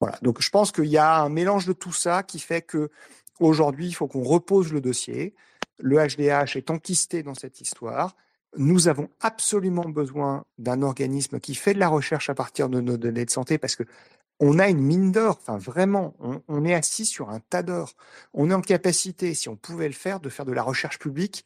Voilà. 0.00 0.18
Donc 0.22 0.42
je 0.42 0.50
pense 0.50 0.72
qu'il 0.72 0.86
y 0.86 0.98
a 0.98 1.20
un 1.20 1.28
mélange 1.28 1.66
de 1.66 1.72
tout 1.72 1.92
ça 1.92 2.24
qui 2.24 2.40
fait 2.40 2.62
que 2.62 2.90
aujourd'hui 3.38 3.86
il 3.86 3.92
faut 3.92 4.08
qu'on 4.08 4.24
repose 4.24 4.72
le 4.72 4.80
dossier. 4.80 5.34
Le 5.78 5.96
HDH 5.98 6.56
est 6.56 6.70
enquisté 6.70 7.22
dans 7.22 7.34
cette 7.34 7.60
histoire. 7.60 8.16
Nous 8.56 8.88
avons 8.88 9.08
absolument 9.20 9.88
besoin 9.88 10.44
d'un 10.56 10.82
organisme 10.82 11.38
qui 11.38 11.54
fait 11.54 11.74
de 11.74 11.78
la 11.78 11.88
recherche 11.88 12.28
à 12.28 12.34
partir 12.34 12.68
de 12.68 12.80
nos 12.80 12.96
données 12.96 13.24
de 13.24 13.30
santé 13.30 13.56
parce 13.58 13.76
que 13.76 13.84
on 14.40 14.58
a 14.58 14.68
une 14.68 14.80
mine 14.80 15.10
d'or, 15.12 15.38
enfin 15.40 15.58
vraiment, 15.58 16.14
on, 16.48 16.64
est 16.64 16.74
assis 16.74 17.06
sur 17.06 17.30
un 17.30 17.40
tas 17.40 17.62
d'or. 17.62 17.94
On 18.34 18.50
est 18.50 18.54
en 18.54 18.60
capacité, 18.60 19.34
si 19.34 19.48
on 19.48 19.56
pouvait 19.56 19.88
le 19.88 19.94
faire, 19.94 20.20
de 20.20 20.28
faire 20.28 20.44
de 20.44 20.52
la 20.52 20.62
recherche 20.62 20.98
publique 20.98 21.44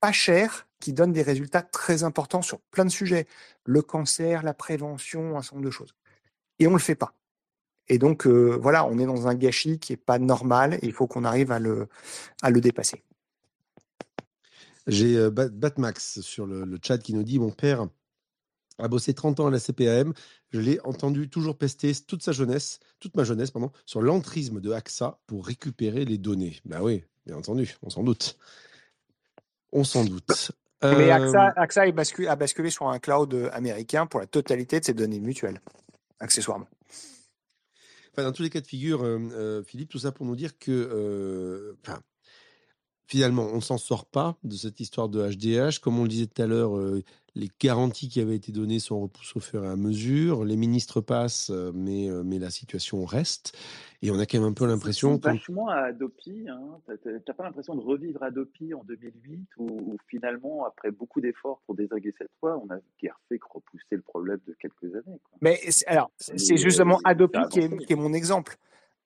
pas 0.00 0.12
chère, 0.12 0.66
qui 0.80 0.92
donne 0.92 1.12
des 1.12 1.22
résultats 1.22 1.62
très 1.62 2.02
importants 2.02 2.42
sur 2.42 2.58
plein 2.58 2.84
de 2.84 2.90
sujets. 2.90 3.28
Le 3.64 3.82
cancer, 3.82 4.42
la 4.42 4.52
prévention, 4.52 5.38
un 5.38 5.42
certain 5.42 5.56
nombre 5.56 5.66
de 5.66 5.70
choses. 5.70 5.94
Et 6.58 6.66
on 6.66 6.70
ne 6.70 6.76
le 6.76 6.80
fait 6.80 6.96
pas. 6.96 7.14
Et 7.88 7.98
donc, 7.98 8.26
euh, 8.26 8.58
voilà, 8.60 8.84
on 8.84 8.98
est 8.98 9.06
dans 9.06 9.28
un 9.28 9.34
gâchis 9.34 9.78
qui 9.78 9.92
n'est 9.92 9.96
pas 9.96 10.18
normal 10.18 10.74
et 10.74 10.86
il 10.86 10.92
faut 10.92 11.06
qu'on 11.06 11.24
arrive 11.24 11.52
à 11.52 11.60
le, 11.60 11.88
dépasser. 12.60 13.04
J'ai 14.88 15.16
euh, 15.16 15.30
Batmax 15.30 16.20
sur 16.20 16.46
le, 16.46 16.78
chat 16.82 16.98
qui 16.98 17.14
nous 17.14 17.22
dit 17.22 17.38
Mon 17.38 17.52
père 17.52 17.86
a 18.78 18.88
bossé 18.88 19.14
30 19.14 19.40
ans 19.40 19.46
à 19.46 19.50
la 19.50 19.60
CPAM. 19.60 20.12
Je 20.50 20.60
l'ai 20.60 20.80
entendu 20.84 21.28
toujours 21.28 21.56
pester 21.56 21.92
toute 21.94 22.22
sa 22.22 22.32
jeunesse, 22.32 22.80
toute 23.00 23.16
ma 23.16 23.24
jeunesse, 23.24 23.50
pardon, 23.50 23.70
sur 23.86 24.02
l'entrisme 24.02 24.60
de 24.60 24.72
AXA 24.72 25.18
pour 25.26 25.46
récupérer 25.46 26.04
les 26.04 26.18
données. 26.18 26.60
Ben 26.64 26.82
oui, 26.82 27.04
bien 27.26 27.36
entendu, 27.36 27.76
on 27.82 27.90
s'en 27.90 28.02
doute. 28.02 28.38
On 29.72 29.84
s'en 29.84 30.04
doute. 30.04 30.52
Mais 30.82 31.10
AXA, 31.10 31.52
AXA 31.56 31.82
a 32.28 32.36
basculé 32.36 32.70
sur 32.70 32.88
un 32.88 32.98
cloud 32.98 33.50
américain 33.52 34.06
pour 34.06 34.20
la 34.20 34.26
totalité 34.26 34.80
de 34.80 34.84
ses 34.84 34.94
données 34.94 35.20
mutuelles, 35.20 35.60
accessoirement. 36.18 36.66
Enfin, 38.12 38.24
dans 38.24 38.32
tous 38.32 38.42
les 38.42 38.50
cas 38.50 38.60
de 38.60 38.66
figure, 38.66 39.02
euh, 39.02 39.18
euh, 39.32 39.62
Philippe, 39.62 39.88
tout 39.88 39.98
ça 39.98 40.12
pour 40.12 40.26
nous 40.26 40.36
dire 40.36 40.58
que, 40.58 40.70
euh, 40.70 41.74
finalement, 43.06 43.48
on 43.50 43.56
ne 43.56 43.60
s'en 43.60 43.78
sort 43.78 44.04
pas 44.04 44.36
de 44.44 44.54
cette 44.54 44.80
histoire 44.80 45.08
de 45.08 45.26
HDH. 45.26 45.78
Comme 45.78 45.98
on 45.98 46.02
le 46.02 46.08
disait 46.08 46.26
tout 46.26 46.42
à 46.42 46.46
l'heure, 46.46 46.72
les 47.34 47.48
garanties 47.60 48.08
qui 48.08 48.20
avaient 48.20 48.36
été 48.36 48.52
données 48.52 48.78
sont 48.78 49.00
repoussées 49.00 49.32
au 49.36 49.40
fur 49.40 49.64
et 49.64 49.68
à 49.68 49.76
mesure. 49.76 50.44
Les 50.44 50.56
ministres 50.56 51.00
passent, 51.00 51.50
euh, 51.50 51.72
mais, 51.74 52.10
euh, 52.10 52.22
mais 52.24 52.38
la 52.38 52.50
situation 52.50 53.04
reste. 53.04 53.56
Et 54.02 54.10
on 54.10 54.18
a 54.18 54.26
quand 54.26 54.38
même 54.38 54.48
un 54.48 54.52
peu 54.52 54.66
l'impression. 54.66 55.16
Vachement 55.16 55.68
à 55.68 55.76
Adopi. 55.86 56.46
Hein. 56.48 56.78
T'as 57.24 57.32
pas 57.32 57.44
l'impression 57.44 57.74
de 57.74 57.80
revivre 57.80 58.22
Adopi 58.22 58.74
en 58.74 58.84
2008 58.84 59.48
où, 59.58 59.96
finalement, 60.08 60.66
après 60.66 60.90
beaucoup 60.90 61.20
d'efforts 61.20 61.62
pour 61.66 61.74
désagréger 61.74 62.14
cette 62.18 62.32
fois, 62.40 62.60
on 62.62 62.70
a 62.70 62.78
guère 63.00 63.18
fait 63.28 63.38
que 63.38 63.46
repousser 63.48 63.84
le 63.92 64.02
problème 64.02 64.40
de 64.46 64.54
quelques 64.60 64.94
années. 64.94 65.20
Mais 65.40 65.58
alors, 65.86 66.10
c'est 66.18 66.56
justement 66.56 66.98
Adopi 67.04 67.38
qui 67.50 67.60
est, 67.60 67.86
qui 67.86 67.92
est 67.92 67.96
mon 67.96 68.12
exemple. 68.12 68.56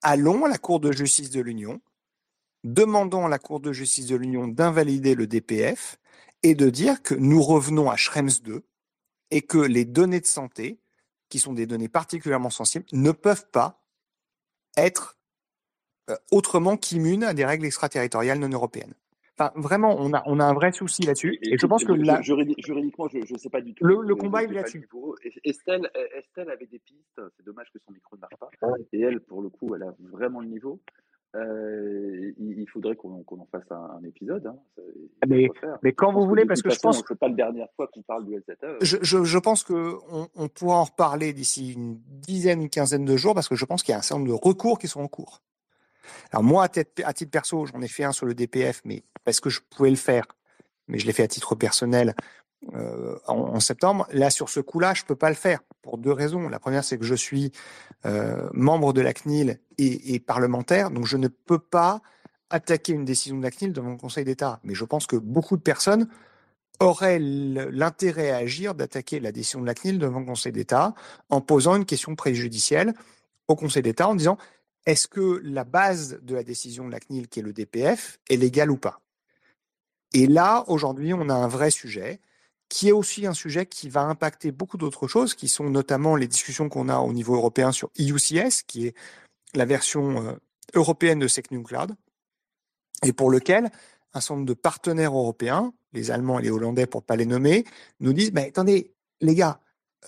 Allons 0.02 0.44
à 0.44 0.48
la 0.48 0.58
Cour 0.58 0.80
de 0.80 0.92
justice 0.92 1.30
de 1.30 1.40
l'Union, 1.40 1.80
demandons 2.64 3.26
à 3.26 3.28
la 3.28 3.38
Cour 3.38 3.60
de 3.60 3.72
justice 3.72 4.06
de 4.06 4.16
l'Union 4.16 4.48
d'invalider 4.48 5.14
le 5.14 5.26
DPF 5.26 5.98
et 6.42 6.54
de 6.54 6.70
dire 6.70 7.02
que 7.02 7.14
nous 7.14 7.42
revenons 7.42 7.90
à 7.90 7.96
Schrems 7.96 8.40
2 8.42 8.62
et 9.30 9.42
que 9.42 9.58
les 9.58 9.84
données 9.84 10.20
de 10.20 10.26
santé, 10.26 10.80
qui 11.28 11.38
sont 11.38 11.52
des 11.52 11.66
données 11.66 11.88
particulièrement 11.88 12.50
sensibles, 12.50 12.86
ne 12.92 13.10
peuvent 13.10 13.48
pas 13.50 13.82
être 14.76 15.18
euh, 16.10 16.16
autrement 16.30 16.76
qu'immunes 16.76 17.24
à 17.24 17.34
des 17.34 17.44
règles 17.44 17.66
extraterritoriales 17.66 18.38
non 18.38 18.48
européennes. 18.48 18.94
Enfin, 19.38 19.52
vraiment, 19.56 19.96
on 19.98 20.14
a, 20.14 20.22
on 20.24 20.40
a 20.40 20.44
un 20.44 20.54
vrai 20.54 20.72
souci 20.72 21.02
là-dessus. 21.02 21.38
Et, 21.42 21.58
je 21.58 21.66
pense 21.66 21.84
que 21.84 21.92
là, 21.92 22.22
juridiquement, 22.22 23.06
je 23.08 23.18
ne 23.18 23.38
sais 23.38 23.50
pas 23.50 23.60
du 23.60 23.74
tout. 23.74 23.84
Le, 23.84 24.14
combat 24.14 24.44
est 24.44 24.46
là-dessus. 24.46 24.88
Estelle, 25.44 25.90
Estelle 26.16 26.48
avait 26.48 26.66
des 26.66 26.78
pistes. 26.78 27.20
C'est 27.36 27.44
dommage 27.44 27.70
que 27.70 27.78
son 27.84 27.92
micro 27.92 28.16
ne 28.16 28.20
marche 28.22 28.36
pas. 28.36 28.48
Et 28.92 29.00
elle, 29.00 29.20
pour 29.20 29.42
le 29.42 29.50
coup, 29.50 29.74
elle 29.74 29.82
a 29.82 29.94
vraiment 29.98 30.40
le 30.40 30.46
niveau. 30.46 30.80
Euh, 31.34 32.32
il, 32.38 32.66
faudrait 32.68 32.96
qu'on 32.96 33.18
en 33.18 33.48
fasse 33.50 33.70
un, 33.70 34.02
épisode. 34.04 34.46
Hein. 34.46 34.56
mais, 35.26 35.48
mais, 35.82 35.92
quand 35.92 36.12
vous 36.12 36.26
voulez, 36.26 36.46
parce 36.46 36.62
que 36.62 36.70
je 36.70 36.78
pense 36.78 37.02
que 37.02 37.08
c'est 37.08 37.18
pas 37.18 37.28
la 37.28 37.34
dernière 37.34 37.68
fois 37.76 37.88
qu'on 37.88 38.02
parle 38.02 38.24
du 38.24 38.36
LZE. 38.36 38.54
Je, 38.80 38.96
je, 39.02 39.24
je, 39.24 39.38
pense 39.38 39.62
que 39.62 39.96
on, 40.10 40.28
on, 40.34 40.48
pourra 40.48 40.76
en 40.76 40.84
reparler 40.84 41.32
d'ici 41.32 41.74
une 41.74 41.98
dizaine, 42.06 42.62
une 42.62 42.70
quinzaine 42.70 43.04
de 43.04 43.16
jours, 43.16 43.34
parce 43.34 43.48
que 43.48 43.54
je 43.54 43.64
pense 43.64 43.82
qu'il 43.82 43.92
y 43.92 43.94
a 43.94 43.98
un 43.98 44.02
certain 44.02 44.20
nombre 44.20 44.32
de 44.32 44.44
recours 44.44 44.78
qui 44.78 44.88
sont 44.88 45.00
en 45.00 45.08
cours. 45.08 45.42
Alors 46.30 46.42
moi, 46.42 46.64
à, 46.64 46.68
à 47.04 47.12
titre 47.12 47.30
perso, 47.30 47.66
j'en 47.66 47.82
ai 47.82 47.88
fait 47.88 48.04
un 48.04 48.12
sur 48.12 48.26
le 48.26 48.34
DPF, 48.34 48.80
mais 48.84 49.02
parce 49.24 49.40
que 49.40 49.50
je 49.50 49.60
pouvais 49.60 49.90
le 49.90 49.96
faire, 49.96 50.24
mais 50.88 50.98
je 50.98 51.06
l'ai 51.06 51.12
fait 51.12 51.24
à 51.24 51.28
titre 51.28 51.54
personnel 51.54 52.14
euh, 52.74 53.16
en, 53.26 53.60
septembre. 53.60 54.06
Là, 54.12 54.30
sur 54.30 54.48
ce 54.48 54.60
coup-là, 54.60 54.94
je 54.94 55.04
peux 55.04 55.16
pas 55.16 55.28
le 55.28 55.36
faire 55.36 55.60
pour 55.82 55.98
deux 55.98 56.12
raisons. 56.12 56.48
La 56.48 56.58
première, 56.58 56.84
c'est 56.84 56.98
que 56.98 57.04
je 57.04 57.14
suis 57.14 57.52
euh, 58.04 58.48
membre 58.52 58.92
de 58.92 59.00
la 59.00 59.12
CNIL 59.12 59.60
et, 59.78 60.14
et, 60.14 60.20
parlementaire, 60.20 60.90
donc 60.90 61.06
je 61.06 61.16
ne 61.16 61.28
peux 61.28 61.58
pas 61.58 62.00
attaquer 62.50 62.92
une 62.92 63.04
décision 63.04 63.38
de 63.38 63.42
la 63.42 63.50
CNIL 63.50 63.72
devant 63.72 63.90
le 63.90 63.96
Conseil 63.96 64.24
d'État. 64.24 64.60
Mais 64.64 64.74
je 64.74 64.84
pense 64.84 65.06
que 65.06 65.16
beaucoup 65.16 65.56
de 65.56 65.62
personnes 65.62 66.08
auraient 66.80 67.18
l'intérêt 67.18 68.30
à 68.30 68.36
agir 68.36 68.74
d'attaquer 68.74 69.20
la 69.20 69.32
décision 69.32 69.60
de 69.60 69.66
la 69.66 69.74
CNIL 69.74 69.98
devant 69.98 70.20
le 70.20 70.26
Conseil 70.26 70.52
d'État 70.52 70.94
en 71.30 71.40
posant 71.40 71.76
une 71.76 71.86
question 71.86 72.14
préjudicielle 72.14 72.94
au 73.48 73.56
Conseil 73.56 73.82
d'État 73.82 74.08
en 74.08 74.14
disant 74.14 74.38
est-ce 74.86 75.08
que 75.08 75.40
la 75.42 75.64
base 75.64 76.20
de 76.22 76.34
la 76.34 76.44
décision 76.44 76.86
de 76.86 76.92
la 76.92 77.00
CNIL, 77.00 77.28
qui 77.28 77.40
est 77.40 77.42
le 77.42 77.52
DPF, 77.52 78.18
est 78.30 78.36
légale 78.36 78.70
ou 78.70 78.76
pas? 78.76 79.00
Et 80.12 80.26
là, 80.26 80.64
aujourd'hui, 80.68 81.12
on 81.12 81.28
a 81.28 81.34
un 81.34 81.48
vrai 81.48 81.70
sujet 81.70 82.20
qui 82.68 82.88
est 82.88 82.92
aussi 82.92 83.26
un 83.26 83.34
sujet 83.34 83.66
qui 83.66 83.88
va 83.88 84.02
impacter 84.02 84.50
beaucoup 84.52 84.76
d'autres 84.76 85.06
choses, 85.06 85.34
qui 85.34 85.48
sont 85.48 85.70
notamment 85.70 86.16
les 86.16 86.26
discussions 86.26 86.68
qu'on 86.68 86.88
a 86.88 86.98
au 86.98 87.12
niveau 87.12 87.34
européen 87.34 87.72
sur 87.72 87.90
EUCS, 87.98 88.62
qui 88.66 88.88
est 88.88 88.94
la 89.54 89.64
version 89.64 90.26
euh, 90.26 90.32
européenne 90.74 91.18
de 91.18 91.28
SecNum 91.28 91.64
Cloud, 91.64 91.94
et 93.04 93.12
pour 93.12 93.30
lequel 93.30 93.70
un 94.14 94.20
certain 94.20 94.34
nombre 94.36 94.46
de 94.46 94.54
partenaires 94.54 95.14
européens, 95.16 95.72
les 95.92 96.10
Allemands 96.10 96.38
et 96.38 96.42
les 96.42 96.50
Hollandais 96.50 96.86
pour 96.86 97.02
ne 97.02 97.06
pas 97.06 97.16
les 97.16 97.26
nommer, 97.26 97.64
nous 98.00 98.12
disent, 98.12 98.32
mais 98.32 98.48
attendez, 98.48 98.92
les 99.20 99.34
gars, 99.34 99.60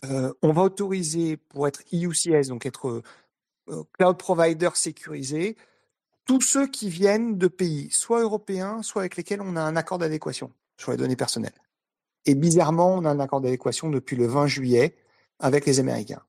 euh, 0.05 0.33
on 0.43 0.53
va 0.53 0.63
autoriser 0.63 1.37
pour 1.37 1.69
être 1.69 1.83
EUCS, 1.93 2.49
donc 2.49 2.67
être 2.67 3.03
euh, 3.69 3.85
cloud 3.93 4.17
provider 4.17 4.71
sécurisé, 4.75 5.57
tous 6.25 6.41
ceux 6.41 6.67
qui 6.67 6.91
viennent 6.91 7.39
de 7.39 7.49
pays 7.49 7.91
soit 7.91 8.21
européens, 8.21 8.83
soit 8.83 9.03
avec 9.03 9.17
lesquels 9.17 9.41
on 9.41 9.57
a 9.57 9.63
un 9.63 9.77
accord 9.77 9.99
d'adéquation 9.99 10.53
sur 10.77 10.91
les 10.91 10.97
données 10.97 11.17
personnelles. 11.17 11.55
Et 12.29 12.35
bizarrement, 12.35 12.95
on 12.95 13.07
a 13.07 13.11
un 13.11 13.21
accord 13.21 13.41
d'adéquation 13.41 13.89
depuis 13.89 14.15
le 14.15 14.27
20 14.27 14.49
juillet 14.49 14.95
avec 15.39 15.65
les 15.65 15.81
Américains. 15.81 16.21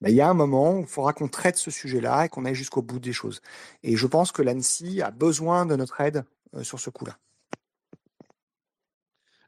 Mais 0.00 0.12
il 0.12 0.14
y 0.14 0.22
a 0.22 0.30
un 0.30 0.34
moment 0.34 0.78
où 0.78 0.80
il 0.80 0.86
faudra 0.86 1.12
qu'on 1.12 1.28
traite 1.28 1.58
ce 1.58 1.70
sujet-là 1.70 2.24
et 2.24 2.30
qu'on 2.30 2.46
aille 2.46 2.54
jusqu'au 2.54 2.80
bout 2.80 2.98
des 2.98 3.12
choses. 3.12 3.42
Et 3.82 3.96
je 3.96 4.06
pense 4.06 4.32
que 4.32 4.40
l'ANSI 4.40 5.02
a 5.02 5.10
besoin 5.10 5.66
de 5.66 5.76
notre 5.76 6.00
aide 6.00 6.24
euh, 6.54 6.62
sur 6.62 6.80
ce 6.80 6.88
coup-là. 6.88 7.18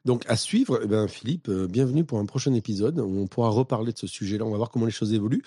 Donc 0.05 0.25
à 0.27 0.35
suivre, 0.35 0.81
eh 0.83 0.87
ben, 0.87 1.07
Philippe, 1.07 1.47
euh, 1.47 1.65
bienvenue 1.65 2.03
pour 2.03 2.19
un 2.19 2.25
prochain 2.25 2.53
épisode. 2.53 2.99
On 2.99 3.25
pourra 3.27 3.49
reparler 3.49 3.93
de 3.93 3.97
ce 3.97 4.07
sujet-là, 4.07 4.43
on 4.43 4.51
va 4.51 4.57
voir 4.57 4.69
comment 4.69 4.85
les 4.85 4.91
choses 4.91 5.13
évoluent. 5.13 5.43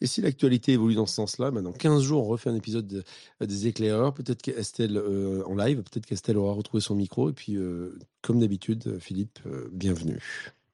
Et 0.00 0.06
si 0.06 0.20
l'actualité 0.20 0.72
évolue 0.72 0.96
dans 0.96 1.06
ce 1.06 1.14
sens-là, 1.14 1.52
ben, 1.52 1.62
dans 1.62 1.72
15 1.72 2.02
jours, 2.02 2.24
on 2.24 2.28
refait 2.28 2.50
un 2.50 2.56
épisode 2.56 3.04
des 3.40 3.66
éclaireurs. 3.68 4.12
Peut-être 4.12 4.42
qu'Estelle 4.42 4.96
euh, 4.96 5.44
en 5.46 5.54
live, 5.54 5.82
peut-être 5.82 6.06
qu'Estelle 6.06 6.38
aura 6.38 6.54
retrouvé 6.54 6.80
son 6.80 6.96
micro. 6.96 7.30
Et 7.30 7.32
puis, 7.32 7.56
euh, 7.56 7.96
comme 8.20 8.40
d'habitude, 8.40 8.98
Philippe, 8.98 9.38
bienvenue. 9.70 10.18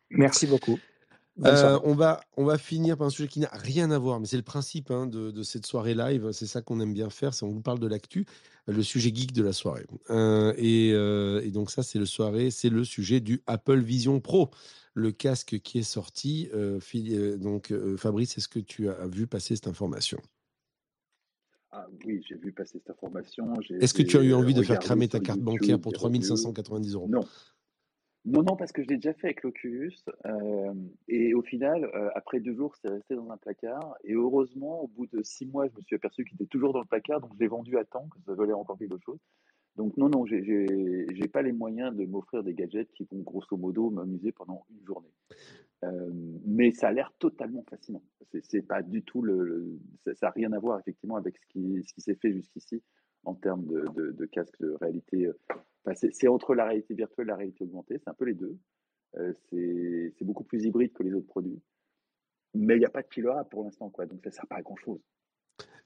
Merci 0.08 0.46
beaucoup. 0.46 0.78
Euh, 1.44 1.78
on, 1.84 1.94
va, 1.94 2.20
on 2.36 2.44
va 2.44 2.56
finir 2.56 2.96
par 2.96 3.06
un 3.06 3.10
sujet 3.10 3.28
qui 3.28 3.40
n'a 3.40 3.50
rien 3.52 3.90
à 3.90 3.98
voir, 3.98 4.20
mais 4.20 4.26
c'est 4.26 4.36
le 4.36 4.42
principe 4.42 4.90
hein, 4.90 5.06
de, 5.06 5.42
cette 5.42 5.66
soirée 5.66 5.94
live. 5.94 6.32
C'est 6.32 6.46
ça 6.46 6.62
qu'on 6.62 6.80
aime 6.80 6.94
bien 6.94 7.10
faire, 7.10 7.34
c'est 7.34 7.44
on 7.44 7.50
vous 7.50 7.60
parle 7.60 7.78
de 7.78 7.86
l'actu, 7.86 8.26
le 8.66 8.82
sujet 8.82 9.14
geek 9.14 9.32
de 9.32 9.42
la 9.42 9.52
soirée. 9.52 9.86
Euh, 10.10 10.54
euh, 10.58 11.40
et, 11.42 11.50
donc 11.50 11.70
ça, 11.70 11.82
c'est 11.82 11.98
le 11.98 12.06
soirée, 12.06 12.50
c'est 12.50 12.70
le 12.70 12.84
sujet 12.84 13.20
du 13.20 13.42
Apple 13.46 13.80
Vision 13.80 14.20
Pro, 14.20 14.50
le 14.94 15.12
casque 15.12 15.58
qui 15.60 15.78
est 15.78 15.82
sorti. 15.82 16.48
donc 17.38 17.74
Fabrice, 17.98 18.38
est-ce 18.38 18.48
que 18.48 18.60
tu 18.60 18.88
as 18.88 19.06
vu 19.06 19.26
passer 19.26 19.56
cette 19.56 19.68
information? 19.68 20.18
Ah, 21.72 21.86
oui, 22.06 22.24
j'ai 22.26 22.36
vu 22.36 22.52
passer 22.52 22.78
cette 22.78 22.88
information. 22.88 23.52
Est-ce 23.80 23.92
que 23.92 24.02
tu 24.02 24.16
as 24.16 24.22
eu 24.22 24.32
envie 24.32 24.54
de 24.54 24.62
faire 24.62 24.78
cramer 24.78 25.08
ta 25.08 25.20
carte 25.20 25.40
bancaire 25.40 25.78
pour 25.78 25.92
3590 25.92 26.94
euros? 26.94 27.08
Non, 27.08 27.20
non, 28.26 28.42
non, 28.42 28.56
parce 28.56 28.72
que 28.72 28.82
je 28.82 28.88
l'ai 28.88 28.96
déjà 28.96 29.14
fait 29.14 29.28
avec 29.28 29.44
l'Oculus. 29.44 29.94
Euh, 30.26 30.74
et 31.06 31.32
au 31.32 31.42
final, 31.42 31.84
euh, 31.94 32.10
après 32.16 32.40
deux 32.40 32.54
jours, 32.54 32.74
c'est 32.76 32.88
resté 32.88 33.14
dans 33.14 33.30
un 33.30 33.36
placard. 33.36 33.96
Et 34.02 34.14
heureusement, 34.14 34.82
au 34.82 34.88
bout 34.88 35.06
de 35.06 35.22
six 35.22 35.46
mois, 35.46 35.68
je 35.68 35.76
me 35.76 35.82
suis 35.82 35.94
aperçu 35.94 36.24
qu'il 36.24 36.34
était 36.34 36.46
toujours 36.46 36.72
dans 36.72 36.80
le 36.80 36.86
placard. 36.86 37.20
Donc, 37.20 37.30
je 37.34 37.38
l'ai 37.38 37.46
vendu 37.46 37.78
à 37.78 37.84
temps, 37.84 38.08
que 38.08 38.18
ça 38.26 38.34
valait 38.34 38.52
encore 38.52 38.78
quelque 38.78 38.98
chose. 38.98 39.20
Donc, 39.76 39.96
non, 39.96 40.08
non, 40.08 40.26
j'ai 40.26 41.28
pas 41.32 41.42
les 41.42 41.52
moyens 41.52 41.94
de 41.94 42.04
m'offrir 42.04 42.42
des 42.42 42.54
gadgets 42.54 42.90
qui 42.94 43.06
vont 43.12 43.20
grosso 43.20 43.56
modo 43.56 43.90
m'amuser 43.90 44.32
pendant 44.32 44.66
une 44.70 44.84
journée. 44.84 45.12
Euh, 45.84 46.10
mais 46.44 46.72
ça 46.72 46.88
a 46.88 46.92
l'air 46.92 47.12
totalement 47.20 47.64
fascinant. 47.70 48.02
C'est 48.42 48.62
pas 48.62 48.82
du 48.82 49.02
tout 49.02 49.22
le. 49.22 49.78
ça 50.04 50.26
n'a 50.26 50.30
rien 50.30 50.52
à 50.52 50.58
voir 50.58 50.80
effectivement 50.80 51.16
avec 51.16 51.36
ce 51.38 51.46
qui, 51.46 51.84
ce 51.86 51.94
qui 51.94 52.00
s'est 52.00 52.16
fait 52.16 52.32
jusqu'ici 52.32 52.82
en 53.26 53.34
termes 53.34 53.66
de, 53.66 54.26
casque 54.26 54.58
de 54.60 54.76
réalité 54.80 55.30
c'est 55.94 56.28
entre 56.28 56.54
la 56.54 56.64
réalité 56.64 56.94
virtuelle 56.94 57.26
et 57.26 57.30
la 57.30 57.36
réalité 57.36 57.64
augmentée, 57.64 57.98
c'est 58.02 58.10
un 58.10 58.14
peu 58.14 58.24
les 58.24 58.34
deux. 58.34 58.56
Euh, 59.18 59.32
c'est 59.50 60.24
beaucoup 60.24 60.44
plus 60.44 60.64
hybride 60.64 60.92
que 60.92 61.02
les 61.02 61.14
autres 61.14 61.26
produits. 61.26 61.60
Mais 62.54 62.74
il 62.76 62.80
n'y 62.80 62.86
a 62.86 62.90
pas 62.90 63.02
de 63.02 63.08
killer 63.08 63.42
pour 63.50 63.64
l'instant. 63.64 63.92
Donc 63.96 64.20
ça 64.24 64.30
ne 64.30 64.34
sert 64.34 64.46
pas 64.46 64.56
à 64.56 64.62
grand 64.62 64.76
chose. 64.76 65.00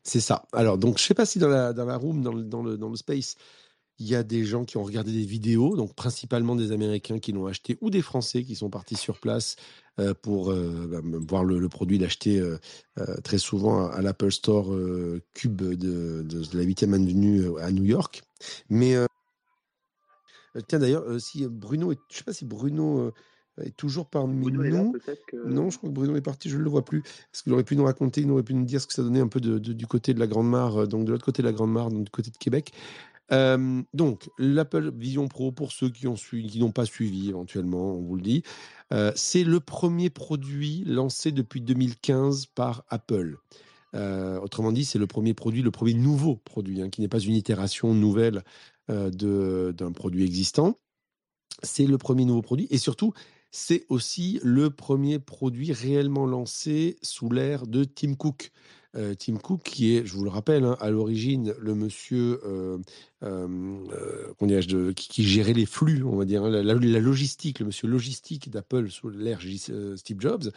C'est 0.02 0.20
ça. 0.20 0.46
Alors, 0.52 0.78
donc, 0.78 0.96
je 0.96 1.04
ne 1.04 1.06
sais 1.08 1.14
pas 1.14 1.26
si 1.26 1.38
dans 1.38 1.48
la, 1.48 1.72
dans 1.74 1.84
la 1.84 1.96
room, 1.96 2.22
dans 2.22 2.32
le, 2.32 2.42
dans, 2.42 2.62
le, 2.62 2.78
dans 2.78 2.88
le 2.88 2.96
space, 2.96 3.36
il 4.00 4.08
y 4.08 4.16
a 4.16 4.24
des 4.24 4.44
gens 4.44 4.64
qui 4.64 4.76
ont 4.76 4.82
regardé 4.82 5.12
des 5.12 5.24
vidéos, 5.24 5.76
donc 5.76 5.94
principalement 5.94 6.56
des 6.56 6.72
Américains 6.72 7.20
qui 7.20 7.30
l'ont 7.32 7.46
acheté 7.46 7.78
ou 7.80 7.90
des 7.90 8.02
Français 8.02 8.42
qui 8.42 8.56
sont 8.56 8.70
partis 8.70 8.96
sur 8.96 9.18
place 9.18 9.54
euh, 10.00 10.14
pour 10.14 10.50
euh, 10.50 10.88
bah, 10.90 11.00
voir 11.28 11.44
le, 11.44 11.68
produit, 11.68 11.98
l'acheter 11.98 12.42
très 13.22 13.38
souvent 13.38 13.86
à, 13.86 14.02
l'Apple 14.02 14.32
Store 14.32 14.74
Cube 15.34 15.56
de, 15.56 15.74
de, 16.22 16.56
la 16.56 16.64
8e 16.64 16.94
avenue 16.94 17.58
à 17.60 17.70
New 17.70 17.84
York. 17.84 18.22
Mais 18.68 18.96
euh, 20.56 20.60
tiens, 20.66 20.78
d'ailleurs, 20.78 21.04
euh, 21.04 21.18
si 21.18 21.46
Bruno, 21.46 21.92
est, 21.92 21.98
je 22.08 22.14
ne 22.14 22.18
sais 22.18 22.24
pas 22.24 22.32
si 22.32 22.44
Bruno 22.44 22.98
euh, 22.98 23.12
est 23.64 23.76
toujours 23.76 24.06
parmi 24.06 24.50
Bruno 24.50 24.84
nous. 24.84 24.92
que... 25.26 25.36
Non, 25.46 25.70
je 25.70 25.78
crois 25.78 25.88
que 25.90 25.94
Bruno 25.94 26.16
est 26.16 26.22
parti, 26.22 26.48
je 26.48 26.56
ne 26.56 26.62
le 26.62 26.70
vois 26.70 26.84
plus. 26.84 27.00
Est-ce 27.00 27.42
qu'il 27.42 27.52
aurait 27.52 27.64
pu 27.64 27.76
nous 27.76 27.84
raconter, 27.84 28.22
il 28.22 28.30
aurait 28.30 28.42
pu 28.42 28.54
nous 28.54 28.64
dire 28.64 28.80
ce 28.80 28.86
que 28.86 28.94
ça 28.94 29.02
donnait 29.02 29.20
un 29.20 29.28
peu 29.28 29.40
de, 29.40 29.58
du 29.58 29.86
côté 29.86 30.14
de 30.14 30.20
la 30.20 30.26
Grande 30.26 30.48
Mare, 30.48 30.88
donc 30.88 31.04
de 31.04 31.12
l'autre 31.12 31.24
côté 31.24 31.42
de 31.42 31.46
la 31.46 31.52
Grande 31.52 31.72
Mare, 31.72 31.90
donc 31.90 32.04
du 32.04 32.10
côté 32.10 32.30
de 32.30 32.36
Québec. 32.36 32.72
Donc, 33.30 34.28
l'Apple 34.38 34.92
Vision 34.96 35.28
Pro, 35.28 35.52
pour 35.52 35.72
ceux 35.72 35.88
qui, 35.88 36.06
ont 36.06 36.14
qui 36.14 36.58
n'ont 36.58 36.72
pas 36.72 36.86
suivi 36.86 37.28
éventuellement, 37.28 37.94
on 37.94 38.02
vous 38.02 38.16
le 38.16 38.22
dit, 38.22 38.42
c'est 39.14 39.44
le 39.44 39.60
premier 39.60 40.10
produit 40.10 40.82
lancé 40.86 41.30
depuis 41.30 41.60
2015 41.60 42.46
par 42.46 42.84
Apple. 42.88 43.38
autrement 43.94 44.72
dit, 44.72 44.84
c'est 44.84 44.98
le 44.98 45.06
premier 45.06 45.34
produit, 45.34 45.62
le 45.62 45.70
premier 45.70 45.94
nouveau 45.94 46.36
produit, 46.36 46.82
hein, 46.82 46.90
qui 46.90 47.00
n'est 47.00 47.08
pas 47.08 47.20
une 47.20 47.34
itération 47.34 47.94
nouvelle 47.94 48.42
euh, 48.90 49.72
d'un 49.72 49.92
produit 49.92 50.24
existant. 50.24 50.78
C'est 51.62 51.86
le 51.86 51.98
premier 51.98 52.24
nouveau 52.24 52.42
produit 52.42 52.66
et 52.70 52.78
surtout, 52.78 53.12
c'est 53.52 53.84
aussi 53.88 54.40
le 54.42 54.70
premier 54.70 55.18
produit 55.18 55.72
réellement 55.72 56.26
lancé 56.26 56.96
sous 57.02 57.30
l'ère 57.30 57.66
de 57.66 57.84
Tim 57.84 58.14
Cook. 58.14 58.50
Euh, 58.96 59.14
Tim 59.14 59.36
Cook, 59.36 59.62
qui 59.62 59.96
est, 59.96 60.04
je 60.04 60.14
vous 60.14 60.24
le 60.24 60.30
rappelle, 60.30 60.64
hein, 60.64 60.76
à 60.80 60.90
l'origine 60.90 61.54
le 61.60 61.74
monsieur 61.74 62.40
euh, 62.44 62.78
de, 63.22 64.92
qui, 64.92 65.24
gérait 65.24 65.52
les 65.52 65.66
flux, 65.66 66.02
on 66.02 66.16
va 66.16 66.24
dire, 66.24 66.44
hein, 66.44 66.50
la, 66.50 66.74
logistique, 66.74 67.60
le 67.60 67.66
monsieur 67.66 67.86
logistique 67.86 68.50
d'Apple 68.50 68.90
sous 68.90 69.08
l'ère 69.08 69.40
Steve 69.96 70.20
Jobs 70.20 70.50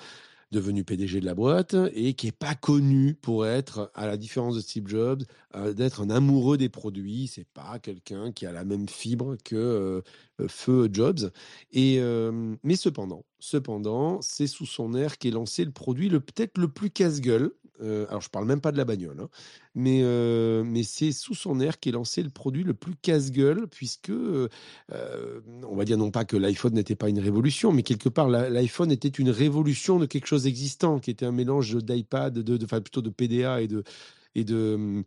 devenu 0.53 0.86
PDG 0.86 1.19
de 1.19 1.25
la 1.25 1.34
boîte 1.34 1.75
et 1.93 2.13
qui 2.13 2.27
est 2.27 2.31
pas 2.31 2.55
connu 2.55 3.15
pour 3.15 3.45
être, 3.45 3.91
à 3.95 4.07
la 4.07 4.15
différence 4.15 4.55
de 4.55 4.61
Steve 4.61 4.88
Jobs, 4.88 5.23
euh, 5.55 5.73
d'être 5.73 6.01
un 6.01 6.09
amoureux 6.09 6.57
des 6.57 6.69
produits. 6.69 7.27
C'est 7.27 7.47
pas 7.47 7.79
quelqu'un 7.79 8.31
qui 8.31 8.45
a 8.45 8.53
la 8.53 8.63
même 8.63 8.88
fibre 8.88 9.36
que 9.43 9.55
euh, 9.55 10.01
euh, 10.39 10.47
Feu 10.47 10.89
Jobs. 10.93 11.31
Et 11.73 11.99
mais 12.63 12.75
cependant, 12.75 13.25
cependant, 13.39 14.21
c'est 14.21 14.47
sous 14.47 14.65
son 14.65 14.93
air 14.93 15.17
qu'est 15.17 15.31
lancé 15.31 15.65
le 15.65 15.71
produit 15.71 16.07
le 16.07 16.19
peut-être 16.19 16.57
le 16.57 16.67
plus 16.67 16.91
casse-gueule 16.91 17.51
euh, 17.84 18.05
alors 18.09 18.21
je 18.21 18.29
parle 18.29 18.45
même 18.45 18.61
pas 18.61 18.71
de 18.71 18.77
la 18.77 18.86
bagnole, 18.86 19.19
hein, 19.19 19.29
mais, 19.75 20.01
euh, 20.03 20.63
mais 20.63 20.84
c'est 20.84 21.11
sous 21.11 21.36
son 21.36 21.59
air 21.59 21.79
qu'est 21.79 21.91
lancé 21.91 22.23
le 22.23 22.29
produit 22.29 22.63
le 22.63 22.73
plus 22.73 22.95
casse-gueule, 22.95 23.67
puisque 23.67 24.09
euh, 24.09 24.47
on 24.89 25.75
va 25.75 25.86
dire 25.86 25.97
non 25.97 26.11
pas 26.11 26.25
que 26.25 26.38
l'iPhone 26.38 26.73
n'était 26.73 26.95
pas 26.95 27.09
une 27.09 27.19
révolution, 27.19 27.71
mais 27.71 27.84
quelque 27.84 28.09
part 28.09 28.29
l'iPhone 28.29 28.91
était 28.91 29.09
une 29.09 29.29
révolution 29.29 29.99
de 29.99 30.05
quelque 30.05 30.27
chose 30.27 30.43
d'existant, 30.43 30.99
qui 30.99 31.11
était 31.11 31.25
un 31.25 31.31
mélange 31.31 31.75
d'iPad, 31.75 32.34
de, 32.34 32.63
enfin 32.63 32.81
plutôt 32.81 33.01
de 33.01 33.09
PDA 33.09 33.61
et 33.61 33.67
de 33.67 33.84
et 34.36 34.43
de, 34.43 35.03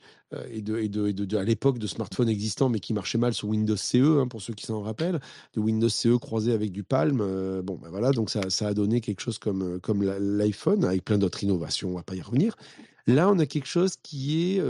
et 0.50 0.62
de, 0.62 0.78
et 0.78 0.88
de, 0.88 1.36
à 1.36 1.44
l'époque 1.44 1.78
de 1.78 1.86
smartphones 1.86 2.28
existants, 2.28 2.68
mais 2.68 2.80
qui 2.80 2.94
marchaient 2.94 3.18
mal 3.18 3.34
sous 3.34 3.48
Windows 3.48 3.76
CE, 3.76 4.20
hein, 4.20 4.28
pour 4.28 4.42
ceux 4.42 4.54
qui 4.54 4.66
s'en 4.66 4.80
rappellent, 4.80 5.20
de 5.54 5.60
Windows 5.60 5.88
CE 5.88 6.16
croisé 6.16 6.52
avec 6.52 6.72
du 6.72 6.82
Palm. 6.84 7.18
bon, 7.62 7.78
ben 7.80 7.90
voilà, 7.90 8.12
donc 8.12 8.30
ça, 8.30 8.66
a 8.66 8.74
donné 8.74 9.00
quelque 9.00 9.20
chose 9.20 9.38
comme, 9.38 9.80
comme 9.80 10.02
l'iPhone, 10.02 10.84
avec 10.84 11.04
plein 11.04 11.18
d'autres 11.18 11.42
innovations, 11.42 11.90
on 11.90 11.96
va 11.96 12.02
pas 12.02 12.14
y 12.14 12.22
revenir. 12.22 12.56
Là, 13.06 13.30
on 13.30 13.38
a 13.38 13.46
quelque 13.46 13.68
chose 13.68 13.96
qui 14.02 14.56
est 14.56 14.62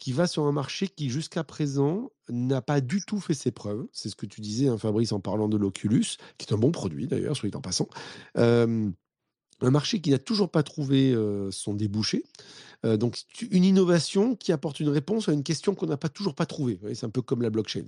qui 0.00 0.12
va 0.12 0.26
sur 0.26 0.46
un 0.46 0.52
marché 0.52 0.88
qui 0.88 1.10
jusqu'à 1.10 1.44
présent 1.44 2.10
n'a 2.30 2.62
pas 2.62 2.80
du 2.80 3.02
tout 3.02 3.20
fait 3.20 3.34
ses 3.34 3.50
preuves. 3.50 3.86
C'est 3.92 4.08
ce 4.08 4.16
que 4.16 4.26
tu 4.26 4.40
disais, 4.40 4.66
hein, 4.66 4.78
Fabrice, 4.78 5.12
en 5.12 5.20
parlant 5.20 5.46
de 5.46 5.58
l'Oculus, 5.58 6.16
qui 6.38 6.46
est 6.48 6.54
un 6.54 6.58
bon 6.58 6.72
produit 6.72 7.06
d'ailleurs, 7.06 7.36
soit 7.36 7.54
en 7.54 7.60
passant. 7.60 7.88
Un 9.62 9.70
marché 9.70 10.00
qui 10.00 10.10
n'a 10.10 10.18
toujours 10.18 10.50
pas 10.50 10.62
trouvé 10.62 11.14
son 11.50 11.74
débouché. 11.74 12.24
Euh, 12.84 12.96
donc, 12.96 13.18
une 13.50 13.64
innovation 13.64 14.36
qui 14.36 14.52
apporte 14.52 14.80
une 14.80 14.88
réponse 14.88 15.28
à 15.28 15.32
une 15.32 15.42
question 15.42 15.74
qu'on 15.74 15.86
n'a 15.86 15.96
pas 15.96 16.08
toujours 16.08 16.34
pas 16.34 16.46
trouvée. 16.46 16.78
C'est 16.94 17.04
un 17.04 17.10
peu 17.10 17.22
comme 17.22 17.42
la 17.42 17.50
blockchain 17.50 17.84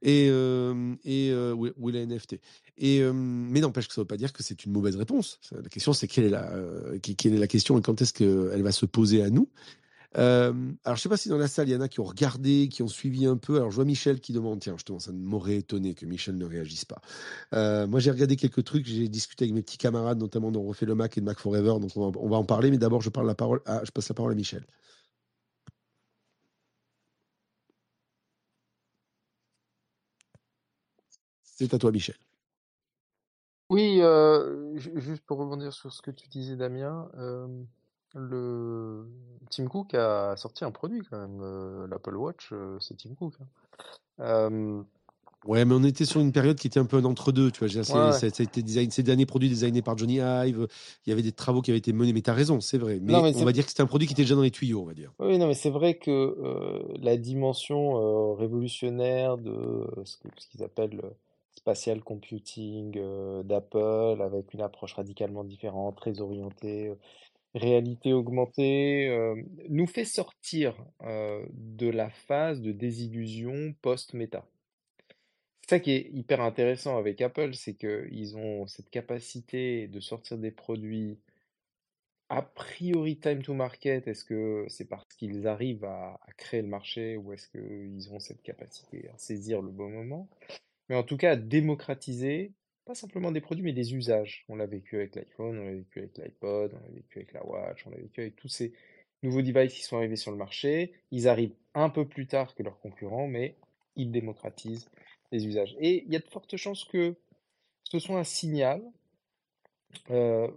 et, 0.00 0.28
euh, 0.30 0.94
euh, 1.06 1.72
ou, 1.76 1.88
la 1.88 2.06
NFT. 2.06 2.36
Mais 2.80 3.60
n'empêche 3.60 3.88
que 3.88 3.94
ça 3.94 4.00
ne 4.00 4.04
veut 4.04 4.08
pas 4.08 4.16
dire 4.16 4.32
que 4.32 4.42
c'est 4.42 4.64
une 4.64 4.72
mauvaise 4.72 4.96
réponse. 4.96 5.40
La 5.50 5.68
question, 5.68 5.92
c'est 5.92 6.06
quelle 6.06 6.26
est 6.26 6.30
la, 6.30 6.52
quelle 7.00 7.34
est 7.34 7.38
la 7.38 7.48
question 7.48 7.78
et 7.78 7.82
quand 7.82 8.00
est-ce 8.00 8.12
qu'elle 8.12 8.62
va 8.62 8.72
se 8.72 8.86
poser 8.86 9.22
à 9.22 9.30
nous 9.30 9.48
alors, 10.14 10.54
je 10.86 10.90
ne 10.90 10.96
sais 10.96 11.08
pas 11.08 11.16
si 11.16 11.28
dans 11.28 11.36
la 11.36 11.48
salle, 11.48 11.68
il 11.68 11.72
y 11.72 11.76
en 11.76 11.80
a 11.80 11.88
qui 11.88 12.00
ont 12.00 12.04
regardé, 12.04 12.68
qui 12.68 12.82
ont 12.82 12.88
suivi 12.88 13.26
un 13.26 13.36
peu. 13.36 13.56
Alors, 13.56 13.70
je 13.70 13.76
vois 13.76 13.84
Michel 13.84 14.20
qui 14.20 14.32
demande, 14.32 14.60
tiens, 14.60 14.74
justement, 14.74 14.98
ça 14.98 15.12
m'aurait 15.12 15.56
étonné 15.56 15.94
que 15.94 16.06
Michel 16.06 16.36
ne 16.36 16.44
réagisse 16.44 16.84
pas. 16.84 17.00
moi, 17.86 18.00
j'ai 18.00 18.10
regardé 18.10 18.36
quelques 18.36 18.64
trucs, 18.64 18.86
j'ai 18.86 19.08
discuté 19.08 19.44
avec 19.44 19.54
mes 19.54 19.62
petits 19.62 19.78
camarades, 19.78 20.18
notamment 20.18 20.50
dont 20.50 20.62
Refait 20.64 20.86
le 20.86 20.94
Mac 20.94 21.16
et 21.18 21.20
de 21.20 21.26
Mac 21.26 21.38
Forever, 21.38 21.74
donc 21.80 21.90
on 21.96 22.28
va, 22.28 22.36
en 22.36 22.44
parler, 22.44 22.70
mais 22.70 22.78
d'abord, 22.78 23.00
je, 23.02 23.10
passe 23.10 23.24
la 23.26 23.34
parole 24.14 24.32
à 24.32 24.34
Michel. 24.34 24.66
C'est 31.42 31.74
à 31.74 31.78
toi, 31.78 31.90
Michel. 31.92 32.16
Oui, 33.70 34.00
juste 34.76 35.22
pour 35.26 35.38
rebondir 35.38 35.72
sur 35.72 35.92
ce 35.92 36.00
que 36.00 36.10
tu 36.10 36.28
disais, 36.28 36.56
Damien, 36.56 37.10
le 38.14 39.06
Tim 39.50 39.66
Cook 39.66 39.94
a 39.94 40.36
sorti 40.36 40.64
un 40.64 40.70
produit 40.70 41.02
quand 41.10 41.18
même, 41.18 41.40
euh, 41.42 41.86
l'Apple 41.88 42.16
Watch, 42.16 42.50
euh, 42.52 42.78
c'est 42.80 42.96
Tim 42.96 43.14
Cook, 43.14 43.34
hein. 44.20 44.84
Ouais, 45.46 45.64
mais 45.64 45.72
on 45.72 45.84
était 45.84 46.04
sur 46.04 46.20
une 46.20 46.32
période 46.32 46.58
qui 46.58 46.66
était 46.66 46.80
un 46.80 46.84
peu 46.84 46.96
un 46.96 47.04
entre-deux, 47.04 47.52
tu 47.52 47.64
vois? 47.64 47.84
ça 47.84 48.26
a 48.26 48.26
été 48.26 48.60
design 48.60 48.90
ces 48.90 49.04
derniers 49.04 49.24
produits 49.24 49.48
designés 49.48 49.82
par 49.82 49.96
Johnny 49.96 50.16
Ive, 50.16 50.66
il 51.06 51.10
y 51.10 51.12
avait 51.12 51.22
des 51.22 51.30
travaux 51.30 51.62
qui 51.62 51.70
avaient 51.70 51.78
été 51.78 51.92
menés, 51.92 52.12
mais 52.12 52.22
tu 52.22 52.30
as 52.30 52.34
raison, 52.34 52.60
c'est 52.60 52.76
vrai. 52.76 52.98
Mais 53.00 53.14
on 53.14 53.44
va 53.44 53.52
dire 53.52 53.64
que 53.64 53.70
c'était 53.70 53.84
un 53.84 53.86
produit 53.86 54.08
qui 54.08 54.14
était 54.14 54.22
déjà 54.22 54.34
dans 54.34 54.42
les 54.42 54.50
tuyaux, 54.50 54.82
on 54.82 54.86
va 54.86 54.94
dire. 54.94 55.12
Oui, 55.20 55.38
non, 55.38 55.46
mais 55.46 55.54
c'est 55.54 55.70
vrai 55.70 55.94
que, 55.94 56.10
euh, 56.10 56.82
la 57.00 57.16
dimension, 57.16 58.34
révolutionnaire 58.34 59.38
de, 59.38 59.86
ce 60.04 60.16
qu'ils 60.50 60.64
appellent 60.64 60.96
le 60.96 61.14
spatial 61.56 62.02
computing, 62.02 63.00
d'Apple 63.44 64.20
avec 64.20 64.52
une 64.54 64.60
approche 64.60 64.94
radicalement 64.94 65.44
différente, 65.44 65.96
très 65.96 66.20
orientée, 66.20 66.92
réalité 67.54 68.12
augmentée 68.12 69.08
euh, 69.08 69.34
nous 69.68 69.86
fait 69.86 70.04
sortir 70.04 70.74
euh, 71.02 71.44
de 71.52 71.88
la 71.88 72.10
phase 72.10 72.60
de 72.60 72.72
désillusion 72.72 73.74
post-méta. 73.82 74.46
ça 75.68 75.80
qui 75.80 75.92
est 75.92 76.10
hyper 76.12 76.40
intéressant 76.40 76.96
avec 76.98 77.20
Apple, 77.20 77.54
c'est 77.54 77.74
qu'ils 77.74 78.36
ont 78.36 78.66
cette 78.66 78.90
capacité 78.90 79.86
de 79.88 80.00
sortir 80.00 80.38
des 80.38 80.50
produits 80.50 81.18
a 82.30 82.42
priori 82.42 83.18
time 83.18 83.42
to 83.42 83.54
market. 83.54 84.06
Est-ce 84.06 84.24
que 84.24 84.66
c'est 84.68 84.86
parce 84.86 85.06
qu'ils 85.16 85.46
arrivent 85.46 85.84
à, 85.84 86.20
à 86.26 86.32
créer 86.36 86.62
le 86.62 86.68
marché 86.68 87.16
ou 87.16 87.32
est-ce 87.32 87.48
qu'ils 87.48 88.12
ont 88.12 88.20
cette 88.20 88.42
capacité 88.42 89.08
à 89.14 89.18
saisir 89.18 89.62
le 89.62 89.70
bon 89.70 89.90
moment? 89.90 90.28
Mais 90.88 90.96
en 90.96 91.02
tout 91.02 91.16
cas, 91.16 91.32
à 91.32 91.36
démocratiser, 91.36 92.52
pas 92.88 92.94
simplement 92.94 93.30
des 93.30 93.42
produits, 93.42 93.62
mais 93.62 93.74
des 93.74 93.94
usages. 93.94 94.46
On 94.48 94.56
l'a 94.56 94.64
vécu 94.64 94.96
avec 94.96 95.14
l'iPhone, 95.14 95.58
on 95.58 95.64
l'a 95.64 95.74
vécu 95.74 95.98
avec 95.98 96.16
l'iPod, 96.16 96.72
on 96.72 96.80
l'a 96.80 96.94
vécu 96.94 97.18
avec 97.18 97.34
la 97.34 97.44
Watch, 97.44 97.86
on 97.86 97.90
l'a 97.90 97.98
vécu 97.98 98.22
avec 98.22 98.36
tous 98.36 98.48
ces 98.48 98.72
nouveaux 99.22 99.42
devices 99.42 99.74
qui 99.74 99.82
sont 99.82 99.98
arrivés 99.98 100.16
sur 100.16 100.30
le 100.30 100.38
marché. 100.38 100.94
Ils 101.10 101.28
arrivent 101.28 101.54
un 101.74 101.90
peu 101.90 102.08
plus 102.08 102.26
tard 102.26 102.54
que 102.54 102.62
leurs 102.62 102.80
concurrents, 102.80 103.28
mais 103.28 103.56
ils 103.96 104.10
démocratisent 104.10 104.88
les 105.32 105.46
usages. 105.46 105.76
Et 105.80 106.04
il 106.06 106.12
y 106.14 106.16
a 106.16 106.18
de 106.18 106.28
fortes 106.28 106.56
chances 106.56 106.86
que 106.86 107.14
ce 107.84 107.98
soit 107.98 108.18
un 108.18 108.24
signal 108.24 108.82
euh, 110.08 110.48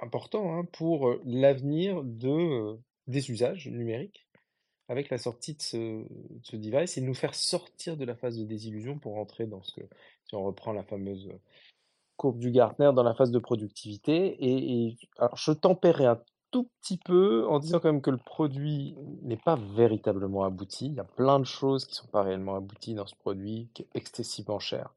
important 0.00 0.54
hein, 0.54 0.64
pour 0.72 1.06
euh, 1.06 1.20
l'avenir 1.26 2.02
euh, 2.24 2.80
des 3.08 3.30
usages 3.30 3.68
numériques 3.68 4.26
avec 4.88 5.10
la 5.10 5.18
sortie 5.18 5.52
de 5.52 5.60
ce, 5.60 5.76
de 5.76 6.40
ce 6.44 6.56
device 6.56 6.96
et 6.96 7.02
nous 7.02 7.12
faire 7.12 7.34
sortir 7.34 7.98
de 7.98 8.06
la 8.06 8.14
phase 8.14 8.38
de 8.38 8.44
désillusion 8.44 8.98
pour 8.98 9.18
entrer 9.18 9.46
dans 9.46 9.62
ce 9.62 9.74
que, 9.74 9.86
si 10.28 10.34
on 10.34 10.44
reprend 10.44 10.72
la 10.72 10.82
fameuse 10.82 11.28
courbe 12.16 12.38
du 12.38 12.50
Gartner, 12.50 12.90
dans 12.94 13.02
la 13.02 13.14
phase 13.14 13.30
de 13.30 13.38
productivité. 13.38 14.36
Et, 14.40 14.96
alors, 15.18 15.36
je 15.36 15.52
tempérerai 15.52 16.06
un 16.06 16.20
tout 16.50 16.68
petit 16.80 16.98
peu 16.98 17.46
en 17.48 17.58
disant 17.58 17.78
quand 17.78 17.92
même 17.92 18.02
que 18.02 18.10
le 18.10 18.18
produit 18.18 18.94
n'est 19.22 19.36
pas 19.36 19.56
véritablement 19.74 20.44
abouti. 20.44 20.86
Il 20.86 20.94
y 20.94 21.00
a 21.00 21.04
plein 21.04 21.38
de 21.38 21.44
choses 21.44 21.84
qui 21.84 21.92
ne 21.92 21.96
sont 21.96 22.08
pas 22.08 22.22
réellement 22.22 22.56
abouties 22.56 22.94
dans 22.94 23.06
ce 23.06 23.14
produit, 23.14 23.68
qui 23.74 23.82
est 23.82 23.88
excessivement 23.94 24.58
cher 24.58 24.94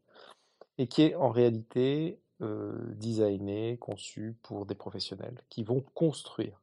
et 0.77 0.87
qui 0.87 1.03
est 1.03 1.15
en 1.15 1.29
réalité 1.29 2.19
euh, 2.41 2.73
designé, 2.95 3.77
conçu 3.77 4.35
pour 4.41 4.65
des 4.65 4.75
professionnels 4.75 5.43
qui 5.49 5.63
vont 5.63 5.83
construire 5.93 6.59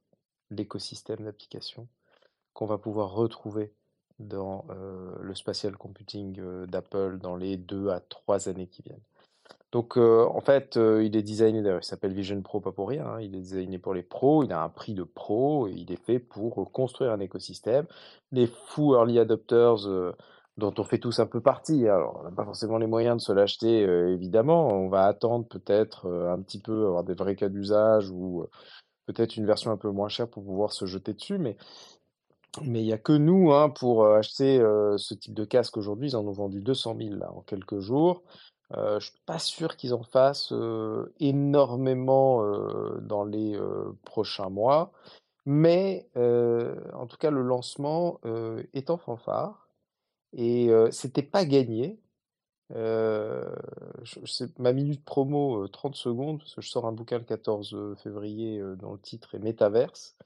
l'écosystème 0.51 1.25
d'applications 1.25 1.87
qu'on 2.53 2.67
va 2.67 2.79
pouvoir 2.79 3.13
retrouver 3.13 3.73
dans 4.19 4.65
euh, 4.71 5.15
le 5.21 5.35
spatial 5.35 5.77
computing 5.77 6.39
euh, 6.41 6.67
d'Apple 6.67 7.19
dans 7.19 7.37
les 7.37 7.57
deux 7.57 7.91
à 7.91 8.01
trois 8.01 8.49
années 8.49 8.67
qui 8.67 8.83
viennent. 8.83 9.03
Donc, 9.71 9.99
euh, 9.99 10.25
en 10.25 10.41
fait, 10.41 10.77
il 10.77 11.15
est 11.15 11.23
designé, 11.23 11.61
il 11.61 11.85
s'appelle 11.85 12.15
Vision 12.15 12.41
Pro, 12.41 12.61
pas 12.61 12.73
pour 12.73 12.89
rien. 12.89 13.07
hein, 13.07 13.21
il 13.21 13.35
est 13.35 13.41
designé 13.41 13.79
pour 13.79 13.93
les 13.93 14.03
pros, 14.03 14.43
il 14.43 14.53
a 14.53 14.63
un 14.63 14.71
prix 14.71 14.95
de 14.95 15.03
pro, 15.03 15.69
il 15.69 15.93
est 15.93 16.03
fait 16.05 16.19
pour 16.19 16.73
construire 16.73 17.13
un 17.13 17.21
écosystème. 17.21 17.87
Les 18.33 18.47
fous 18.47 18.95
early 18.95 19.19
adopters, 19.19 19.77
dont 20.57 20.75
on 20.79 20.85
fait 20.85 20.99
tous 20.99 21.19
un 21.21 21.27
peu 21.27 21.43
partie, 21.43 21.87
alors 21.87 22.19
on 22.21 22.25
n'a 22.25 22.31
pas 22.31 22.47
forcément 22.47 22.79
les 22.79 22.87
moyens 22.87 23.19
de 23.19 23.23
se 23.23 23.33
l'acheter, 23.33 23.83
évidemment. 23.83 24.69
On 24.69 24.89
va 24.89 25.05
attendre 25.05 25.47
peut-être 25.47 26.09
un 26.09 26.41
petit 26.41 26.61
peu, 26.61 26.87
avoir 26.87 27.05
des 27.05 27.15
vrais 27.15 27.37
cas 27.37 27.51
d'usage 27.51 28.11
ou 28.11 28.47
peut-être 29.05 29.37
une 29.37 29.47
version 29.47 29.71
un 29.71 29.77
peu 29.77 29.91
moins 29.91 30.09
chère 30.09 30.29
pour 30.29 30.45
pouvoir 30.45 30.73
se 30.73 30.87
jeter 30.87 31.13
dessus. 31.13 31.39
Mais 31.39 31.59
mais 32.63 32.81
il 32.81 32.87
n'y 32.87 32.93
a 32.93 32.99
que 32.99 33.13
nous 33.13 33.53
hein, 33.53 33.71
pour 33.71 34.05
euh, 34.05 34.19
acheter 34.19 34.59
euh, 34.59 34.97
ce 34.99 35.15
type 35.15 35.35
de 35.35 35.45
casque 35.45 35.77
aujourd'hui. 35.77 36.09
Ils 36.11 36.17
en 36.17 36.27
ont 36.27 36.33
vendu 36.33 36.61
200 36.61 36.97
000 36.99 37.15
là, 37.17 37.31
en 37.33 37.43
quelques 37.43 37.81
jours. 37.81 38.23
Euh, 38.77 39.01
je 39.01 39.07
suis 39.11 39.21
pas 39.27 39.39
sûr 39.39 39.77
qu'ils 39.77 39.95
en 39.95 40.03
fassent 40.03 40.53
énormément 41.21 42.43
dans 43.01 43.25
les 43.25 43.59
prochains 44.05 44.51
mois, 44.51 44.93
mais 45.47 46.09
en 46.17 47.07
tout 47.07 47.17
cas 47.17 47.31
le 47.31 47.43
lancement 47.43 48.21
est 48.75 48.91
en 48.91 48.99
fanfare 48.99 49.69
et 50.35 50.71
c'était 50.91 51.23
pas 51.23 51.47
gagné. 51.47 51.99
Ma 54.59 54.73
minute 54.75 55.03
promo 55.05 55.65
euh, 55.65 55.69
30 55.69 55.97
secondes 55.97 56.39
parce 56.39 56.55
que 56.55 56.61
je 56.61 56.69
sors 56.69 56.85
un 56.85 56.93
bouquin 56.93 57.19
le 57.19 57.25
14 57.25 57.97
février 58.03 58.63
dont 58.77 58.93
le 58.93 58.99
titre 58.99 59.35
est 59.35 59.39
Métaverse. 59.39 60.17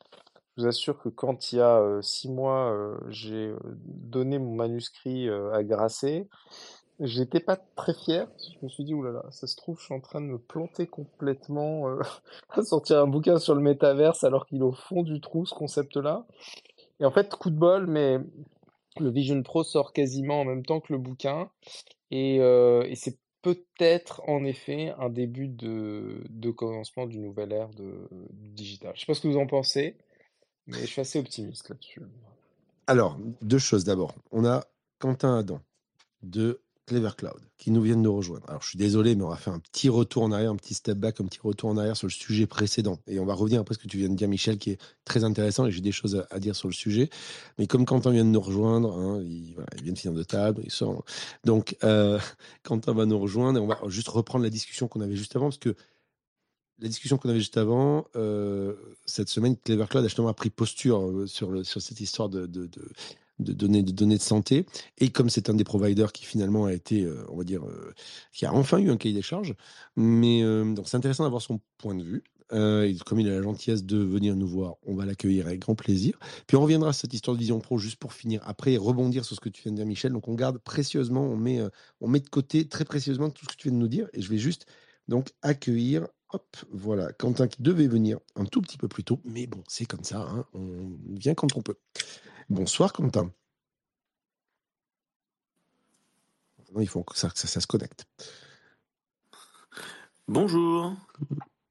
Je 0.56 0.62
vous 0.62 0.68
assure 0.68 0.98
que 0.98 1.08
quand 1.08 1.52
il 1.52 1.56
y 1.56 1.60
a 1.60 1.98
six 2.02 2.28
mois 2.28 2.76
j'ai 3.08 3.54
donné 3.84 4.38
mon 4.38 4.54
manuscrit 4.54 5.28
à 5.30 5.62
Grasset, 5.62 6.28
J'étais 7.02 7.40
pas 7.40 7.56
très 7.56 7.94
fier. 7.94 8.28
Je 8.38 8.64
me 8.64 8.68
suis 8.68 8.84
dit, 8.84 8.94
oulala, 8.94 9.24
ça 9.30 9.48
se 9.48 9.56
trouve, 9.56 9.78
je 9.80 9.86
suis 9.86 9.94
en 9.94 10.00
train 10.00 10.20
de 10.20 10.26
me 10.26 10.38
planter 10.38 10.86
complètement 10.86 11.86
à 12.50 12.62
sortir 12.62 13.00
un 13.00 13.08
bouquin 13.08 13.38
sur 13.38 13.56
le 13.56 13.60
métaverse 13.60 14.22
alors 14.22 14.46
qu'il 14.46 14.58
est 14.58 14.62
au 14.62 14.72
fond 14.72 15.02
du 15.02 15.20
trou, 15.20 15.44
ce 15.44 15.54
concept-là. 15.54 16.26
Et 17.00 17.04
en 17.04 17.10
fait, 17.10 17.34
coup 17.34 17.50
de 17.50 17.56
bol, 17.56 17.88
mais 17.88 18.18
le 19.00 19.10
Vision 19.10 19.42
Pro 19.42 19.64
sort 19.64 19.92
quasiment 19.92 20.40
en 20.40 20.44
même 20.44 20.64
temps 20.64 20.80
que 20.80 20.92
le 20.92 20.98
bouquin. 20.98 21.50
Et, 22.12 22.38
c'est 22.94 23.18
peut-être 23.42 24.22
en 24.28 24.44
effet 24.44 24.94
un 24.98 25.08
début 25.08 25.48
de, 25.48 26.50
commencement 26.56 27.06
d'une 27.06 27.22
nouvelle 27.22 27.52
ère 27.52 27.70
de, 27.70 28.08
digital. 28.30 28.92
Je 28.94 29.00
sais 29.00 29.06
pas 29.06 29.14
ce 29.14 29.22
que 29.22 29.28
vous 29.28 29.38
en 29.38 29.48
pensez, 29.48 29.96
je 30.68 30.86
suis 30.86 31.01
assez 31.01 31.18
optimiste 31.18 31.68
là-dessus. 31.68 32.01
Alors, 32.86 33.18
deux 33.40 33.59
choses 33.59 33.84
d'abord. 33.84 34.14
On 34.30 34.44
a 34.44 34.64
Quentin 34.98 35.39
Adam 35.39 35.60
de 36.22 36.60
Clever 36.86 37.10
Cloud 37.16 37.40
qui 37.59 37.70
nous 37.70 37.80
vient 37.80 37.94
de 37.97 38.01
nous 38.01 38.14
rejoindre. 38.14 38.44
Alors, 38.48 38.62
je 38.62 38.70
suis 38.70 38.78
désolé, 38.78 39.14
mais 39.14 39.22
on 39.22 39.28
va 39.28 39.36
faire 39.36 39.52
un 39.52 39.60
petit 39.60 39.89
retour 39.89 40.24
en 40.24 40.32
arrière, 40.32 40.51
un 40.51 40.56
petit 40.56 40.74
step 40.74 40.98
back, 40.98 41.20
un 41.20 41.26
petit 41.26 41.39
retour 41.40 41.70
en 41.70 41.76
arrière 41.76 41.97
sur 41.97 42.09
le 42.09 42.12
sujet 42.12 42.47
précédent. 42.47 42.98
Et 43.06 43.20
on 43.20 43.24
va 43.24 43.34
revenir 43.34 43.60
après 43.60 43.74
ce 43.74 43.78
que 43.78 43.86
tu 43.86 43.98
viens 43.98 44.09
de 44.09 44.16
dire, 44.16 44.28
Michel, 44.28 44.59
qui 44.59 44.72
est 44.72 44.80
très 45.05 45.22
intéressant 45.22 45.66
et 45.66 45.70
j'ai 45.70 45.80
des 45.80 45.93
choses 45.93 46.24
à, 46.30 46.40
dire 46.40 46.56
sur 46.56 46.66
le 46.66 46.74
sujet. 46.74 47.09
Mais 47.59 47.68
comme 47.68 47.84
Quentin 47.84 48.10
vient 48.10 48.24
de 48.24 48.30
nous 48.30 48.40
rejoindre, 48.40 48.98
hein, 48.98 49.22
il 49.22 49.55
vient 49.82 49.93
de 49.93 49.98
finir 49.98 50.12
de 50.12 50.24
table, 50.24 50.62
il 50.64 50.72
sort. 50.72 51.05
Donc, 51.44 51.76
euh, 51.84 52.18
Quentin 52.64 52.93
va 52.93 53.06
nous 53.06 53.18
rejoindre 53.18 53.60
et 53.60 53.62
on 53.62 53.68
va 53.68 53.78
juste 53.86 54.09
reprendre 54.09 54.43
la 54.43 54.51
discussion 54.51 54.89
qu'on 54.89 55.01
avait 55.01 55.16
juste 55.16 55.36
avant 55.36 55.47
parce 55.47 55.59
que 55.59 55.76
la 56.82 56.88
discussion 56.88 57.16
qu'on 57.16 57.28
avait 57.28 57.38
juste 57.38 57.56
avant, 57.56 58.06
euh, 58.16 58.74
cette 59.06 59.28
semaine, 59.28 59.56
Clever 59.56 59.86
Cloud 59.88 60.04
a 60.04 60.09
justement 60.09 60.32
pris 60.34 60.50
posture 60.50 61.09
euh, 61.09 61.26
sur, 61.26 61.64
sur 61.64 61.80
cette 61.80 62.00
histoire 62.00 62.28
de, 62.28 62.46
de, 62.46 62.68
données, 63.38 63.84
de 63.84 63.92
données 63.92 64.16
de 64.16 64.22
santé. 64.22 64.66
Et 64.98 65.10
comme 65.10 65.30
c'est 65.30 65.48
un 65.48 65.54
des 65.54 65.62
providers 65.62 66.12
qui 66.12 66.24
finalement 66.24 66.64
a 66.64 66.72
été, 66.72 67.04
euh, 67.04 67.24
on 67.28 67.36
va 67.36 67.44
dire, 67.44 67.62
qui 68.32 68.46
a 68.46 68.52
enfin 68.52 68.78
eu 68.78 68.90
un 68.90 68.96
cahier 68.96 69.14
des 69.14 69.22
charges, 69.22 69.54
mais 69.96 70.42
donc 70.42 70.88
c'est 70.88 70.96
intéressant 70.96 71.22
d'avoir 71.22 71.40
son 71.40 71.60
point 71.78 71.94
de 71.94 72.02
vue. 72.02 72.24
Comme 73.06 73.18
il 73.20 73.28
a 73.28 73.36
la 73.36 73.42
gentillesse 73.42 73.84
de 73.84 73.96
venir 73.96 74.36
nous 74.36 74.46
voir, 74.46 74.74
on 74.84 74.94
va 74.94 75.06
l'accueillir 75.06 75.46
avec 75.46 75.60
grand 75.60 75.74
plaisir. 75.74 76.18
Puis 76.46 76.56
on 76.56 76.60
reviendra 76.60 76.90
à 76.90 76.92
cette 76.92 77.14
histoire 77.14 77.34
de 77.34 77.40
Vision 77.40 77.60
Pro 77.60 77.78
juste 77.78 77.96
pour 77.96 78.12
finir 78.12 78.42
après 78.44 78.72
et 78.72 78.76
rebondir 78.76 79.24
sur 79.24 79.36
ce 79.36 79.40
que 79.40 79.48
tu 79.48 79.62
viens 79.62 79.72
de 79.72 79.76
dire, 79.76 79.86
Michel. 79.86 80.12
Donc 80.12 80.28
on 80.28 80.34
garde 80.34 80.59
précieusement, 80.59 81.22
on 81.22 81.36
met, 81.36 81.60
on 82.02 82.09
met 82.09 82.20
de 82.20 82.28
côté 82.28 82.68
très 82.68 82.84
précieusement 82.84 83.30
tout 83.30 83.46
ce 83.46 83.50
que 83.52 83.56
tu 83.56 83.68
viens 83.68 83.78
de 83.78 83.80
nous 83.80 83.88
dire. 83.88 84.09
Et 84.12 84.20
je 84.20 84.28
vais 84.28 84.36
juste 84.36 84.66
donc 85.09 85.30
accueillir 85.40 86.09
Hop, 86.32 86.56
voilà, 86.70 87.12
Quentin 87.12 87.46
qui 87.46 87.62
devait 87.62 87.88
venir 87.88 88.18
un 88.36 88.46
tout 88.46 88.62
petit 88.62 88.78
peu 88.78 88.88
plus 88.88 89.04
tôt, 89.04 89.20
mais 89.24 89.46
bon, 89.46 89.62
c'est 89.68 89.84
comme 89.84 90.02
ça, 90.02 90.20
hein, 90.22 90.46
on 90.54 90.92
vient 91.10 91.34
quand 91.34 91.56
on 91.56 91.62
peut. 91.62 91.76
Bonsoir 92.48 92.92
Quentin. 92.92 93.30
Maintenant, 96.59 96.80
il 96.80 96.88
faut 96.88 97.04
que 97.04 97.18
ça, 97.18 97.28
que 97.28 97.38
ça, 97.38 97.48
ça 97.48 97.60
se 97.60 97.66
connecte. 97.66 98.06
Bonjour. 100.26 100.94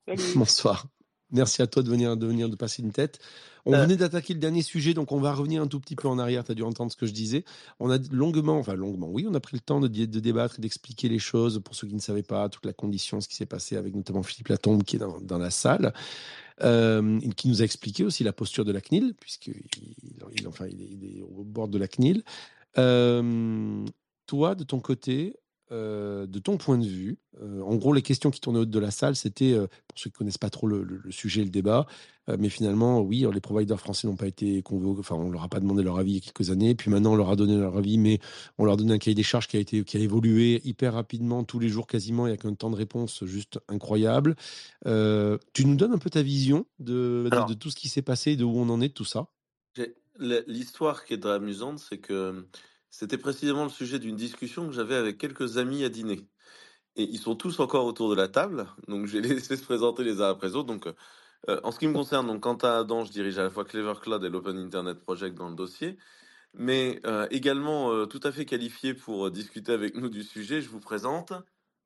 Salut. 0.08 0.24
Bonsoir. 0.36 0.86
Merci 1.32 1.62
à 1.62 1.68
toi 1.68 1.82
de 1.84 1.90
venir, 1.90 2.18
de 2.18 2.28
venir 2.28 2.50
de 2.50 2.56
passer 2.56 2.82
une 2.82 2.92
tête. 2.92 3.20
On 3.66 3.74
Euh. 3.74 3.84
venait 3.84 3.96
d'attaquer 3.96 4.34
le 4.34 4.40
dernier 4.40 4.64
sujet, 4.64 4.94
donc 4.94 5.12
on 5.12 5.20
va 5.20 5.34
revenir 5.34 5.62
un 5.62 5.68
tout 5.68 5.80
petit 5.80 5.96
peu 5.96 6.08
en 6.08 6.18
arrière. 6.20 6.44
Tu 6.44 6.52
as 6.52 6.56
dû 6.56 6.64
entendre 6.64 6.92
ce 6.92 6.98
que 6.98 7.06
je 7.06 7.14
disais. 7.14 7.46
On 7.80 7.90
a 7.90 7.98
longuement, 8.12 8.58
enfin 8.58 8.74
longuement, 8.74 9.08
oui, 9.10 9.26
on 9.30 9.34
a 9.34 9.40
pris 9.40 9.56
le 9.56 9.62
temps 9.62 9.80
de, 9.80 9.88
débattre 9.88 10.56
et 10.58 10.62
d'expliquer 10.62 11.10
les 11.10 11.20
choses 11.20 11.62
pour 11.64 11.76
ceux 11.76 11.88
qui 11.88 11.94
ne 11.96 12.00
savaient 12.00 12.24
pas, 12.24 12.50
toute 12.50 12.66
la 12.66 12.74
condition, 12.74 13.22
ce 13.22 13.28
qui 13.28 13.36
s'est 13.36 13.46
passé 13.46 13.78
avec 13.78 13.94
notamment 13.96 14.24
Philippe 14.24 14.48
Latombe 14.48 14.84
qui 14.84 14.96
est 14.96 15.00
dans, 15.00 15.20
dans 15.22 15.38
la 15.38 15.52
salle, 15.52 15.94
euh, 16.64 17.20
qui 17.36 17.48
nous 17.50 17.62
a 17.62 17.66
expliqué 17.66 18.04
aussi 18.04 18.24
la 18.24 18.34
posture 18.34 18.66
de 18.66 18.72
la 18.72 18.82
CNIL, 18.82 19.14
puisqu'il 19.20 19.64
il, 20.36 20.48
enfin, 20.48 20.66
il 20.68 20.82
est, 20.82 20.90
il 20.90 21.18
est 21.18 21.22
au 21.22 21.44
bord 21.44 21.68
de 21.68 21.78
la 21.78 21.88
CNIL. 21.88 22.24
Euh, 22.78 23.86
toi, 24.26 24.56
de 24.56 24.64
ton 24.64 24.80
côté, 24.80 25.36
euh, 25.72 26.28
de 26.28 26.40
ton 26.40 26.58
point 26.58 26.78
de 26.78 26.86
vue, 26.86 27.18
euh, 27.42 27.62
en 27.62 27.76
gros, 27.76 27.94
les 27.94 28.02
questions 28.02 28.30
qui 28.30 28.42
tournaient 28.42 28.60
autour 28.60 28.72
de 28.74 28.80
la 28.80 28.92
salle, 28.92 29.16
c'était, 29.16 29.54
euh, 29.54 29.68
pour 29.88 29.98
ceux 29.98 30.10
qui 30.10 30.18
connaissent 30.18 30.38
pas 30.38 30.50
trop 30.50 30.68
le, 30.68 30.84
le- 30.84 31.02
le 31.04 31.12
sujet, 31.12 31.44
le 31.44 31.50
débat, 31.50 31.86
mais 32.40 32.50
finalement, 32.50 33.02
oui, 33.02 33.26
les 33.34 33.42
providers 33.42 33.80
français 33.80 34.08
n'ont 34.08 34.16
pas 34.16 34.28
été 34.28 34.62
convoqués, 34.62 35.00
enfin, 35.00 35.16
on 35.16 35.32
leur 35.32 35.44
a 35.44 35.50
pas 35.50 35.60
demandé 35.60 35.84
leur 35.84 35.98
avis 35.98 36.12
il 36.12 36.16
y 36.16 36.18
a 36.20 36.22
quelques 36.22 36.50
années, 36.50 36.76
puis 36.76 36.90
maintenant, 36.90 37.14
on 37.14 37.16
leur 37.16 37.30
a 37.30 37.36
donné 37.36 37.58
leur 37.58 37.76
avis, 37.76 37.98
mais 37.98 38.20
on 38.58 38.64
leur 38.64 38.76
a 38.76 38.78
donné 38.78 38.94
un 38.94 39.00
cahier 39.00 39.16
des 39.16 39.24
charges 39.24 39.48
qui 39.48 39.58
a 39.58 39.60
été, 39.60 39.84
qui 39.84 39.98
a 39.98 40.00
évolué 40.00 40.62
hyper 40.64 40.94
rapidement, 40.94 41.44
tous 41.44 41.60
les 41.60 41.68
jours 41.68 41.88
quasiment, 41.88 42.28
il 42.28 42.30
y 42.30 42.34
a 42.34 42.38
qu'un 42.38 42.54
temps 42.54 42.70
de 42.70 42.76
réponse 42.78 43.26
juste 43.26 43.60
incroyable. 43.68 44.36
Tu 44.86 45.66
nous 45.66 45.76
donnes 45.76 45.94
un 45.94 45.98
peu 45.98 46.10
ta 46.10 46.22
vision 46.22 46.66
de, 46.80 47.24
de- 47.26 47.30
Alors. 47.32 47.48
de 47.48 47.54
tout 47.54 47.70
ce 47.70 47.76
qui 47.76 47.90
s'est 47.90 48.02
passé, 48.04 48.36
de 48.36 48.44
où 48.46 48.58
on 48.58 48.70
en 48.70 48.80
est, 48.82 48.90
de 48.90 48.94
tout 48.94 49.04
ça? 49.06 49.28
L'histoire 50.20 51.04
qui 51.06 51.16
est 51.16 51.20
très 51.20 51.32
amusante, 51.32 51.80
c'est 51.80 51.98
que 51.98 52.46
c'était 52.92 53.18
précisément 53.18 53.64
le 53.64 53.70
sujet 53.70 53.98
d'une 54.00 54.16
discussion 54.16 54.68
que 54.68 54.74
j'avais 54.74 54.96
avec 54.96 55.18
quelques 55.18 55.58
amis 55.58 55.84
à 55.84 55.90
dîner. 55.90 56.28
Et 56.96 57.04
ils 57.04 57.18
sont 57.20 57.36
tous 57.36 57.60
encore 57.60 57.86
autour 57.86 58.10
de 58.10 58.16
la 58.16 58.28
table, 58.28 58.68
donc 58.88 59.08
je 59.08 59.14
vais 59.18 59.22
les 59.28 59.36
laisser 59.36 59.58
se 59.58 59.64
présenter 59.64 60.04
les 60.04 60.22
uns 60.22 60.30
après 60.30 60.48
les 60.48 60.56
autres. 60.56 60.68
Donc, 60.68 60.88
euh, 61.50 61.60
en 61.64 61.72
ce 61.72 61.80
qui 61.80 61.88
me 61.88 61.94
concerne, 61.94 62.28
donc 62.28 62.42
Quentin 62.42 62.80
Adam, 62.82 63.04
je 63.06 63.12
dirige 63.12 63.38
à 63.40 63.44
la 63.44 63.50
fois 63.50 63.66
Clever 63.66 63.94
Cloud 64.02 64.24
et 64.24 64.30
l'Open 64.30 64.58
Internet 64.58 65.00
Project 65.00 65.36
dans 65.36 65.50
le 65.50 65.56
dossier. 65.56 65.98
mais 66.54 67.00
euh, 67.06 67.28
également 67.32 67.92
euh, 67.92 68.06
tout 68.06 68.20
à 68.24 68.32
fait 68.32 68.46
qualifié 68.46 68.94
pour 68.94 69.28
euh, 69.28 69.32
discuter 69.32 69.72
avec 69.72 69.96
nous 69.96 70.10
du 70.10 70.24
sujet, 70.24 70.62
je 70.62 70.70
vous 70.70 70.82
présente. 70.82 71.34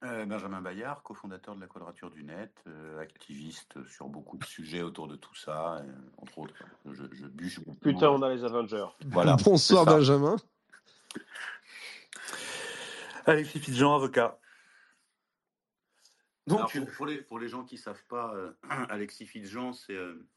Euh, 0.03 0.25
Benjamin 0.25 0.61
Bayard, 0.61 1.01
cofondateur 1.03 1.55
de 1.55 1.61
la 1.61 1.67
Quadrature 1.67 2.11
du 2.11 2.23
Net, 2.23 2.51
euh, 2.67 2.99
activiste 2.99 3.83
sur 3.87 4.07
beaucoup 4.07 4.37
de 4.37 4.43
sujets 4.43 4.81
autour 4.81 5.07
de 5.07 5.15
tout 5.15 5.33
ça, 5.35 5.77
euh, 5.77 5.83
entre 6.17 6.39
autres. 6.39 6.53
Je, 6.85 7.03
je 7.11 7.25
bûche 7.27 7.59
beaucoup. 7.63 7.79
Putain, 7.79 8.09
on 8.09 8.21
a 8.21 8.33
les 8.33 8.43
Avengers. 8.43 8.85
Voilà. 9.07 9.35
Bonsoir. 9.45 9.85
Benjamin. 9.85 10.35
Alexis 13.25 13.59
Fitzjean, 13.59 13.95
avocat. 13.95 14.39
Donc, 16.47 16.59
Alors, 16.59 16.71
pour, 16.71 16.91
pour 16.91 17.05
les, 17.07 17.17
pour 17.17 17.39
les 17.39 17.47
gens 17.47 17.63
qui 17.63 17.75
ne 17.75 17.79
savent 17.79 18.03
pas, 18.07 18.33
euh, 18.35 18.51
Alexis 18.89 19.25
Fitzjean, 19.25 19.73
c'est 19.73 19.95
euh, 19.95 20.27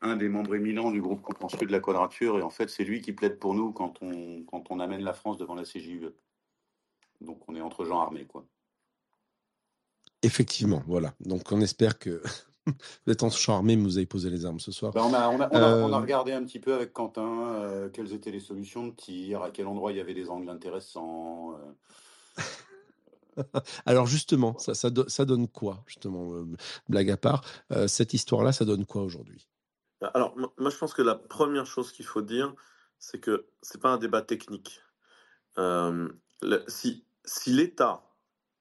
un 0.00 0.16
des 0.16 0.28
membres 0.28 0.54
éminents 0.54 0.90
du 0.90 1.02
groupe 1.02 1.22
contentieux 1.22 1.66
de 1.66 1.72
la 1.72 1.80
Quadrature, 1.80 2.38
et 2.38 2.42
en 2.42 2.50
fait, 2.50 2.68
c'est 2.68 2.84
lui 2.84 3.00
qui 3.00 3.12
plaide 3.12 3.38
pour 3.38 3.54
nous 3.54 3.72
quand 3.72 4.02
on, 4.02 4.44
quand 4.44 4.70
on 4.70 4.78
amène 4.78 5.02
la 5.02 5.14
France 5.14 5.36
devant 5.38 5.54
la 5.54 5.64
CJUE. 5.64 6.10
Donc, 7.20 7.48
on 7.48 7.56
est 7.56 7.60
entre 7.60 7.84
gens 7.84 8.00
armés, 8.00 8.26
quoi. 8.26 8.46
Effectivement, 10.22 10.82
voilà. 10.86 11.14
Donc 11.20 11.52
on 11.52 11.60
espère 11.60 11.98
que 11.98 12.20
vous 12.66 13.12
êtes 13.12 13.22
en 13.22 13.30
charmé, 13.30 13.76
mais 13.76 13.82
vous 13.84 13.96
avez 13.96 14.06
posé 14.06 14.30
les 14.30 14.44
armes 14.44 14.60
ce 14.60 14.72
soir. 14.72 14.92
Ben, 14.92 15.02
on, 15.02 15.12
a, 15.14 15.28
on, 15.28 15.40
a, 15.40 15.48
on, 15.50 15.56
a, 15.56 15.86
on 15.86 15.92
a 15.92 15.96
Euh, 15.96 16.00
regardé 16.00 16.32
un 16.32 16.44
petit 16.44 16.58
peu 16.60 16.74
avec 16.74 16.92
Quentin 16.92 17.54
euh, 17.54 17.88
quelles 17.90 18.12
étaient 18.12 18.30
les 18.30 18.40
solutions 18.40 18.86
de 18.86 18.92
tir, 18.94 19.42
à 19.42 19.50
quel 19.50 19.66
endroit 19.66 19.92
il 19.92 19.98
y 19.98 20.00
avait 20.00 20.14
des 20.14 20.28
angles 20.28 20.48
intéressants. 20.50 21.54
euh. 21.54 22.42
Alors 23.86 24.06
justement, 24.06 24.58
ça, 24.58 24.74
ça, 24.74 24.90
do- 24.90 25.08
ça 25.08 25.24
donne 25.24 25.46
quoi, 25.48 25.82
justement, 25.86 26.32
euh, 26.34 26.44
blague 26.88 27.10
à 27.10 27.16
part, 27.16 27.44
euh, 27.72 27.86
cette 27.86 28.14
histoire-là, 28.14 28.52
ça 28.52 28.64
donne 28.64 28.86
quoi 28.86 29.02
aujourd'hui? 29.02 29.46
Alors, 30.14 30.36
mo- 30.36 30.52
moi, 30.58 30.70
je 30.70 30.76
pense 30.76 30.94
que 30.94 31.02
la 31.02 31.14
première 31.14 31.66
chose 31.66 31.92
qu'il 31.92 32.04
faut 32.04 32.22
dire, 32.22 32.54
c'est 32.98 33.18
que 33.20 33.46
c'est 33.62 33.80
pas 33.80 33.90
un 33.90 33.98
débat 33.98 34.22
technique. 34.22 34.80
Euh, 35.58 36.08
le- 36.42 36.64
si 36.68 37.04
si 37.24 37.50
l'État 37.50 38.04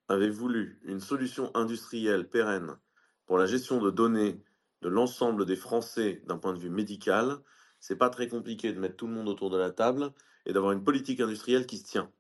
avait 0.08 0.30
voulu 0.30 0.80
une 0.86 1.00
solution 1.00 1.52
industrielle 1.56 2.28
pérenne 2.30 2.78
pour 3.26 3.38
la 3.38 3.46
gestion 3.46 3.80
de 3.80 3.90
données 3.90 4.40
de 4.82 4.90
l'ensemble 4.90 5.46
des 5.46 5.56
Français 5.56 6.22
d'un 6.28 6.38
point 6.38 6.54
de 6.54 6.60
vue 6.60 6.70
médical, 6.70 7.40
c'est 7.80 7.96
pas 7.96 8.10
très 8.10 8.28
compliqué 8.28 8.72
de 8.74 8.80
mettre 8.80 8.96
tout 8.96 9.08
le 9.08 9.14
monde 9.14 9.30
autour 9.30 9.50
de 9.50 9.58
la 9.58 9.72
table 9.72 10.12
et 10.46 10.54
d'avoir 10.54 10.72
une 10.72 10.84
politique 10.84 11.20
industrielle 11.20 11.66
qui 11.66 11.78
se 11.78 11.86
tient. 11.86 12.12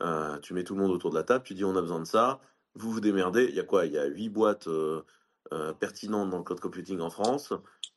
Euh, 0.00 0.38
tu 0.40 0.54
mets 0.54 0.64
tout 0.64 0.74
le 0.74 0.82
monde 0.82 0.92
autour 0.92 1.10
de 1.10 1.16
la 1.16 1.22
table, 1.22 1.44
tu 1.44 1.54
dis 1.54 1.64
on 1.64 1.76
a 1.76 1.80
besoin 1.80 2.00
de 2.00 2.04
ça, 2.04 2.40
vous 2.74 2.90
vous 2.90 3.00
démerdez. 3.00 3.46
Il 3.48 3.54
y 3.54 3.60
a 3.60 3.64
quoi? 3.64 3.86
Il 3.86 3.92
y 3.92 3.98
a 3.98 4.06
huit 4.06 4.28
boîtes 4.28 4.68
euh, 4.68 5.02
euh, 5.52 5.72
pertinentes 5.72 6.30
dans 6.30 6.38
le 6.38 6.44
cloud 6.44 6.60
computing 6.60 7.00
en 7.00 7.10
France. 7.10 7.52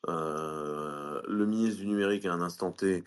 Le 0.07 1.45
ministre 1.45 1.79
du 1.81 1.87
numérique 1.87 2.25
à 2.25 2.33
un 2.33 2.41
instant 2.41 2.71
T 2.71 3.03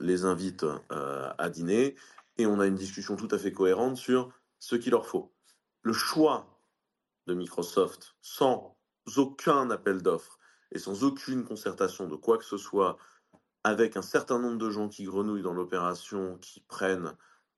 les 0.00 0.24
invite 0.24 0.64
à 0.90 1.50
dîner 1.50 1.94
et 2.38 2.46
on 2.46 2.58
a 2.58 2.66
une 2.66 2.74
discussion 2.74 3.16
tout 3.16 3.28
à 3.30 3.38
fait 3.38 3.52
cohérente 3.52 3.96
sur 3.96 4.30
ce 4.58 4.76
qu'il 4.76 4.92
leur 4.92 5.06
faut. 5.06 5.32
Le 5.82 5.92
choix 5.92 6.55
de 7.26 7.34
Microsoft 7.34 8.14
sans 8.20 8.76
aucun 9.16 9.70
appel 9.70 10.02
d'offres 10.02 10.38
et 10.72 10.78
sans 10.78 11.04
aucune 11.04 11.44
concertation 11.44 12.06
de 12.08 12.16
quoi 12.16 12.38
que 12.38 12.44
ce 12.44 12.56
soit 12.56 12.96
avec 13.64 13.96
un 13.96 14.02
certain 14.02 14.38
nombre 14.38 14.58
de 14.58 14.70
gens 14.70 14.88
qui 14.88 15.04
grenouillent 15.04 15.42
dans 15.42 15.52
l'opération, 15.52 16.38
qui 16.40 16.60
prennent 16.60 17.16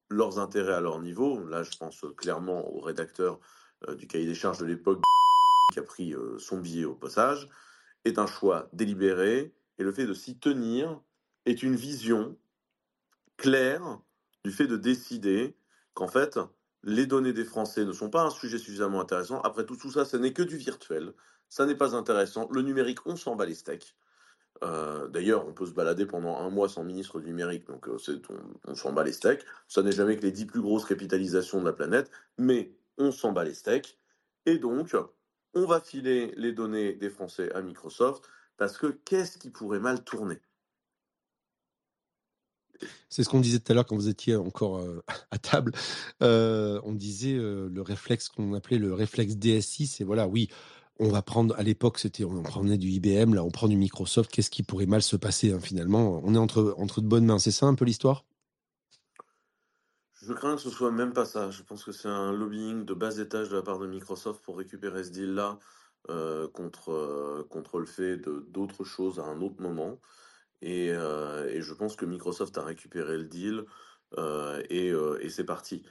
leurs 0.09 0.39
intérêts 0.39 0.75
à 0.75 0.81
leur 0.81 1.01
niveau. 1.01 1.45
Là, 1.47 1.63
je 1.63 1.77
pense 1.77 2.03
euh, 2.05 2.13
clairement 2.15 2.67
au 2.73 2.81
rédacteur 2.81 3.39
euh, 3.87 3.95
du 3.95 4.07
cahier 4.07 4.27
des 4.27 4.35
charges 4.35 4.59
de 4.59 4.67
l'époque 4.67 5.03
qui 5.73 5.79
a 5.79 5.83
pris 5.83 6.15
euh, 6.15 6.39
son 6.39 6.59
billet 6.59 6.87
au 6.87 6.95
passage, 6.95 7.49
est 8.05 8.19
un 8.19 8.27
choix 8.27 8.69
délibéré 8.73 9.53
et 9.79 9.83
le 9.83 9.93
fait 9.93 10.07
de 10.07 10.15
s'y 10.15 10.39
tenir 10.39 11.01
est 11.45 11.63
une 11.63 11.77
vision 11.77 12.37
claire 13.37 14.01
du 14.45 14.51
fait 14.51 14.67
de 14.67 14.77
décider 14.77 15.57
qu'en 15.95 16.09
fait, 16.09 16.39
les 16.83 17.07
données 17.07 17.33
des 17.33 17.45
Français 17.45 17.85
ne 17.85 17.93
sont 17.93 18.11
pas 18.11 18.23
un 18.25 18.31
sujet 18.31 18.59
suffisamment 18.59 19.01
intéressant. 19.01 19.41
Après 19.43 19.67
tout, 19.67 19.77
tout 19.77 19.91
ça, 19.91 20.05
ce 20.05 20.17
n'est 20.17 20.33
que 20.33 20.43
du 20.43 20.57
virtuel. 20.57 21.13
Ça 21.49 21.67
n'est 21.67 21.75
pas 21.77 21.95
intéressant. 21.97 22.49
Le 22.51 22.63
numérique, 22.63 23.07
on 23.07 23.17
s'en 23.17 23.37
bat 23.37 23.47
les 23.47 23.55
steaks. 23.55 23.97
Euh, 24.65 25.09
D'ailleurs, 25.09 25.47
on 25.47 25.53
peut 25.53 25.67
se 25.67 25.73
balader 25.73 26.07
pendant 26.07 26.39
un 26.39 26.51
mois 26.51 26.69
sans 26.69 26.85
ministre 26.85 27.21
du 27.21 27.27
numérique, 27.29 27.67
donc 27.67 27.89
euh, 27.89 27.97
on, 28.31 28.73
on 28.73 28.75
s'en 28.75 28.93
bat 28.93 29.05
les 29.05 29.13
steaks. 29.13 29.45
Ça 29.69 29.83
n'est 29.83 29.93
jamais 29.93 30.17
que 30.17 30.23
les 30.23 30.33
dix 30.33 30.47
plus 30.47 30.61
grosses 30.61 30.85
capitalisations 30.87 31.61
de 31.61 31.67
la 31.67 31.73
planète, 31.73 32.11
mais 32.39 32.77
on 32.99 33.13
s'en 33.13 33.33
bat 33.33 33.45
les 33.45 33.55
steaks. 33.55 33.99
Et 34.47 34.59
donc, 34.59 34.97
on 35.55 35.67
va 35.67 35.81
filer 35.81 36.35
les 36.37 36.53
données 36.53 36.95
des 36.95 37.11
Français 37.11 37.53
à 37.55 37.63
Microsoft, 37.63 38.29
parce 38.57 38.79
que 38.79 38.89
qu'est-ce 38.89 39.39
qui 39.39 39.51
pourrait 39.51 39.81
mal 39.81 40.05
tourner? 40.05 40.41
C'est 43.09 43.23
ce 43.25 43.29
qu'on 43.29 43.41
disait 43.41 43.59
tout 43.59 43.73
à 43.73 43.75
l'heure 43.75 43.87
quand 43.87 43.97
vous 43.97 44.09
étiez 44.09 44.37
encore 44.37 44.79
euh, 44.79 45.03
à 45.31 45.39
table. 45.39 45.73
Euh, 46.23 46.81
on 46.85 46.93
disait 46.93 47.35
euh, 47.35 47.69
le 47.73 47.83
réflexe 47.83 48.29
qu'on 48.29 48.55
appelait 48.55 48.79
le 48.79 48.95
réflexe 48.95 49.37
DSI, 49.37 49.87
c'est 49.87 50.05
voilà, 50.05 50.27
oui, 50.29 50.49
on 50.99 51.09
va 51.09 51.23
prendre, 51.23 51.55
à 51.57 51.63
l'époque, 51.63 51.99
c'était, 51.99 52.25
on 52.25 52.43
prenait 52.43 52.79
du 52.79 52.89
IBM, 52.89 53.35
là, 53.35 53.45
on 53.45 53.51
prend 53.51 53.69
du 53.69 53.77
Microsoft, 53.77 54.31
qu'est-ce 54.33 54.51
qui 54.51 54.63
pourrait 54.63 54.87
mal 54.87 55.03
se 55.03 55.17
passer 55.17 55.53
hein, 55.53 55.61
finalement? 55.61 56.21
On 56.25 56.35
est 56.35 56.39
entre, 56.39 57.01
de 57.01 57.07
bonnes 57.07 57.25
mains, 57.25 57.39
c'est 57.39 57.53
ça 57.53 57.67
un 57.67 57.75
peu 57.75 57.85
l'histoire? 57.85 58.25
Je 60.21 60.33
crains 60.33 60.57
que 60.57 60.61
ce 60.61 60.71
soit 60.71 60.91
même 60.91 61.13
pas 61.13 61.25
ça. 61.25 61.51
Je 61.51 61.63
pense 61.63 61.85
que 61.85 61.93
c'est 61.93 62.09
un 62.09 62.33
lobbying 62.33 62.85
de 62.85 62.93
bas 62.93 63.17
étage 63.19 63.49
de 63.49 63.57
la 63.57 63.63
part 63.63 63.79
de 63.79 63.87
Microsoft 63.87 64.43
pour 64.43 64.59
récupérer 64.59 65.05
ce 65.05 65.11
deal-là 65.11 65.59
contre, 66.53 67.47
contre 67.49 67.79
le 67.79 67.87
fait 67.87 68.17
d'autres 68.17 68.83
choses 68.83 69.21
à 69.21 69.25
un 69.25 69.41
autre 69.41 69.63
moment. 69.63 70.01
Et, 70.63 70.91
euh, 70.93 71.47
et 71.49 71.63
je 71.63 71.75
pense 71.75 71.97
que 71.97 72.05
Microsoft 72.07 72.57
a 72.59 72.65
récupéré 72.65 73.17
le 73.17 73.25
deal 73.25 73.65
euh, 74.19 74.63
et, 74.71 74.91
euh, 74.91 75.19
et 75.23 75.31
c'est 75.31 75.45
parti. 75.45 75.85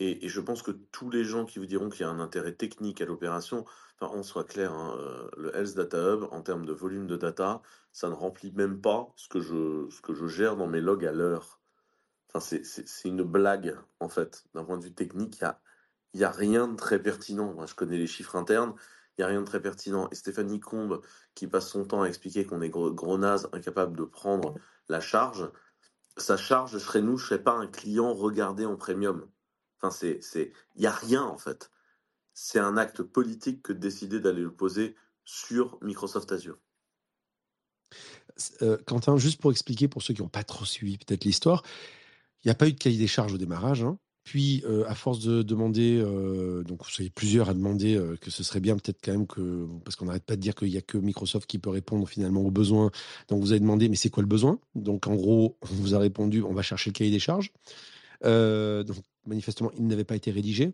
Et, 0.00 0.28
je 0.28 0.40
pense 0.40 0.62
que 0.62 0.72
tous 0.72 1.08
les 1.10 1.24
gens 1.24 1.44
qui 1.44 1.58
vous 1.60 1.66
diront 1.66 1.88
qu'il 1.88 2.00
y 2.00 2.04
a 2.04 2.10
un 2.10 2.18
intérêt 2.18 2.52
technique 2.54 3.00
à 3.00 3.04
l'opération, 3.06 3.64
enfin, 4.00 4.12
on 4.16 4.22
soit 4.24 4.44
clair, 4.44 4.72
hein, 4.72 4.98
le 5.36 5.54
Health 5.56 5.74
Data 5.76 5.98
Hub, 6.14 6.24
en 6.32 6.42
termes 6.42 6.66
de 6.66 6.72
volume 6.72 7.06
de 7.06 7.16
data, 7.16 7.62
ça 7.92 8.08
ne 8.08 8.14
remplit 8.14 8.50
même 8.52 8.80
pas 8.80 9.12
ce 9.16 9.28
que 9.28 9.40
je, 9.40 9.88
ce 9.90 10.00
que 10.00 10.12
je 10.14 10.26
gère 10.26 10.56
dans 10.56 10.66
mes 10.66 10.80
logs 10.80 11.06
à 11.06 11.12
l'heure. 11.12 11.60
Enfin, 12.32 12.40
c'est- 12.40 13.04
une 13.04 13.22
blague, 13.22 13.78
en 14.00 14.08
fait. 14.08 14.44
D'un 14.54 14.64
point 14.64 14.78
de 14.78 14.84
vue 14.84 14.94
technique, 14.94 15.38
il 15.40 15.44
n'y 15.44 15.48
a, 15.48 15.60
y 16.14 16.24
a 16.24 16.30
rien 16.30 16.68
de 16.68 16.76
très 16.76 17.00
pertinent. 17.02 17.52
Moi, 17.54 17.66
je 17.66 17.74
connais 17.74 17.98
les 17.98 18.06
chiffres 18.08 18.36
internes, 18.36 18.74
il 19.16 19.20
n'y 19.20 19.24
a 19.24 19.28
rien 19.28 19.40
de 19.40 19.46
très 19.46 19.62
pertinent. 19.62 20.08
Et 20.10 20.14
Stéphanie 20.14 20.60
Combe, 20.60 21.00
qui 21.34 21.46
passe 21.46 21.68
son 21.68 21.84
temps 21.84 22.02
à 22.02 22.06
expliquer 22.06 22.44
qu'on 22.44 22.62
est 22.62 22.68
gros, 22.68 22.92
gros 22.92 23.18
naze, 23.18 23.48
incapable 23.52 23.96
de 23.96 24.04
prendre 24.04 24.54
la 24.88 25.00
charge, 25.00 25.50
sa 26.16 26.36
charge 26.36 26.78
serait 26.78 27.02
nous, 27.02 27.16
je 27.16 27.24
ne 27.24 27.28
serais 27.28 27.42
pas 27.42 27.54
un 27.54 27.66
client 27.66 28.12
regardé 28.12 28.64
en 28.64 28.76
premium. 28.76 29.28
Enfin, 29.78 29.90
c'est, 29.90 30.20
c'est, 30.22 30.52
il 30.76 30.80
n'y 30.80 30.86
a 30.86 30.92
rien, 30.92 31.22
en 31.22 31.38
fait. 31.38 31.70
C'est 32.32 32.58
un 32.58 32.76
acte 32.76 33.02
politique 33.02 33.62
que 33.62 33.72
de 33.72 33.78
décider 33.78 34.20
d'aller 34.20 34.42
le 34.42 34.52
poser 34.52 34.96
sur 35.24 35.78
Microsoft 35.82 36.30
Azure. 36.32 36.58
Euh, 38.62 38.78
Quentin, 38.86 39.16
juste 39.16 39.40
pour 39.40 39.52
expliquer 39.52 39.88
pour 39.88 40.02
ceux 40.02 40.14
qui 40.14 40.22
n'ont 40.22 40.28
pas 40.28 40.44
trop 40.44 40.64
suivi 40.64 40.98
peut-être 40.98 41.24
l'histoire, 41.24 41.62
il 42.42 42.48
n'y 42.48 42.52
a 42.52 42.54
pas 42.54 42.66
eu 42.68 42.72
de 42.72 42.78
cahier 42.78 42.98
des 42.98 43.06
charges 43.06 43.32
au 43.32 43.38
démarrage. 43.38 43.82
hein. 43.84 43.98
Puis, 44.24 44.62
euh, 44.66 44.84
à 44.88 44.94
force 44.94 45.20
de 45.20 45.42
demander, 45.42 46.00
euh, 46.02 46.64
donc 46.64 46.82
vous 46.82 46.90
soyez 46.90 47.10
plusieurs 47.10 47.50
à 47.50 47.54
demander 47.54 47.94
euh, 47.94 48.16
que 48.16 48.30
ce 48.30 48.42
serait 48.42 48.60
bien 48.60 48.74
peut-être 48.74 48.98
quand 49.04 49.12
même 49.12 49.26
que, 49.26 49.66
parce 49.84 49.96
qu'on 49.96 50.06
n'arrête 50.06 50.24
pas 50.24 50.34
de 50.34 50.40
dire 50.40 50.54
qu'il 50.54 50.70
n'y 50.70 50.78
a 50.78 50.80
que 50.80 50.96
Microsoft 50.96 51.46
qui 51.46 51.58
peut 51.58 51.68
répondre 51.68 52.08
finalement 52.08 52.40
aux 52.40 52.50
besoins. 52.50 52.90
Donc 53.28 53.42
vous 53.42 53.52
avez 53.52 53.60
demandé, 53.60 53.90
mais 53.90 53.96
c'est 53.96 54.08
quoi 54.08 54.22
le 54.22 54.26
besoin? 54.26 54.58
Donc 54.74 55.06
en 55.06 55.14
gros, 55.14 55.58
on 55.60 55.74
vous 55.74 55.94
a 55.94 55.98
répondu, 55.98 56.42
on 56.42 56.54
va 56.54 56.62
chercher 56.62 56.88
le 56.88 56.94
cahier 56.94 57.10
des 57.10 57.18
charges. 57.18 57.52
Donc 58.22 58.96
manifestement, 59.26 59.70
il 59.76 59.86
n'avait 59.86 60.04
pas 60.04 60.16
été 60.16 60.30
rédigé. 60.30 60.72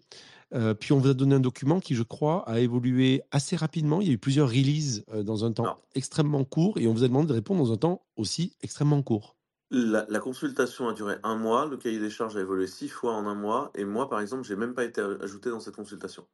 Puis 0.79 0.93
on 0.93 0.99
vous 0.99 1.09
a 1.09 1.15
donné 1.15 1.35
un 1.35 1.41
document 1.41 1.81
qui, 1.81 1.97
je 1.97 2.05
crois, 2.05 2.49
a 2.49 2.61
évolué 2.61 3.23
assez 3.33 3.57
rapidement. 3.57 4.01
Il 4.01 4.07
y 4.07 4.11
a 4.11 4.15
eu 4.15 4.19
plusieurs 4.19 4.49
releases 4.49 5.05
dans 5.25 5.45
un 5.45 5.51
temps 5.51 5.77
extrêmement 5.97 6.45
court 6.45 6.79
et 6.79 6.87
on 6.87 6.93
vous 6.93 7.03
a 7.03 7.09
demandé 7.09 7.27
de 7.27 7.33
répondre 7.33 7.65
dans 7.65 7.73
un 7.73 7.77
temps 7.77 8.03
aussi 8.17 8.53
extrêmement 8.63 9.03
court. 9.03 9.35
La, 9.73 10.19
consultation 10.19 10.89
a 10.89 10.93
duré 10.93 11.17
un 11.23 11.37
mois, 11.37 11.65
le 11.65 11.77
cahier 11.77 12.01
des 12.01 12.11
charges 12.11 12.37
a 12.37 12.41
évolué 12.41 12.67
six 12.67 12.89
fois 12.89 13.13
en 13.13 13.27
un 13.29 13.37
mois, 13.37 13.71
et 13.77 13.85
moi, 13.85 14.09
par 14.09 14.21
exemple, 14.21 14.43
j'ai 14.43 14.57
même 14.57 14.75
pas 14.75 14.83
été 14.85 15.01
ajouté 15.01 15.49
dans 15.51 15.61
cette 15.61 15.77
consultation. 15.77 16.27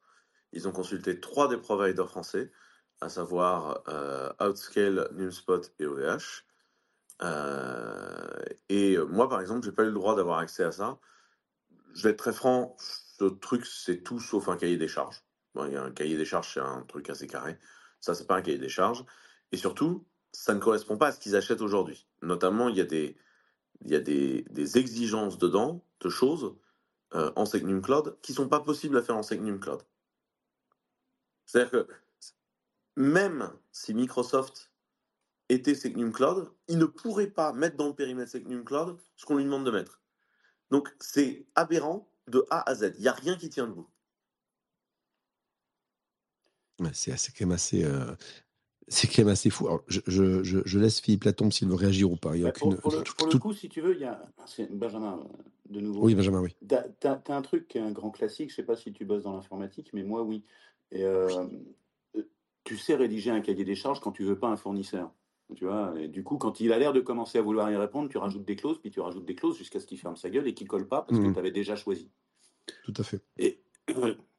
Ils 0.53 0.67
ont 0.67 0.73
consulté 0.73 1.21
trois 1.21 1.47
des 1.49 1.59
providers 1.59 2.09
français, 2.09 2.51
à 3.03 3.11
savoir 3.11 3.83
euh, 3.89 4.33
Outscale, 4.41 5.11
Numspot 5.13 5.71
et 5.79 5.85
OVH. 5.85 6.47
Euh, 7.23 8.27
et 8.71 8.97
moi, 8.97 9.29
par 9.29 9.43
exemple, 9.43 9.67
j'ai 9.67 9.73
pas 9.73 9.83
eu 9.83 9.89
le 9.89 9.93
droit 9.93 10.17
d'avoir 10.17 10.39
accès 10.39 10.65
à 10.65 10.73
ça. 10.73 10.99
Je 11.93 12.05
vais 12.05 12.11
être 12.11 12.19
très 12.19 12.33
franc, 12.33 12.75
ce 12.79 13.25
truc, 13.25 13.67
c'est 13.67 14.03
tout 14.03 14.19
sauf 14.19 14.49
un 14.49 14.57
cahier 14.57 14.79
des 14.79 14.89
charges. 14.89 15.23
Bon, 15.55 15.63
un 15.63 15.91
cahier 15.91 16.17
des 16.17 16.25
charges, 16.25 16.55
c'est 16.55 16.61
un 16.61 16.83
truc 16.89 17.11
assez 17.11 17.27
carré. 17.27 17.59
Ça, 18.01 18.15
c'est 18.15 18.27
pas 18.27 18.37
un 18.37 18.43
cahier 18.43 18.59
des 18.59 18.71
charges. 18.71 19.05
Et 19.53 19.59
surtout, 19.59 20.07
ça 20.33 20.55
ne 20.55 20.61
correspond 20.61 20.97
pas 20.97 21.09
à 21.09 21.13
ce 21.13 21.21
qu'ils 21.21 21.37
achètent 21.37 21.61
aujourd'hui. 21.61 22.07
Notamment, 22.23 22.69
il 22.71 22.77
y 22.77 22.81
a 22.81 22.85
des, 22.85 23.17
il 23.85 23.91
y 23.91 23.95
a 23.95 24.01
des, 24.01 24.79
exigences 24.79 25.39
dedans 25.39 25.85
de 26.01 26.09
choses 26.09 26.55
euh, 27.15 27.33
en 27.37 27.47
Segnum 27.47 27.83
Cloud 27.83 28.17
qui 28.23 28.33
sont 28.33 28.49
pas 28.49 28.61
possibles 28.61 28.97
à 28.97 29.03
faire 29.03 29.17
en 29.17 29.23
Segnum 29.23 29.61
Cloud. 29.61 29.83
C'est-à-dire 31.45 31.71
que 31.71 31.89
même 32.97 33.53
si 33.71 33.95
Microsoft 33.95 34.71
était 35.49 35.75
Secnum 35.75 36.13
Cloud, 36.13 36.51
il 36.69 36.79
ne 36.79 36.87
pourrait 36.87 37.29
pas 37.29 37.53
mettre 37.53 37.77
dans 37.77 37.89
le 37.89 37.95
périmètre 37.95 38.33
Secnum 38.33 38.65
Cloud 38.65 38.99
ce 39.15 39.25
qu'on 39.25 39.37
lui 39.37 39.45
demande 39.45 39.65
de 39.65 39.71
mettre. 39.71 40.01
Donc 40.71 40.95
c'est 40.99 41.47
aberrant 41.55 42.11
de 42.27 42.45
A 42.51 42.69
à 42.69 42.75
Z. 42.75 42.95
Il 42.97 43.03
n'y 43.03 43.09
a 43.09 43.13
rien 43.13 43.37
qui 43.37 43.49
tient 43.49 43.67
debout. 43.67 43.89
C'est 46.93 47.13
assez, 47.13 47.33
quand 47.33 47.47
même 47.47 47.53
assez, 47.53 47.85
euh, 47.85 48.15
c'est 48.89 49.09
quand 49.09 49.19
même 49.23 49.29
assez 49.33 49.51
fou. 49.51 49.67
Alors, 49.67 49.83
je, 49.89 50.01
je, 50.07 50.43
je, 50.43 50.59
je 50.65 50.79
laisse 50.79 51.01
Philippe 51.01 51.25
Latombe 51.25 51.53
s'il 51.53 51.69
veut 51.69 51.75
réagir 51.75 52.11
ou 52.11 52.17
pas. 52.17 52.37
Il 52.37 52.41
y 52.43 52.45
a 52.45 52.49
Bah, 52.49 52.53
pour, 52.59 52.69
aucune. 52.69 52.81
pour 52.81 52.93
le, 53.27 53.33
tout- 53.33 53.39
coup, 53.39 53.53
si 53.53 53.69
tu 53.69 53.81
veux, 53.81 53.95
il 53.95 54.01
y 54.01 54.05
a 54.05 54.23
Benjamin 54.71 55.19
euh, 55.19 55.37
de 55.71 55.81
nouveau. 55.81 56.05
Oui, 56.05 56.15
Benjamin, 56.15 56.41
oui. 56.41 56.55
T'as- 56.67 56.89
t'as 57.19 57.37
un 57.37 57.43
truc 57.43 57.69
qui 57.69 57.79
est 57.79 57.83
un 57.83 57.93
grand 57.93 58.11
classique, 58.11 58.51
je 58.51 58.55
sais 58.57 58.63
pas 58.63 58.77
si 58.77 58.93
tu 58.93 59.05
bosses 59.05 59.25
dans 59.25 59.33
l'informatique, 59.35 59.91
mais 59.93 60.03
moi 60.03 60.23
oui. 60.23 60.45
Et, 60.93 61.05
euh, 61.05 61.29
euh, 62.17 62.23
tu 62.65 62.77
sais 62.77 62.95
rédiger 62.95 63.31
un 63.31 63.41
cahier 63.41 63.65
des 63.65 63.75
charges 63.75 64.01
quand 64.01 64.13
tu 64.13 64.25
veux 64.25 64.39
pas 64.39 64.49
un 64.49 64.57
fournisseur. 64.57 65.13
Tu 65.55 65.65
vois, 65.65 65.95
et 65.97 66.09
du 66.09 66.25
coup, 66.25 66.39
quand 66.39 66.59
il 66.59 66.73
a 66.73 66.79
l'air 66.79 66.93
de 66.93 67.01
commencer 67.01 67.39
à 67.39 67.43
vouloir 67.43 67.71
y 67.71 67.77
répondre, 67.77 68.09
tu 68.09 68.19
rajoutes 68.19 68.45
des 68.45 68.57
clauses, 68.57 68.81
puis 68.81 68.91
tu 68.91 68.99
rajoutes 68.99 69.25
des 69.25 69.37
clauses 69.37 69.57
jusqu'à 69.57 69.79
ce 69.79 69.87
qu'il 69.87 69.99
ferme 69.99 70.17
sa 70.17 70.29
gueule 70.29 70.49
et 70.49 70.55
qu'il 70.55 70.67
colle 70.67 70.89
pas 70.89 71.03
parce 71.03 71.21
que 71.21 71.27
Mhm. 71.27 71.33
tu 71.35 71.39
avais 71.39 71.53
déjà 71.53 71.77
choisi. 71.77 72.11
Tout 72.83 72.95
à 72.97 73.05
fait. 73.05 73.23
Et 73.39 73.63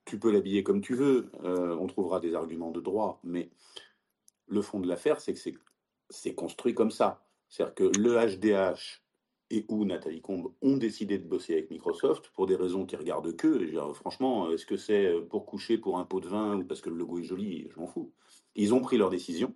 tu 0.03 0.19
peux 0.19 0.31
l'habiller 0.31 0.63
comme 0.63 0.81
tu 0.81 0.95
veux, 0.95 1.31
euh, 1.45 1.77
on 1.79 1.87
trouvera 1.87 2.19
des 2.19 2.33
arguments 2.35 2.71
de 2.71 2.81
droit, 2.81 3.21
mais 3.23 3.49
le 4.47 4.61
fond 4.61 4.79
de 4.79 4.87
l'affaire, 4.87 5.19
c'est 5.19 5.33
que 5.33 5.39
c'est, 6.09 6.35
construit 6.35 6.73
comme 6.73 6.91
ça. 6.91 7.23
C'est-à-dire 7.49 7.75
que 7.75 7.99
le 7.99 8.15
HDH 8.15 9.01
et 9.49 9.65
ou 9.69 9.85
Nathalie 9.85 10.21
Combe 10.21 10.51
ont 10.61 10.77
décidé 10.77 11.17
de 11.17 11.25
bosser 11.25 11.53
avec 11.53 11.71
Microsoft 11.71 12.29
pour 12.33 12.47
des 12.47 12.55
raisons 12.55 12.85
qui 12.85 12.95
regardent 12.95 13.35
qu'eux. 13.35 13.71
Franchement, 13.93 14.51
est-ce 14.51 14.65
que 14.65 14.75
c'est 14.75 15.13
pour 15.29 15.45
coucher 15.45 15.77
pour 15.77 15.99
un 15.99 16.05
pot 16.05 16.19
de 16.19 16.27
vin 16.27 16.57
ou 16.57 16.65
parce 16.65 16.81
que 16.81 16.89
le 16.89 16.97
logo 16.97 17.19
est 17.19 17.23
joli 17.23 17.67
Je 17.73 17.79
m'en 17.79 17.87
fous. 17.87 18.11
Ils 18.55 18.73
ont 18.73 18.81
pris 18.81 18.97
leur 18.97 19.09
décision. 19.09 19.53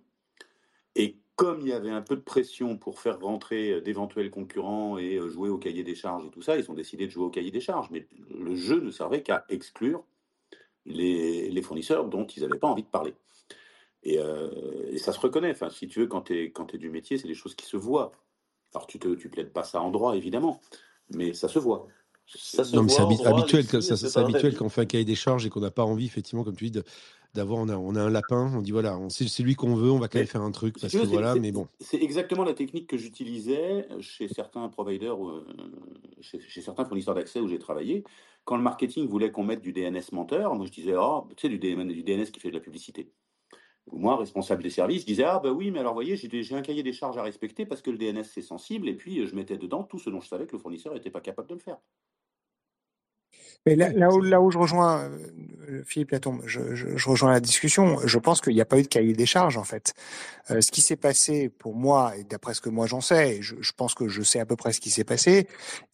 Et 0.94 1.18
comme 1.36 1.60
il 1.60 1.68
y 1.68 1.72
avait 1.72 1.90
un 1.90 2.02
peu 2.02 2.16
de 2.16 2.22
pression 2.22 2.76
pour 2.78 3.00
faire 3.00 3.18
rentrer 3.20 3.80
d'éventuels 3.80 4.30
concurrents 4.30 4.98
et 4.98 5.16
euh, 5.16 5.28
jouer 5.28 5.48
au 5.48 5.58
cahier 5.58 5.82
des 5.82 5.94
charges 5.94 6.26
et 6.26 6.30
tout 6.30 6.42
ça, 6.42 6.56
ils 6.56 6.70
ont 6.70 6.74
décidé 6.74 7.06
de 7.06 7.10
jouer 7.10 7.24
au 7.24 7.30
cahier 7.30 7.50
des 7.50 7.60
charges. 7.60 7.90
Mais 7.90 8.06
le 8.30 8.54
jeu 8.54 8.80
ne 8.80 8.90
servait 8.90 9.22
qu'à 9.22 9.44
exclure 9.48 10.04
les 10.84 11.62
fournisseurs 11.62 12.06
dont 12.08 12.26
ils 12.26 12.42
n'avaient 12.42 12.58
pas 12.58 12.68
envie 12.68 12.82
de 12.82 12.88
parler. 12.88 13.14
Et, 14.04 14.18
euh, 14.18 14.90
et 14.90 14.98
ça 14.98 15.12
se 15.12 15.20
reconnaît. 15.20 15.50
Enfin, 15.50 15.70
si 15.70 15.88
tu 15.88 16.00
veux, 16.00 16.06
quand 16.06 16.22
tu 16.22 16.38
es, 16.38 16.50
quand 16.50 16.74
es 16.74 16.78
du 16.78 16.90
métier, 16.90 17.18
c'est 17.18 17.28
des 17.28 17.34
choses 17.34 17.54
qui 17.54 17.66
se 17.66 17.76
voient. 17.76 18.12
Alors, 18.74 18.86
tu 18.86 18.98
ne 18.98 19.14
tu 19.14 19.28
plaides 19.28 19.52
pas 19.52 19.64
ça 19.64 19.80
en 19.80 19.90
droit, 19.90 20.16
évidemment, 20.16 20.60
mais 21.10 21.34
ça 21.34 21.48
se 21.48 21.58
voit. 21.58 21.86
Ça 22.26 22.64
se 22.64 22.74
Non, 22.74 22.82
mais 22.82 22.88
c'est 22.88 23.02
habi- 23.02 23.24
habituel, 23.24 23.66
que 23.66 23.80
ça, 23.80 24.20
habituel 24.20 24.56
quand 24.56 24.64
on 24.64 24.70
fait 24.70 24.82
un 24.82 24.86
cahier 24.86 25.04
des 25.04 25.14
charges 25.14 25.44
et 25.44 25.50
qu'on 25.50 25.60
n'a 25.60 25.70
pas 25.70 25.84
envie, 25.84 26.06
effectivement, 26.06 26.44
comme 26.44 26.56
tu 26.56 26.70
dis, 26.70 26.80
d'avoir, 27.34 27.60
on 27.60 27.68
a, 27.68 27.76
on 27.76 27.94
a 27.94 28.02
un 28.02 28.10
lapin, 28.10 28.52
on 28.54 28.62
dit 28.62 28.70
voilà, 28.72 28.98
c'est 29.08 29.42
lui 29.42 29.54
qu'on 29.54 29.74
veut, 29.74 29.90
on 29.90 29.98
va 29.98 30.08
quand 30.08 30.18
même 30.18 30.26
faire 30.26 30.42
un 30.42 30.50
truc 30.50 30.78
parce 30.78 30.92
que 30.92 31.06
voilà, 31.06 31.34
mais 31.34 31.52
bon. 31.52 31.66
c'est 31.80 32.02
exactement 32.02 32.44
la 32.44 32.54
technique 32.54 32.86
que 32.86 32.96
j'utilisais 32.96 33.88
chez 34.00 34.28
certains 34.28 34.68
providers, 34.68 35.16
euh, 35.26 35.44
chez, 36.20 36.40
chez 36.40 36.60
certains 36.60 36.84
fournisseurs 36.84 37.14
d'accès 37.14 37.40
où 37.40 37.48
j'ai 37.48 37.58
travaillé. 37.58 38.04
Quand 38.44 38.56
le 38.56 38.62
marketing 38.62 39.06
voulait 39.06 39.30
qu'on 39.30 39.44
mette 39.44 39.62
du 39.62 39.72
DNS 39.72 40.12
menteur, 40.12 40.54
moi 40.54 40.66
je 40.66 40.72
disais, 40.72 40.94
oh, 40.96 41.26
tu 41.36 41.48
sais, 41.48 41.48
du 41.48 41.58
DNS 41.58 42.30
qui 42.30 42.40
fait 42.40 42.50
de 42.50 42.54
la 42.54 42.60
publicité. 42.60 43.10
Moi, 43.90 44.16
responsable 44.16 44.62
des 44.62 44.70
services, 44.70 45.04
disais, 45.04 45.24
ah 45.24 45.40
bah 45.42 45.50
oui, 45.50 45.70
mais 45.70 45.80
alors 45.80 45.94
voyez, 45.94 46.16
j'ai 46.16 46.54
un 46.54 46.62
cahier 46.62 46.82
des 46.82 46.92
charges 46.92 47.18
à 47.18 47.22
respecter 47.22 47.66
parce 47.66 47.82
que 47.82 47.90
le 47.90 47.98
DNS 47.98 48.24
c'est 48.24 48.42
sensible, 48.42 48.88
et 48.88 48.94
puis 48.94 49.18
euh, 49.20 49.26
je 49.26 49.34
mettais 49.34 49.58
dedans 49.58 49.82
tout 49.82 49.98
ce 49.98 50.08
dont 50.08 50.20
je 50.20 50.28
savais 50.28 50.46
que 50.46 50.52
le 50.52 50.58
fournisseur 50.58 50.94
n'était 50.94 51.10
pas 51.10 51.20
capable 51.20 51.48
de 51.48 51.54
le 51.54 51.60
faire. 51.60 51.78
Mais 53.66 53.76
là, 53.76 53.90
où, 54.12 54.22
c'est- 54.22 54.28
là 54.28 54.40
où 54.40 54.50
je 54.50 54.58
rejoins 54.58 55.10
euh, 55.68 55.82
Philippe 55.84 56.10
Latombe, 56.10 56.42
je, 56.46 56.74
je, 56.74 56.96
je 56.96 57.08
rejoins 57.08 57.30
la 57.30 57.40
discussion. 57.40 57.98
Je 58.04 58.18
pense 58.18 58.40
qu'il 58.40 58.54
n'y 58.54 58.60
a 58.60 58.64
pas 58.64 58.78
eu 58.78 58.82
de 58.82 58.88
cahier 58.88 59.12
des 59.12 59.26
charges 59.26 59.56
en 59.56 59.64
fait. 59.64 59.94
Euh, 60.50 60.60
ce 60.60 60.72
qui 60.72 60.80
s'est 60.80 60.96
passé 60.96 61.48
pour 61.48 61.74
moi, 61.76 62.16
et 62.16 62.24
d'après 62.24 62.54
ce 62.54 62.60
que 62.60 62.70
moi 62.70 62.86
j'en 62.86 63.00
sais, 63.00 63.40
je, 63.42 63.56
je 63.60 63.72
pense 63.72 63.94
que 63.94 64.08
je 64.08 64.22
sais 64.22 64.40
à 64.40 64.46
peu 64.46 64.56
près 64.56 64.72
ce 64.72 64.80
qui 64.80 64.90
s'est 64.90 65.04
passé, 65.04 65.46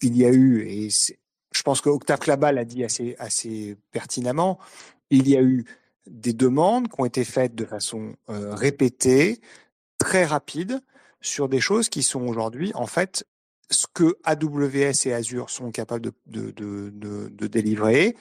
il 0.02 0.16
y 0.16 0.24
a 0.24 0.30
eu, 0.30 0.66
et 0.68 0.88
je 0.90 1.62
pense 1.62 1.80
que 1.82 1.90
Octave 1.90 2.20
Klaba 2.20 2.52
l'a 2.52 2.64
dit 2.64 2.84
assez, 2.84 3.16
assez 3.18 3.76
pertinemment, 3.92 4.58
il 5.10 5.28
y 5.28 5.36
a 5.36 5.42
eu 5.42 5.64
des 6.08 6.32
demandes 6.32 6.88
qui 6.88 7.00
ont 7.00 7.04
été 7.04 7.24
faites 7.24 7.54
de 7.54 7.64
façon 7.64 8.14
euh, 8.30 8.54
répétée, 8.54 9.40
très 9.98 10.24
rapide, 10.24 10.80
sur 11.20 11.48
des 11.48 11.60
choses 11.60 11.88
qui 11.88 12.02
sont 12.02 12.22
aujourd'hui 12.22 12.72
en 12.74 12.86
fait 12.86 13.24
ce 13.70 13.86
que 13.92 14.16
AWS 14.24 15.06
et 15.06 15.12
Azure 15.12 15.50
sont 15.50 15.70
capables 15.70 16.02
de, 16.02 16.12
de, 16.26 16.90
de, 16.90 17.28
de, 17.28 17.46
délivrer. 17.46 18.16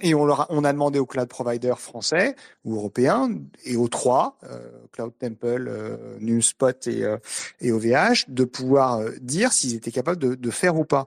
Et 0.00 0.14
on, 0.14 0.24
leur 0.24 0.42
a, 0.42 0.46
on 0.50 0.62
a 0.62 0.72
demandé 0.72 1.00
aux 1.00 1.06
cloud 1.06 1.26
providers 1.28 1.80
français 1.80 2.36
ou 2.64 2.76
européens 2.76 3.30
et 3.64 3.76
aux 3.76 3.88
trois, 3.88 4.38
euh, 4.44 4.70
Cloud 4.92 5.12
Temple, 5.18 5.66
euh, 5.68 6.18
NumSpot 6.20 6.86
et, 6.86 7.02
euh, 7.02 7.16
et 7.60 7.72
OVH, 7.72 8.26
de 8.28 8.44
pouvoir 8.44 8.98
euh, 8.98 9.10
dire 9.20 9.52
s'ils 9.52 9.74
étaient 9.74 9.90
capables 9.90 10.20
de, 10.20 10.34
de 10.36 10.50
faire 10.50 10.76
ou 10.76 10.84
pas. 10.84 11.06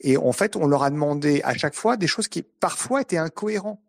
Et 0.00 0.16
en 0.16 0.32
fait, 0.32 0.54
on 0.54 0.68
leur 0.68 0.84
a 0.84 0.90
demandé 0.90 1.40
à 1.42 1.54
chaque 1.54 1.74
fois 1.74 1.96
des 1.96 2.06
choses 2.06 2.28
qui 2.28 2.42
parfois 2.42 3.00
étaient 3.00 3.18
incohérentes. 3.18 3.80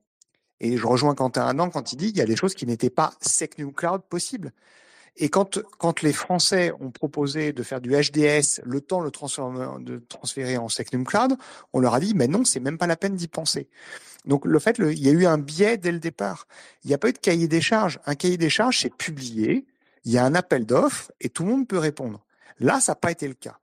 Et 0.64 0.78
je 0.78 0.88
rejoins 0.88 1.14
Quentin 1.14 1.46
Adam 1.46 1.70
quand 1.70 1.92
il 1.92 1.98
dit 1.98 2.08
il 2.08 2.18
y 2.18 2.22
a 2.22 2.26
des 2.26 2.38
choses 2.38 2.56
qui 2.56 2.66
n'étaient 2.66 2.90
pas 2.90 3.14
SecNum 3.20 3.74
Cloud 3.74 4.02
possibles. 4.10 4.54
Et 5.18 5.30
quand, 5.30 5.60
les 6.02 6.14
Français 6.14 6.72
ont 6.80 6.90
proposé 6.90 7.52
de 7.52 7.62
faire 7.62 7.82
du 7.82 7.92
HDS, 7.92 8.62
le 8.64 8.80
temps 8.82 9.02
de 9.02 9.12
le 9.12 9.84
de 9.84 9.98
transférer 10.08 10.58
en 10.58 10.70
SecNum 10.70 11.06
Cloud, 11.06 11.36
on 11.74 11.80
leur 11.82 11.94
a 11.94 12.00
dit, 12.00 12.14
mais 12.16 12.28
non, 12.28 12.46
c'est 12.46 12.62
même 12.62 12.78
pas 12.78 12.88
la 12.88 12.96
peine 12.96 13.16
d'y 13.16 13.28
penser. 13.28 13.68
Donc, 14.26 14.46
le 14.46 14.58
fait, 14.58 14.80
il 14.80 15.04
y 15.04 15.10
a 15.10 15.12
eu 15.12 15.26
un 15.26 15.38
biais 15.38 15.78
dès 15.78 15.92
le 15.92 16.00
départ. 16.00 16.48
Il 16.84 16.88
n'y 16.88 16.94
a 16.94 16.98
pas 16.98 17.10
eu 17.10 17.14
de 17.14 17.20
cahier 17.20 17.48
des 17.48 17.62
charges. 17.62 18.00
Un 18.06 18.16
cahier 18.16 18.38
des 18.38 18.50
charges, 18.50 18.80
c'est 18.80 18.96
publié, 18.96 19.68
il 20.06 20.12
y 20.14 20.18
a 20.18 20.26
un 20.26 20.34
appel 20.34 20.66
d'offres 20.66 21.12
et 21.22 21.30
tout 21.30 21.44
le 21.44 21.50
monde 21.50 21.68
peut 21.68 21.78
répondre. 21.78 22.26
Là, 22.60 22.80
ça 22.80 22.94
n'a 22.94 22.96
pas 22.96 23.12
été 23.12 23.28
le 23.28 23.36
cas. 23.36 23.60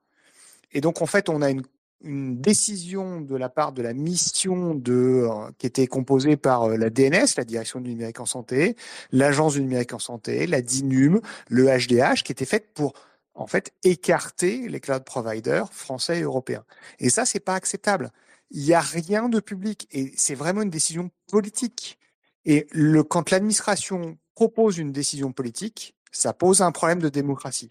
Et 0.72 0.81
donc, 0.81 1.02
en 1.02 1.06
fait, 1.06 1.28
on 1.28 1.43
a 1.43 1.51
une, 1.51 1.62
une 2.02 2.40
décision 2.40 3.20
de 3.20 3.36
la 3.36 3.48
part 3.48 3.72
de 3.72 3.82
la 3.82 3.93
mission 3.93 4.74
de, 4.74 5.27
euh, 5.28 5.51
qui 5.59 5.66
était 5.66 5.86
composée 5.86 6.36
par 6.36 6.64
euh, 6.64 6.77
la 6.77 6.90
DNS, 6.90 7.27
la 7.36 7.44
Direction 7.44 7.81
du 7.81 7.90
numérique 7.90 8.20
en 8.20 8.27
santé, 8.27 8.77
l'Agence 9.12 9.55
du 9.55 9.60
numérique 9.60 9.93
en 9.93 9.98
santé, 9.98 10.47
la 10.47 10.62
DINUM, 10.62 11.20
le 11.48 11.66
HDH, 11.66 12.22
qui 12.22 12.32
était 12.32 12.44
faite 12.44 12.72
pour 12.74 12.94
en 13.35 13.47
fait 13.47 13.72
écarter 13.85 14.68
les 14.68 14.81
cloud 14.81 15.05
providers 15.05 15.72
français 15.72 16.18
et 16.18 16.22
européens. 16.22 16.64
Et 16.98 17.10
ça, 17.10 17.24
c'est 17.24 17.40
pas 17.40 17.55
acceptable. 17.55 18.10
Il 18.51 18.64
n'y 18.64 18.74
a 18.74 18.81
rien 18.81 19.28
de 19.28 19.40
public 19.40 19.86
et 19.93 20.12
c'est 20.16 20.35
vraiment 20.35 20.62
une 20.62 20.70
décision 20.70 21.10
politique. 21.31 21.98
Et 22.44 22.66
le, 22.72 23.02
quand 23.02 23.31
l'administration 23.31 24.18
propose 24.35 24.78
une 24.78 24.93
décision 24.93 25.32
politique, 25.32 25.94
ça 26.10 26.32
pose 26.32 26.62
un 26.62 26.72
problème 26.72 27.01
de 27.01 27.09
démocratie. 27.09 27.70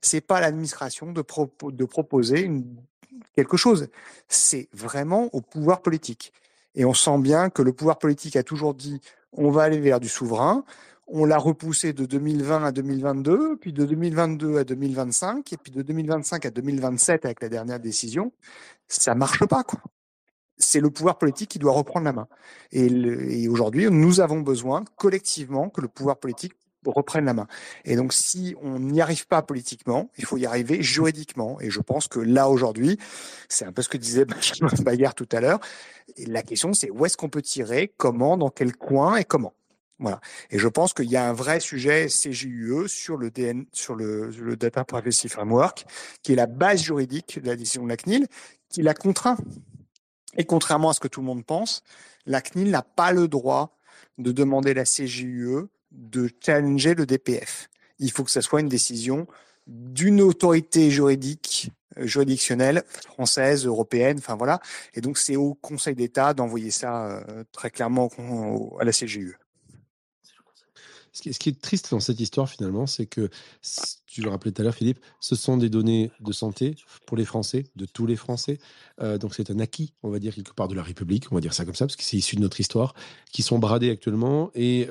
C'est 0.00 0.20
pas 0.20 0.40
l'administration 0.40 1.12
de, 1.12 1.22
propo- 1.22 1.74
de 1.74 1.84
proposer 1.84 2.50
quelque 3.34 3.56
chose. 3.56 3.88
C'est 4.28 4.68
vraiment 4.72 5.28
au 5.34 5.40
pouvoir 5.40 5.82
politique. 5.82 6.32
Et 6.74 6.84
on 6.84 6.94
sent 6.94 7.18
bien 7.18 7.50
que 7.50 7.62
le 7.62 7.72
pouvoir 7.72 7.98
politique 7.98 8.36
a 8.36 8.42
toujours 8.42 8.74
dit 8.74 9.00
on 9.32 9.50
va 9.50 9.62
aller 9.62 9.80
vers 9.80 10.00
du 10.00 10.08
souverain. 10.08 10.64
On 11.06 11.24
l'a 11.24 11.38
repoussé 11.38 11.92
de 11.92 12.04
2020 12.04 12.64
à 12.64 12.72
2022, 12.72 13.56
puis 13.56 13.72
de 13.72 13.86
2022 13.86 14.58
à 14.58 14.64
2025, 14.64 15.52
et 15.52 15.56
puis 15.56 15.72
de 15.72 15.80
2025 15.80 16.44
à 16.44 16.50
2027 16.50 17.24
avec 17.24 17.40
la 17.40 17.48
dernière 17.48 17.80
décision. 17.80 18.32
Ça 18.88 19.14
marche 19.14 19.44
pas. 19.46 19.64
C'est 20.58 20.80
le 20.80 20.90
pouvoir 20.90 21.16
politique 21.18 21.50
qui 21.50 21.58
doit 21.58 21.72
reprendre 21.72 22.04
la 22.04 22.12
main. 22.12 22.28
Et 22.72 23.48
aujourd'hui, 23.48 23.88
nous 23.90 24.20
avons 24.20 24.40
besoin 24.40 24.84
collectivement 24.96 25.70
que 25.70 25.80
le 25.80 25.88
pouvoir 25.88 26.18
politique 26.18 26.52
reprenne 26.86 27.24
la 27.24 27.34
main. 27.34 27.46
Et 27.84 27.96
donc, 27.96 28.12
si 28.12 28.54
on 28.62 28.78
n'y 28.78 29.00
arrive 29.00 29.26
pas 29.26 29.42
politiquement, 29.42 30.10
il 30.16 30.24
faut 30.24 30.36
y 30.36 30.46
arriver 30.46 30.82
juridiquement. 30.82 31.60
Et 31.60 31.70
je 31.70 31.80
pense 31.80 32.08
que 32.08 32.20
là, 32.20 32.48
aujourd'hui, 32.48 32.98
c'est 33.48 33.64
un 33.64 33.72
peu 33.72 33.82
ce 33.82 33.88
que 33.88 33.96
disait 33.96 34.24
Benjamin 34.26 34.70
Bayard 34.82 35.14
tout 35.14 35.28
à 35.32 35.40
l'heure. 35.40 35.60
La 36.26 36.42
question, 36.42 36.72
c'est 36.72 36.90
où 36.90 37.04
est-ce 37.06 37.16
qu'on 37.16 37.28
peut 37.28 37.42
tirer, 37.42 37.92
comment, 37.96 38.36
dans 38.36 38.50
quel 38.50 38.76
coin 38.76 39.16
et 39.16 39.24
comment. 39.24 39.54
Voilà. 39.98 40.20
Et 40.50 40.58
je 40.58 40.68
pense 40.68 40.94
qu'il 40.94 41.10
y 41.10 41.16
a 41.16 41.28
un 41.28 41.32
vrai 41.32 41.58
sujet 41.58 42.06
CGUE 42.06 42.86
sur 42.86 43.16
le 43.16 43.30
DN, 43.30 43.66
sur 43.72 43.96
le, 43.96 44.30
le 44.30 44.56
Data 44.56 44.84
Privacy 44.84 45.28
Framework, 45.28 45.86
qui 46.22 46.32
est 46.32 46.36
la 46.36 46.46
base 46.46 46.82
juridique 46.82 47.40
de 47.42 47.48
la 47.48 47.56
décision 47.56 47.82
de 47.82 47.88
la 47.88 47.96
CNIL, 47.96 48.28
qui 48.68 48.82
la 48.82 48.94
contraint. 48.94 49.36
Et 50.36 50.44
contrairement 50.44 50.90
à 50.90 50.92
ce 50.92 51.00
que 51.00 51.08
tout 51.08 51.20
le 51.20 51.26
monde 51.26 51.44
pense, 51.44 51.82
la 52.26 52.40
CNIL 52.40 52.70
n'a 52.70 52.82
pas 52.82 53.10
le 53.10 53.26
droit 53.26 53.76
de 54.18 54.30
demander 54.30 54.72
la 54.74 54.84
CGUE 54.84 55.68
de 55.98 56.30
challenger 56.40 56.94
le 56.94 57.04
DPF. 57.04 57.68
Il 57.98 58.10
faut 58.10 58.24
que 58.24 58.30
ce 58.30 58.40
soit 58.40 58.60
une 58.60 58.68
décision 58.68 59.26
d'une 59.66 60.22
autorité 60.22 60.90
juridique, 60.90 61.70
euh, 61.98 62.06
juridictionnelle, 62.06 62.84
française, 63.04 63.66
européenne, 63.66 64.18
enfin 64.18 64.36
voilà. 64.36 64.60
Et 64.94 65.00
donc 65.00 65.18
c'est 65.18 65.36
au 65.36 65.54
Conseil 65.54 65.94
d'État 65.94 66.32
d'envoyer 66.32 66.70
ça 66.70 67.06
euh, 67.06 67.44
très 67.52 67.70
clairement 67.70 68.08
à 68.80 68.84
la. 68.84 68.92
Ce 71.18 71.22
qui, 71.22 71.32
ce 71.34 71.38
qui 71.38 71.48
est 71.48 71.60
triste 71.60 71.90
dans 71.90 72.00
cette 72.00 72.20
histoire, 72.20 72.48
finalement, 72.48 72.86
c'est 72.86 73.06
que, 73.06 73.28
tu 74.06 74.22
le 74.22 74.30
rappelais 74.30 74.52
tout 74.52 74.62
à 74.62 74.64
l'heure, 74.64 74.74
Philippe, 74.74 75.00
ce 75.20 75.34
sont 75.34 75.56
des 75.56 75.68
données 75.68 76.12
de 76.20 76.32
santé 76.32 76.76
pour 77.06 77.16
les 77.16 77.24
Français, 77.24 77.64
de 77.76 77.86
tous 77.86 78.06
les 78.06 78.14
Français. 78.14 78.58
Euh, 79.00 79.18
donc, 79.18 79.34
c'est 79.34 79.50
un 79.50 79.58
acquis, 79.58 79.94
on 80.02 80.10
va 80.10 80.18
dire, 80.18 80.34
quelque 80.34 80.54
part 80.54 80.68
de 80.68 80.74
la 80.74 80.82
République, 80.82 81.30
on 81.32 81.34
va 81.34 81.40
dire 81.40 81.54
ça 81.54 81.64
comme 81.64 81.74
ça, 81.74 81.86
parce 81.86 81.96
que 81.96 82.04
c'est 82.04 82.16
issu 82.16 82.36
de 82.36 82.40
notre 82.40 82.60
histoire, 82.60 82.94
qui 83.32 83.42
sont 83.42 83.58
bradés 83.58 83.90
actuellement. 83.90 84.50
Et 84.54 84.88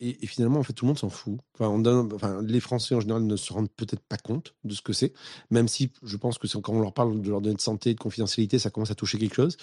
et, 0.00 0.26
finalement, 0.26 0.60
en 0.60 0.62
fait, 0.62 0.72
tout 0.72 0.84
le 0.84 0.88
monde 0.88 0.98
s'en 0.98 1.10
fout. 1.10 1.38
Enfin, 1.58 2.40
les 2.42 2.60
Français 2.60 2.94
en 2.94 3.00
général 3.00 3.24
ne 3.24 3.36
se 3.36 3.52
rendent 3.52 3.70
peut-être 3.70 4.02
pas 4.02 4.16
compte 4.16 4.54
de 4.64 4.74
ce 4.74 4.82
que 4.82 4.92
c'est, 4.92 5.12
même 5.50 5.66
si 5.66 5.90
je 6.02 6.16
pense 6.16 6.38
que 6.38 6.46
quand 6.58 6.72
on 6.72 6.80
leur 6.80 6.92
parle 6.92 7.20
de 7.20 7.28
leurs 7.28 7.40
données 7.40 7.56
de 7.56 7.60
santé, 7.60 7.94
de 7.94 7.98
confidentialité, 7.98 8.58
ça 8.58 8.70
commence 8.70 8.90
à 8.90 8.94
toucher 8.94 9.18
quelque 9.18 9.34
chose 9.34 9.56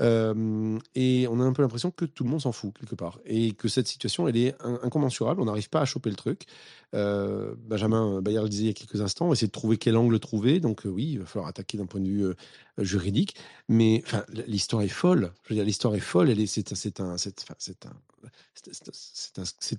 et 0.00 1.26
on 1.28 1.40
a 1.40 1.44
un 1.44 1.52
peu 1.52 1.62
l'impression 1.62 1.90
que 1.90 2.04
tout 2.04 2.24
le 2.24 2.30
monde 2.30 2.40
s'en 2.40 2.52
fout 2.52 2.72
quelque 2.78 2.94
part 2.94 3.20
et 3.24 3.52
que 3.52 3.68
cette 3.68 3.86
situation 3.86 4.28
elle 4.28 4.36
est 4.36 4.54
incommensurable. 4.82 5.40
On 5.40 5.44
n'arrive 5.44 5.68
pas 5.68 5.80
à 5.80 5.84
choper 5.84 6.10
le 6.10 6.16
truc. 6.16 6.46
Benjamin 6.92 8.20
Bayard 8.20 8.44
le 8.44 8.50
disait 8.50 8.64
il 8.64 8.68
y 8.68 8.70
a 8.70 8.74
quelques 8.74 9.00
instants, 9.00 9.26
on 9.26 9.28
va 9.28 9.34
essayer 9.34 9.48
de 9.48 9.52
trouver 9.52 9.76
quel 9.76 9.96
angle 9.96 10.18
trouver. 10.18 10.60
Donc 10.60 10.82
oui, 10.84 11.12
il 11.12 11.18
va 11.20 11.26
falloir 11.26 11.48
attaquer 11.48 11.78
d'un 11.78 11.86
point 11.86 12.00
de 12.00 12.08
vue 12.08 12.34
juridique. 12.78 13.36
Mais 13.68 14.02
l'histoire 14.46 14.82
est 14.82 14.88
folle. 14.88 15.32
Je 15.44 15.50
veux 15.50 15.56
dire, 15.56 15.64
l'histoire 15.64 15.94
est 15.94 16.00
folle. 16.00 16.34
C'est 16.46 17.84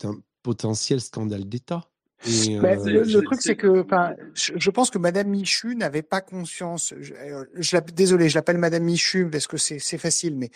un 0.06 0.16
potentiel 0.42 1.02
scandale 1.02 1.48
d'État. 1.48 1.88
Euh, 2.28 3.04
le, 3.06 3.22
truc, 3.22 3.42
c'est 3.42 3.56
que, 3.56 3.82
enfin, 3.82 4.16
je, 4.34 4.70
pense 4.70 4.90
que 4.90 4.98
Madame 4.98 5.28
Michu 5.28 5.76
n'avait 5.76 6.02
pas 6.02 6.22
conscience. 6.22 6.94
Je, 7.00 7.14
euh, 7.14 7.46
je 7.56 7.78
désolé, 7.94 8.30
je 8.30 8.36
l'appelle 8.36 8.58
Madame 8.58 8.84
Michu 8.84 9.28
parce 9.30 9.48
que 9.48 9.58
c'est 9.58 9.98
facile, 9.98 10.38
mais 10.38 10.50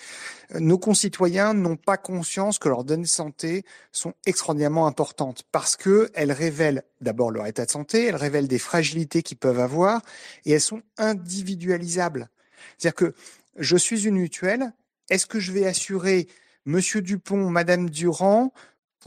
euh, 0.55 0.59
nos 0.59 0.77
concitoyens 0.77 1.53
n'ont 1.53 1.75
pas 1.75 1.97
conscience 1.97 2.57
que 2.59 2.69
leurs 2.69 2.83
données 2.83 3.03
de 3.03 3.07
santé 3.07 3.63
sont 3.91 4.13
extraordinairement 4.25 4.87
importantes 4.87 5.43
parce 5.51 5.75
que 5.75 6.09
elles 6.13 6.31
révèlent 6.31 6.83
d'abord 7.01 7.31
leur 7.31 7.45
état 7.47 7.65
de 7.65 7.71
santé, 7.71 8.05
elles 8.05 8.15
révèlent 8.15 8.47
des 8.47 8.59
fragilités 8.59 9.21
qu'ils 9.21 9.37
peuvent 9.37 9.59
avoir 9.59 10.01
et 10.45 10.51
elles 10.51 10.61
sont 10.61 10.81
individualisables. 10.97 12.29
C'est-à-dire 12.77 12.95
que 12.95 13.13
je 13.57 13.77
suis 13.77 14.07
une 14.07 14.15
mutuelle. 14.15 14.71
Est-ce 15.09 15.25
que 15.25 15.39
je 15.39 15.51
vais 15.51 15.65
assurer 15.65 16.27
Monsieur 16.65 17.01
Dupont, 17.01 17.49
Madame 17.49 17.89
Durand 17.89 18.53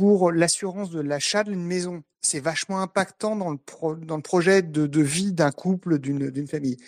pour 0.00 0.32
l'assurance 0.32 0.88
de 0.88 0.98
l'achat 0.98 1.44
d'une 1.44 1.62
maison. 1.62 2.02
C'est 2.22 2.40
vachement 2.40 2.80
impactant 2.80 3.36
dans 3.36 3.50
le, 3.50 4.22
projet 4.22 4.62
de, 4.62 5.02
vie 5.02 5.34
d'un 5.34 5.50
couple, 5.50 5.98
d'une 5.98 6.48
famille. 6.48 6.78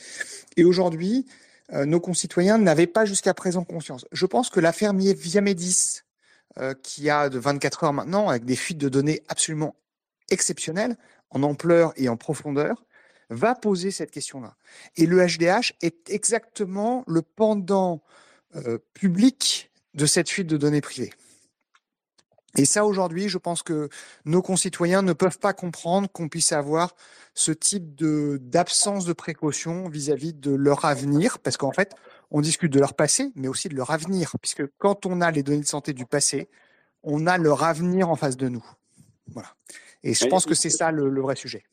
Et 0.57 0.65
aujourd'hui, 0.65 1.27
euh, 1.75 1.85
nos 1.85 2.01
concitoyens 2.01 2.57
n'avaient 2.57 2.87
pas 2.87 3.05
jusqu'à 3.05 3.35
présent 3.35 3.65
conscience. 3.65 4.07
Je 4.13 4.25
pense 4.25 4.49
que 4.49 4.61
l'affaire 4.61 4.95
Viamedis, 4.95 6.01
euh, 6.59 6.73
qui 6.83 7.11
a 7.11 7.29
de 7.29 7.39
24 7.39 7.85
heures 7.85 7.93
maintenant, 7.93 8.31
avec 8.31 8.47
des 8.47 8.57
fuites 8.57 8.79
de 8.79 8.89
données 8.89 9.23
absolument 9.29 9.77
exceptionnelles, 10.31 10.97
en 11.29 11.43
ampleur 11.43 11.93
et 11.97 12.09
en 12.09 12.17
profondeur, 12.17 12.83
va 13.29 13.55
poser 13.55 13.91
cette 13.91 14.11
question-là. 14.11 14.57
Et 14.97 15.05
le 15.05 15.19
HDH 15.19 15.75
est 15.83 16.09
exactement 16.09 17.05
le 17.07 17.21
pendant 17.21 18.03
euh, 18.57 18.79
public 18.95 19.71
de 19.93 20.07
cette 20.07 20.31
fuite 20.31 20.47
de 20.47 20.57
données 20.57 20.81
privées. 20.81 21.13
Et 22.57 22.67
ça, 22.67 22.85
aujourd'hui, 22.85 23.29
je 23.29 23.39
pense 23.39 23.63
que 23.63 23.89
nos 24.27 24.43
concitoyens 24.43 25.03
ne 25.03 25.15
peuvent 25.15 25.39
pas 25.39 25.55
comprendre 25.55 26.09
qu'on 26.13 26.29
puisse 26.29 26.53
avoir 26.53 26.95
ce 27.35 27.51
type 27.51 27.95
de 27.95 28.39
d'absence 28.43 29.07
de 29.07 29.15
précaution 29.15 29.89
vis-à-vis 29.89 30.35
de 30.35 30.53
leur 30.53 30.85
avenir, 30.85 31.39
parce 31.39 31.57
qu'en 31.57 31.73
fait, 31.73 31.95
on 32.31 32.43
discute 32.43 32.73
de 32.73 32.79
leur 32.79 32.95
passé, 32.95 33.33
mais 33.37 33.49
aussi 33.49 33.69
de 33.69 33.75
leur 33.75 33.91
avenir, 33.91 34.35
puisque 34.41 34.65
quand 34.79 35.07
on 35.07 35.21
a 35.23 35.31
les 35.31 35.43
données 35.43 35.61
de 35.61 35.67
santé 35.67 35.95
du 35.95 36.05
passé, 36.05 36.49
on 37.03 37.27
a 37.27 37.39
leur 37.39 37.63
avenir 37.63 38.11
en 38.11 38.17
face 38.17 38.37
de 38.37 38.49
nous. 38.49 38.65
Voilà. 39.29 39.55
Et 40.03 40.15
je 40.15 40.27
pense 40.27 40.45
que 40.45 40.55
c'est 40.55 40.71
ça 40.71 40.91
le, 40.91 41.21
vrai 41.21 41.37
sujet. 41.37 41.65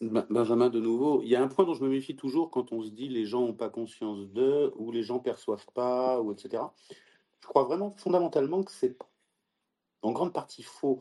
Benjamin, 0.00 0.70
de 0.70 0.80
nouveau, 0.80 1.22
il 1.22 1.28
y 1.28 1.36
a 1.36 1.42
un 1.42 1.48
point 1.48 1.64
dont 1.64 1.74
je 1.74 1.82
me 1.82 1.88
méfie 1.88 2.16
toujours 2.16 2.50
quand 2.50 2.72
on 2.72 2.82
se 2.82 2.90
dit 2.90 3.08
les 3.08 3.26
gens 3.26 3.40
n'ont 3.40 3.54
pas 3.54 3.68
conscience 3.68 4.28
d'eux, 4.28 4.72
ou 4.76 4.92
les 4.92 5.02
gens 5.02 5.18
perçoivent 5.18 5.66
pas, 5.74 6.20
ou 6.20 6.32
etc. 6.32 6.62
Je 7.40 7.46
crois 7.48 7.64
vraiment 7.64 7.94
fondamentalement 7.98 8.62
que 8.62 8.72
c'est 8.72 8.96
en 10.02 10.12
grande 10.12 10.32
partie 10.32 10.62
faux. 10.62 11.00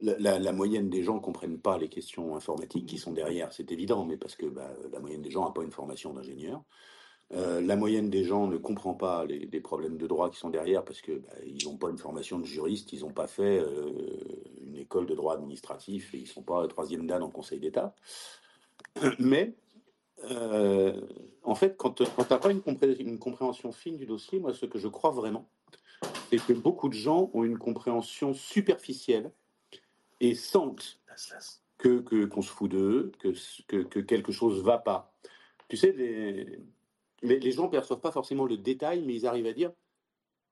la, 0.00 0.52
moyenne 0.52 0.90
des 0.90 1.02
gens 1.02 1.16
ne 1.16 1.20
comprennent 1.20 1.60
pas 1.60 1.78
les 1.78 1.88
questions 1.88 2.36
informatiques 2.36 2.86
qui 2.86 2.98
sont 2.98 3.12
derrière, 3.12 3.52
c'est 3.52 3.70
évident, 3.72 4.04
mais 4.04 4.16
parce 4.16 4.36
que 4.36 4.46
bah, 4.46 4.70
la 4.92 5.00
moyenne 5.00 5.22
des 5.22 5.30
gens 5.30 5.44
n'a 5.44 5.52
pas 5.52 5.62
une 5.62 5.72
formation 5.72 6.12
d'ingénieur. 6.12 6.62
Euh, 7.32 7.60
la 7.60 7.76
moyenne 7.76 8.10
des 8.10 8.24
gens 8.24 8.48
ne 8.48 8.56
comprend 8.56 8.94
pas 8.94 9.24
les, 9.24 9.60
problèmes 9.60 9.96
de 9.96 10.06
droit 10.08 10.30
qui 10.30 10.38
sont 10.38 10.50
derrière 10.50 10.84
parce 10.84 11.00
qu'ils 11.00 11.20
bah, 11.20 11.28
n'ont 11.64 11.76
pas 11.76 11.90
une 11.90 11.98
formation 11.98 12.40
de 12.40 12.44
juriste, 12.44 12.92
ils 12.92 13.02
n'ont 13.02 13.12
pas 13.12 13.28
fait 13.28 13.60
euh, 13.60 13.92
une 14.60 14.74
école 14.76 15.06
de 15.06 15.14
droit 15.14 15.34
administratif 15.34 16.12
et 16.12 16.18
ils 16.18 16.24
ne 16.24 16.28
sont 16.28 16.42
pas 16.42 16.66
troisième 16.66 17.06
dan 17.06 17.22
en 17.22 17.30
Conseil 17.30 17.60
d'État. 17.60 17.94
Mais 19.20 19.54
euh, 20.24 21.00
en 21.44 21.54
fait, 21.54 21.76
quand, 21.76 21.92
tu 21.92 22.02
n'as 22.02 22.38
pas 22.38 22.50
une, 22.50 23.18
compréhension 23.18 23.70
fine 23.70 23.96
du 23.96 24.06
dossier, 24.06 24.40
moi, 24.40 24.52
ce 24.52 24.66
que 24.66 24.78
je 24.78 24.88
crois 24.88 25.10
vraiment, 25.10 25.48
c'est 26.30 26.44
que 26.44 26.52
beaucoup 26.52 26.88
de 26.88 26.94
gens 26.94 27.30
ont 27.34 27.44
une 27.44 27.58
compréhension 27.58 28.34
superficielle 28.34 29.32
et 30.20 30.34
sentent 30.34 31.00
que 31.78 32.26
qu'on 32.26 32.42
se 32.42 32.50
fout 32.50 32.70
d'eux, 32.70 33.12
que, 33.18 33.28
que, 33.66 33.82
que, 33.82 34.00
quelque 34.00 34.32
chose 34.32 34.62
va 34.62 34.78
pas. 34.78 35.14
Tu 35.68 35.76
sais, 35.76 35.92
les, 35.92 36.58
les, 37.22 37.40
les 37.40 37.52
gens 37.52 37.68
perçoivent 37.68 38.00
pas 38.00 38.12
forcément 38.12 38.44
le 38.44 38.56
détail, 38.56 39.02
mais 39.06 39.14
ils 39.14 39.26
arrivent 39.26 39.46
à 39.46 39.52
dire 39.52 39.72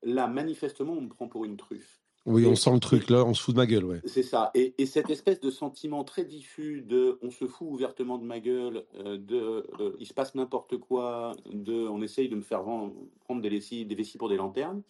là, 0.03 0.27
manifestement, 0.27 0.93
on 0.93 1.03
me 1.03 1.09
prend 1.09 1.29
pour 1.29 1.45
une 1.45 1.57
truffe. 1.57 2.01
Oui, 2.27 2.45
on 2.45 2.55
sent 2.57 2.73
le 2.73 2.81
truc 2.81 3.09
là, 3.09 3.25
on 3.25 3.33
se 3.33 3.43
fout 3.43 3.55
de 3.55 3.61
ma 3.61 3.67
gueule, 3.67 3.85
ouais. 3.85 4.01
C'est 4.05 4.23
ça. 4.23 4.51
Et, 4.55 4.75
et, 4.77 4.85
cette 4.85 5.09
espèce 5.09 5.41
de 5.41 5.51
sentiment 5.51 6.05
très 6.05 6.25
diffus 6.25 6.83
de 6.83 7.19
on 7.23 7.31
se 7.31 7.47
fout 7.47 7.69
ouvertement 7.71 8.19
de 8.19 8.25
ma 8.25 8.39
gueule, 8.39 8.85
euh, 8.97 9.17
de 9.17 9.67
euh, 9.81 9.97
il 9.99 10.07
se 10.07 10.13
passe 10.13 10.35
n'importe 10.35 10.77
quoi, 10.77 11.33
de 11.51 11.73
on 11.73 12.03
essaye 12.03 12.29
de 12.29 12.37
me 12.37 12.43
faire 12.43 12.63
vendre, 12.63 12.93
prendre 13.21 13.41
des, 13.41 13.49
vessies, 13.49 13.87
des 13.87 13.95
vessies 13.95 14.19
pour 14.19 14.29
des 14.29 14.37
lanternes, 14.37 14.83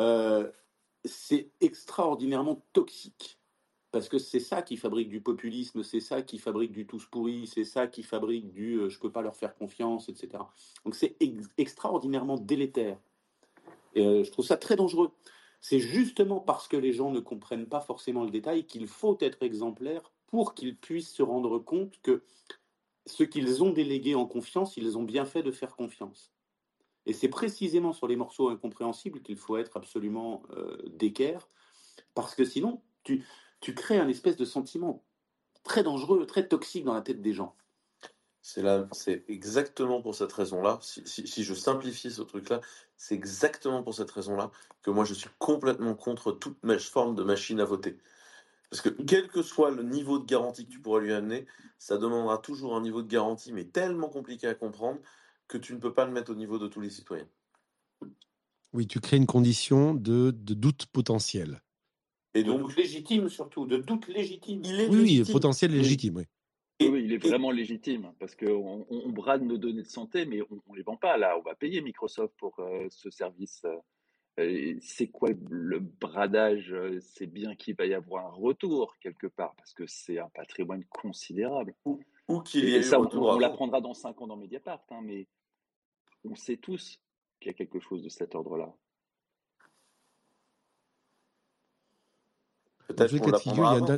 euh, 0.00 0.50
c'est 1.04 1.50
extraordinairement 1.60 2.62
toxique. 2.72 3.38
Parce 3.92 4.08
que 4.08 4.18
c'est 4.18 4.40
ça 4.40 4.62
qui 4.62 4.76
fabrique 4.76 5.08
du 5.08 5.20
populisme, 5.20 5.82
c'est 5.82 6.00
ça 6.00 6.20
qui 6.20 6.38
fabrique 6.38 6.72
du 6.72 6.86
tous 6.86 7.06
pourri, 7.06 7.46
c'est 7.46 7.64
ça 7.64 7.86
qui 7.86 8.02
fabrique 8.02 8.52
du 8.52 8.90
je 8.90 8.98
peux 8.98 9.10
pas 9.10 9.22
leur 9.22 9.36
faire 9.36 9.54
confiance, 9.54 10.08
etc. 10.08 10.42
Donc 10.84 10.94
c'est 10.94 11.16
extraordinairement 11.56 12.36
délétère. 12.36 12.98
Et 13.94 14.24
je 14.24 14.30
trouve 14.30 14.44
ça 14.44 14.58
très 14.58 14.76
dangereux. 14.76 15.12
C'est 15.60 15.80
justement 15.80 16.40
parce 16.40 16.68
que 16.68 16.76
les 16.76 16.92
gens 16.92 17.10
ne 17.10 17.20
comprennent 17.20 17.66
pas 17.66 17.80
forcément 17.80 18.24
le 18.24 18.30
détail 18.30 18.66
qu'il 18.66 18.86
faut 18.86 19.16
être 19.20 19.42
exemplaire 19.42 20.12
pour 20.26 20.54
qu'ils 20.54 20.76
puissent 20.76 21.12
se 21.12 21.22
rendre 21.22 21.58
compte 21.58 21.98
que 22.02 22.22
ce 23.06 23.24
qu'ils 23.24 23.62
ont 23.62 23.70
délégué 23.70 24.14
en 24.14 24.26
confiance, 24.26 24.76
ils 24.76 24.98
ont 24.98 25.04
bien 25.04 25.24
fait 25.24 25.42
de 25.42 25.52
faire 25.52 25.76
confiance. 25.76 26.32
Et 27.06 27.12
c'est 27.12 27.28
précisément 27.28 27.92
sur 27.92 28.08
les 28.08 28.16
morceaux 28.16 28.50
incompréhensibles 28.50 29.22
qu'il 29.22 29.36
faut 29.36 29.56
être 29.56 29.76
absolument 29.76 30.42
euh, 30.50 30.76
d'équerre, 30.86 31.48
parce 32.14 32.34
que 32.34 32.44
sinon, 32.44 32.82
tu, 33.04 33.24
tu 33.60 33.74
crées 33.74 33.98
un 33.98 34.08
espèce 34.08 34.36
de 34.36 34.44
sentiment 34.44 35.04
très 35.62 35.82
dangereux, 35.82 36.26
très 36.26 36.46
toxique 36.46 36.84
dans 36.84 36.94
la 36.94 37.02
tête 37.02 37.22
des 37.22 37.32
gens. 37.32 37.56
C'est 38.92 39.24
exactement 39.26 40.00
pour 40.00 40.14
cette 40.14 40.32
raison-là. 40.32 40.78
Si, 40.80 41.42
je 41.42 41.52
simplifie 41.52 42.12
ce 42.12 42.22
truc-là, 42.22 42.60
c'est 42.96 43.16
exactement 43.16 43.82
pour 43.82 43.92
cette 43.92 44.10
raison-là 44.10 44.52
que 44.82 44.90
moi 44.90 45.04
je 45.04 45.14
suis 45.14 45.30
complètement 45.40 45.96
contre 45.96 46.30
toute 46.30 46.56
forme 46.78 47.16
de 47.16 47.24
machine 47.24 47.58
à 47.58 47.64
voter. 47.64 47.98
Parce 48.70 48.82
que 48.82 48.88
quel 48.88 49.26
que 49.26 49.42
soit 49.42 49.72
le 49.72 49.82
niveau 49.82 50.20
de 50.20 50.26
garantie 50.26 50.64
que 50.64 50.70
tu 50.70 50.80
pourras 50.80 51.00
lui 51.00 51.12
amener, 51.12 51.46
ça 51.80 51.98
demandera 51.98 52.38
toujours 52.38 52.76
un 52.76 52.82
niveau 52.82 53.02
de 53.02 53.08
garantie, 53.08 53.52
mais 53.52 53.64
tellement 53.64 54.08
compliqué 54.08 54.46
à 54.46 54.54
comprendre 54.54 55.00
que 55.48 55.58
tu 55.58 55.74
ne 55.74 55.78
peux 55.78 55.92
pas 55.92 56.04
le 56.04 56.12
mettre 56.12 56.32
au 56.32 56.34
niveau 56.34 56.58
de 56.58 56.68
tous 56.68 56.80
les 56.80 56.90
citoyens. 56.90 57.28
Oui, 58.72 58.86
tu 58.86 59.00
crées 59.00 59.16
une 59.16 59.26
condition 59.26 59.94
de, 59.94 60.30
doute 60.30 60.86
potentiel. 60.86 61.62
Et 62.34 62.42
de 62.42 62.52
doute 62.52 62.76
légitime 62.76 63.28
surtout, 63.28 63.66
de 63.66 63.78
doute 63.78 64.08
légitime. 64.08 64.60
Il 64.64 64.80
est 64.80 64.88
oui, 64.88 65.22
potentiel 65.30 65.72
légitime, 65.72 66.16
oui. 66.16 66.24
Oui, 66.82 67.04
il 67.04 67.12
est 67.14 67.26
vraiment 67.26 67.50
légitime 67.50 68.12
parce 68.18 68.36
qu'on 68.36 68.86
on 68.90 69.08
brade 69.08 69.42
nos 69.42 69.56
données 69.56 69.82
de 69.82 69.88
santé, 69.88 70.26
mais 70.26 70.42
on 70.50 70.72
ne 70.72 70.76
les 70.76 70.82
vend 70.82 70.98
pas 70.98 71.16
là. 71.16 71.38
On 71.38 71.42
va 71.42 71.54
payer 71.54 71.80
Microsoft 71.80 72.34
pour 72.36 72.54
euh, 72.58 72.86
ce 72.90 73.08
service. 73.08 73.62
Euh, 74.38 74.74
c'est 74.82 75.06
quoi 75.06 75.30
le 75.48 75.78
bradage 75.78 76.76
C'est 77.00 77.26
bien 77.26 77.54
qu'il 77.54 77.76
va 77.76 77.86
y 77.86 77.94
avoir 77.94 78.26
un 78.26 78.30
retour 78.30 78.94
quelque 79.00 79.26
part 79.26 79.54
parce 79.56 79.72
que 79.72 79.86
c'est 79.86 80.18
un 80.18 80.28
patrimoine 80.28 80.84
considérable. 80.84 81.72
Ou, 82.28 82.40
qu'il 82.40 82.68
y 82.68 82.74
ait 82.74 82.82
ça, 82.82 82.98
on, 83.00 83.38
l'apprendra 83.38 83.80
dans 83.80 83.94
5 83.94 84.20
ans 84.20 84.26
dans 84.26 84.36
Mediapart, 84.36 84.84
hein, 84.90 85.00
mais 85.02 85.28
on 86.24 86.34
sait 86.34 86.56
tous 86.56 87.00
qu'il 87.40 87.48
y 87.48 87.50
a 87.50 87.54
quelque 87.54 87.78
chose 87.78 88.02
de 88.02 88.08
cet 88.08 88.34
ordre-là. 88.34 88.74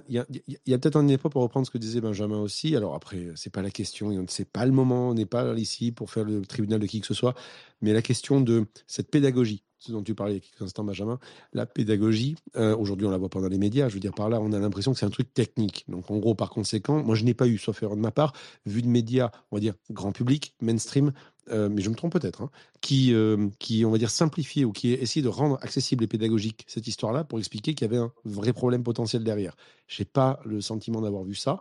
il 0.09 0.25
y 0.67 0.75
a, 0.75 0.79
peut-être 0.79 0.97
un 0.97 1.09
époque 1.09 1.33
pour 1.33 1.43
reprendre 1.43 1.67
ce 1.67 1.71
que 1.71 1.79
disait 1.79 2.01
Benjamin 2.01 2.41
aussi. 2.41 2.75
Alors 2.75 2.95
après, 2.95 3.29
c'est 3.37 3.53
pas 3.53 3.63
la 3.63 3.71
question, 3.71 4.25
c'est 4.29 4.51
pas 4.51 4.65
le 4.65 4.73
moment, 4.73 5.11
on 5.11 5.15
n'est 5.15 5.27
pas 5.27 5.55
ici 5.59 5.93
pour 5.93 6.11
faire 6.11 6.25
le 6.25 6.43
tribunal 6.43 6.81
de 6.81 6.87
qui 6.87 7.01
que 7.01 7.07
ce 7.07 7.15
soit, 7.15 7.35
mais 7.81 7.93
la 7.93 8.03
question 8.03 8.41
de 8.41 8.67
cette 8.87 9.11
pédagogie, 9.11 9.63
ce 9.79 9.93
dont 9.93 10.03
tu 10.03 10.15
parlais 10.15 10.35
il 10.35 10.37
y 10.37 10.39
a 10.39 10.41
quelques 10.41 10.63
instants, 10.63 10.85
Benjamin, 10.85 11.19
la 11.53 11.67
pédagogie, 11.67 12.37
euh, 12.57 12.77
aujourd'hui 12.77 13.07
on 13.07 13.11
la 13.11 13.19
voit 13.19 13.29
pas 13.29 13.41
dans 13.41 13.49
les 13.49 13.59
médias, 13.59 13.89
je 13.89 13.95
veux 13.95 14.01
dire 14.01 14.13
par 14.13 14.29
là, 14.29 14.41
on 14.41 14.53
a 14.53 14.59
l'impression 14.59 14.93
que 14.93 14.99
c'est 14.99 15.07
un 15.07 15.11
truc 15.11 15.33
technique. 15.33 15.85
Donc 15.89 16.11
en 16.11 16.19
gros, 16.19 16.35
par 16.35 16.51
conséquent, 16.51 17.03
moi 17.03 17.15
je 17.15 17.25
n'ai 17.25 17.35
pas 17.35 17.47
eu, 17.47 17.59
sauf 17.59 17.83
erreur 17.83 17.97
de 17.97 18.01
ma 18.01 18.11
part, 18.11 18.33
vu 18.67 18.83
de 18.83 18.89
médias, 18.89 19.31
on 19.51 19.57
va 19.57 19.61
dire 19.61 19.75
grand 19.91 20.13
public, 20.13 20.55
mainstream, 20.61 21.13
euh, 21.51 21.69
mais 21.71 21.81
je 21.81 21.91
me 21.91 21.95
trompe 21.95 22.13
peut-être, 22.13 22.43
hein, 22.43 22.51
qui, 22.81 23.15
euh, 23.15 23.49
qui, 23.59 23.85
on 23.85 23.91
va 23.91 23.99
dire, 23.99 24.11
simplifiait 24.11 24.65
ou 24.65 24.73
qui 24.73 24.93
essayait 24.93 25.23
de 25.23 25.29
rendre 25.29 25.59
accessible 25.63 26.05
et 26.05 26.07
pédagogique 26.07 26.65
cette 26.67 26.87
histoire-là 26.87 27.25
pour 27.25 27.39
expliquer 27.39 27.75
qu'il 27.75 27.87
y 27.87 27.91
avait 27.91 28.03
un 28.03 28.13
vrai 28.25 28.53
problème 28.53 28.83
potentiel 28.83 29.25
derrière. 29.25 29.57
Je 29.87 30.03
n'ai 30.03 30.07
pas 30.07 30.41
le 30.45 30.61
sentiment 30.61 31.01
d'avoir 31.01 31.25
vu 31.25 31.35
ça. 31.35 31.61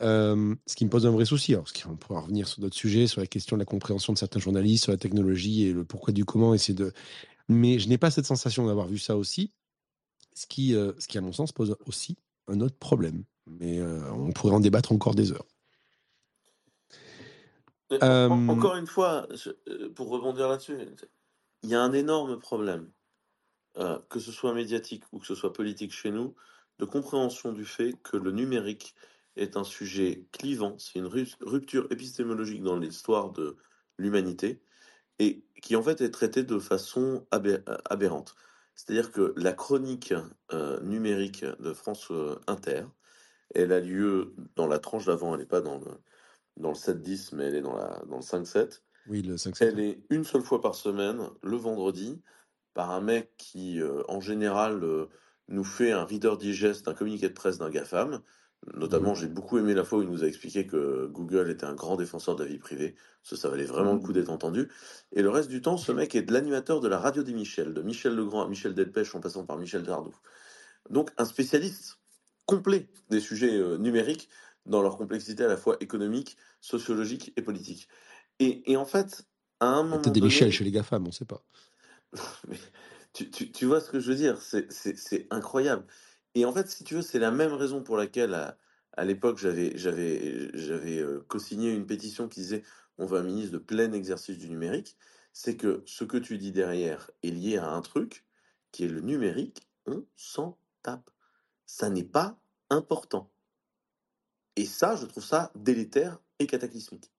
Ce 0.00 0.76
qui 0.76 0.84
me 0.84 0.90
pose 0.90 1.06
un 1.06 1.10
vrai 1.10 1.24
souci. 1.24 1.52
Alors, 1.52 1.64
parce 1.64 1.82
qu'on 1.82 1.96
pourra 1.96 2.20
revenir 2.20 2.48
sur 2.48 2.60
d'autres 2.60 2.76
sujets, 2.76 3.06
sur 3.06 3.20
la 3.20 3.26
question 3.26 3.56
de 3.56 3.62
la 3.62 3.64
compréhension 3.64 4.12
de 4.12 4.18
certains 4.18 4.40
journalistes, 4.40 4.84
sur 4.84 4.92
la 4.92 4.98
technologie 4.98 5.64
et 5.64 5.72
le 5.72 5.84
pourquoi 5.84 6.12
du 6.12 6.24
comment. 6.24 6.54
Essayer 6.54 6.74
de... 6.74 6.92
Mais 7.48 7.78
je 7.78 7.88
n'ai 7.88 7.98
pas 7.98 8.10
cette 8.10 8.26
sensation 8.26 8.66
d'avoir 8.66 8.88
vu 8.88 8.98
ça 8.98 9.16
aussi, 9.16 9.52
ce 10.34 10.46
qui, 10.46 10.72
ce 10.72 11.06
qui, 11.06 11.16
à 11.18 11.20
mon 11.20 11.32
sens, 11.32 11.52
pose 11.52 11.76
aussi 11.86 12.16
un 12.48 12.60
autre 12.60 12.76
problème. 12.76 13.24
Mais 13.46 13.80
on 13.82 14.32
pourrait 14.32 14.52
en 14.52 14.60
débattre 14.60 14.92
encore 14.92 15.14
des 15.14 15.32
heures. 15.32 15.46
Euh, 17.92 18.28
encore 18.28 18.76
une 18.76 18.86
fois, 18.86 19.28
euh, 19.68 19.90
pour 19.94 20.08
rebondir 20.08 20.48
là-dessus, 20.48 20.76
il 21.62 21.70
y 21.70 21.74
a 21.74 21.80
un 21.80 21.92
énorme 21.92 22.38
problème, 22.38 22.90
euh, 23.78 23.98
que 24.08 24.18
ce 24.18 24.32
soit 24.32 24.54
médiatique 24.54 25.04
ou 25.12 25.20
que 25.20 25.26
ce 25.26 25.34
soit 25.34 25.52
politique 25.52 25.92
chez 25.92 26.10
nous, 26.10 26.34
de 26.78 26.84
compréhension 26.84 27.52
du 27.52 27.64
fait 27.64 27.94
que 28.02 28.16
le 28.16 28.32
numérique 28.32 28.94
est 29.36 29.56
un 29.56 29.64
sujet 29.64 30.26
clivant, 30.32 30.76
c'est 30.78 30.98
une 30.98 31.06
rupture 31.06 31.86
épistémologique 31.90 32.62
dans 32.62 32.76
l'histoire 32.76 33.30
de 33.30 33.56
l'humanité, 33.98 34.60
et 35.18 35.44
qui 35.62 35.76
en 35.76 35.82
fait 35.82 36.00
est 36.00 36.10
traité 36.10 36.42
de 36.42 36.58
façon 36.58 37.26
aberrante. 37.30 38.34
C'est-à-dire 38.74 39.10
que 39.10 39.32
la 39.36 39.52
chronique 39.52 40.12
numérique 40.82 41.44
de 41.60 41.72
France 41.72 42.12
Inter, 42.46 42.84
elle 43.54 43.72
a 43.72 43.80
lieu 43.80 44.34
dans 44.54 44.66
la 44.66 44.78
tranche 44.78 45.06
d'avant, 45.06 45.34
elle 45.34 45.40
n'est 45.40 45.46
pas 45.46 45.60
dans 45.62 45.78
le, 45.78 45.86
dans 46.56 46.70
le 46.70 46.74
7-10, 46.74 47.34
mais 47.34 47.44
elle 47.44 47.54
est 47.56 47.62
dans, 47.62 47.76
la, 47.76 48.02
dans 48.08 48.16
le 48.16 48.22
5-7. 48.22 48.80
Oui, 49.08 49.22
le 49.22 49.36
5-7. 49.36 49.56
Elle 49.60 49.80
est 49.80 50.02
une 50.10 50.24
seule 50.24 50.42
fois 50.42 50.60
par 50.60 50.74
semaine, 50.74 51.22
le 51.42 51.56
vendredi, 51.56 52.20
par 52.74 52.90
un 52.90 53.00
mec 53.00 53.32
qui, 53.36 53.80
euh, 53.80 54.02
en 54.08 54.20
général, 54.20 54.82
euh, 54.82 55.06
nous 55.48 55.64
fait 55.64 55.92
un 55.92 56.04
reader 56.04 56.36
digest 56.38 56.86
d'un 56.86 56.94
communiqué 56.94 57.28
de 57.28 57.34
presse 57.34 57.58
d'un 57.58 57.70
GAFAM. 57.70 58.20
Notamment, 58.74 59.14
j'ai 59.14 59.28
beaucoup 59.28 59.58
aimé 59.58 59.74
la 59.74 59.84
fois 59.84 59.98
où 59.98 60.02
il 60.02 60.08
nous 60.08 60.24
a 60.24 60.26
expliqué 60.26 60.66
que 60.66 61.06
Google 61.06 61.50
était 61.50 61.66
un 61.66 61.74
grand 61.74 61.96
défenseur 61.96 62.36
de 62.36 62.44
la 62.44 62.50
vie 62.50 62.58
privée. 62.58 62.96
Ça, 63.22 63.36
ça 63.36 63.48
valait 63.48 63.64
vraiment 63.64 63.92
le 63.92 64.00
coup 64.00 64.12
d'être 64.12 64.30
entendu. 64.30 64.68
Et 65.12 65.22
le 65.22 65.30
reste 65.30 65.48
du 65.48 65.60
temps, 65.60 65.76
ce 65.76 65.92
mec 65.92 66.14
est 66.14 66.22
de 66.22 66.32
l'animateur 66.32 66.80
de 66.80 66.88
la 66.88 66.98
radio 66.98 67.22
des 67.22 67.32
Michel, 67.32 67.74
de 67.74 67.82
Michel 67.82 68.14
Legrand 68.14 68.42
à 68.42 68.48
Michel 68.48 68.74
Delpech 68.74 69.14
en 69.14 69.20
passant 69.20 69.44
par 69.44 69.56
Michel 69.56 69.82
Dardou. 69.82 70.14
Donc, 70.90 71.10
un 71.16 71.24
spécialiste 71.24 71.98
complet 72.44 72.88
des 73.08 73.20
sujets 73.20 73.54
euh, 73.54 73.76
numériques 73.78 74.28
dans 74.66 74.82
leur 74.82 74.96
complexité 74.96 75.44
à 75.44 75.48
la 75.48 75.56
fois 75.56 75.76
économique, 75.80 76.36
sociologique 76.60 77.32
et 77.36 77.42
politique. 77.42 77.88
Et, 78.40 78.70
et 78.70 78.76
en 78.76 78.84
fait, 78.84 79.26
à 79.60 79.66
un 79.66 79.82
moment. 79.84 79.98
Peut-être 79.98 80.14
des 80.14 80.20
Michel 80.20 80.50
chez 80.50 80.64
les 80.64 80.72
GAFAM, 80.72 81.04
on 81.04 81.08
ne 81.08 81.12
sait 81.12 81.24
pas. 81.24 81.42
Tu, 83.12 83.30
tu, 83.30 83.50
tu, 83.50 83.64
vois 83.64 83.80
ce 83.80 83.88
que 83.88 83.98
je 83.98 84.10
veux 84.10 84.14
dire? 84.14 84.38
C'est 84.42 85.26
incroyable. 85.30 85.86
Et 86.36 86.44
en 86.44 86.52
fait, 86.52 86.68
si 86.68 86.84
tu 86.84 86.96
veux, 86.96 87.02
c'est 87.02 87.18
la 87.18 87.30
même 87.30 87.54
raison 87.54 87.82
pour 87.82 87.96
laquelle, 87.96 88.34
à, 88.92 89.04
l'époque, 89.06 89.38
j'avais 89.38 89.72
euh, 89.74 91.24
co-signé 91.28 91.72
une 91.72 91.86
pétition 91.86 92.28
qui 92.28 92.40
disait 92.40 92.62
on 92.98 93.06
veut 93.06 93.18
un 93.18 93.22
ministre 93.22 93.52
de 93.52 93.58
plein 93.58 93.90
exercice 93.92 94.36
du 94.36 94.50
numérique. 94.50 94.98
C'est 95.32 95.56
que 95.56 95.82
ce 95.86 96.04
que 96.04 96.18
tu 96.18 96.36
dis 96.36 96.52
derrière 96.52 97.10
est 97.22 97.30
lié 97.30 97.56
à 97.56 97.70
un 97.70 97.80
truc 97.80 98.26
qui 98.70 98.84
est 98.84 98.88
le 98.88 99.00
numérique, 99.00 99.66
on 99.86 100.04
s'en 100.14 100.58
tape. 100.82 101.10
Ça 101.64 101.88
n'est 101.88 102.04
pas 102.04 102.38
important. 102.68 103.30
Et 104.56 104.66
ça, 104.66 104.94
je 104.94 105.06
trouve 105.06 105.24
ça 105.24 105.52
délétère 105.54 106.20
et 106.38 106.46
cataclysmique. 106.46 107.10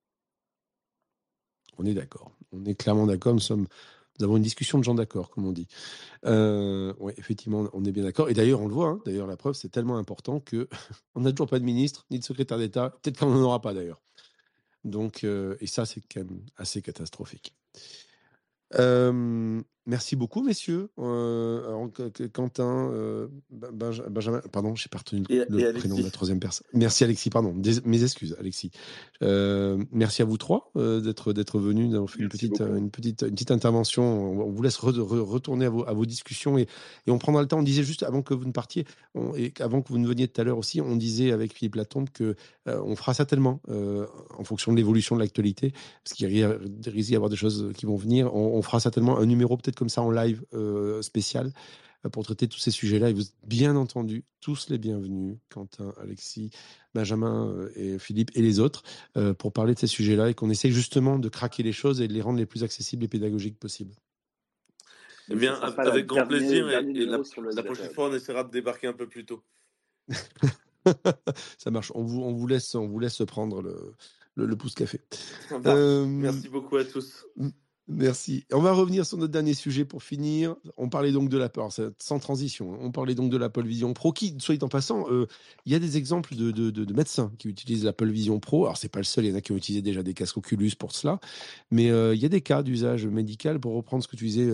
On 1.80 1.86
est 1.86 1.96
d'accord. 1.96 2.38
On 2.52 2.64
est 2.66 2.76
clairement 2.76 3.08
d'accord. 3.08 3.34
Nous 3.34 3.40
sommes. 3.40 3.68
Nous 4.20 4.26
avons 4.26 4.38
une 4.38 4.44
discussion 4.44 4.78
de 4.80 4.84
gens 4.84 4.96
d'accord, 4.96 5.30
comme 5.30 5.46
on 5.46 5.52
dit. 5.52 5.68
Euh, 6.26 6.94
oui, 7.00 7.14
effectivement, 7.18 7.70
on 7.74 7.86
est 7.86 7.92
bien 7.92 8.04
d'accord. 8.04 8.30
Et 8.30 8.34
d'ailleurs, 8.34 8.62
on 8.62 8.68
le 8.68 8.74
voit. 8.74 8.90
Hein, 8.90 9.00
d'ailleurs, 9.06 9.28
la 9.28 9.38
preuve, 9.38 9.54
c'est 9.54 9.70
tellement 9.70 9.98
important 9.98 10.40
que 10.40 10.68
on 11.16 11.22
n'a 11.22 11.32
toujours 11.32 11.50
pas 11.50 11.60
de 11.60 11.66
ministre 11.66 12.06
ni 12.10 12.20
de 12.20 12.24
secrétaire 12.24 12.58
d'État. 12.58 12.92
Peut-être 13.02 13.20
qu'on 13.20 13.30
n'en 13.30 13.42
aura 13.42 13.62
pas 13.62 13.74
d'ailleurs. 13.74 14.02
Donc, 14.84 15.24
euh, 15.24 15.56
et 15.60 15.68
ça, 15.68 15.86
c'est 15.86 16.02
quand 16.02 16.22
même 16.22 16.42
assez 16.56 16.82
catastrophique. 16.82 17.56
Euh, 18.76 19.62
Merci 19.88 20.18
beaucoup, 20.18 20.44
messieurs. 20.44 20.90
Euh, 21.00 21.88
Quentin, 22.34 22.92
euh, 22.92 23.30
Benjamin, 23.50 24.42
pardon, 24.52 24.76
j'ai 24.76 24.90
pas 24.90 24.98
retenu 24.98 25.24
le, 25.30 25.72
prénom 25.72 25.96
de 25.96 26.04
la 26.04 26.12
troisième 26.12 26.42
personne. 26.42 26.68
Merci 26.74 27.06
Alexis, 27.06 27.30
pardon, 27.30 27.56
mes 27.86 28.04
excuses 28.04 28.36
Alexis. 28.38 28.70
Euh, 29.24 29.82
merci 29.94 30.22
à 30.22 30.26
vous 30.26 30.38
trois 30.38 30.74
d'être 30.76 31.32
d'être 31.32 31.58
venus, 31.60 31.90
d'avoir 31.90 32.10
fait 32.10 32.20
une 32.20 32.28
petite, 32.28 32.60
une 32.60 32.92
petite 32.92 33.22
une 33.22 33.32
petite 33.32 33.52
intervention. 33.52 34.04
On, 34.04 34.52
vous 34.52 34.62
laisse 34.62 34.76
retourner 34.76 35.68
à 35.68 35.70
vos, 35.70 35.88
à 35.88 35.94
vos 35.94 36.06
discussions 36.06 36.58
et, 36.58 36.68
et, 37.08 37.12
on 37.12 37.18
prendra 37.18 37.42
le 37.42 37.48
temps. 37.48 37.60
On 37.60 37.64
disait 37.64 37.84
juste 37.84 38.04
avant 38.04 38.22
que 38.22 38.34
vous 38.34 38.46
ne 38.46 38.52
partiez 38.52 38.86
et 39.38 39.54
avant 39.62 39.82
que 39.82 39.88
vous 39.88 40.00
ne 40.00 40.08
veniez 40.08 40.28
tout 40.28 40.42
à 40.42 40.44
l'heure 40.44 40.58
aussi, 40.58 40.82
on 40.82 40.98
disait 40.98 41.32
avec 41.32 41.54
Philippe 41.54 41.76
Latombe 41.76 42.10
que 42.10 42.36
on 42.66 42.98
fera 42.98 43.14
certainement 43.14 43.62
en 43.70 44.44
fonction 44.44 44.74
de 44.74 44.78
l'évolution 44.78 45.16
de 45.16 45.22
l'actualité, 45.22 45.72
parce 46.04 46.14
qu'il 46.14 46.28
risque 46.28 47.10
d'y 47.10 47.16
avoir 47.16 47.30
des 47.30 47.38
choses 47.38 47.72
qui 47.78 47.86
vont 47.86 47.96
venir. 47.96 48.36
On, 48.36 48.58
on 48.58 48.62
fera 48.62 48.82
certainement 48.82 49.18
un 49.18 49.26
numéro 49.26 49.56
peut-être 49.56 49.77
comme 49.78 49.90
ça 49.90 50.02
en 50.02 50.12
live 50.12 50.44
euh, 50.54 51.02
spécial 51.02 51.54
euh, 52.06 52.10
pour 52.10 52.24
traiter 52.26 52.48
tous 52.48 52.60
ces 52.60 52.72
sujets-là. 52.72 53.10
Et 53.10 53.14
vous 53.14 53.22
êtes 53.22 53.36
bien 53.46 53.76
entendu 53.76 54.26
tous 54.42 54.70
les 54.70 54.78
bienvenus, 54.78 55.38
Quentin, 55.50 55.94
Alexis, 56.02 56.50
Benjamin 56.94 57.48
euh, 57.48 57.72
et 57.76 58.00
Philippe 58.00 58.32
et 58.36 58.42
les 58.42 58.60
autres, 58.60 58.84
pour 59.38 59.54
parler 59.54 59.74
de 59.74 59.80
ces 59.80 59.88
sujets-là 59.88 60.30
et 60.30 60.34
qu'on 60.34 60.50
essaye 60.50 60.72
justement 60.72 61.20
de 61.20 61.30
craquer 61.30 61.64
les 61.64 61.72
choses 61.72 62.02
et 62.02 62.08
de 62.08 62.14
les 62.14 62.22
rendre 62.22 62.40
les 62.40 62.46
plus 62.46 62.64
accessibles 62.64 63.04
et 63.06 63.08
pédagogiques 63.08 63.60
possibles. 63.60 63.96
Eh 65.30 65.36
bien, 65.36 65.54
avec 65.56 66.06
grand 66.06 66.26
plaisir. 66.26 66.70
Et, 66.70 67.06
la, 67.06 67.64
prochaine 67.64 67.92
fois, 67.92 68.10
on 68.10 68.14
essaiera 68.14 68.44
de 68.44 68.52
débarquer 68.52 68.88
un 68.88 68.94
peu 68.94 69.08
plus 69.08 69.26
tôt. 69.26 69.44
Ça 71.58 71.70
marche. 71.70 71.92
On 71.96 72.04
vous, 72.04 72.22
on 72.22 72.32
vous, 72.32 72.48
laisse, 72.48 72.76
on 72.76 72.88
vous 72.88 73.00
laisse 73.00 73.22
prendre 73.28 73.62
le, 73.62 73.94
le, 74.36 74.56
pouce 74.56 74.74
café. 74.74 75.02
Merci 75.52 76.48
beaucoup 76.48 76.78
à 76.78 76.86
tous. 76.86 77.26
Merci. 77.90 78.44
On 78.52 78.60
va 78.60 78.74
revenir 78.74 79.06
sur 79.06 79.18
notre 79.18 79.32
dernier 79.32 79.54
sujet 79.54 79.86
pour 79.86 80.04
finir. 80.04 80.56
On 80.76 80.90
parlait 80.90 81.14
donc 81.14 81.30
de 81.30 81.38
l'Apple, 81.38 81.62
sans 82.00 82.20
transition, 82.20 82.74
hein. 82.74 82.78
on 82.82 82.92
parlait 82.92 83.16
donc 83.16 83.32
de 83.32 83.38
l'Apple 83.38 83.66
Vision 83.66 83.94
Pro, 83.94 84.12
qui, 84.12 84.36
soit 84.40 84.62
en 84.62 84.68
passant, 84.68 85.06
euh, 85.10 85.26
il 85.66 85.72
y 85.72 85.76
a 85.76 85.80
des 85.80 85.96
exemples 85.96 86.36
de, 86.36 86.52
de, 86.52 86.70
de, 86.70 86.94
médecins 86.94 87.32
qui 87.38 87.48
utilisent 87.48 87.86
l'Apple 87.86 88.10
Vision 88.10 88.42
Pro. 88.42 88.66
Alors, 88.66 88.76
c'est 88.76 88.90
pas 88.90 89.00
le 89.00 89.06
seul, 89.06 89.24
il 89.24 89.30
y 89.30 89.34
en 89.34 89.38
a 89.38 89.42
qui 89.42 89.54
ont 89.54 89.56
utilisé 89.56 89.82
déjà 89.82 90.04
des 90.04 90.14
casques 90.14 90.36
Oculus 90.36 90.72
pour 90.78 90.92
cela, 90.92 91.22
mais 91.72 91.90
euh, 91.90 92.14
il 92.14 92.22
y 92.22 92.26
a 92.26 92.30
des 92.30 92.42
cas 92.42 92.62
d'usage 92.62 93.08
médical, 93.08 93.58
pour 93.58 93.74
reprendre 93.74 94.04
ce 94.04 94.10
que 94.10 94.18
tu 94.18 94.26
disais, 94.26 94.50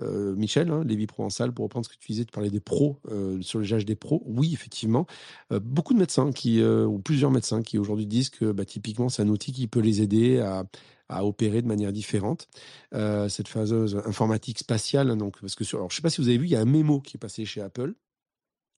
euh, 0.00 0.34
Michel, 0.36 0.70
hein, 0.70 0.82
Lévi 0.82 1.06
Provençal, 1.06 1.52
pour 1.52 1.64
reprendre 1.64 1.84
ce 1.84 1.90
que 1.90 1.98
tu 2.00 2.12
disais, 2.12 2.24
tu 2.24 2.32
parlais 2.32 2.50
des 2.50 2.60
pros, 2.60 3.00
sur 3.42 3.58
l'usage 3.58 3.84
des 3.84 3.96
pros. 3.96 4.22
Oui, 4.24 4.54
effectivement, 4.54 5.06
beaucoup 5.50 5.92
de 5.92 5.98
médecins 5.98 6.32
qui, 6.32 6.62
ou 6.62 6.98
plusieurs 7.00 7.30
médecins 7.30 7.62
qui 7.62 7.76
aujourd'hui 7.76 8.06
disent 8.06 8.30
que 8.30 8.50
bah, 8.50 8.64
typiquement, 8.64 9.10
c'est 9.10 9.22
un 9.22 9.28
outil 9.28 9.52
qui 9.52 9.66
peut 9.66 9.80
les 9.80 10.00
aider 10.00 10.38
à 10.38 10.64
à 11.08 11.24
opérer 11.24 11.62
de 11.62 11.66
manière 11.66 11.92
différente. 11.92 12.48
Euh, 12.94 13.28
cette 13.28 13.48
phaseuse 13.48 14.00
informatique 14.04 14.58
spatiale, 14.58 15.16
donc, 15.16 15.40
parce 15.40 15.54
que 15.54 15.64
sur, 15.64 15.78
alors, 15.78 15.90
je 15.90 15.94
ne 15.94 15.96
sais 15.96 16.02
pas 16.02 16.10
si 16.10 16.20
vous 16.20 16.28
avez 16.28 16.38
vu, 16.38 16.46
il 16.46 16.50
y 16.50 16.56
a 16.56 16.60
un 16.60 16.64
mémo 16.64 17.00
qui 17.00 17.16
est 17.16 17.20
passé 17.20 17.44
chez 17.44 17.60
Apple 17.60 17.94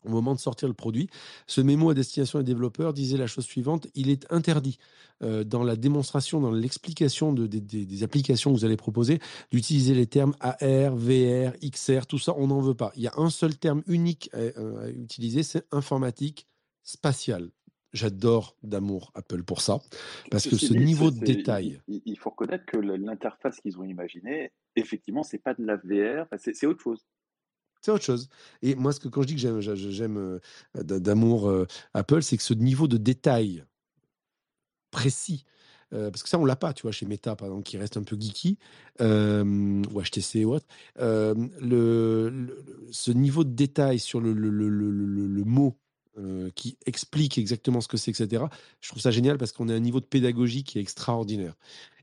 au 0.04 0.08
moment 0.08 0.34
de 0.34 0.40
sortir 0.40 0.68
le 0.68 0.74
produit. 0.74 1.08
Ce 1.46 1.60
mémo 1.60 1.90
à 1.90 1.94
destination 1.94 2.38
des 2.38 2.44
développeurs 2.44 2.94
disait 2.94 3.18
la 3.18 3.26
chose 3.26 3.44
suivante, 3.44 3.86
il 3.94 4.08
est 4.08 4.26
interdit 4.32 4.78
euh, 5.22 5.44
dans 5.44 5.62
la 5.62 5.76
démonstration, 5.76 6.40
dans 6.40 6.52
l'explication 6.52 7.32
de, 7.32 7.46
des 7.46 8.02
applications 8.02 8.50
que 8.52 8.58
vous 8.58 8.64
allez 8.64 8.78
proposer, 8.78 9.18
d'utiliser 9.50 9.94
les 9.94 10.06
termes 10.06 10.34
AR, 10.40 10.96
VR, 10.96 11.52
XR, 11.62 12.06
tout 12.06 12.18
ça, 12.18 12.34
on 12.38 12.46
n'en 12.46 12.60
veut 12.60 12.74
pas. 12.74 12.92
Il 12.96 13.02
y 13.02 13.08
a 13.08 13.12
un 13.16 13.30
seul 13.30 13.56
terme 13.58 13.82
unique 13.86 14.30
à, 14.32 14.38
à 14.38 14.88
utiliser, 14.88 15.42
c'est 15.42 15.66
informatique 15.70 16.46
spatiale 16.82 17.50
j'adore 17.92 18.56
d'amour 18.62 19.10
Apple 19.14 19.42
pour 19.42 19.60
ça, 19.60 19.80
parce 20.30 20.48
que 20.48 20.56
ce 20.56 20.72
niveau 20.74 21.10
de 21.10 21.20
détail. 21.20 21.80
Il, 21.88 22.18
faut 22.18 22.30
reconnaître 22.30 22.64
que 22.66 22.76
l'interface 22.76 23.60
qu'ils 23.60 23.78
ont 23.78 23.84
imaginée, 23.84 24.52
effectivement, 24.76 25.22
c'est 25.22 25.38
pas 25.38 25.54
de 25.54 25.64
la 25.64 25.76
VR, 25.76 26.26
c'est 26.38 26.66
autre 26.66 26.82
chose. 26.82 27.06
C'est 27.82 27.90
autre 27.90 28.04
chose. 28.04 28.28
Et 28.62 28.74
moi, 28.74 28.92
ce 28.92 29.00
que 29.00 29.08
quand 29.08 29.22
je 29.22 29.28
dis 29.28 29.36
que 29.36 29.60
j'aime 29.60 30.18
euh, 30.18 30.38
d'amour 30.74 31.48
euh, 31.48 31.66
Apple, 31.94 32.22
c'est 32.22 32.36
que 32.36 32.42
ce 32.42 32.52
niveau 32.52 32.88
de 32.88 32.98
détail 32.98 33.64
précis, 34.90 35.44
euh, 35.92 36.10
parce 36.10 36.22
que 36.22 36.28
ça, 36.28 36.38
on 36.38 36.44
l'a 36.44 36.56
pas, 36.56 36.74
tu 36.74 36.82
vois, 36.82 36.92
chez 36.92 37.06
Meta, 37.06 37.36
par 37.36 37.48
exemple, 37.48 37.64
qui 37.64 37.78
reste 37.78 37.96
un 37.96 38.02
peu 38.02 38.16
geeky, 38.20 38.58
ou 39.00 40.02
HTC 40.02 40.44
ou 40.44 40.52
autre. 40.54 40.66
le, 40.98 42.46
ce 42.90 43.10
niveau 43.10 43.44
de 43.44 43.54
détail 43.54 43.98
sur 43.98 44.20
le, 44.20 44.34
le, 44.34 44.50
le 44.50 45.44
mot 45.44 45.78
euh, 46.20 46.50
qui 46.54 46.76
explique 46.86 47.38
exactement 47.38 47.80
ce 47.80 47.88
que 47.88 47.96
c'est, 47.96 48.10
etc. 48.10 48.44
Je 48.80 48.88
trouve 48.88 49.02
ça 49.02 49.10
génial 49.10 49.38
parce 49.38 49.52
qu'on 49.52 49.68
a 49.68 49.74
un 49.74 49.80
niveau 49.80 50.00
de 50.00 50.04
pédagogie 50.04 50.64
qui 50.64 50.78
est 50.78 50.82
extraordinaire. 50.82 51.54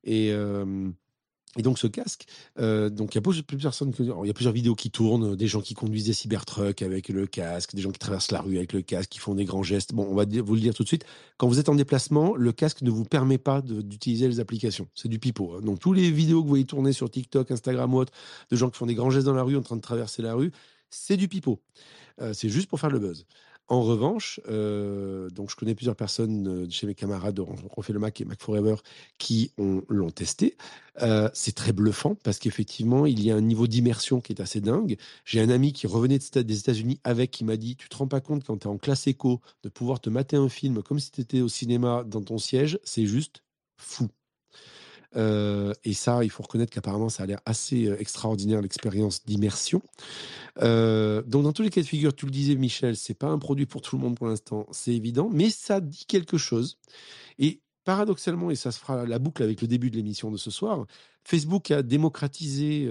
Et, 0.04 0.32
euh, 0.32 0.90
donc 1.56 1.80
ce 1.80 1.88
casque, 1.88 2.26
euh, 2.60 2.90
donc 2.90 3.14
il 3.14 3.18
y 3.18 3.20
a 3.20 3.22
plusieurs 3.22 3.72
personnes, 3.72 3.94
il 4.00 4.28
y 4.28 4.30
a 4.30 4.34
plusieurs 4.34 4.54
vidéos 4.54 4.76
qui 4.76 4.92
tournent, 4.92 5.36
des 5.36 5.48
gens 5.48 5.62
qui 5.62 5.74
conduisent 5.74 6.06
des 6.06 6.14
cybertrucks 6.14 6.82
avec 6.82 7.10
le 7.10 7.26
casque, 7.26 7.74
des 7.74 7.82
gens 7.82 7.92
qui 7.92 8.00
traversent 8.00 8.32
la 8.32 8.42
rue 8.42 8.58
avec 8.58 8.74
le 8.74 8.82
casque, 8.82 9.10
qui 9.10 9.20
font 9.20 9.34
des 9.34 9.46
grands 9.46 9.64
gestes. 9.64 9.94
Bon, 9.94 10.08
on 10.10 10.16
va 10.16 10.26
vous 10.26 10.56
le 10.56 10.62
dire 10.62 10.74
tout 10.74 10.84
de 10.84 10.88
suite. 10.88 11.06
Quand 11.38 11.48
vous 11.48 11.60
êtes 11.60 11.70
en 11.70 11.76
déplacement, 11.76 12.36
le 12.36 12.52
casque 12.52 12.82
ne 12.82 12.92
vous 12.92 13.06
permet 13.06 13.38
pas 13.38 13.62
d'utiliser 13.62 14.28
les 14.28 14.40
applications. 14.40 14.88
C'est 14.94 15.10
du 15.10 15.20
pipeau. 15.20 15.56
Hein. 15.56 15.62
Donc 15.62 15.80
tous 15.80 15.94
les 15.94 16.12
vidéos 16.12 16.42
que 16.42 16.44
vous 16.44 16.50
voyez 16.50 16.66
tourner 16.66 16.94
sur 16.94 17.10
TikTok, 17.10 17.50
Instagram 17.50 17.94
ou 17.94 18.00
autre, 18.00 18.14
de 18.52 18.56
gens 18.56 18.70
qui 18.70 18.78
font 18.78 18.86
des 18.86 18.96
grands 18.96 19.10
gestes 19.10 19.26
dans 19.26 19.34
la 19.34 19.44
rue 19.44 19.58
en 19.58 19.64
train 19.64 19.78
de 19.78 19.82
traverser 19.82 20.22
la 20.22 20.34
rue, 20.34 20.52
c'est 20.90 21.18
du 21.18 21.28
pipeau. 21.28 21.60
C'est 22.34 22.50
juste 22.50 22.68
pour 22.68 22.80
faire 22.80 22.90
le 22.90 22.98
buzz. 22.98 23.26
En 23.70 23.82
revanche, 23.82 24.40
euh, 24.48 25.30
donc 25.30 25.50
je 25.52 25.58
connais 25.58 25.76
plusieurs 25.76 25.98
personnes 25.98 26.48
euh, 26.48 26.68
chez 26.70 26.88
mes 26.88 26.96
camarades 26.96 27.36
de 27.36 27.42
Refait 27.42 27.92
le 27.92 28.00
et 28.00 28.26
Mac 28.26 28.42
Forever 28.42 28.76
qui 29.18 29.52
l'ont 29.58 30.10
testé. 30.10 30.56
Euh, 31.02 31.30
c'est 31.34 31.54
très 31.54 31.74
bluffant 31.74 32.16
parce 32.16 32.40
qu'effectivement, 32.40 33.06
il 33.06 33.22
y 33.22 33.30
a 33.30 33.36
un 33.36 33.42
niveau 33.42 33.68
d'immersion 33.68 34.22
qui 34.22 34.32
est 34.32 34.42
assez 34.42 34.62
dingue. 34.62 34.98
J'ai 35.26 35.42
un 35.42 35.50
ami 35.50 35.74
qui 35.74 35.86
revenait 35.86 36.18
des 36.18 36.60
États-Unis 36.60 37.02
avec 37.04 37.32
qui 37.32 37.44
m'a 37.44 37.58
dit 37.58 37.76
Tu 37.76 37.90
te 37.90 37.98
rends 37.98 38.08
pas 38.08 38.22
compte 38.22 38.46
quand 38.46 38.58
tu 38.58 38.68
es 38.68 38.72
en 38.72 38.78
classe 38.78 39.06
éco 39.08 39.42
de 39.64 39.70
pouvoir 39.70 40.00
te 40.00 40.10
mater 40.10 40.38
un 40.38 40.50
film 40.50 40.82
comme 40.82 41.00
si 41.00 41.12
tu 41.12 41.20
étais 41.20 41.42
au 41.42 41.50
cinéma 41.50 42.06
dans 42.06 42.22
ton 42.22 42.38
siège, 42.38 42.80
c'est 42.86 43.06
juste 43.06 43.44
fou. 43.76 44.08
Euh, 45.16 45.74
et 45.84 45.94
ça, 45.94 46.24
il 46.24 46.30
faut 46.30 46.44
reconnaître 46.44 46.72
qu'apparemment, 46.72 47.10
ça 47.10 47.24
a 47.24 47.26
l'air 47.26 47.40
assez 47.46 47.88
euh, 47.88 48.00
extraordinaire 48.00 48.62
l'expérience 48.62 49.26
d'immersion. 49.26 49.82
Euh, 50.62 51.22
donc, 51.24 51.44
dans 51.44 51.54
tous 51.54 51.64
les 51.64 51.70
cas 51.70 51.82
de 51.82 51.88
figure, 51.88 52.14
tu 52.14 52.26
le 52.26 52.32
disais, 52.32 52.56
Michel, 52.56 52.98
c'est 52.98 53.14
pas 53.14 53.28
un 53.28 53.40
produit 53.40 53.66
pour 53.66 53.82
tout 53.82 53.96
le 53.96 54.02
monde 54.02 54.16
pour 54.16 54.28
l'instant, 54.28 54.68
c'est 54.72 54.94
évident, 54.94 55.30
mais 55.32 55.50
ça 55.50 55.80
dit 55.80 56.06
quelque 56.08 56.38
chose. 56.38 56.78
Et 57.40 57.62
paradoxalement, 57.84 58.52
et 58.52 58.56
ça 58.56 58.72
se 58.72 58.80
fera 58.80 59.06
la 59.06 59.20
boucle 59.20 59.44
avec 59.44 59.62
le 59.62 59.68
début 59.68 59.90
de 59.90 59.96
l'émission 59.96 60.30
de 60.30 60.38
ce 60.38 60.52
soir, 60.52 60.86
Facebook 61.24 61.72
a 61.72 61.84
démocratisé 61.84 62.90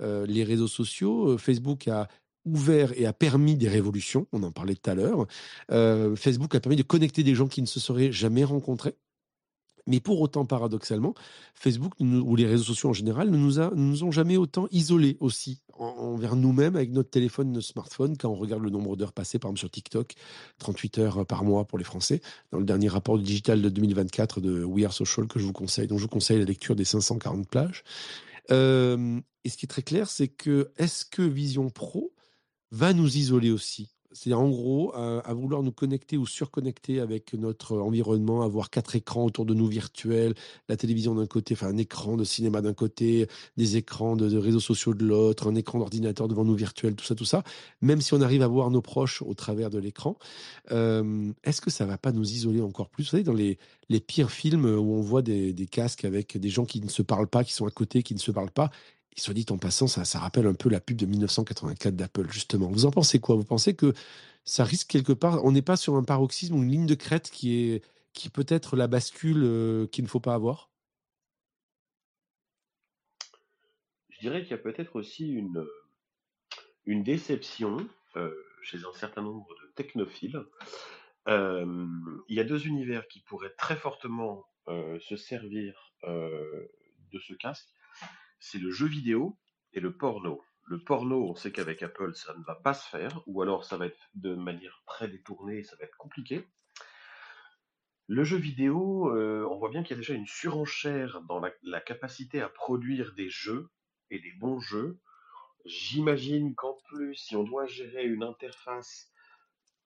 les 0.00 0.44
réseaux 0.44 0.68
sociaux. 0.68 1.36
Facebook 1.36 1.88
a 1.88 2.08
ouvert 2.46 2.98
et 2.98 3.04
a 3.04 3.12
permis 3.12 3.56
des 3.56 3.68
révolutions. 3.68 4.26
On 4.32 4.42
en 4.42 4.52
parlait 4.52 4.74
tout 4.74 4.90
à 4.90 4.94
l'heure. 4.94 5.26
Facebook 6.16 6.54
a 6.54 6.60
permis 6.60 6.76
de 6.76 6.82
connecter 6.82 7.22
des 7.22 7.34
gens 7.34 7.48
qui 7.48 7.60
ne 7.60 7.66
se 7.66 7.80
seraient 7.80 8.12
jamais 8.12 8.44
rencontrés. 8.44 8.94
Mais 9.88 10.00
pour 10.00 10.20
autant, 10.20 10.44
paradoxalement, 10.44 11.14
Facebook 11.54 11.94
ou 11.98 12.36
les 12.36 12.46
réseaux 12.46 12.62
sociaux 12.62 12.90
en 12.90 12.92
général 12.92 13.30
ne 13.30 13.36
nous, 13.38 14.04
ont 14.04 14.10
jamais 14.10 14.36
autant 14.36 14.68
isolés 14.70 15.16
aussi 15.18 15.62
envers 15.78 16.36
nous-mêmes 16.36 16.76
avec 16.76 16.90
notre 16.90 17.08
téléphone, 17.08 17.52
notre 17.52 17.66
smartphone, 17.66 18.16
quand 18.18 18.28
on 18.28 18.34
regarde 18.34 18.62
le 18.62 18.68
nombre 18.68 18.96
d'heures 18.96 19.14
passées, 19.14 19.38
par 19.38 19.48
exemple 19.48 19.60
sur 19.60 19.70
TikTok, 19.70 20.14
38 20.58 20.98
heures 20.98 21.26
par 21.26 21.42
mois 21.42 21.64
pour 21.64 21.78
les 21.78 21.84
Français, 21.84 22.20
dans 22.52 22.58
le 22.58 22.64
dernier 22.64 22.88
rapport 22.88 23.18
digital 23.18 23.62
de 23.62 23.68
2024 23.70 24.42
de 24.42 24.62
We 24.62 24.84
Are 24.84 24.92
Social 24.92 25.26
que 25.26 25.38
je 25.38 25.46
vous 25.46 25.52
conseille, 25.52 25.86
dont 25.86 25.96
je 25.96 26.02
vous 26.02 26.08
conseille 26.08 26.38
la 26.38 26.44
lecture 26.44 26.76
des 26.76 26.84
540 26.84 27.48
plages. 27.48 27.82
Euh, 28.50 29.20
et 29.44 29.48
ce 29.48 29.56
qui 29.56 29.64
est 29.64 29.68
très 29.68 29.82
clair, 29.82 30.10
c'est 30.10 30.28
que 30.28 30.70
est-ce 30.76 31.06
que 31.06 31.22
Vision 31.22 31.70
Pro 31.70 32.12
va 32.72 32.92
nous 32.92 33.16
isoler 33.16 33.50
aussi? 33.50 33.88
C'est 34.12 34.32
en 34.32 34.48
gros 34.48 34.94
à, 34.94 35.32
vouloir 35.34 35.62
nous 35.62 35.72
connecter 35.72 36.16
ou 36.16 36.26
surconnecter 36.26 37.00
avec 37.00 37.34
notre 37.34 37.78
environnement, 37.78 38.42
avoir 38.42 38.70
quatre 38.70 38.96
écrans 38.96 39.24
autour 39.24 39.44
de 39.44 39.54
nous 39.54 39.66
virtuels, 39.66 40.34
la 40.68 40.76
télévision 40.76 41.14
d'un 41.14 41.26
côté, 41.26 41.54
enfin 41.54 41.68
un 41.68 41.76
écran 41.76 42.16
de 42.16 42.24
cinéma 42.24 42.62
d'un 42.62 42.74
côté, 42.74 43.26
des 43.56 43.76
écrans 43.76 44.16
de, 44.16 44.36
réseaux 44.36 44.60
sociaux 44.60 44.94
de 44.94 45.04
l'autre, 45.04 45.48
un 45.48 45.54
écran 45.54 45.78
d'ordinateur 45.78 46.28
devant 46.28 46.44
nous 46.44 46.54
virtuel, 46.54 46.94
tout 46.94 47.04
ça, 47.04 47.14
tout 47.14 47.24
ça. 47.24 47.42
Même 47.82 48.00
si 48.00 48.14
on 48.14 48.20
arrive 48.20 48.42
à 48.42 48.48
voir 48.48 48.70
nos 48.70 48.82
proches 48.82 49.22
au 49.22 49.34
travers 49.34 49.70
de 49.70 49.78
l'écran, 49.78 50.16
euh, 50.70 51.30
est-ce 51.44 51.60
que 51.60 51.70
ça 51.70 51.84
va 51.84 51.98
pas 51.98 52.12
nous 52.12 52.30
isoler 52.30 52.60
encore 52.60 52.88
plus? 52.88 53.04
Vous 53.04 53.10
savez, 53.10 53.24
dans 53.24 53.34
les, 53.34 53.58
les 53.88 54.00
pires 54.00 54.30
films 54.30 54.64
où 54.64 54.94
on 54.94 55.00
voit 55.00 55.22
des 55.22 55.54
casques 55.70 56.04
avec 56.04 56.38
des 56.38 56.48
gens 56.48 56.64
qui 56.64 56.80
ne 56.80 56.88
se 56.88 57.02
parlent 57.02 57.28
pas, 57.28 57.44
qui 57.44 57.52
sont 57.52 57.66
à 57.66 57.70
côté, 57.70 58.02
qui 58.02 58.14
ne 58.14 58.18
se 58.18 58.30
parlent 58.30 58.50
pas, 58.50 58.70
soit 59.16 59.34
dit 59.34 59.46
en 59.50 59.58
passant, 59.58 59.86
ça, 59.86 60.18
rappelle 60.18 60.46
un 60.46 60.54
peu 60.54 60.68
la 60.68 60.80
pub 60.80 60.96
de 60.96 61.06
1984 61.06 61.96
d'Apple, 61.96 62.30
justement. 62.30 62.68
Vous 62.68 62.86
en 62.86 62.90
pensez 62.90 63.18
quoi? 63.20 63.36
Vous 63.36 63.44
pensez 63.44 63.74
que 63.74 63.92
ça 64.44 64.64
risque 64.64 64.88
quelque 64.88 65.12
part, 65.12 65.44
on 65.44 65.52
n'est 65.52 65.62
pas 65.62 65.76
sur 65.76 65.96
un 65.96 66.04
paroxysme 66.04 66.54
ou 66.54 66.62
une 66.62 66.70
ligne 66.70 66.86
de 66.86 66.94
crête 66.94 67.30
qui 67.30 67.54
est 67.54 67.82
qui 68.18 68.30
peut 68.30 68.46
être 68.48 68.76
la 68.76 68.88
bascule 68.88 69.44
euh, 69.44 69.86
qu'il 69.86 70.02
ne 70.02 70.08
faut 70.08 70.20
pas 70.20 70.34
avoir? 70.34 70.70
Je 74.10 74.18
dirais 74.18 74.42
qu'il 74.42 74.50
y 74.50 74.54
a 74.54 74.58
peut-être 74.58 74.96
aussi 74.96 75.28
une, 75.28 75.64
une 76.84 77.04
déception 77.04 77.76
euh, 78.16 78.34
chez 78.62 78.78
un 78.78 78.92
certain 78.92 79.22
nombre 79.22 79.46
de 79.62 79.72
technophiles. 79.76 80.42
Euh, 81.28 81.86
il 82.28 82.36
y 82.36 82.40
a 82.40 82.44
deux 82.44 82.66
univers 82.66 83.06
qui 83.06 83.20
pourraient 83.20 83.54
très 83.56 83.76
fortement 83.76 84.44
se 85.00 85.16
servir 85.16 85.94
de 86.04 87.18
ce 87.20 87.32
casque 87.32 87.70
c'est 88.40 88.58
le 88.58 88.70
jeu 88.70 88.86
vidéo 88.86 89.38
et 89.72 89.80
le 89.80 89.96
porno. 89.96 90.42
Le 90.66 90.78
porno, 90.82 91.30
on 91.30 91.34
sait 91.34 91.50
qu'avec 91.50 91.82
Apple, 91.82 92.14
ça 92.14 92.34
ne 92.36 92.44
va 92.44 92.54
pas 92.54 92.74
se 92.74 92.88
faire, 92.88 93.22
ou 93.26 93.40
alors 93.40 93.64
ça 93.64 93.78
va 93.78 93.86
être 93.86 93.98
de 94.14 94.34
manière 94.34 94.82
très 94.86 95.08
détournée, 95.08 95.62
ça 95.62 95.76
va 95.76 95.84
être 95.84 95.96
compliqué. 95.96 96.46
Le 98.06 98.24
jeu 98.24 98.38
vidéo, 98.38 99.14
euh, 99.14 99.46
on 99.50 99.58
voit 99.58 99.68
bien 99.68 99.82
qu'il 99.82 99.90
y 99.90 99.98
a 99.98 100.00
déjà 100.00 100.14
une 100.14 100.26
surenchère 100.26 101.20
dans 101.28 101.40
la, 101.40 101.80
capacité 101.80 102.40
à 102.40 102.48
produire 102.48 103.12
des 103.14 103.28
jeux 103.28 103.70
et 104.10 104.18
des 104.18 104.32
bons 104.32 104.60
jeux. 104.60 104.98
J'imagine 105.66 106.54
qu'en 106.54 106.76
plus, 106.88 107.14
si 107.16 107.36
on 107.36 107.44
doit 107.44 107.66
gérer 107.66 108.04
une 108.04 108.22
interface 108.22 109.12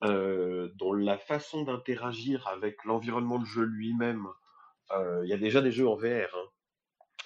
euh, 0.05 0.69
dont 0.77 0.93
la 0.93 1.19
façon 1.19 1.65
d'interagir 1.65 2.47
avec 2.47 2.85
l'environnement 2.85 3.41
de 3.41 3.45
jeu 3.45 3.65
lui-même, 3.65 4.29
euh, 4.93 5.23
il 5.25 5.29
y 5.29 5.33
a 5.35 5.39
déjà 5.39 5.61
des 5.61 5.73
jeux 5.73 5.89
en 5.89 5.97
VR. 5.97 6.35
Hein. 6.35 6.49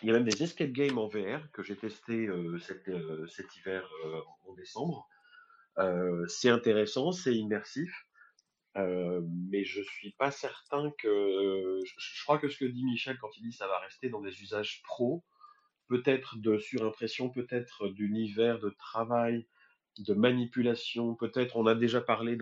Il 0.03 0.09
y 0.09 0.11
a 0.11 0.15
même 0.15 0.25
des 0.25 0.43
escape 0.43 0.73
games 0.73 0.99
en 0.99 1.09
VR 1.09 1.51
que 1.53 1.63
j'ai 1.63 1.77
testé 1.77 2.27
euh, 2.27 2.59
euh, 2.89 3.27
cet, 3.27 3.57
hiver 3.57 3.89
euh, 4.05 4.21
en 4.47 4.53
décembre. 4.55 5.09
c'est 6.29 6.51
intéressant, 6.51 7.13
c'est 7.13 7.35
immersif, 7.35 8.07
mais 8.75 9.65
je 9.65 9.83
suis 9.83 10.13
pas 10.13 10.31
certain 10.31 10.93
que. 10.99 11.81
je 11.85 12.23
crois 12.25 12.39
que 12.39 12.49
ce 12.49 12.59
que 12.59 12.67
dit 12.67 12.85
Michel 12.85 13.19
quand 13.19 13.35
il 13.39 13.43
dit 13.43 13.53
ça 13.53 13.67
va 13.67 13.79
rester 13.79 14.11
dans 14.11 14.21
des 14.21 14.43
usages 14.43 14.83
pro, 14.83 15.25
peut-être 15.89 16.37
de 16.39 16.59
surimpression, 16.59 17.31
peut-être 17.31 17.89
d'univers 17.89 18.59
de 18.59 18.71
travail, 18.71 19.47
de 19.99 20.13
manipulation, 20.13 21.15
peut-être 21.15 21.57
on 21.57 21.67
a 21.67 21.75
déjà 21.75 22.03
parlé 22.03 22.37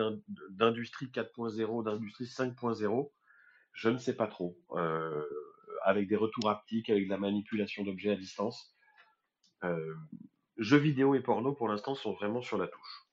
d'industrie 0.50 1.06
4.0, 1.06 1.84
d'industrie 1.84 2.24
5.0, 2.24 3.12
je 3.72 3.88
ne 3.90 3.98
sais 3.98 4.16
pas 4.16 4.26
trop 4.26 4.58
avec 5.84 6.08
des 6.08 6.16
retours 6.16 6.48
haptiques, 6.48 6.90
avec 6.90 7.04
de 7.04 7.10
la 7.10 7.18
manipulation 7.18 7.84
d'objets 7.84 8.12
à 8.12 8.16
distance. 8.16 8.74
Euh, 9.62 9.94
jeux 10.58 10.78
vidéo 10.78 11.14
et 11.14 11.20
porno, 11.20 11.52
pour 11.52 11.68
l'instant, 11.68 11.94
sont 11.94 12.12
vraiment 12.12 12.42
sur 12.42 12.58
la 12.58 12.66
touche. 12.66 13.06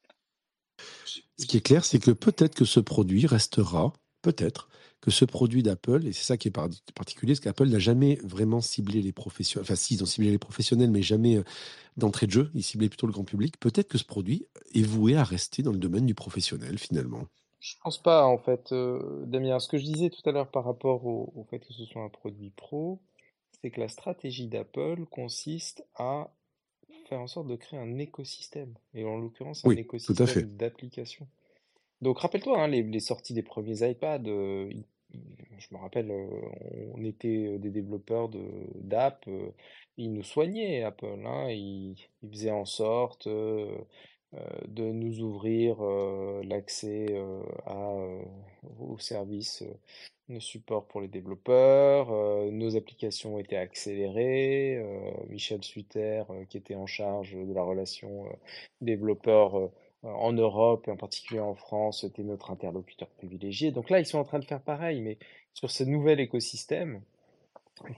Ce 1.38 1.46
qui 1.46 1.58
est 1.58 1.66
clair, 1.66 1.86
c'est 1.86 2.00
que 2.00 2.12
peut-être 2.12 2.56
que 2.56 2.66
ce 2.66 2.80
produit 2.80 3.28
restera, 3.28 3.94
peut-être, 4.22 4.70
que 5.02 5.12
ce 5.12 5.26
produit 5.26 5.64
d'Apple, 5.64 6.06
et 6.06 6.14
c'est 6.14 6.24
ça 6.24 6.38
qui 6.38 6.48
est 6.48 6.52
particulier, 6.96 7.34
c'est 7.36 7.42
qu'Apple 7.42 7.68
n'a 7.68 7.80
jamais 7.80 8.20
vraiment 8.24 8.62
ciblé 8.62 9.02
les 9.02 9.12
professionnels, 9.12 9.66
enfin 9.66 9.76
si, 9.76 9.96
ils 9.96 10.04
ont 10.04 10.06
ciblé 10.06 10.30
les 10.30 10.38
professionnels, 10.38 10.92
mais 10.92 11.02
jamais 11.02 11.38
euh, 11.38 11.44
d'entrée 11.98 12.28
de 12.28 12.32
jeu, 12.32 12.52
ils 12.54 12.64
ciblaient 12.64 12.90
plutôt 12.90 13.08
le 13.08 13.14
grand 13.14 13.24
public. 13.24 13.60
Peut-être 13.60 13.88
que 13.88 13.98
ce 13.98 14.04
produit 14.04 14.46
est 14.74 14.84
voué 14.84 15.16
à 15.16 15.24
rester 15.24 15.64
dans 15.64 15.72
le 15.72 15.80
domaine 15.80 16.06
du 16.06 16.14
professionnel, 16.14 16.78
finalement. 16.78 17.28
Je 17.62 17.76
pense 17.84 18.00
pas, 18.00 18.26
en 18.26 18.40
fait, 18.40 18.72
euh, 18.72 19.24
Damien. 19.28 19.60
Ce 19.60 19.68
que 19.70 19.78
je 19.78 19.86
disais 19.86 20.10
tout 20.10 20.28
à 20.28 20.32
l'heure 20.34 20.50
par 20.50 20.66
rapport 20.66 21.06
au, 21.06 21.46
fait 21.50 21.60
que 21.60 21.72
ce 21.72 21.86
soit 21.86 22.02
un 22.02 22.10
produit 22.10 22.50
pro, 22.50 23.00
c'est 23.62 23.70
que 23.70 23.80
la 23.80 23.88
stratégie 23.88 24.48
d'Apple 24.48 25.06
consiste 25.06 25.86
à 25.96 26.32
faire 27.06 27.22
en 27.22 27.28
sorte 27.28 27.48
de 27.48 27.56
créer 27.56 27.80
un 27.80 28.00
écosystème, 28.00 28.74
et 28.96 29.06
en 29.06 29.18
l'occurrence 29.18 29.64
un 29.64 29.70
écosystème 29.72 30.56
d'applications. 30.58 31.28
Donc 32.02 32.18
rappelle-toi, 32.18 32.64
hein, 32.64 32.68
les, 32.68 33.00
sorties 33.00 33.36
des 33.36 33.44
premiers 33.44 33.88
iPads, 33.88 34.24
euh, 34.26 34.72
je 35.14 35.68
me 35.72 35.78
rappelle, 35.78 36.10
euh, 36.10 36.28
on 36.96 37.04
était 37.04 37.60
des 37.60 37.70
développeurs 37.70 38.28
de 38.28 38.42
d'app, 38.80 39.30
ils 39.98 40.12
nous 40.12 40.24
soignaient 40.24 40.82
Apple, 40.82 41.22
hein, 41.26 41.50
ils, 41.52 41.96
ils 42.24 42.30
faisaient 42.32 42.50
en 42.50 42.66
sorte 42.66 43.28
euh, 43.28 43.78
de 44.68 44.84
nous 44.92 45.20
ouvrir 45.20 45.78
euh, 45.82 46.42
l'accès 46.46 47.08
euh, 47.12 48.22
aux 48.80 48.98
services 48.98 49.64
de 50.30 50.40
support 50.40 50.88
pour 50.88 51.02
les 51.02 51.10
développeurs. 51.10 52.10
nos 52.52 52.78
applications 52.78 53.38
étaient 53.38 53.58
accélérées. 53.58 54.82
Michel 55.28 55.62
Suter, 55.62 56.24
qui 56.50 56.58
était 56.58 56.76
en 56.76 56.86
charge 56.86 57.34
de 57.36 57.54
la 57.54 57.64
relation 57.64 58.26
développeur 58.80 59.70
en 60.04 60.32
Europe 60.32 60.88
et 60.88 60.92
en 60.92 60.96
particulier 60.96 61.42
en 61.42 61.56
France, 61.56 62.06
était 62.06 62.24
notre 62.24 62.50
interlocuteur 62.52 63.10
privilégié. 63.10 63.72
Donc 63.72 63.90
là, 63.90 64.00
ils 64.00 64.06
sont 64.06 64.20
en 64.20 64.24
train 64.24 64.40
de 64.40 64.46
faire 64.46 64.62
pareil, 64.62 65.02
mais 65.02 65.18
sur 65.54 65.70
ce 65.70 65.84
nouvel 65.84 66.22
écosystème 66.22 67.02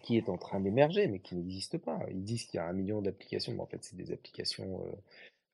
qui 0.02 0.18
est 0.18 0.30
en 0.30 0.38
train 0.38 0.60
d'émerger, 0.60 1.08
mais 1.08 1.20
qui 1.20 1.36
n'existe 1.36 1.78
pas. 1.78 2.00
Ils 2.10 2.24
disent 2.24 2.46
qu'il 2.46 2.58
y 2.58 2.62
a 2.62 2.66
un 2.66 2.74
million 2.74 3.02
d'applications, 3.04 3.54
mais 3.54 3.62
en 3.62 3.68
fait, 3.68 3.84
c'est 3.84 3.98
des 3.98 4.12
applications 4.12 4.82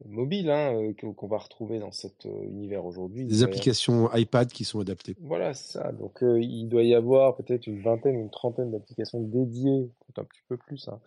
mobile 0.06 0.50
hein, 0.50 0.74
euh, 0.76 0.94
qu'on 0.94 1.28
va 1.28 1.38
retrouver 1.38 1.80
dans 1.80 1.92
cet 1.92 2.26
euh, 2.26 2.44
univers 2.44 2.86
aujourd'hui. 2.86 3.26
Des 3.26 3.44
applications 3.44 4.10
iPad 4.14 4.50
qui 4.50 4.64
sont 4.64 4.80
adaptées. 4.80 5.16
Voilà, 5.22 5.54
ça. 5.54 5.92
Donc 5.92 6.24
euh, 6.24 6.40
il 6.42 6.68
doit 6.68 6.84
y 6.84 6.94
avoir 6.94 7.36
peut-être 7.36 7.68
une 7.68 7.82
vingtaine, 7.82 8.16
une 8.16 8.30
trentaine 8.30 8.72
d'applications 8.72 9.22
dédiées 9.22 9.90
un 10.18 10.24
petit 10.24 10.42
peu 10.48 10.58
plus 10.58 10.88
hein, 10.88 11.00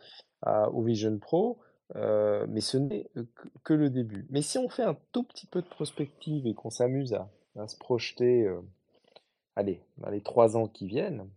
à, 0.43 0.70
au 0.70 0.82
Vision 0.82 1.19
Pro, 1.19 1.59
euh, 1.97 2.47
mais 2.48 2.60
ce 2.60 2.78
n'est 2.78 3.09
que, 3.64 3.74
le 3.74 3.90
début. 3.90 4.27
Mais 4.31 4.43
si 4.43 4.59
on 4.59 4.69
fait 4.69 4.82
un 4.82 4.97
tout 5.12 5.23
petit 5.23 5.47
peu 5.47 5.62
de 5.62 5.69
prospective 5.69 6.47
et 6.47 6.55
qu'on 6.55 6.70
s'amuse 6.70 7.14
à, 7.14 7.28
se 7.69 7.77
projeter, 7.77 8.47
euh, 8.47 8.60
allez, 9.56 9.81
dans 9.98 10.10
les 10.10 10.23
trois 10.23 10.56
ans 10.56 10.66
qui 10.66 10.86
viennent, 10.86 11.28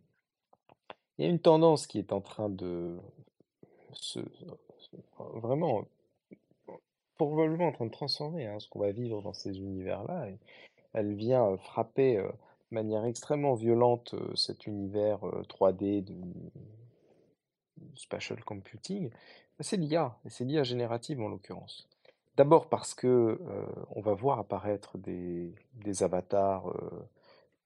il 1.17 1.25
y 1.25 1.27
a 1.27 1.31
une 1.31 1.39
tendance 1.39 1.87
qui 1.87 1.99
est 1.99 2.13
en 2.13 2.21
train 2.21 2.49
de 2.49 2.97
se, 3.93 4.19
vraiment 5.41 5.85
probablement 7.17 7.67
en 7.67 7.71
train 7.71 7.85
de 7.85 7.91
transformer 7.91 8.47
hein, 8.47 8.59
ce 8.59 8.69
qu'on 8.69 8.79
va 8.79 8.91
vivre 8.91 9.21
dans 9.21 9.33
ces 9.33 9.57
univers-là. 9.57 10.27
Elle 10.93 11.13
vient 11.13 11.45
euh, 11.45 11.57
frapper 11.57 12.17
de 12.17 12.25
manière 12.71 13.05
extrêmement 13.05 13.53
violente 13.53 14.15
cet 14.35 14.67
univers 14.67 15.19
3D 15.19 16.03
de, 16.03 16.15
spatial 17.95 18.43
computing, 18.43 19.09
c'est 19.59 19.77
l'IA, 19.77 20.17
et 20.25 20.29
c'est 20.29 20.43
l'IA 20.43 20.63
générative 20.63 21.21
en 21.21 21.29
l'occurrence. 21.29 21.87
D'abord 22.35 22.67
parce 22.67 22.93
que 22.93 23.07
euh, 23.07 23.65
on 23.91 24.01
va 24.01 24.13
voir 24.13 24.39
apparaître 24.39 24.97
des, 24.97 25.53
des 25.75 26.03
avatars 26.03 26.69
euh, 26.69 27.09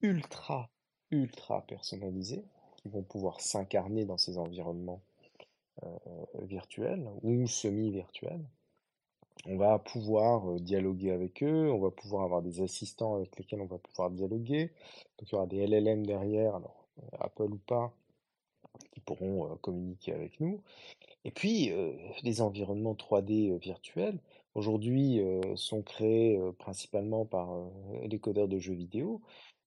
ultra, 0.02 0.70
ultra 1.10 1.62
personnalisés 1.64 2.46
qui 2.78 2.90
vont 2.90 3.02
pouvoir 3.02 3.42
s'incarner 3.42 4.06
dans 4.06 4.18
ces 4.18 4.38
environnements 4.38 5.02
euh, 5.84 5.90
virtuels 6.44 7.10
ou 7.24 7.48
semi-virtuels. 7.48 8.46
On 9.46 9.58
va 9.58 9.80
pouvoir 9.80 10.60
dialoguer 10.60 11.12
avec 11.12 11.44
eux, 11.44 11.72
on 11.72 11.80
va 11.80 11.92
pouvoir 11.92 12.24
avoir 12.24 12.42
des 12.42 12.62
assistants 12.62 13.16
avec 13.16 13.38
lesquels 13.38 13.62
on 13.62 13.66
va 13.66 13.78
pouvoir 13.78 14.10
dialoguer. 14.12 14.72
Donc 15.18 15.30
il 15.30 15.32
y 15.32 15.36
aura 15.36 15.48
des 15.48 15.66
LLM 15.66 16.06
derrière, 16.06 16.56
alors 16.56 16.86
Apple 17.20 17.54
ou 17.54 17.60
pas, 17.66 17.94
qui 18.92 19.00
pourront 19.00 19.56
communiquer 19.62 20.14
avec 20.14 20.40
nous. 20.40 20.62
Et 21.26 21.32
puis, 21.32 21.72
les 22.24 22.42
environnements 22.42 22.94
3D 22.94 23.58
virtuels, 23.60 24.20
aujourd'hui, 24.56 25.22
sont 25.56 25.82
créés 25.82 26.40
principalement 26.60 27.26
par 27.26 27.50
les 28.04 28.20
codeurs 28.20 28.48
de 28.48 28.60
jeux 28.60 28.74
vidéo, 28.74 29.22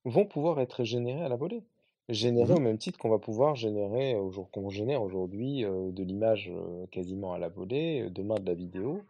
vont 0.05 0.27
pouvoir 0.27 0.61
être 0.61 0.85
générés 0.85 1.23
à 1.23 1.29
la 1.29 1.37
volée. 1.37 1.63
Générés 2.09 2.55
au 2.55 2.59
Mmh 2.59 2.65
même 2.65 2.79
titre 2.79 2.99
qu'on 2.99 3.11
va 3.11 3.19
pouvoir 3.19 3.55
générer, 3.55 4.17
qu'on 4.51 4.71
génère 4.71 5.03
aujourd'hui 5.03 5.63
de 5.63 6.03
l'image 6.03 6.53
quasiment 6.91 7.33
à 7.33 7.39
la 7.39 7.49
volée, 7.49 8.11
demain 8.11 8.35
de 8.35 8.47
la 8.47 8.55
vidéo. 8.55 9.03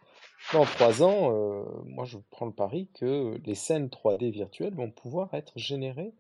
Dans 0.53 0.65
trois 0.65 1.03
ans, 1.03 1.31
moi 1.87 2.05
je 2.05 2.19
prends 2.31 2.47
le 2.47 2.53
pari 2.53 2.89
que 2.95 3.39
les 3.45 3.55
scènes 3.55 3.89
3D 3.89 4.31
virtuelles 4.31 4.75
vont 4.75 4.91
pouvoir 4.91 5.33
être 5.35 5.53
générées 5.57 6.13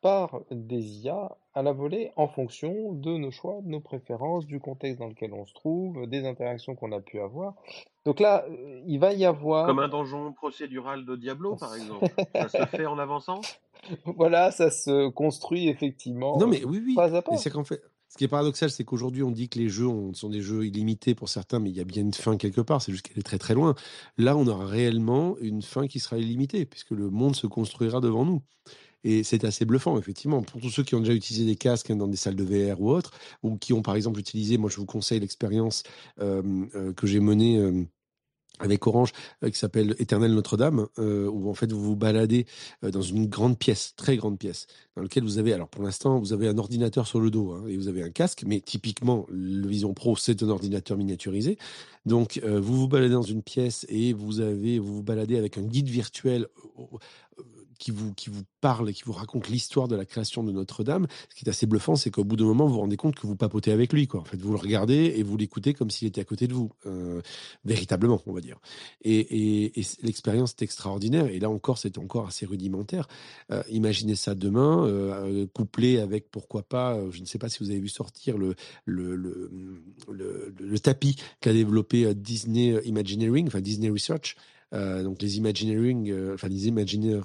par 0.00 0.40
des 0.50 1.04
IA 1.04 1.36
à 1.54 1.62
la 1.62 1.72
volée 1.72 2.12
en 2.16 2.28
fonction 2.28 2.92
de 2.92 3.16
nos 3.16 3.30
choix, 3.30 3.60
de 3.62 3.68
nos 3.68 3.80
préférences, 3.80 4.46
du 4.46 4.60
contexte 4.60 4.98
dans 4.98 5.08
lequel 5.08 5.32
on 5.34 5.44
se 5.44 5.54
trouve, 5.54 6.06
des 6.06 6.26
interactions 6.26 6.74
qu'on 6.74 6.92
a 6.92 7.00
pu 7.00 7.20
avoir. 7.20 7.54
Donc 8.04 8.20
là, 8.20 8.44
euh, 8.48 8.80
il 8.86 8.98
va 8.98 9.12
y 9.12 9.24
avoir... 9.24 9.66
Comme 9.66 9.80
un 9.80 9.88
donjon 9.88 10.32
procédural 10.32 11.04
de 11.04 11.16
Diablo, 11.16 11.56
par 11.56 11.74
exemple. 11.74 12.06
ça 12.34 12.48
se 12.48 12.76
fait 12.76 12.86
en 12.86 12.98
avançant? 12.98 13.40
Voilà, 14.04 14.50
ça 14.50 14.70
se 14.70 15.08
construit 15.08 15.68
effectivement. 15.68 16.36
Non, 16.38 16.46
mais 16.46 16.62
oui, 16.64 16.82
oui. 16.84 16.94
Pas 16.94 17.16
à 17.16 17.22
pas. 17.22 17.32
Et 17.32 17.38
c'est 17.38 17.48
qu'en 17.48 17.64
fait, 17.64 17.82
ce 18.10 18.18
qui 18.18 18.24
est 18.24 18.28
paradoxal, 18.28 18.70
c'est 18.70 18.82
qu'aujourd'hui, 18.82 19.22
on 19.22 19.30
dit 19.30 19.48
que 19.48 19.60
les 19.60 19.68
jeux 19.68 19.86
sont 20.14 20.28
des 20.28 20.42
jeux 20.42 20.66
illimités 20.66 21.14
pour 21.14 21.28
certains, 21.28 21.60
mais 21.60 21.70
il 21.70 21.76
y 21.76 21.80
a 21.80 21.84
bien 21.84 22.02
une 22.02 22.12
fin 22.12 22.36
quelque 22.36 22.60
part. 22.60 22.82
C'est 22.82 22.90
juste 22.90 23.06
qu'elle 23.06 23.18
est 23.20 23.22
très 23.22 23.38
très 23.38 23.54
loin. 23.54 23.76
Là, 24.18 24.36
on 24.36 24.48
aura 24.48 24.66
réellement 24.66 25.36
une 25.40 25.62
fin 25.62 25.86
qui 25.86 26.00
sera 26.00 26.18
illimitée, 26.18 26.66
puisque 26.66 26.90
le 26.90 27.08
monde 27.08 27.36
se 27.36 27.46
construira 27.46 28.00
devant 28.00 28.24
nous. 28.24 28.42
Et 29.04 29.22
c'est 29.22 29.44
assez 29.44 29.64
bluffant, 29.64 29.96
effectivement. 29.96 30.42
Pour 30.42 30.60
tous 30.60 30.70
ceux 30.70 30.82
qui 30.82 30.96
ont 30.96 31.00
déjà 31.00 31.14
utilisé 31.14 31.46
des 31.46 31.54
casques 31.54 31.92
dans 31.92 32.08
des 32.08 32.16
salles 32.16 32.34
de 32.34 32.42
VR 32.42 32.80
ou 32.80 32.90
autres, 32.90 33.12
ou 33.44 33.56
qui 33.56 33.72
ont 33.72 33.82
par 33.82 33.94
exemple 33.94 34.18
utilisé, 34.18 34.58
moi 34.58 34.68
je 34.70 34.76
vous 34.76 34.86
conseille 34.86 35.20
l'expérience 35.20 35.84
euh, 36.20 36.42
euh, 36.74 36.92
que 36.92 37.06
j'ai 37.06 37.20
menée. 37.20 37.58
Euh, 37.58 37.84
avec 38.60 38.86
Orange 38.86 39.12
qui 39.44 39.58
s'appelle 39.58 39.96
Éternel 39.98 40.32
Notre-Dame, 40.34 40.86
où 40.98 41.50
en 41.50 41.54
fait 41.54 41.72
vous 41.72 41.82
vous 41.82 41.96
baladez 41.96 42.46
dans 42.82 43.02
une 43.02 43.26
grande 43.26 43.58
pièce, 43.58 43.94
très 43.96 44.16
grande 44.16 44.38
pièce, 44.38 44.66
dans 44.96 45.02
laquelle 45.02 45.24
vous 45.24 45.38
avez, 45.38 45.52
alors 45.52 45.68
pour 45.68 45.82
l'instant, 45.82 46.18
vous 46.18 46.32
avez 46.32 46.46
un 46.46 46.58
ordinateur 46.58 47.06
sur 47.06 47.20
le 47.20 47.30
dos 47.30 47.52
hein, 47.52 47.64
et 47.68 47.76
vous 47.76 47.88
avez 47.88 48.02
un 48.02 48.10
casque, 48.10 48.44
mais 48.46 48.60
typiquement 48.60 49.26
le 49.30 49.66
Vision 49.66 49.94
Pro 49.94 50.16
c'est 50.16 50.42
un 50.42 50.48
ordinateur 50.48 50.96
miniaturisé. 50.96 51.58
Donc 52.06 52.40
vous 52.44 52.76
vous 52.76 52.88
baladez 52.88 53.14
dans 53.14 53.22
une 53.22 53.42
pièce 53.42 53.86
et 53.88 54.12
vous 54.12 54.40
avez, 54.40 54.78
vous 54.78 54.96
vous 54.96 55.02
baladez 55.02 55.36
avec 55.36 55.58
un 55.58 55.62
guide 55.62 55.88
virtuel 55.88 56.46
qui 57.80 57.90
vous, 57.90 58.12
qui 58.12 58.30
vous 58.30 58.42
parle 58.60 58.90
et 58.90 58.92
qui 58.92 59.02
vous 59.04 59.12
raconte 59.12 59.48
l'histoire 59.48 59.88
de 59.88 59.96
la 59.96 60.04
création 60.04 60.44
de 60.44 60.52
Notre-Dame. 60.52 61.06
Ce 61.30 61.34
qui 61.34 61.46
est 61.46 61.48
assez 61.48 61.66
bluffant, 61.66 61.96
c'est 61.96 62.10
qu'au 62.10 62.24
bout 62.24 62.36
d'un 62.36 62.44
moment, 62.44 62.66
vous 62.66 62.74
vous 62.74 62.80
rendez 62.80 62.98
compte 62.98 63.16
que 63.16 63.26
vous 63.26 63.36
papotez 63.36 63.72
avec 63.72 63.92
lui. 63.92 64.06
Quoi. 64.06 64.20
En 64.20 64.24
fait, 64.24 64.36
vous 64.36 64.52
le 64.52 64.58
regardez 64.58 65.14
et 65.16 65.22
vous 65.22 65.36
l'écoutez 65.36 65.72
comme 65.72 65.90
s'il 65.90 66.06
était 66.06 66.20
à 66.20 66.24
côté 66.24 66.46
de 66.46 66.52
vous, 66.52 66.70
euh, 66.86 67.22
véritablement, 67.64 68.20
on 68.26 68.32
va 68.32 68.42
dire. 68.42 68.58
Et, 69.02 69.72
l'expérience 70.02 70.50
est 70.52 70.62
extraordinaire. 70.62 71.26
Et 71.26 71.40
là 71.40 71.48
encore, 71.48 71.78
c'est 71.78 71.96
encore 71.96 72.28
assez 72.28 72.44
rudimentaire. 72.44 73.08
Euh, 73.50 73.62
imaginez 73.70 74.14
ça 74.14 74.34
demain, 74.34 74.86
euh, 74.86 75.46
couplé 75.54 75.98
avec, 75.98 76.30
pourquoi 76.30 76.62
pas, 76.62 77.00
je 77.10 77.20
ne 77.20 77.24
sais 77.26 77.38
pas 77.38 77.48
si 77.48 77.64
vous 77.64 77.70
avez 77.70 77.80
vu 77.80 77.88
sortir 77.88 78.36
le, 78.36 78.54
le, 78.84 79.16
le, 79.16 79.50
le, 80.10 80.54
le 80.58 80.78
tapis 80.78 81.16
qu'a 81.40 81.54
développé 81.54 82.14
Disney 82.14 82.78
Imagineering, 82.84 83.46
enfin 83.46 83.62
Disney 83.62 83.88
Research. 83.88 84.36
Donc 84.72 85.20
les 85.22 85.38
Imagineering, 85.38 86.14
enfin 86.34 86.48
les 86.48 86.68
Imagineers 86.68 87.22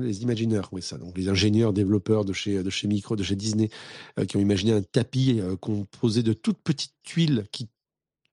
les 0.00 0.22
imagineurs, 0.22 0.68
oui 0.72 0.82
ça, 0.82 0.98
donc 0.98 1.16
les 1.16 1.28
ingénieurs 1.28 1.72
développeurs 1.72 2.24
de 2.24 2.32
chez 2.32 2.62
de 2.62 2.70
chez 2.70 2.88
Micro, 2.88 3.16
de 3.16 3.22
chez 3.22 3.36
Disney, 3.36 3.70
euh, 4.18 4.24
qui 4.24 4.36
ont 4.36 4.40
imaginé 4.40 4.72
un 4.72 4.82
tapis 4.82 5.40
euh, 5.40 5.56
composé 5.56 6.22
de 6.22 6.32
toutes 6.32 6.58
petites 6.58 6.94
tuiles 7.02 7.46
qui 7.52 7.68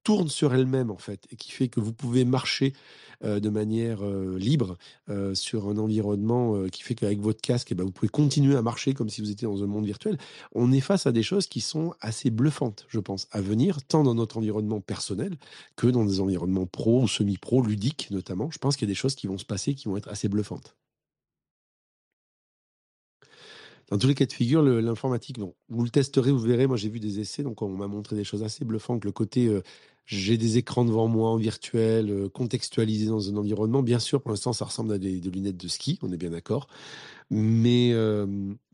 tournent 0.04 0.30
sur 0.30 0.54
elles-mêmes 0.54 0.92
en 0.92 1.00
fait 1.00 1.26
et 1.32 1.36
qui 1.36 1.52
fait 1.52 1.68
que 1.68 1.80
vous 1.80 1.92
pouvez 1.92 2.26
marcher 2.26 2.74
euh, 3.24 3.40
de 3.40 3.50
manière 3.50 4.04
libre 4.38 4.78
sur 5.34 5.68
un 5.68 5.78
environnement 5.78 6.68
qui 6.70 6.84
fait 6.84 6.94
qu'avec 6.94 7.20
votre 7.20 7.42
casque, 7.42 7.72
eh 7.72 7.76
ben, 7.76 7.84
vous 7.84 7.92
pouvez 7.92 8.10
continuer 8.10 8.56
à 8.56 8.62
marcher 8.62 8.94
comme 8.94 9.10
si 9.10 9.22
vous 9.22 9.32
étiez 9.32 9.48
dans 9.48 9.64
un 9.64 9.68
monde 9.68 9.86
virtuel. 9.86 10.18
On 10.54 10.72
est 10.72 10.80
face 10.80 11.08
à 11.08 11.12
des 11.12 11.24
choses 11.24 11.48
qui 11.48 11.62
sont 11.62 11.96
assez 12.02 12.30
bluffantes, 12.30 12.86
je 12.88 13.00
pense, 13.00 13.28
à 13.32 13.42
venir, 13.42 13.82
tant 13.88 14.04
dans 14.04 14.14
notre 14.14 14.38
environnement 14.38 14.80
personnel 14.80 15.38
que 15.76 15.88
dans 15.88 16.06
des 16.06 16.20
environnements 16.20 16.68
pro 16.68 17.02
ou 17.02 17.08
semi-pro, 17.08 17.64
ludiques 17.64 18.10
notamment. 18.12 18.52
Je 18.52 18.60
pense 18.60 18.76
qu'il 18.78 18.88
y 18.88 18.92
a 18.92 18.94
des 18.94 18.96
choses 18.96 19.16
qui 19.16 19.26
vont 19.26 19.40
se 19.40 19.46
passer 19.46 19.74
qui 19.74 19.88
vont 19.88 19.98
être 19.98 20.10
assez 20.10 20.30
bluffantes. 20.30 20.76
Dans 23.90 24.00
tous 24.00 24.08
les 24.08 24.16
cas 24.16 24.26
de 24.26 24.34
figure, 24.34 24.64
l'informatique, 24.64 25.38
vous 25.70 25.84
le 25.84 25.90
testerez, 25.90 26.32
vous 26.32 26.40
verrez. 26.40 26.66
Moi, 26.66 26.76
j'ai 26.76 26.90
vu 26.90 27.00
des 27.00 27.20
essais, 27.20 27.44
donc 27.44 27.62
on 27.62 27.70
m'a 27.70 27.88
montré 27.88 28.16
des 28.16 28.24
choses 28.24 28.42
assez 28.42 28.66
bluffantes. 28.66 29.06
Le 29.06 29.12
côté, 29.12 29.46
euh, 29.46 29.62
j'ai 30.06 30.38
des 30.38 30.58
écrans 30.58 30.86
devant 30.86 31.08
moi 31.08 31.30
en 31.30 31.38
virtuel, 31.38 32.10
euh, 32.10 32.28
contextualisés 32.28 33.06
dans 33.06 33.30
un 33.30 33.38
environnement. 33.38 33.84
Bien 33.84 34.00
sûr, 34.00 34.24
pour 34.24 34.32
l'instant, 34.32 34.54
ça 34.54 34.66
ressemble 34.66 34.92
à 34.92 34.98
des, 34.98 35.20
lunettes 35.20 35.58
de 35.58 35.68
ski, 35.68 36.00
on 36.02 36.12
est 36.12 36.18
bien 36.18 36.32
d'accord. 36.32 36.68
Mais 37.30 37.92
euh, 37.94 38.26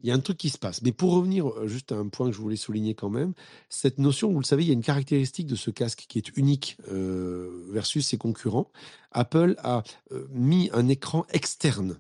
il 0.02 0.08
y 0.08 0.12
a 0.12 0.16
un 0.16 0.20
truc 0.20 0.38
qui 0.38 0.50
se 0.50 0.58
passe. 0.58 0.82
Mais 0.82 0.94
pour 0.94 1.12
revenir 1.12 1.68
juste 1.68 1.92
à 1.92 1.96
un 1.96 2.08
point 2.08 2.28
que 2.28 2.36
je 2.36 2.42
voulais 2.42 2.56
souligner 2.56 2.96
quand 2.96 3.10
même, 3.10 3.34
cette 3.68 4.00
notion, 4.00 4.32
vous 4.32 4.40
le 4.40 4.46
savez, 4.46 4.64
il 4.64 4.68
y 4.68 4.72
a 4.72 4.74
une 4.74 4.82
caractéristique 4.82 5.48
de 5.48 5.56
ce 5.56 5.72
casque 5.72 6.06
qui 6.08 6.20
est 6.20 6.38
unique 6.38 6.78
versus 6.90 8.08
ses 8.08 8.18
concurrents. 8.18 8.72
Apple 9.12 9.56
a 9.60 9.84
mis 10.32 10.70
un 10.74 10.88
écran 10.90 11.26
externe 11.32 12.00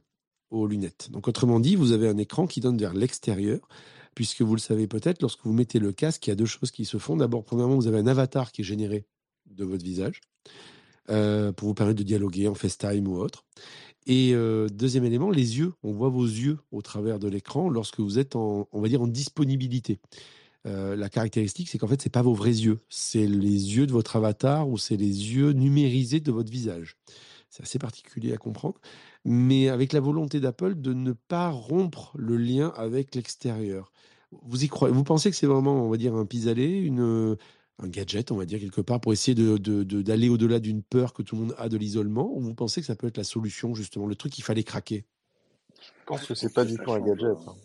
lunettes. 0.51 1.09
Donc 1.11 1.27
autrement 1.27 1.59
dit, 1.59 1.75
vous 1.75 1.91
avez 1.91 2.07
un 2.07 2.17
écran 2.17 2.47
qui 2.47 2.59
donne 2.59 2.77
vers 2.77 2.93
l'extérieur, 2.93 3.59
puisque 4.15 4.41
vous 4.41 4.55
le 4.55 4.59
savez 4.59 4.87
peut-être, 4.87 5.21
lorsque 5.21 5.43
vous 5.43 5.53
mettez 5.53 5.79
le 5.79 5.91
casque, 5.91 6.27
il 6.27 6.29
y 6.31 6.33
a 6.33 6.35
deux 6.35 6.45
choses 6.45 6.71
qui 6.71 6.85
se 6.85 6.97
font. 6.97 7.15
D'abord, 7.15 7.43
premièrement, 7.43 7.75
vous 7.75 7.87
avez 7.87 7.99
un 7.99 8.07
avatar 8.07 8.51
qui 8.51 8.61
est 8.61 8.65
généré 8.65 9.05
de 9.47 9.63
votre 9.63 9.83
visage 9.83 10.21
euh, 11.09 11.51
pour 11.51 11.67
vous 11.67 11.73
permettre 11.73 11.99
de 11.99 12.03
dialoguer 12.03 12.47
en 12.47 12.55
FaceTime 12.55 13.07
ou 13.07 13.17
autre. 13.17 13.45
Et 14.07 14.31
euh, 14.33 14.67
deuxième 14.67 15.05
élément, 15.05 15.29
les 15.29 15.59
yeux. 15.59 15.73
On 15.83 15.91
voit 15.91 16.09
vos 16.09 16.25
yeux 16.25 16.57
au 16.71 16.81
travers 16.81 17.19
de 17.19 17.27
l'écran 17.27 17.69
lorsque 17.69 17.99
vous 17.99 18.19
êtes 18.19 18.35
en, 18.35 18.67
on 18.71 18.81
va 18.81 18.87
dire, 18.87 19.01
en 19.01 19.07
disponibilité. 19.07 19.99
Euh, 20.67 20.95
la 20.95 21.09
caractéristique, 21.09 21.69
c'est 21.69 21.77
qu'en 21.77 21.87
fait, 21.87 22.01
c'est 22.01 22.09
pas 22.09 22.21
vos 22.21 22.33
vrais 22.33 22.51
yeux, 22.51 22.79
c'est 22.89 23.25
les 23.25 23.75
yeux 23.75 23.87
de 23.87 23.91
votre 23.91 24.15
avatar 24.15 24.69
ou 24.69 24.77
c'est 24.77 24.97
les 24.97 25.33
yeux 25.33 25.53
numérisés 25.53 26.19
de 26.19 26.31
votre 26.31 26.51
visage. 26.51 26.97
C'est 27.49 27.63
assez 27.63 27.79
particulier 27.79 28.31
à 28.33 28.37
comprendre 28.37 28.79
mais 29.25 29.69
avec 29.69 29.93
la 29.93 29.99
volonté 29.99 30.39
d'Apple 30.39 30.75
de 30.75 30.93
ne 30.93 31.13
pas 31.13 31.49
rompre 31.49 32.11
le 32.17 32.37
lien 32.37 32.73
avec 32.75 33.15
l'extérieur. 33.15 33.91
Vous 34.43 34.63
y 34.63 34.67
croyez 34.67 34.93
Vous 34.93 35.03
pensez 35.03 35.29
que 35.29 35.35
c'est 35.35 35.47
vraiment, 35.47 35.85
on 35.85 35.89
va 35.89 35.97
dire, 35.97 36.15
un 36.15 36.25
pis-aller, 36.25 36.79
une 36.79 37.37
un 37.81 37.87
gadget, 37.87 38.31
on 38.31 38.37
va 38.37 38.45
dire, 38.45 38.59
quelque 38.59 38.81
part, 38.81 39.01
pour 39.01 39.11
essayer 39.11 39.35
d'aller 39.35 39.59
de, 39.59 39.83
de, 39.83 40.29
au-delà 40.29 40.59
d'une 40.59 40.83
peur 40.83 41.13
que 41.13 41.23
tout 41.23 41.35
le 41.35 41.41
monde 41.41 41.55
a 41.57 41.67
de 41.67 41.77
l'isolement, 41.77 42.31
ou 42.31 42.39
vous 42.39 42.53
pensez 42.53 42.81
que 42.81 42.87
ça 42.87 42.95
peut 42.95 43.07
être 43.07 43.17
la 43.17 43.23
solution, 43.23 43.73
justement, 43.73 44.05
le 44.05 44.15
truc 44.15 44.31
qu'il 44.31 44.43
fallait 44.43 44.63
craquer? 44.63 45.05
Je 45.79 46.05
pense 46.05 46.25
que 46.25 46.35
c'est 46.35 46.53
pas 46.53 46.65
du 46.65 46.77
tout 46.77 46.91
un 46.91 46.99
gadget. 46.99 47.37
Hein. 47.47 47.55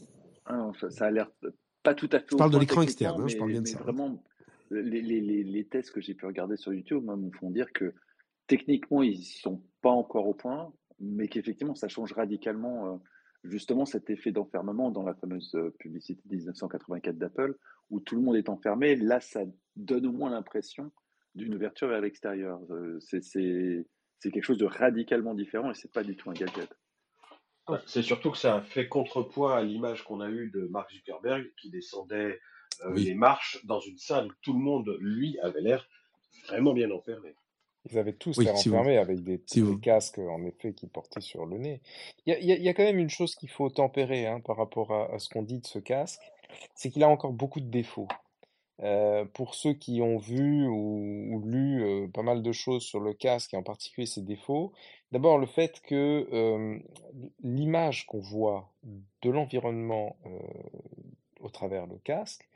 Ah 0.47 0.71
ça 0.91 1.07
a 1.07 1.11
l'air 1.11 1.29
pas 1.83 1.95
tout 1.95 2.09
à 2.13 2.21
fait. 2.21 2.27
Je 2.31 2.37
parle 2.37 2.53
de 2.53 2.59
l'écran 2.59 2.83
externe, 2.83 3.21
hein, 3.21 3.29
je 3.29 3.37
parle 3.37 3.51
bien 3.51 3.63
de 3.63 3.67
ça. 3.67 3.79
Vraiment, 3.79 4.23
les, 4.71 5.03
les, 5.03 5.21
les, 5.21 5.65
tests 5.67 5.91
que 5.91 6.01
j'ai 6.01 6.15
pu 6.15 6.25
regarder 6.27 6.57
sur 6.57 6.73
YouTube 6.73 7.05
me 7.05 7.31
font 7.33 7.51
dire 7.51 7.73
que 7.73 7.95
techniquement, 8.47 9.03
ils 9.03 9.23
sont 9.25 9.63
pas 9.83 9.91
encore 9.91 10.27
au 10.27 10.35
point 10.35 10.73
mais 11.01 11.29
qu'effectivement, 11.29 11.75
ça 11.75 11.89
change 11.89 12.13
radicalement. 12.13 12.95
Euh, 12.95 12.97
justement 13.49 13.87
cet 13.87 14.11
effet 14.11 14.33
d'enfermement 14.33 14.91
dans 14.91 15.03
la 15.03 15.15
fameuse 15.15 15.55
euh, 15.55 15.71
publicité 15.79 16.21
de 16.25 16.37
1984 16.37 17.17
d'Apple, 17.17 17.57
où 17.91 18.01
tout 18.01 18.17
le 18.17 18.23
monde 18.23 18.37
est 18.37 18.49
enfermé. 18.49 18.97
Là, 18.97 19.21
ça 19.21 19.45
donne 19.77 20.07
au 20.07 20.13
moins 20.13 20.31
l'impression 20.31 20.93
d'une 21.35 21.55
ouverture 21.55 21.89
vers 21.89 22.01
l'extérieur. 22.01 22.61
Euh, 22.71 22.99
c'est 23.01 24.31
quelque 24.33 24.45
chose 24.45 24.59
de 24.59 24.67
radicalement 24.67 25.35
différent 25.35 25.71
et 25.71 25.75
c'est 25.75 25.93
pas 25.93 26.03
du 26.03 26.17
tout 26.17 26.31
un 26.31 26.35
gadget. 26.35 26.73
c'est 27.87 28.03
surtout 28.03 28.31
que 28.31 28.39
ça 28.39 28.57
a 28.57 28.63
fait 28.63 28.89
contrepoids 28.89 29.57
à 29.57 29.63
l'image 29.63 30.03
qu'on 30.05 30.21
a 30.21 30.31
eue 30.31 30.51
de 30.51 30.67
Mark 30.69 30.91
Zuckerberg 30.93 31.53
qui 31.61 31.71
descendait 31.71 32.41
euh, 32.85 32.95
les 32.95 33.15
marches 33.15 33.65
dans 33.65 33.81
une 33.81 33.99
salle 33.99 34.27
où 34.27 34.35
tout 34.43 34.53
le 34.53 34.59
monde, 34.59 34.97
lui, 35.01 35.39
avait 35.41 35.61
l'air 35.61 35.87
vraiment 36.49 36.73
bien 36.73 36.91
enfermé. 36.91 37.37
Ils 37.91 37.99
avaient 37.99 38.13
tous 38.13 38.39
l'air 38.41 38.55
enfermés 38.55 38.99
avec 38.99 39.23
des, 39.23 39.41
casques, 39.81 40.19
en 40.19 40.45
effet, 40.45 40.73
qui 40.73 40.87
portaient 40.87 41.21
sur 41.21 41.47
le 41.47 41.59
nez. 41.59 41.81
Il 42.27 42.35
y 42.45 42.69
a, 42.69 42.75
quand 42.75 42.83
même 42.83 42.99
une 42.99 43.11
chose 43.11 43.35
qu'il 43.35 43.51
faut 43.51 43.71
tempérer 43.71 44.27
hein, 44.27 44.41
par 44.41 44.57
rapport 44.57 44.93
à, 44.93 45.19
ce 45.19 45.29
qu'on 45.29 45.43
dit 45.43 45.61
de 45.61 45.67
ce 45.67 45.79
casque, 45.79 46.23
c'est 46.75 46.91
qu'il 46.91 47.03
a 47.05 47.09
encore 47.09 47.33
beaucoup 47.33 47.61
de 47.61 47.69
défauts. 47.69 48.09
Euh, 48.83 49.25
pour 49.25 49.55
ceux 49.55 49.73
qui 49.73 50.03
ont 50.03 50.19
vu 50.19 50.67
ou, 50.67 51.43
lu 51.47 51.83
euh, 51.83 52.09
pas 52.09 52.23
mal 52.23 52.43
de 52.43 52.53
choses 52.53 52.83
sur 52.83 53.01
le 53.01 53.15
casque 53.15 53.55
et 53.55 53.57
en 53.57 53.63
particulier 53.63 54.07
ses 54.07 54.21
défauts, 54.21 54.73
d'abord 55.13 55.39
le 55.39 55.47
fait 55.47 55.81
que 55.81 56.29
euh, 56.33 56.79
l'image 57.43 58.05
qu'on 58.05 58.21
voit 58.21 58.71
de 59.23 59.31
l'environnement 59.31 60.17
au 61.41 61.49
travers 61.49 61.87
le 61.87 61.97
casque 61.99 62.47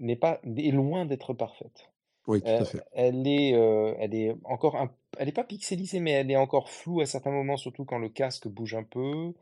n'est 0.00 0.16
pas 0.16 0.40
est 0.44 0.72
loin 0.72 1.06
d'être 1.06 1.32
parfaite. 1.32 1.90
Oui, 2.28 2.40
tout 2.40 2.48
à 2.48 2.64
fait. 2.64 2.82
elle 2.92 3.26
est, 3.26 3.50
elle 3.50 4.14
est 4.14 4.36
encore 4.44 4.76
un, 4.76 4.90
elle 5.18 5.28
est 5.28 5.32
pas 5.32 5.44
pixelisée, 5.44 6.00
mais 6.00 6.12
elle 6.12 6.30
est 6.30 6.36
encore 6.36 6.68
floue 6.68 7.00
à 7.00 7.06
certains 7.06 7.30
moments, 7.30 7.56
surtout 7.56 7.84
quand 7.84 7.98
le 7.98 8.08
casque 8.08 8.46
bouge 8.48 8.74
un 8.74 8.82
peu. 8.82 9.32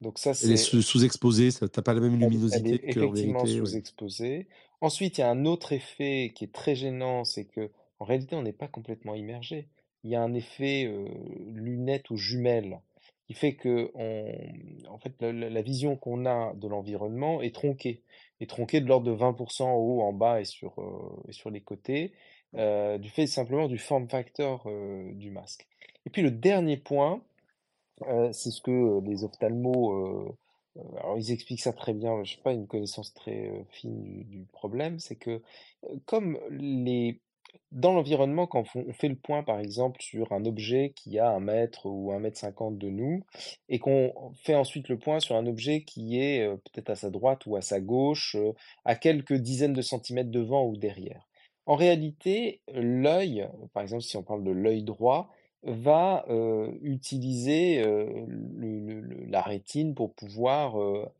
Donc 0.00 0.18
ça, 0.18 0.32
Elle 0.42 0.52
est 0.52 0.56
sous-exposée, 0.56 1.50
ça 1.50 1.68
t'as 1.68 1.82
pas 1.82 1.94
la 1.94 2.00
même 2.00 2.14
elle, 2.14 2.22
elle 2.24 2.30
luminosité 2.30 2.74
est 2.74 2.92
que 2.94 3.00
en 3.00 3.14
effectivement 3.14 3.46
sous-exposée. 3.46 4.46
Ensuite, 4.80 5.18
il 5.18 5.22
y 5.22 5.24
a 5.24 5.30
un 5.30 5.44
autre 5.44 5.72
effet 5.72 6.32
qui 6.34 6.44
est 6.44 6.52
très 6.52 6.74
gênant, 6.74 7.24
c'est 7.24 7.44
que 7.44 7.70
en 7.98 8.04
réalité, 8.04 8.36
on 8.36 8.42
n'est 8.42 8.52
pas 8.52 8.68
complètement 8.68 9.14
immergé. 9.14 9.68
Il 10.04 10.10
y 10.10 10.14
a 10.14 10.22
un 10.22 10.34
effet 10.34 10.90
lunette 11.52 12.10
ou 12.10 12.16
jumelle 12.16 12.78
qui 13.26 13.34
fait 13.34 13.54
que 13.54 13.90
on, 13.94 14.30
en 14.88 14.98
fait, 14.98 15.14
la, 15.20 15.32
la 15.32 15.62
vision 15.62 15.96
qu'on 15.96 16.26
a 16.26 16.54
de 16.54 16.68
l'environnement 16.68 17.42
est 17.42 17.54
tronquée, 17.54 18.02
est 18.40 18.48
tronquée 18.48 18.80
de 18.80 18.86
l'ordre 18.86 19.10
de 19.10 19.16
20% 19.16 19.64
en 19.64 19.74
haut, 19.74 20.02
en 20.02 20.12
bas 20.12 20.40
et 20.40 20.44
sur, 20.44 20.74
et 21.28 21.32
sur 21.32 21.50
les 21.50 21.60
côtés. 21.60 22.12
Euh, 22.54 22.96
du 22.96 23.10
fait 23.10 23.26
simplement 23.26 23.68
du 23.68 23.78
form 23.78 24.08
factor 24.08 24.62
euh, 24.66 25.12
du 25.12 25.30
masque. 25.30 25.66
Et 26.06 26.10
puis 26.10 26.22
le 26.22 26.30
dernier 26.30 26.76
point, 26.76 27.20
euh, 28.08 28.32
c'est 28.32 28.50
ce 28.50 28.62
que 28.62 29.00
les 29.04 29.24
ophtalmos, 29.24 30.34
ils 31.16 31.32
expliquent 31.32 31.60
ça 31.60 31.72
très 31.72 31.92
bien, 31.92 32.22
je 32.24 32.36
n'ai 32.36 32.42
pas 32.42 32.52
une 32.52 32.66
connaissance 32.66 33.12
très 33.14 33.50
fine 33.70 34.02
du, 34.02 34.24
du 34.24 34.44
problème, 34.52 34.98
c'est 35.00 35.16
que 35.16 35.42
comme 36.06 36.38
les, 36.50 37.20
dans 37.72 37.92
l'environnement, 37.92 38.46
quand 38.46 38.64
on 38.74 38.92
fait 38.92 39.08
le 39.08 39.16
point, 39.16 39.42
par 39.42 39.58
exemple, 39.58 40.00
sur 40.02 40.32
un 40.32 40.44
objet 40.44 40.92
qui 40.94 41.18
a 41.18 41.30
un 41.30 41.40
mètre 41.40 41.86
ou 41.86 42.12
un 42.12 42.20
mètre 42.20 42.38
cinquante 42.38 42.78
de 42.78 42.90
nous, 42.90 43.24
et 43.68 43.78
qu'on 43.78 44.12
fait 44.44 44.54
ensuite 44.54 44.88
le 44.88 44.98
point 44.98 45.20
sur 45.20 45.36
un 45.36 45.46
objet 45.46 45.82
qui 45.82 46.20
est 46.20 46.46
peut-être 46.48 46.90
à 46.90 46.96
sa 46.96 47.10
droite 47.10 47.46
ou 47.46 47.56
à 47.56 47.62
sa 47.62 47.80
gauche, 47.80 48.36
à 48.84 48.96
quelques 48.96 49.34
dizaines 49.34 49.74
de 49.74 49.82
centimètres 49.82 50.30
devant 50.30 50.64
ou 50.66 50.76
derrière. 50.76 51.25
En 51.66 51.74
réalité, 51.74 52.60
l'œil, 52.72 53.48
par 53.74 53.82
exemple, 53.82 54.02
si 54.02 54.16
on 54.16 54.22
parle 54.22 54.44
de 54.44 54.52
l'œil 54.52 54.82
droit, 54.82 55.30
va 55.62 56.24
utiliser 56.80 57.84
la 59.28 59.42
rétine 59.42 59.94
pour 59.94 60.14
pouvoir 60.14 60.76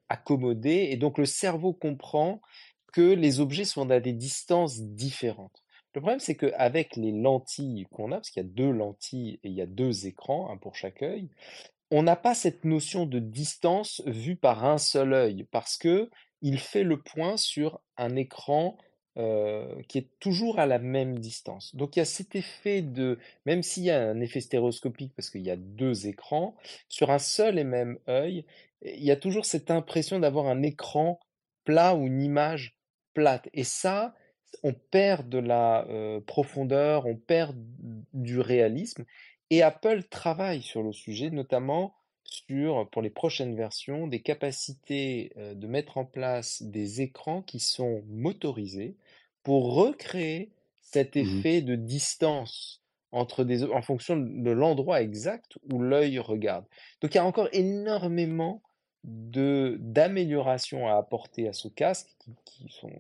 accommoder, 0.09 0.89
et 0.91 0.97
donc 0.97 1.19
le 1.19 1.27
cerveau 1.27 1.73
comprend 1.73 2.41
que 2.93 3.13
les 3.13 3.41
objets 3.41 3.65
sont 3.65 3.91
à 3.91 4.01
des 4.01 4.13
distances 4.13 4.81
différentes. 4.81 5.65
Le 5.95 6.01
problème, 6.01 6.21
c'est 6.21 6.37
qu'avec 6.37 6.97
les 6.97 7.13
lentilles 7.13 7.87
qu'on 7.91 8.13
a, 8.13 8.17
parce 8.17 8.31
qu'il 8.31 8.43
y 8.43 8.47
a 8.47 8.49
deux 8.49 8.71
lentilles 8.71 9.41
et 9.43 9.49
il 9.49 9.55
y 9.55 9.63
a 9.63 9.67
deux 9.67 10.07
écrans, 10.07 10.51
un 10.51 10.59
pour 10.59 10.77
chaque 10.77 11.03
œil, 11.03 11.29
on 11.91 12.03
n'a 12.03 12.17
pas 12.17 12.35
cette 12.35 12.65
notion 12.65 13.07
de 13.07 13.19
distance 13.19 14.03
vue 14.07 14.37
par 14.37 14.65
un 14.65 14.79
seul 14.79 15.13
œil, 15.13 15.47
parce 15.51 15.77
que 15.77 16.11
il 16.43 16.59
fait 16.59 16.85
le 16.85 17.01
point 17.01 17.37
sur 17.37 17.81
un 17.97 18.15
écran 18.15 18.77
euh, 19.19 19.67
qui 19.89 19.99
est 19.99 20.09
toujours 20.21 20.59
à 20.59 20.67
la 20.67 20.79
même 20.79 21.19
distance. 21.19 21.75
Donc 21.75 21.97
il 21.97 22.01
y 22.01 22.03
a 22.03 22.07
cet 22.07 22.35
effet 22.37 22.83
de, 22.83 23.19
même 23.47 23.63
s'il 23.63 23.85
y 23.85 23.91
a 23.91 24.01
un 24.01 24.21
effet 24.21 24.41
stéréoscopique 24.41 25.13
parce 25.17 25.31
qu'il 25.31 25.43
y 25.43 25.51
a 25.51 25.57
deux 25.57 26.07
écrans, 26.07 26.55
sur 26.89 27.11
un 27.11 27.19
seul 27.19 27.59
et 27.59 27.65
même 27.65 27.99
œil, 28.09 28.45
il 28.83 29.03
y 29.03 29.11
a 29.11 29.17
toujours 29.17 29.47
cette 29.47 29.71
impression 29.71 30.19
d'avoir 30.19 30.47
un 30.47 30.63
écran 30.63 31.19
plat 31.65 31.95
ou 31.95 32.07
une 32.07 32.23
image 32.23 32.77
plate. 33.15 33.49
Et 33.55 33.65
ça, 33.65 34.15
on 34.63 34.73
perd 34.73 35.29
de 35.29 35.39
la 35.39 35.87
euh, 35.89 36.21
profondeur, 36.21 37.07
on 37.07 37.17
perd 37.17 37.57
du 38.13 38.41
réalisme. 38.41 39.05
Et 39.51 39.63
Apple 39.63 40.05
travaille 40.05 40.63
sur 40.63 40.83
le 40.83 40.93
sujet, 40.93 41.31
notamment 41.31 41.95
sur, 42.25 42.89
pour 42.91 43.03
les 43.03 43.11
prochaines 43.11 43.57
versions, 43.57 44.07
des 44.07 44.21
capacités 44.21 45.33
euh, 45.37 45.55
de 45.55 45.67
mettre 45.67 45.99
en 45.99 46.05
place 46.05 46.63
des 46.63 47.01
écrans 47.01 47.43
qui 47.43 47.61
sont 47.61 48.03
motorisés 48.09 48.97
pour 49.47 49.75
recréer 49.75 50.51
cet 50.81 51.15
mmh 51.15 51.21
effet 51.21 51.61
de 51.63 51.77
distance 51.77 52.83
entre 53.13 53.45
des, 53.45 53.63
en 53.63 53.81
fonction 53.81 54.17
de 54.17 54.51
l'endroit 54.51 55.01
exact 55.01 55.57
où 55.71 55.81
l'œil 55.81 56.19
regarde. 56.19 56.65
Donc 57.01 57.15
il 57.15 57.19
y 57.19 57.21
a 57.21 57.25
encore 57.25 57.49
énormément 57.53 58.61
de 59.05 59.77
d'améliorations 59.79 60.89
à 60.89 60.97
apporter 60.97 61.47
à 61.47 61.53
ce 61.53 61.69
casque 61.69 62.09
qui, 62.19 62.35
qui, 62.45 62.69
sont 62.71 62.91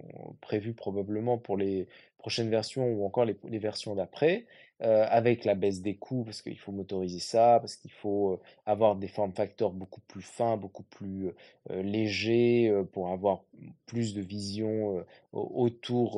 prévues 0.40 0.73
probablement 0.73 1.36
pour 1.36 1.56
les 1.56 1.89
prochaines 2.19 2.51
versions 2.51 2.87
ou 2.93 3.05
encore 3.05 3.25
les, 3.25 3.59
versions 3.59 3.95
d'après 3.95 4.47
euh, 4.83 5.07
avec 5.09 5.45
la 5.45 5.55
baisse 5.55 5.81
des 5.81 5.97
coûts, 5.97 6.25
parce 6.25 6.43
qu'il 6.43 6.59
faut 6.59 6.73
motoriser 6.73 7.19
ça, 7.19 7.59
parce 7.61 7.77
qu'il 7.77 7.91
faut 7.91 8.33
euh, 8.33 8.41
avoir 8.67 8.97
des 8.97 9.09
form 9.09 9.33
factors 9.33 9.73
beaucoup 9.73 10.01
plus 10.03 10.23
fins, 10.23 10.57
beaucoup 10.57 10.83
plus 10.83 11.33
euh, 11.71 11.83
légers, 11.83 12.73
pour 12.93 13.09
avoir 13.09 13.45
plus 13.87 14.15
de 14.15 14.21
vision 14.21 15.05
autour, 15.33 16.17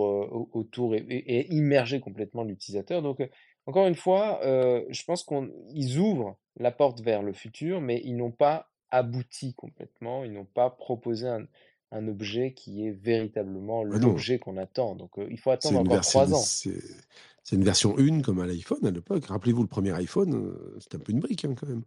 autour 0.52 0.94
et, 0.94 1.04
et, 1.08 1.52
immerger 1.52 2.00
complètement 2.00 2.42
l'utilisateur. 2.42 3.02
Donc, 3.02 3.22
encore 3.66 3.86
une 3.86 3.94
fois, 3.94 4.40
je 4.42 5.04
pense 5.04 5.24
qu'ils 5.24 5.98
ouvrent 5.98 6.36
la 6.58 6.70
porte 6.70 7.00
vers 7.00 7.22
le 7.22 7.32
futur, 7.32 7.80
mais 7.80 8.00
ils 8.04 8.16
n'ont 8.16 8.30
pas 8.32 8.68
abouti 8.90 9.54
complètement, 9.54 10.24
ils 10.24 10.32
n'ont 10.32 10.46
pas 10.46 10.70
proposé 10.70 11.28
un, 11.28 11.46
un 11.90 12.06
objet 12.08 12.52
qui 12.52 12.86
est 12.86 12.90
véritablement 12.90 13.82
ah 13.82 13.98
l'objet 13.98 14.38
qu'on 14.38 14.56
attend. 14.56 14.94
Donc 14.94 15.12
il 15.30 15.38
faut 15.38 15.50
attendre 15.50 15.80
encore 15.80 16.00
trois 16.00 16.34
ans. 16.34 16.42
C'est 16.42 17.56
une 17.56 17.64
version 17.64 17.96
1 17.98 18.20
comme 18.20 18.40
à 18.40 18.46
l'iPhone 18.46 18.84
à 18.84 18.90
l'époque. 18.90 19.24
Rappelez-vous, 19.24 19.62
le 19.62 19.68
premier 19.68 19.92
iPhone, 19.92 20.54
c'était 20.80 20.96
un 20.96 21.00
peu 21.00 21.12
une 21.12 21.20
brique 21.20 21.46
hein, 21.46 21.54
quand 21.58 21.66
même. 21.66 21.82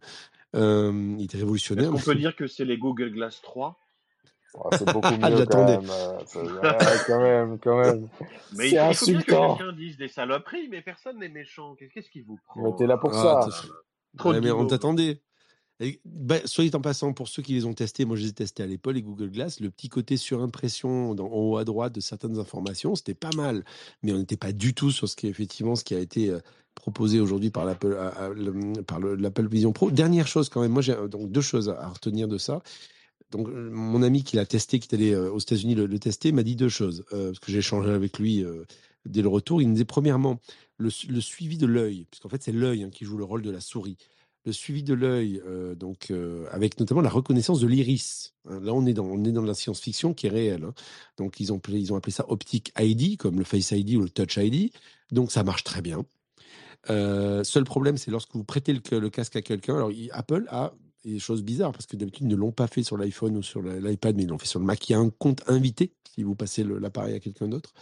Euh, 0.56 1.14
il 1.18 1.24
était 1.24 1.38
révolutionnaire. 1.38 1.94
Est-ce 1.94 2.04
qu'on 2.04 2.10
peut 2.12 2.18
dire 2.18 2.34
que 2.34 2.48
c'est 2.48 2.64
les 2.64 2.78
Google 2.78 3.12
Glass 3.12 3.40
3 3.42 3.78
c'est 4.72 4.92
beaucoup 4.92 5.08
mieux 5.16 5.18
ah, 5.22 5.46
quand 5.48 5.64
même. 5.64 5.86
quand 7.06 7.22
même, 7.22 7.58
quand 7.58 7.80
même. 7.82 8.08
Mais 8.54 8.70
il 8.70 8.78
faut, 8.78 8.90
il 8.90 8.94
faut 8.94 9.06
bien 9.06 9.20
que 9.20 9.58
quelqu'un 9.58 9.72
dise 9.72 9.96
des 9.96 10.08
saloperies, 10.08 10.68
mais 10.68 10.82
personne 10.82 11.18
n'est 11.18 11.28
méchant. 11.28 11.74
Qu'est-ce 11.76 12.10
qui 12.10 12.20
vous 12.20 12.38
prend? 12.46 12.62
Mais 12.62 12.76
t'es 12.76 12.86
là 12.86 12.98
pour 12.98 13.14
ah, 13.14 13.48
ça. 13.50 13.62
Trop 14.18 14.38
mais 14.38 14.50
on 14.50 14.66
t'attendait. 14.66 15.22
Bah, 16.04 16.36
soyez 16.44 16.74
en 16.74 16.80
passant, 16.80 17.12
pour 17.12 17.28
ceux 17.28 17.42
qui 17.42 17.54
les 17.54 17.64
ont 17.64 17.74
testés, 17.74 18.04
moi 18.04 18.16
je 18.16 18.22
les 18.22 18.28
ai 18.28 18.32
testés 18.32 18.62
à 18.62 18.66
l'époque, 18.66 18.94
les 18.94 19.02
Google 19.02 19.30
Glass, 19.30 19.60
le 19.60 19.70
petit 19.70 19.88
côté 19.88 20.16
surimpression 20.16 21.10
en 21.10 21.16
haut 21.16 21.56
à 21.56 21.64
droite 21.64 21.94
de 21.94 22.00
certaines 22.00 22.38
informations, 22.38 22.94
c'était 22.94 23.14
pas 23.14 23.30
mal, 23.36 23.64
mais 24.02 24.12
on 24.12 24.18
n'était 24.18 24.36
pas 24.36 24.52
du 24.52 24.74
tout 24.74 24.90
sur 24.90 25.08
ce 25.08 25.16
qui 25.16 25.26
effectivement 25.26 25.74
ce 25.74 25.84
qui 25.84 25.94
a 25.94 25.98
été 25.98 26.30
euh, 26.30 26.40
proposé 26.74 27.20
aujourd'hui 27.20 27.50
par 27.50 27.64
l'Apple 27.64 29.48
Vision 29.48 29.72
Pro. 29.72 29.90
Dernière 29.90 30.26
chose 30.26 30.48
quand 30.48 30.60
même, 30.60 30.72
moi 30.72 30.82
j'ai 30.82 30.94
donc 31.08 31.30
deux 31.30 31.40
choses 31.40 31.68
à 31.68 31.88
retenir 31.88 32.28
de 32.28 32.38
ça. 32.38 32.62
Donc 33.30 33.48
euh, 33.48 33.70
mon 33.72 34.02
ami 34.02 34.22
qui 34.24 34.36
l'a 34.36 34.46
testé, 34.46 34.78
qui 34.78 34.88
est 34.88 34.94
allé 34.94 35.12
euh, 35.12 35.32
aux 35.32 35.40
États-Unis 35.40 35.74
le, 35.74 35.98
tester, 35.98 36.32
m'a 36.32 36.42
dit 36.42 36.56
deux 36.56 36.68
choses 36.68 37.04
parce 37.10 37.38
que 37.40 37.50
j'ai 37.50 37.58
échangé 37.58 37.90
avec 37.90 38.18
lui 38.18 38.44
dès 39.06 39.22
le 39.22 39.28
retour. 39.28 39.62
Il 39.62 39.68
me 39.68 39.72
disait 39.72 39.84
premièrement 39.84 40.40
le, 40.76 40.90
suivi 40.90 41.58
de 41.58 41.66
l'œil, 41.66 42.06
puisqu'en 42.10 42.28
fait 42.28 42.42
c'est 42.42 42.52
l'œil 42.52 42.84
hein, 42.84 42.90
qui 42.90 43.04
joue 43.04 43.16
le 43.16 43.24
rôle 43.24 43.42
de 43.42 43.50
la 43.50 43.60
souris 43.60 43.96
le 44.44 44.52
suivi 44.52 44.82
de 44.82 44.94
l'œil, 44.94 45.40
euh, 45.46 45.74
donc 45.74 46.10
euh, 46.10 46.46
avec 46.50 46.78
notamment 46.80 47.00
la 47.00 47.10
reconnaissance 47.10 47.60
de 47.60 47.66
l'iris. 47.66 48.34
Hein. 48.48 48.60
là, 48.60 48.72
on 48.74 48.86
est 48.86 48.92
dans 48.92 49.06
on 49.06 49.42
la 49.42 49.54
science-fiction 49.54 50.14
qui 50.14 50.26
est 50.26 50.30
réelle. 50.30 50.64
Hein. 50.64 50.74
Donc 51.16 51.38
ils 51.40 51.52
ont 51.52 51.60
ils 51.68 51.92
ont 51.92 51.96
appelé 51.96 52.12
ça 52.12 52.24
Optic 52.28 52.72
ID, 52.78 53.16
comme 53.16 53.38
le 53.38 53.44
Face 53.44 53.70
ID 53.70 53.96
ou 53.96 54.02
le 54.02 54.10
Touch 54.10 54.36
ID. 54.36 54.72
Donc 55.12 55.30
ça 55.30 55.44
marche 55.44 55.64
très 55.64 55.82
bien. 55.82 56.04
Euh, 56.90 57.44
seul 57.44 57.64
problème, 57.64 57.96
c'est 57.96 58.10
lorsque 58.10 58.34
vous 58.34 58.44
prêtez 58.44 58.72
le, 58.72 59.08
casque 59.10 59.36
à 59.36 59.42
quelqu'un. 59.42 59.76
Alors 59.76 59.90
Apple 60.10 60.46
a 60.48 60.72
des 61.04 61.18
choses 61.18 61.42
bizarres 61.42 61.72
parce 61.72 61.86
que 61.86 61.96
d'habitude 61.96 62.24
ils 62.24 62.28
ne 62.28 62.36
l'ont 62.36 62.52
pas 62.52 62.66
fait 62.66 62.82
sur 62.82 62.96
l'iPhone 62.96 63.36
ou 63.36 63.42
sur 63.42 63.62
l'iPad, 63.62 64.16
mais 64.16 64.24
ils 64.24 64.28
l'ont 64.28 64.38
fait 64.38 64.46
sur 64.46 64.58
le 64.58 64.66
Mac. 64.66 64.88
Il 64.88 64.92
y 64.92 64.94
a 64.96 64.98
un 64.98 65.10
compte 65.10 65.42
invité 65.46 65.92
si 66.14 66.24
vous 66.24 66.34
passez 66.34 66.64
l'appareil 66.64 67.14
à 67.14 67.20
quelqu'un 67.20 67.48
d'autre. 67.48 67.72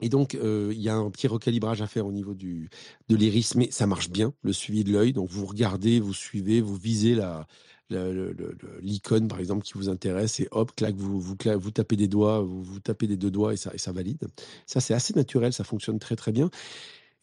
Et 0.00 0.08
donc, 0.08 0.34
euh, 0.34 0.70
il 0.72 0.80
y 0.80 0.88
a 0.88 0.96
un 0.96 1.10
petit 1.10 1.28
recalibrage 1.28 1.82
à 1.82 1.86
faire 1.86 2.06
au 2.06 2.12
niveau 2.12 2.34
du, 2.34 2.70
de 3.08 3.16
l'iris, 3.16 3.54
mais 3.54 3.70
ça 3.70 3.86
marche 3.86 4.10
bien, 4.10 4.32
le 4.42 4.52
suivi 4.52 4.84
de 4.84 4.92
l'œil. 4.92 5.12
Donc, 5.12 5.28
vous 5.28 5.46
regardez, 5.46 6.00
vous 6.00 6.14
suivez, 6.14 6.60
vous 6.60 6.76
visez 6.76 7.14
la, 7.14 7.46
l'icône, 8.80 9.28
par 9.28 9.40
exemple, 9.40 9.64
qui 9.64 9.72
vous 9.74 9.88
intéresse, 9.88 10.40
et 10.40 10.48
hop, 10.52 10.72
clac, 10.74 10.94
vous, 10.94 11.20
vous, 11.20 11.36
vous 11.58 11.70
tapez 11.70 11.96
des 11.96 12.08
doigts, 12.08 12.40
vous, 12.40 12.62
vous 12.62 12.80
tapez 12.80 13.06
des 13.06 13.16
deux 13.16 13.30
doigts 13.30 13.52
et 13.52 13.56
ça, 13.56 13.72
et 13.74 13.78
ça 13.78 13.92
valide. 13.92 14.28
Ça, 14.66 14.80
c'est 14.80 14.94
assez 14.94 15.14
naturel, 15.14 15.52
ça 15.52 15.64
fonctionne 15.64 15.98
très 15.98 16.16
très 16.16 16.32
bien. 16.32 16.50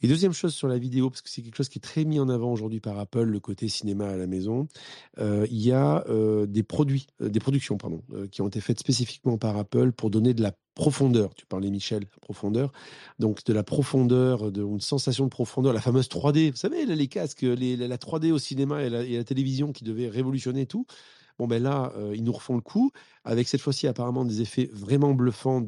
Et 0.04 0.08
deuxième 0.08 0.34
chose 0.34 0.54
sur 0.54 0.68
la 0.68 0.78
vidéo, 0.78 1.10
parce 1.10 1.22
que 1.24 1.30
c'est 1.30 1.42
quelque 1.42 1.56
chose 1.56 1.70
qui 1.70 1.80
est 1.80 1.82
très 1.82 2.06
mis 2.06 2.20
en 2.20 2.30
avant 2.30 2.52
aujourd'hui 2.52 2.80
par 2.80 3.00
Apple, 3.00 3.24
le 3.24 3.40
côté 3.40 3.68
cinéma 3.68 4.08
à 4.08 4.16
la 4.16 4.28
maison, 4.28 4.68
euh, 5.18 5.48
il 5.50 5.60
y 5.60 5.72
a 5.72 6.06
euh, 6.08 6.46
des 6.46 6.62
produits, 6.62 7.08
euh, 7.22 7.30
des 7.30 7.40
productions, 7.40 7.78
pardon, 7.78 8.04
qui 8.32 8.44
ont 8.44 8.48
été 8.48 8.62
faites 8.62 8.80
spécifiquement 8.80 9.40
par 9.40 9.58
Apple 9.58 9.94
pour 9.94 10.12
donner 10.12 10.36
de 10.36 10.44
la 10.44 10.52
profondeur. 10.76 11.34
Tu 11.34 11.48
parlais, 11.48 11.72
Michel, 11.72 12.06
profondeur. 12.22 12.72
Donc, 13.18 13.44
de 13.44 13.54
la 13.54 13.64
profondeur, 13.64 14.52
de, 14.52 14.62
une 14.62 14.80
sensation 14.80 15.24
de 15.24 15.30
profondeur, 15.30 15.74
la 15.74 15.82
fameuse 15.82 16.10
3D. 16.10 16.52
Vous 16.52 16.58
savez, 16.58 16.86
les 16.86 17.08
casques, 17.08 17.42
la 17.42 17.98
3D 17.98 18.32
au 18.32 18.38
cinéma 18.38 18.84
et 18.84 18.90
la, 18.90 19.24
télévision 19.24 19.72
qui 19.72 19.84
devait 19.84 20.10
révolutionner 20.10 20.68
tout. 20.68 20.86
Bon, 21.40 21.48
ben 21.48 21.62
là, 21.62 21.94
ils 22.14 22.24
nous 22.24 22.32
refont 22.32 22.56
le 22.56 22.62
coup, 22.62 22.92
avec 23.24 23.48
cette 23.48 23.62
fois-ci 23.62 23.86
apparemment 23.88 24.26
des 24.26 24.42
effets 24.42 24.70
vraiment 24.74 25.14
bluffants 25.14 25.64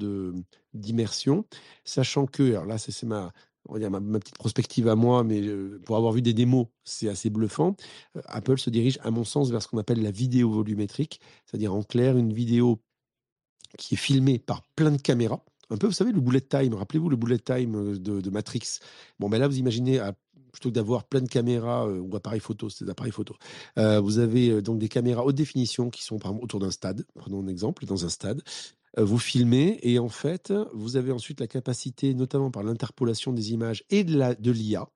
d'immersion, 0.73 1.45
sachant 1.83 2.25
que, 2.25 2.43
alors 2.43 2.65
là, 2.65 2.79
c'est 2.79 3.03
ma, 3.03 3.31
on 3.69 3.73
va 3.73 3.79
dire 3.79 3.91
ma, 3.91 4.19
petite 4.19 4.37
prospective 4.37 4.87
à 4.87 4.95
moi, 4.95 5.23
mais 5.23 5.41
euh, 5.41 5.79
pour 5.85 5.95
avoir 5.95 6.11
vu 6.11 6.21
des 6.21 6.33
démos, 6.33 6.67
c'est 6.83 7.07
assez 7.07 7.29
bluffant. 7.29 7.75
Euh, 8.17 8.21
Apple 8.25 8.57
se 8.57 8.69
dirige, 8.69 8.99
à 9.03 9.11
mon 9.11 9.23
sens, 9.23 9.51
vers 9.51 9.61
ce 9.61 9.67
qu'on 9.67 9.77
appelle 9.77 10.01
la 10.01 10.11
vidéo 10.11 10.49
volumétrique, 10.49 11.21
c'est-à-dire 11.45 11.73
en 11.73 11.83
clair 11.83 12.17
une 12.17 12.33
vidéo 12.33 12.81
qui 13.77 13.93
est 13.93 13.97
filmée 13.97 14.39
par 14.39 14.63
plein 14.75 14.91
de 14.91 15.01
caméras. 15.01 15.43
Un 15.69 15.77
peu, 15.77 15.85
vous 15.85 15.93
savez, 15.93 16.11
le 16.11 16.19
bullet 16.19 16.41
time. 16.41 16.73
Rappelez-vous 16.73 17.09
le 17.09 17.15
bullet 17.15 17.37
time 17.37 17.75
euh, 17.75 17.99
de, 17.99 18.29
Matrix. 18.31 18.79
Bon, 19.19 19.29
ben 19.29 19.37
là, 19.37 19.47
vous 19.47 19.59
imaginez, 19.59 20.01
plutôt 20.51 20.69
que 20.69 20.73
d'avoir 20.73 21.03
plein 21.03 21.21
de 21.21 21.29
caméras 21.29 21.87
ou 21.87 22.15
appareils 22.15 22.39
photo, 22.39 22.69
c'est 22.69 22.85
des 22.85 22.91
appareils 22.91 23.11
photo, 23.11 23.35
vous 23.77 24.17
avez 24.17 24.63
donc 24.63 24.79
des 24.79 24.89
caméras 24.89 25.23
haute 25.23 25.35
définition 25.35 25.91
qui 25.91 26.03
sont 26.03 26.17
par 26.17 26.31
exemple 26.31 26.45
autour 26.45 26.59
d'un 26.59 26.71
stade. 26.71 27.05
Prenons 27.13 27.43
un 27.43 27.47
exemple, 27.47 27.85
dans 27.85 28.03
un 28.03 28.09
stade. 28.09 28.41
Euh, 28.97 29.03
vous 29.03 29.19
filmez 29.19 29.79
et 29.83 29.99
en 29.99 30.09
fait, 30.09 30.53
vous 30.73 30.97
avez 30.97 31.11
ensuite 31.11 31.39
la 31.39 31.47
capacité, 31.47 32.13
notamment 32.13 32.51
par 32.51 32.63
l'interpolation 32.63 33.33
des 33.33 33.51
images 33.51 33.83
et 33.89 34.03
de 34.03 34.51
l'IA, 34.51 34.87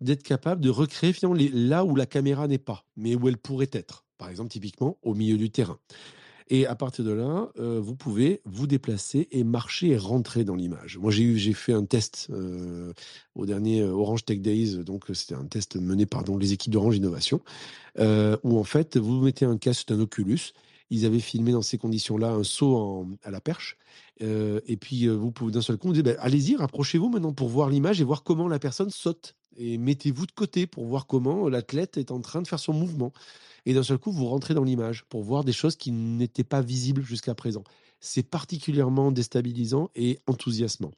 d'être 0.00 0.22
capable 0.22 0.60
de 0.60 0.70
recréer 0.70 1.12
finalement 1.12 1.38
là 1.52 1.84
où 1.84 1.94
la 1.94 2.06
caméra 2.06 2.48
n'est 2.48 2.58
pas, 2.58 2.84
mais 2.96 3.14
où 3.14 3.28
elle 3.28 3.38
pourrait 3.38 3.70
être. 3.72 4.04
Par 4.16 4.28
exemple, 4.28 4.50
typiquement 4.50 4.98
au 5.02 5.14
milieu 5.14 5.36
du 5.36 5.50
terrain. 5.50 5.78
Et 6.50 6.66
à 6.66 6.74
partir 6.74 7.04
de 7.04 7.10
là, 7.10 7.50
euh, 7.58 7.78
vous 7.78 7.94
pouvez 7.94 8.40
vous 8.46 8.66
déplacer 8.66 9.28
et 9.30 9.44
marcher 9.44 9.88
et 9.88 9.98
rentrer 9.98 10.44
dans 10.44 10.56
l'image. 10.56 10.96
Moi, 10.96 11.10
j'ai 11.10 11.22
eu, 11.22 11.36
j'ai 11.36 11.52
fait 11.52 11.74
un 11.74 11.84
test 11.84 12.28
euh, 12.30 12.94
au 13.34 13.44
dernier 13.44 13.84
Orange 13.84 14.24
Tech 14.24 14.40
Days, 14.40 14.78
donc 14.78 15.04
c'était 15.12 15.34
un 15.34 15.44
test 15.44 15.76
mené 15.76 16.06
par 16.06 16.24
les 16.40 16.52
équipes 16.54 16.72
d'Orange 16.72 16.96
Innovation, 16.96 17.42
où 17.98 18.58
en 18.58 18.64
fait, 18.64 18.96
vous 18.96 19.20
mettez 19.20 19.44
un 19.44 19.58
casque, 19.58 19.90
un 19.90 20.00
Oculus, 20.00 20.54
ils 20.90 21.04
avaient 21.04 21.20
filmé 21.20 21.52
dans 21.52 21.62
ces 21.62 21.78
conditions-là 21.78 22.30
un 22.30 22.44
saut 22.44 23.06
à 23.22 23.30
la 23.30 23.40
perche. 23.40 23.76
Euh, 24.22 24.60
et 24.66 24.76
puis, 24.76 25.06
euh, 25.06 25.12
vous 25.12 25.30
pouvez 25.30 25.52
d'un 25.52 25.60
seul 25.60 25.76
coup, 25.76 25.88
vous 25.88 25.94
dites, 25.94 26.04
ben, 26.04 26.16
allez-y, 26.20 26.56
rapprochez-vous 26.56 27.08
maintenant 27.08 27.32
pour 27.32 27.48
voir 27.48 27.68
l'image 27.68 28.00
et 28.00 28.04
voir 28.04 28.22
comment 28.22 28.48
la 28.48 28.58
personne 28.58 28.90
saute. 28.90 29.34
Et 29.56 29.76
mettez-vous 29.76 30.26
de 30.26 30.32
côté 30.32 30.66
pour 30.66 30.86
voir 30.86 31.06
comment 31.06 31.48
l'athlète 31.48 31.96
est 31.96 32.10
en 32.10 32.20
train 32.20 32.42
de 32.42 32.46
faire 32.46 32.60
son 32.60 32.72
mouvement. 32.72 33.12
Et 33.66 33.74
d'un 33.74 33.82
seul 33.82 33.98
coup, 33.98 34.12
vous 34.12 34.26
rentrez 34.26 34.54
dans 34.54 34.64
l'image 34.64 35.04
pour 35.08 35.22
voir 35.22 35.44
des 35.44 35.52
choses 35.52 35.76
qui 35.76 35.90
n'étaient 35.90 36.44
pas 36.44 36.62
visibles 36.62 37.02
jusqu'à 37.02 37.34
présent. 37.34 37.64
C'est 38.00 38.22
particulièrement 38.22 39.10
déstabilisant 39.10 39.90
et 39.96 40.20
enthousiasmant. 40.26 40.92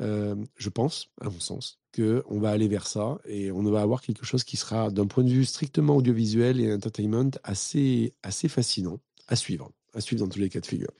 Euh, 0.00 0.34
je 0.56 0.68
pense, 0.70 1.10
à 1.20 1.26
mon 1.30 1.38
sens, 1.38 1.78
qu'on 1.94 2.40
va 2.40 2.50
aller 2.50 2.66
vers 2.66 2.88
ça 2.88 3.18
et 3.26 3.52
on 3.52 3.62
va 3.62 3.80
avoir 3.80 4.02
quelque 4.02 4.26
chose 4.26 4.42
qui 4.42 4.56
sera, 4.56 4.90
d'un 4.90 5.06
point 5.06 5.22
de 5.22 5.30
vue 5.30 5.44
strictement 5.44 5.96
audiovisuel 5.96 6.60
et 6.60 6.74
entertainment, 6.74 7.30
assez, 7.44 8.12
assez 8.24 8.48
fascinant 8.48 8.98
à 9.28 9.36
suivre, 9.36 9.70
à 9.94 10.00
suivre 10.00 10.24
dans 10.24 10.30
tous 10.30 10.38
les 10.38 10.48
cas 10.48 10.60
de 10.60 10.66
figure. 10.66 10.92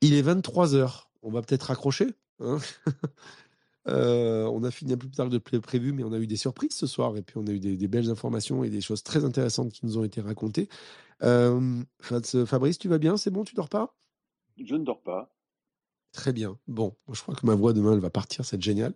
Il 0.00 0.14
est 0.14 0.22
23 0.22 0.74
heures. 0.74 1.10
On 1.22 1.30
va 1.30 1.42
peut-être 1.42 1.64
raccrocher. 1.64 2.08
Hein. 2.40 2.58
Euh, 3.86 4.44
on 4.44 4.64
a 4.64 4.70
fini 4.70 4.94
un 4.94 4.96
peu 4.96 5.06
plus 5.06 5.16
tard 5.16 5.28
que 5.28 5.58
prévu, 5.58 5.92
mais 5.92 6.04
on 6.04 6.12
a 6.14 6.18
eu 6.18 6.26
des 6.26 6.38
surprises 6.38 6.72
ce 6.72 6.86
soir 6.86 7.18
et 7.18 7.22
puis 7.22 7.36
on 7.36 7.46
a 7.46 7.50
eu 7.50 7.60
des, 7.60 7.86
belles 7.86 8.08
informations 8.10 8.64
et 8.64 8.70
des 8.70 8.80
choses 8.80 9.02
très 9.02 9.26
intéressantes 9.26 9.72
qui 9.72 9.84
nous 9.84 9.98
ont 9.98 10.04
été 10.04 10.22
racontées. 10.22 10.70
Euh, 11.22 11.82
Fabrice, 12.46 12.78
tu 12.78 12.88
vas 12.88 12.96
bien? 12.96 13.18
C'est 13.18 13.30
bon? 13.30 13.44
Tu 13.44 13.54
dors 13.54 13.68
pas? 13.68 13.94
Je 14.56 14.74
ne 14.74 14.84
dors 14.84 15.02
pas. 15.02 15.34
Très 16.12 16.32
bien. 16.32 16.58
Bon, 16.66 16.94
je 17.12 17.20
crois 17.20 17.34
que 17.34 17.44
ma 17.44 17.54
voix 17.54 17.74
demain, 17.74 17.92
elle 17.92 18.00
va 18.00 18.08
partir, 18.08 18.46
c'est 18.46 18.62
génial. 18.62 18.94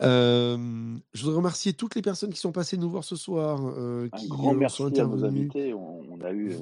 Euh, 0.00 0.96
je 1.12 1.22
voudrais 1.22 1.38
remercier 1.38 1.72
toutes 1.72 1.96
les 1.96 2.02
personnes 2.02 2.32
qui 2.32 2.38
sont 2.38 2.52
passées 2.52 2.76
nous 2.76 2.88
voir 2.88 3.02
ce 3.02 3.16
soir. 3.16 3.60
Un 3.60 4.08
qui 4.10 4.28
grand 4.28 4.54
merci 4.54 4.76
sont 4.76 4.96
à 4.96 5.06
nos 5.06 5.24
invités. 5.24 5.74
On, 5.74 6.20
a 6.20 6.32
eu 6.32 6.56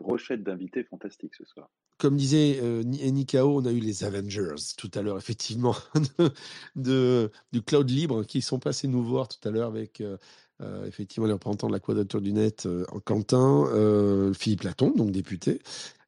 brochette 0.00 0.42
d'invités 0.42 0.84
fantastiques 0.84 1.34
ce 1.36 1.44
soir. 1.44 1.70
Comme 1.98 2.16
disait 2.16 2.58
euh, 2.62 2.82
Nikao, 2.82 3.58
on 3.58 3.66
a 3.66 3.72
eu 3.72 3.80
les 3.80 4.04
Avengers 4.04 4.54
tout 4.76 4.90
à 4.94 5.02
l'heure, 5.02 5.18
effectivement, 5.18 5.76
de, 6.76 7.30
du 7.52 7.62
cloud 7.62 7.88
libre 7.90 8.24
qui 8.24 8.40
sont 8.40 8.58
passés 8.58 8.88
nous 8.88 9.02
voir 9.02 9.28
tout 9.28 9.46
à 9.46 9.50
l'heure 9.50 9.68
avec 9.68 10.00
euh, 10.00 10.16
euh, 10.62 10.86
effectivement 10.86 11.26
les 11.26 11.34
représentants 11.34 11.68
de 11.68 11.72
la 11.72 11.80
Quadrature 11.80 12.20
du 12.20 12.32
Net 12.32 12.66
en 12.90 13.00
Quentin, 13.00 14.32
Philippe 14.34 14.62
Laton, 14.62 14.90
donc 14.90 15.10
député. 15.10 15.60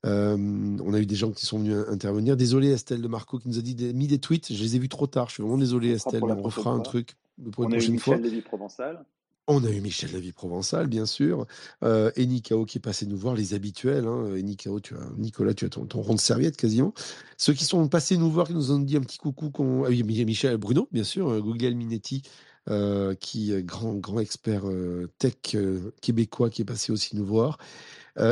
on 0.04 0.94
a 0.94 0.98
eu 0.98 1.06
des 1.06 1.14
gens 1.14 1.30
qui 1.30 1.44
sont 1.44 1.58
venus 1.58 1.76
intervenir. 1.88 2.36
Désolé 2.36 2.70
Estelle 2.70 3.02
de 3.02 3.08
Marco 3.08 3.38
qui 3.38 3.48
nous 3.48 3.58
a 3.58 3.62
dit, 3.62 3.92
mis 3.94 4.06
des 4.06 4.18
tweets. 4.18 4.52
Je 4.52 4.62
les 4.62 4.76
ai 4.76 4.78
vus 4.78 4.88
trop 4.88 5.06
tard. 5.06 5.28
Je 5.28 5.34
suis 5.34 5.42
vraiment 5.42 5.58
désolé 5.58 5.90
Estelle. 5.90 6.24
On 6.24 6.42
refera 6.42 6.70
un 6.70 6.80
truc 6.80 7.16
pour 7.52 7.64
une 7.64 7.70
prochaine 7.70 7.98
fois. 7.98 8.18
Provençal. 8.44 9.04
On 9.48 9.64
a 9.64 9.70
eu 9.70 9.80
Michel 9.80 10.12
Lavie 10.12 10.30
Provençal, 10.30 10.86
bien 10.86 11.04
sûr, 11.04 11.46
euh, 11.82 12.12
et 12.14 12.26
Nikao 12.26 12.64
qui 12.64 12.78
est 12.78 12.80
passé 12.80 13.06
nous 13.06 13.16
voir, 13.16 13.34
les 13.34 13.54
habituels. 13.54 14.06
Hein. 14.06 14.36
Et 14.36 14.54
tu 14.54 14.68
as, 14.94 15.10
Nicolas, 15.18 15.52
tu 15.52 15.64
as 15.64 15.68
ton, 15.68 16.00
rond 16.00 16.14
de 16.14 16.20
serviette 16.20 16.56
quasiment. 16.56 16.94
Ceux 17.38 17.52
qui 17.52 17.64
sont 17.64 17.88
passés 17.88 18.16
nous 18.16 18.30
voir, 18.30 18.46
qui 18.46 18.54
nous 18.54 18.70
ont 18.70 18.78
dit 18.78 18.96
un 18.96 19.00
petit 19.00 19.18
coucou. 19.18 19.50
Qu'on... 19.50 19.82
Ah 19.84 19.88
oui, 19.88 20.04
Michel 20.04 20.56
Bruno, 20.58 20.88
bien 20.92 21.02
sûr, 21.02 21.28
euh, 21.28 21.40
Google 21.40 21.74
Minetti, 21.74 22.22
euh, 22.70 23.16
qui 23.16 23.52
est 23.52 23.64
grand, 23.64 23.94
grand 23.94 24.20
expert 24.20 24.68
euh, 24.68 25.10
tech 25.18 25.56
québécois, 26.00 26.48
qui 26.48 26.62
est 26.62 26.64
passé 26.64 26.92
aussi 26.92 27.16
nous 27.16 27.26
voir. 27.26 27.58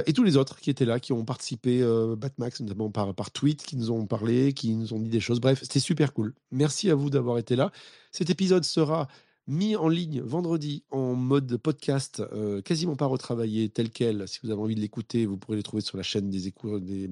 et 0.06 0.12
tous 0.12 0.22
les 0.22 0.36
autres 0.36 0.60
qui 0.60 0.70
étaient 0.70 0.84
là, 0.84 1.00
qui 1.00 1.12
ont 1.12 1.24
participé, 1.24 1.82
Batmax, 2.16 2.60
notamment 2.60 2.90
par, 2.90 3.14
par 3.14 3.32
tweet, 3.32 3.64
qui 3.64 3.76
nous 3.76 3.90
ont 3.90 4.06
parlé, 4.06 4.52
qui 4.52 4.76
nous 4.76 4.92
ont 4.92 5.00
dit 5.00 5.10
des 5.10 5.20
choses. 5.20 5.40
Bref, 5.40 5.58
c'était 5.62 5.80
super 5.80 6.12
cool. 6.12 6.34
Merci 6.52 6.88
à 6.88 6.94
vous 6.94 7.10
d'avoir 7.10 7.38
été 7.38 7.56
là. 7.56 7.72
Cet 8.12 8.30
épisode 8.30 8.62
sera 8.62 9.08
mis 9.50 9.74
en 9.74 9.88
ligne 9.88 10.20
vendredi 10.20 10.84
en 10.92 11.14
mode 11.14 11.56
podcast, 11.56 12.22
euh, 12.32 12.62
quasiment 12.62 12.94
pas 12.94 13.06
retravaillé, 13.06 13.68
tel 13.68 13.90
quel. 13.90 14.28
Si 14.28 14.38
vous 14.42 14.50
avez 14.50 14.60
envie 14.60 14.76
de 14.76 14.80
l'écouter, 14.80 15.26
vous 15.26 15.36
pourrez 15.36 15.56
le 15.56 15.62
trouver 15.64 15.82
sur 15.82 15.96
la 15.96 16.04
chaîne 16.04 16.30
des 16.30 16.46
écoutes, 16.46 16.84
des, 16.84 17.10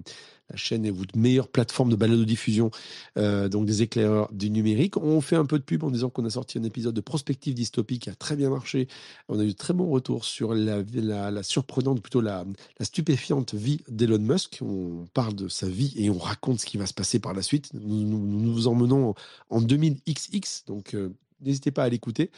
la 0.49 0.57
chaîne 0.57 0.87
est 0.87 0.91
votre 0.91 1.19
meilleure 1.19 1.49
plateforme 1.49 1.91
de 1.91 1.97
balade 1.97 2.21
de 2.21 2.25
diffusion, 2.25 2.71
euh, 3.17 3.49
donc 3.49 3.67
des 3.67 3.83
éclaireurs 3.83 4.33
du 4.33 4.51
numérique. 4.51 4.97
On 4.97 5.21
fait 5.21 5.35
un 5.35 5.45
peu 5.47 5.59
de 5.59 5.65
pub 5.65 5.83
en 5.83 5.91
disant 5.91 6.11
qu'on 6.11 6.25
a 6.25 6.31
sorti 6.31 6.59
un 6.59 6.63
épisode 6.63 6.95
de 6.95 7.01
Prospective 7.01 7.55
Dystopie 7.55 7.99
qui 7.99 8.09
a 8.09 8.15
très 8.15 8.37
bien 8.37 8.51
marché. 8.51 8.87
On 9.29 9.41
a 9.41 9.43
eu 9.43 9.49
de 9.49 9.53
très 9.53 9.75
bons 9.75 9.91
retours 9.91 10.25
sur 10.25 10.55
la, 10.55 10.85
la, 10.95 11.43
surprenante, 11.43 12.01
plutôt 12.01 12.21
la, 12.21 12.47
la 12.79 12.87
stupéfiante 12.87 13.55
vie 13.55 13.81
d'Elon 13.89 14.21
Musk. 14.21 14.61
On 14.63 15.07
parle 15.13 15.35
de 15.35 15.49
sa 15.49 15.69
vie 15.69 15.93
et 15.97 16.09
on 16.09 16.19
raconte 16.19 16.61
ce 16.61 16.67
qui 16.67 16.79
va 16.79 16.87
se 16.87 16.95
passer 16.95 17.19
par 17.19 17.35
la 17.35 17.43
suite. 17.43 17.71
Nous 17.75 18.05
nous, 18.05 18.69
emmenons 18.69 19.15
en 19.51 19.61
2000XX, 19.61 20.67
donc 20.67 20.95
euh, 20.95 21.13
N'hésitez 21.41 21.71
pas 21.71 21.85
à 21.85 21.89
l'écouter. 21.89 22.31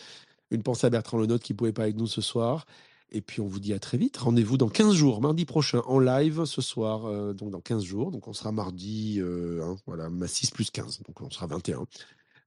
Une 0.51 0.63
pensée 0.63 0.87
à 0.87 0.91
Bertrand 0.91 1.19
Lenotre 1.19 1.45
qui 1.45 1.53
ne 1.53 1.57
pouvait 1.57 1.73
pas 1.73 1.83
avec 1.83 1.97
nous 1.97 2.07
ce 2.07 2.21
soir. 2.21 2.67
Et 3.13 3.21
puis 3.21 3.41
on 3.41 3.47
vous 3.47 3.61
dit 3.61 3.73
à 3.73 3.79
très 3.79 3.99
vite. 3.99 4.17
Rendez-vous 4.17 4.57
dans 4.57 4.69
15 4.69 4.95
jours, 4.95 5.21
mardi 5.21 5.45
prochain, 5.45 5.83
en 5.87 5.99
live 5.99 6.45
ce 6.45 6.63
soir, 6.63 7.07
euh, 7.07 7.33
donc 7.33 7.51
dans 7.51 7.61
15 7.61 7.83
jours. 7.83 8.11
Donc 8.11 8.29
on 8.29 8.33
sera 8.33 8.53
mardi, 8.53 9.17
euh, 9.21 9.63
hein, 9.65 9.77
voilà, 9.87 10.09
6 10.27 10.51
plus 10.53 10.71
15, 10.71 11.03
donc 11.03 11.21
on 11.21 11.31
sera 11.31 11.47
21. 11.47 11.87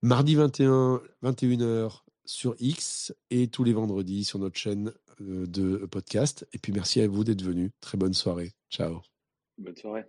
Mardi 0.02 0.36
21, 0.36 1.02
21h 1.24 2.04
sur 2.26 2.56
X 2.60 3.14
et 3.30 3.48
tous 3.48 3.64
les 3.64 3.74
vendredis 3.74 4.24
sur 4.24 4.40
notre 4.40 4.58
chaîne 4.58 4.94
euh, 5.22 5.46
de 5.46 5.86
podcast. 5.86 6.48
Et 6.54 6.58
puis 6.58 6.72
merci 6.72 7.02
à 7.02 7.08
vous 7.08 7.24
d'être 7.24 7.42
venus. 7.42 7.72
Très 7.82 7.98
bonne 7.98 8.14
soirée. 8.14 8.54
Ciao. 8.70 9.02
Bonne 9.58 9.76
soirée. 9.76 10.06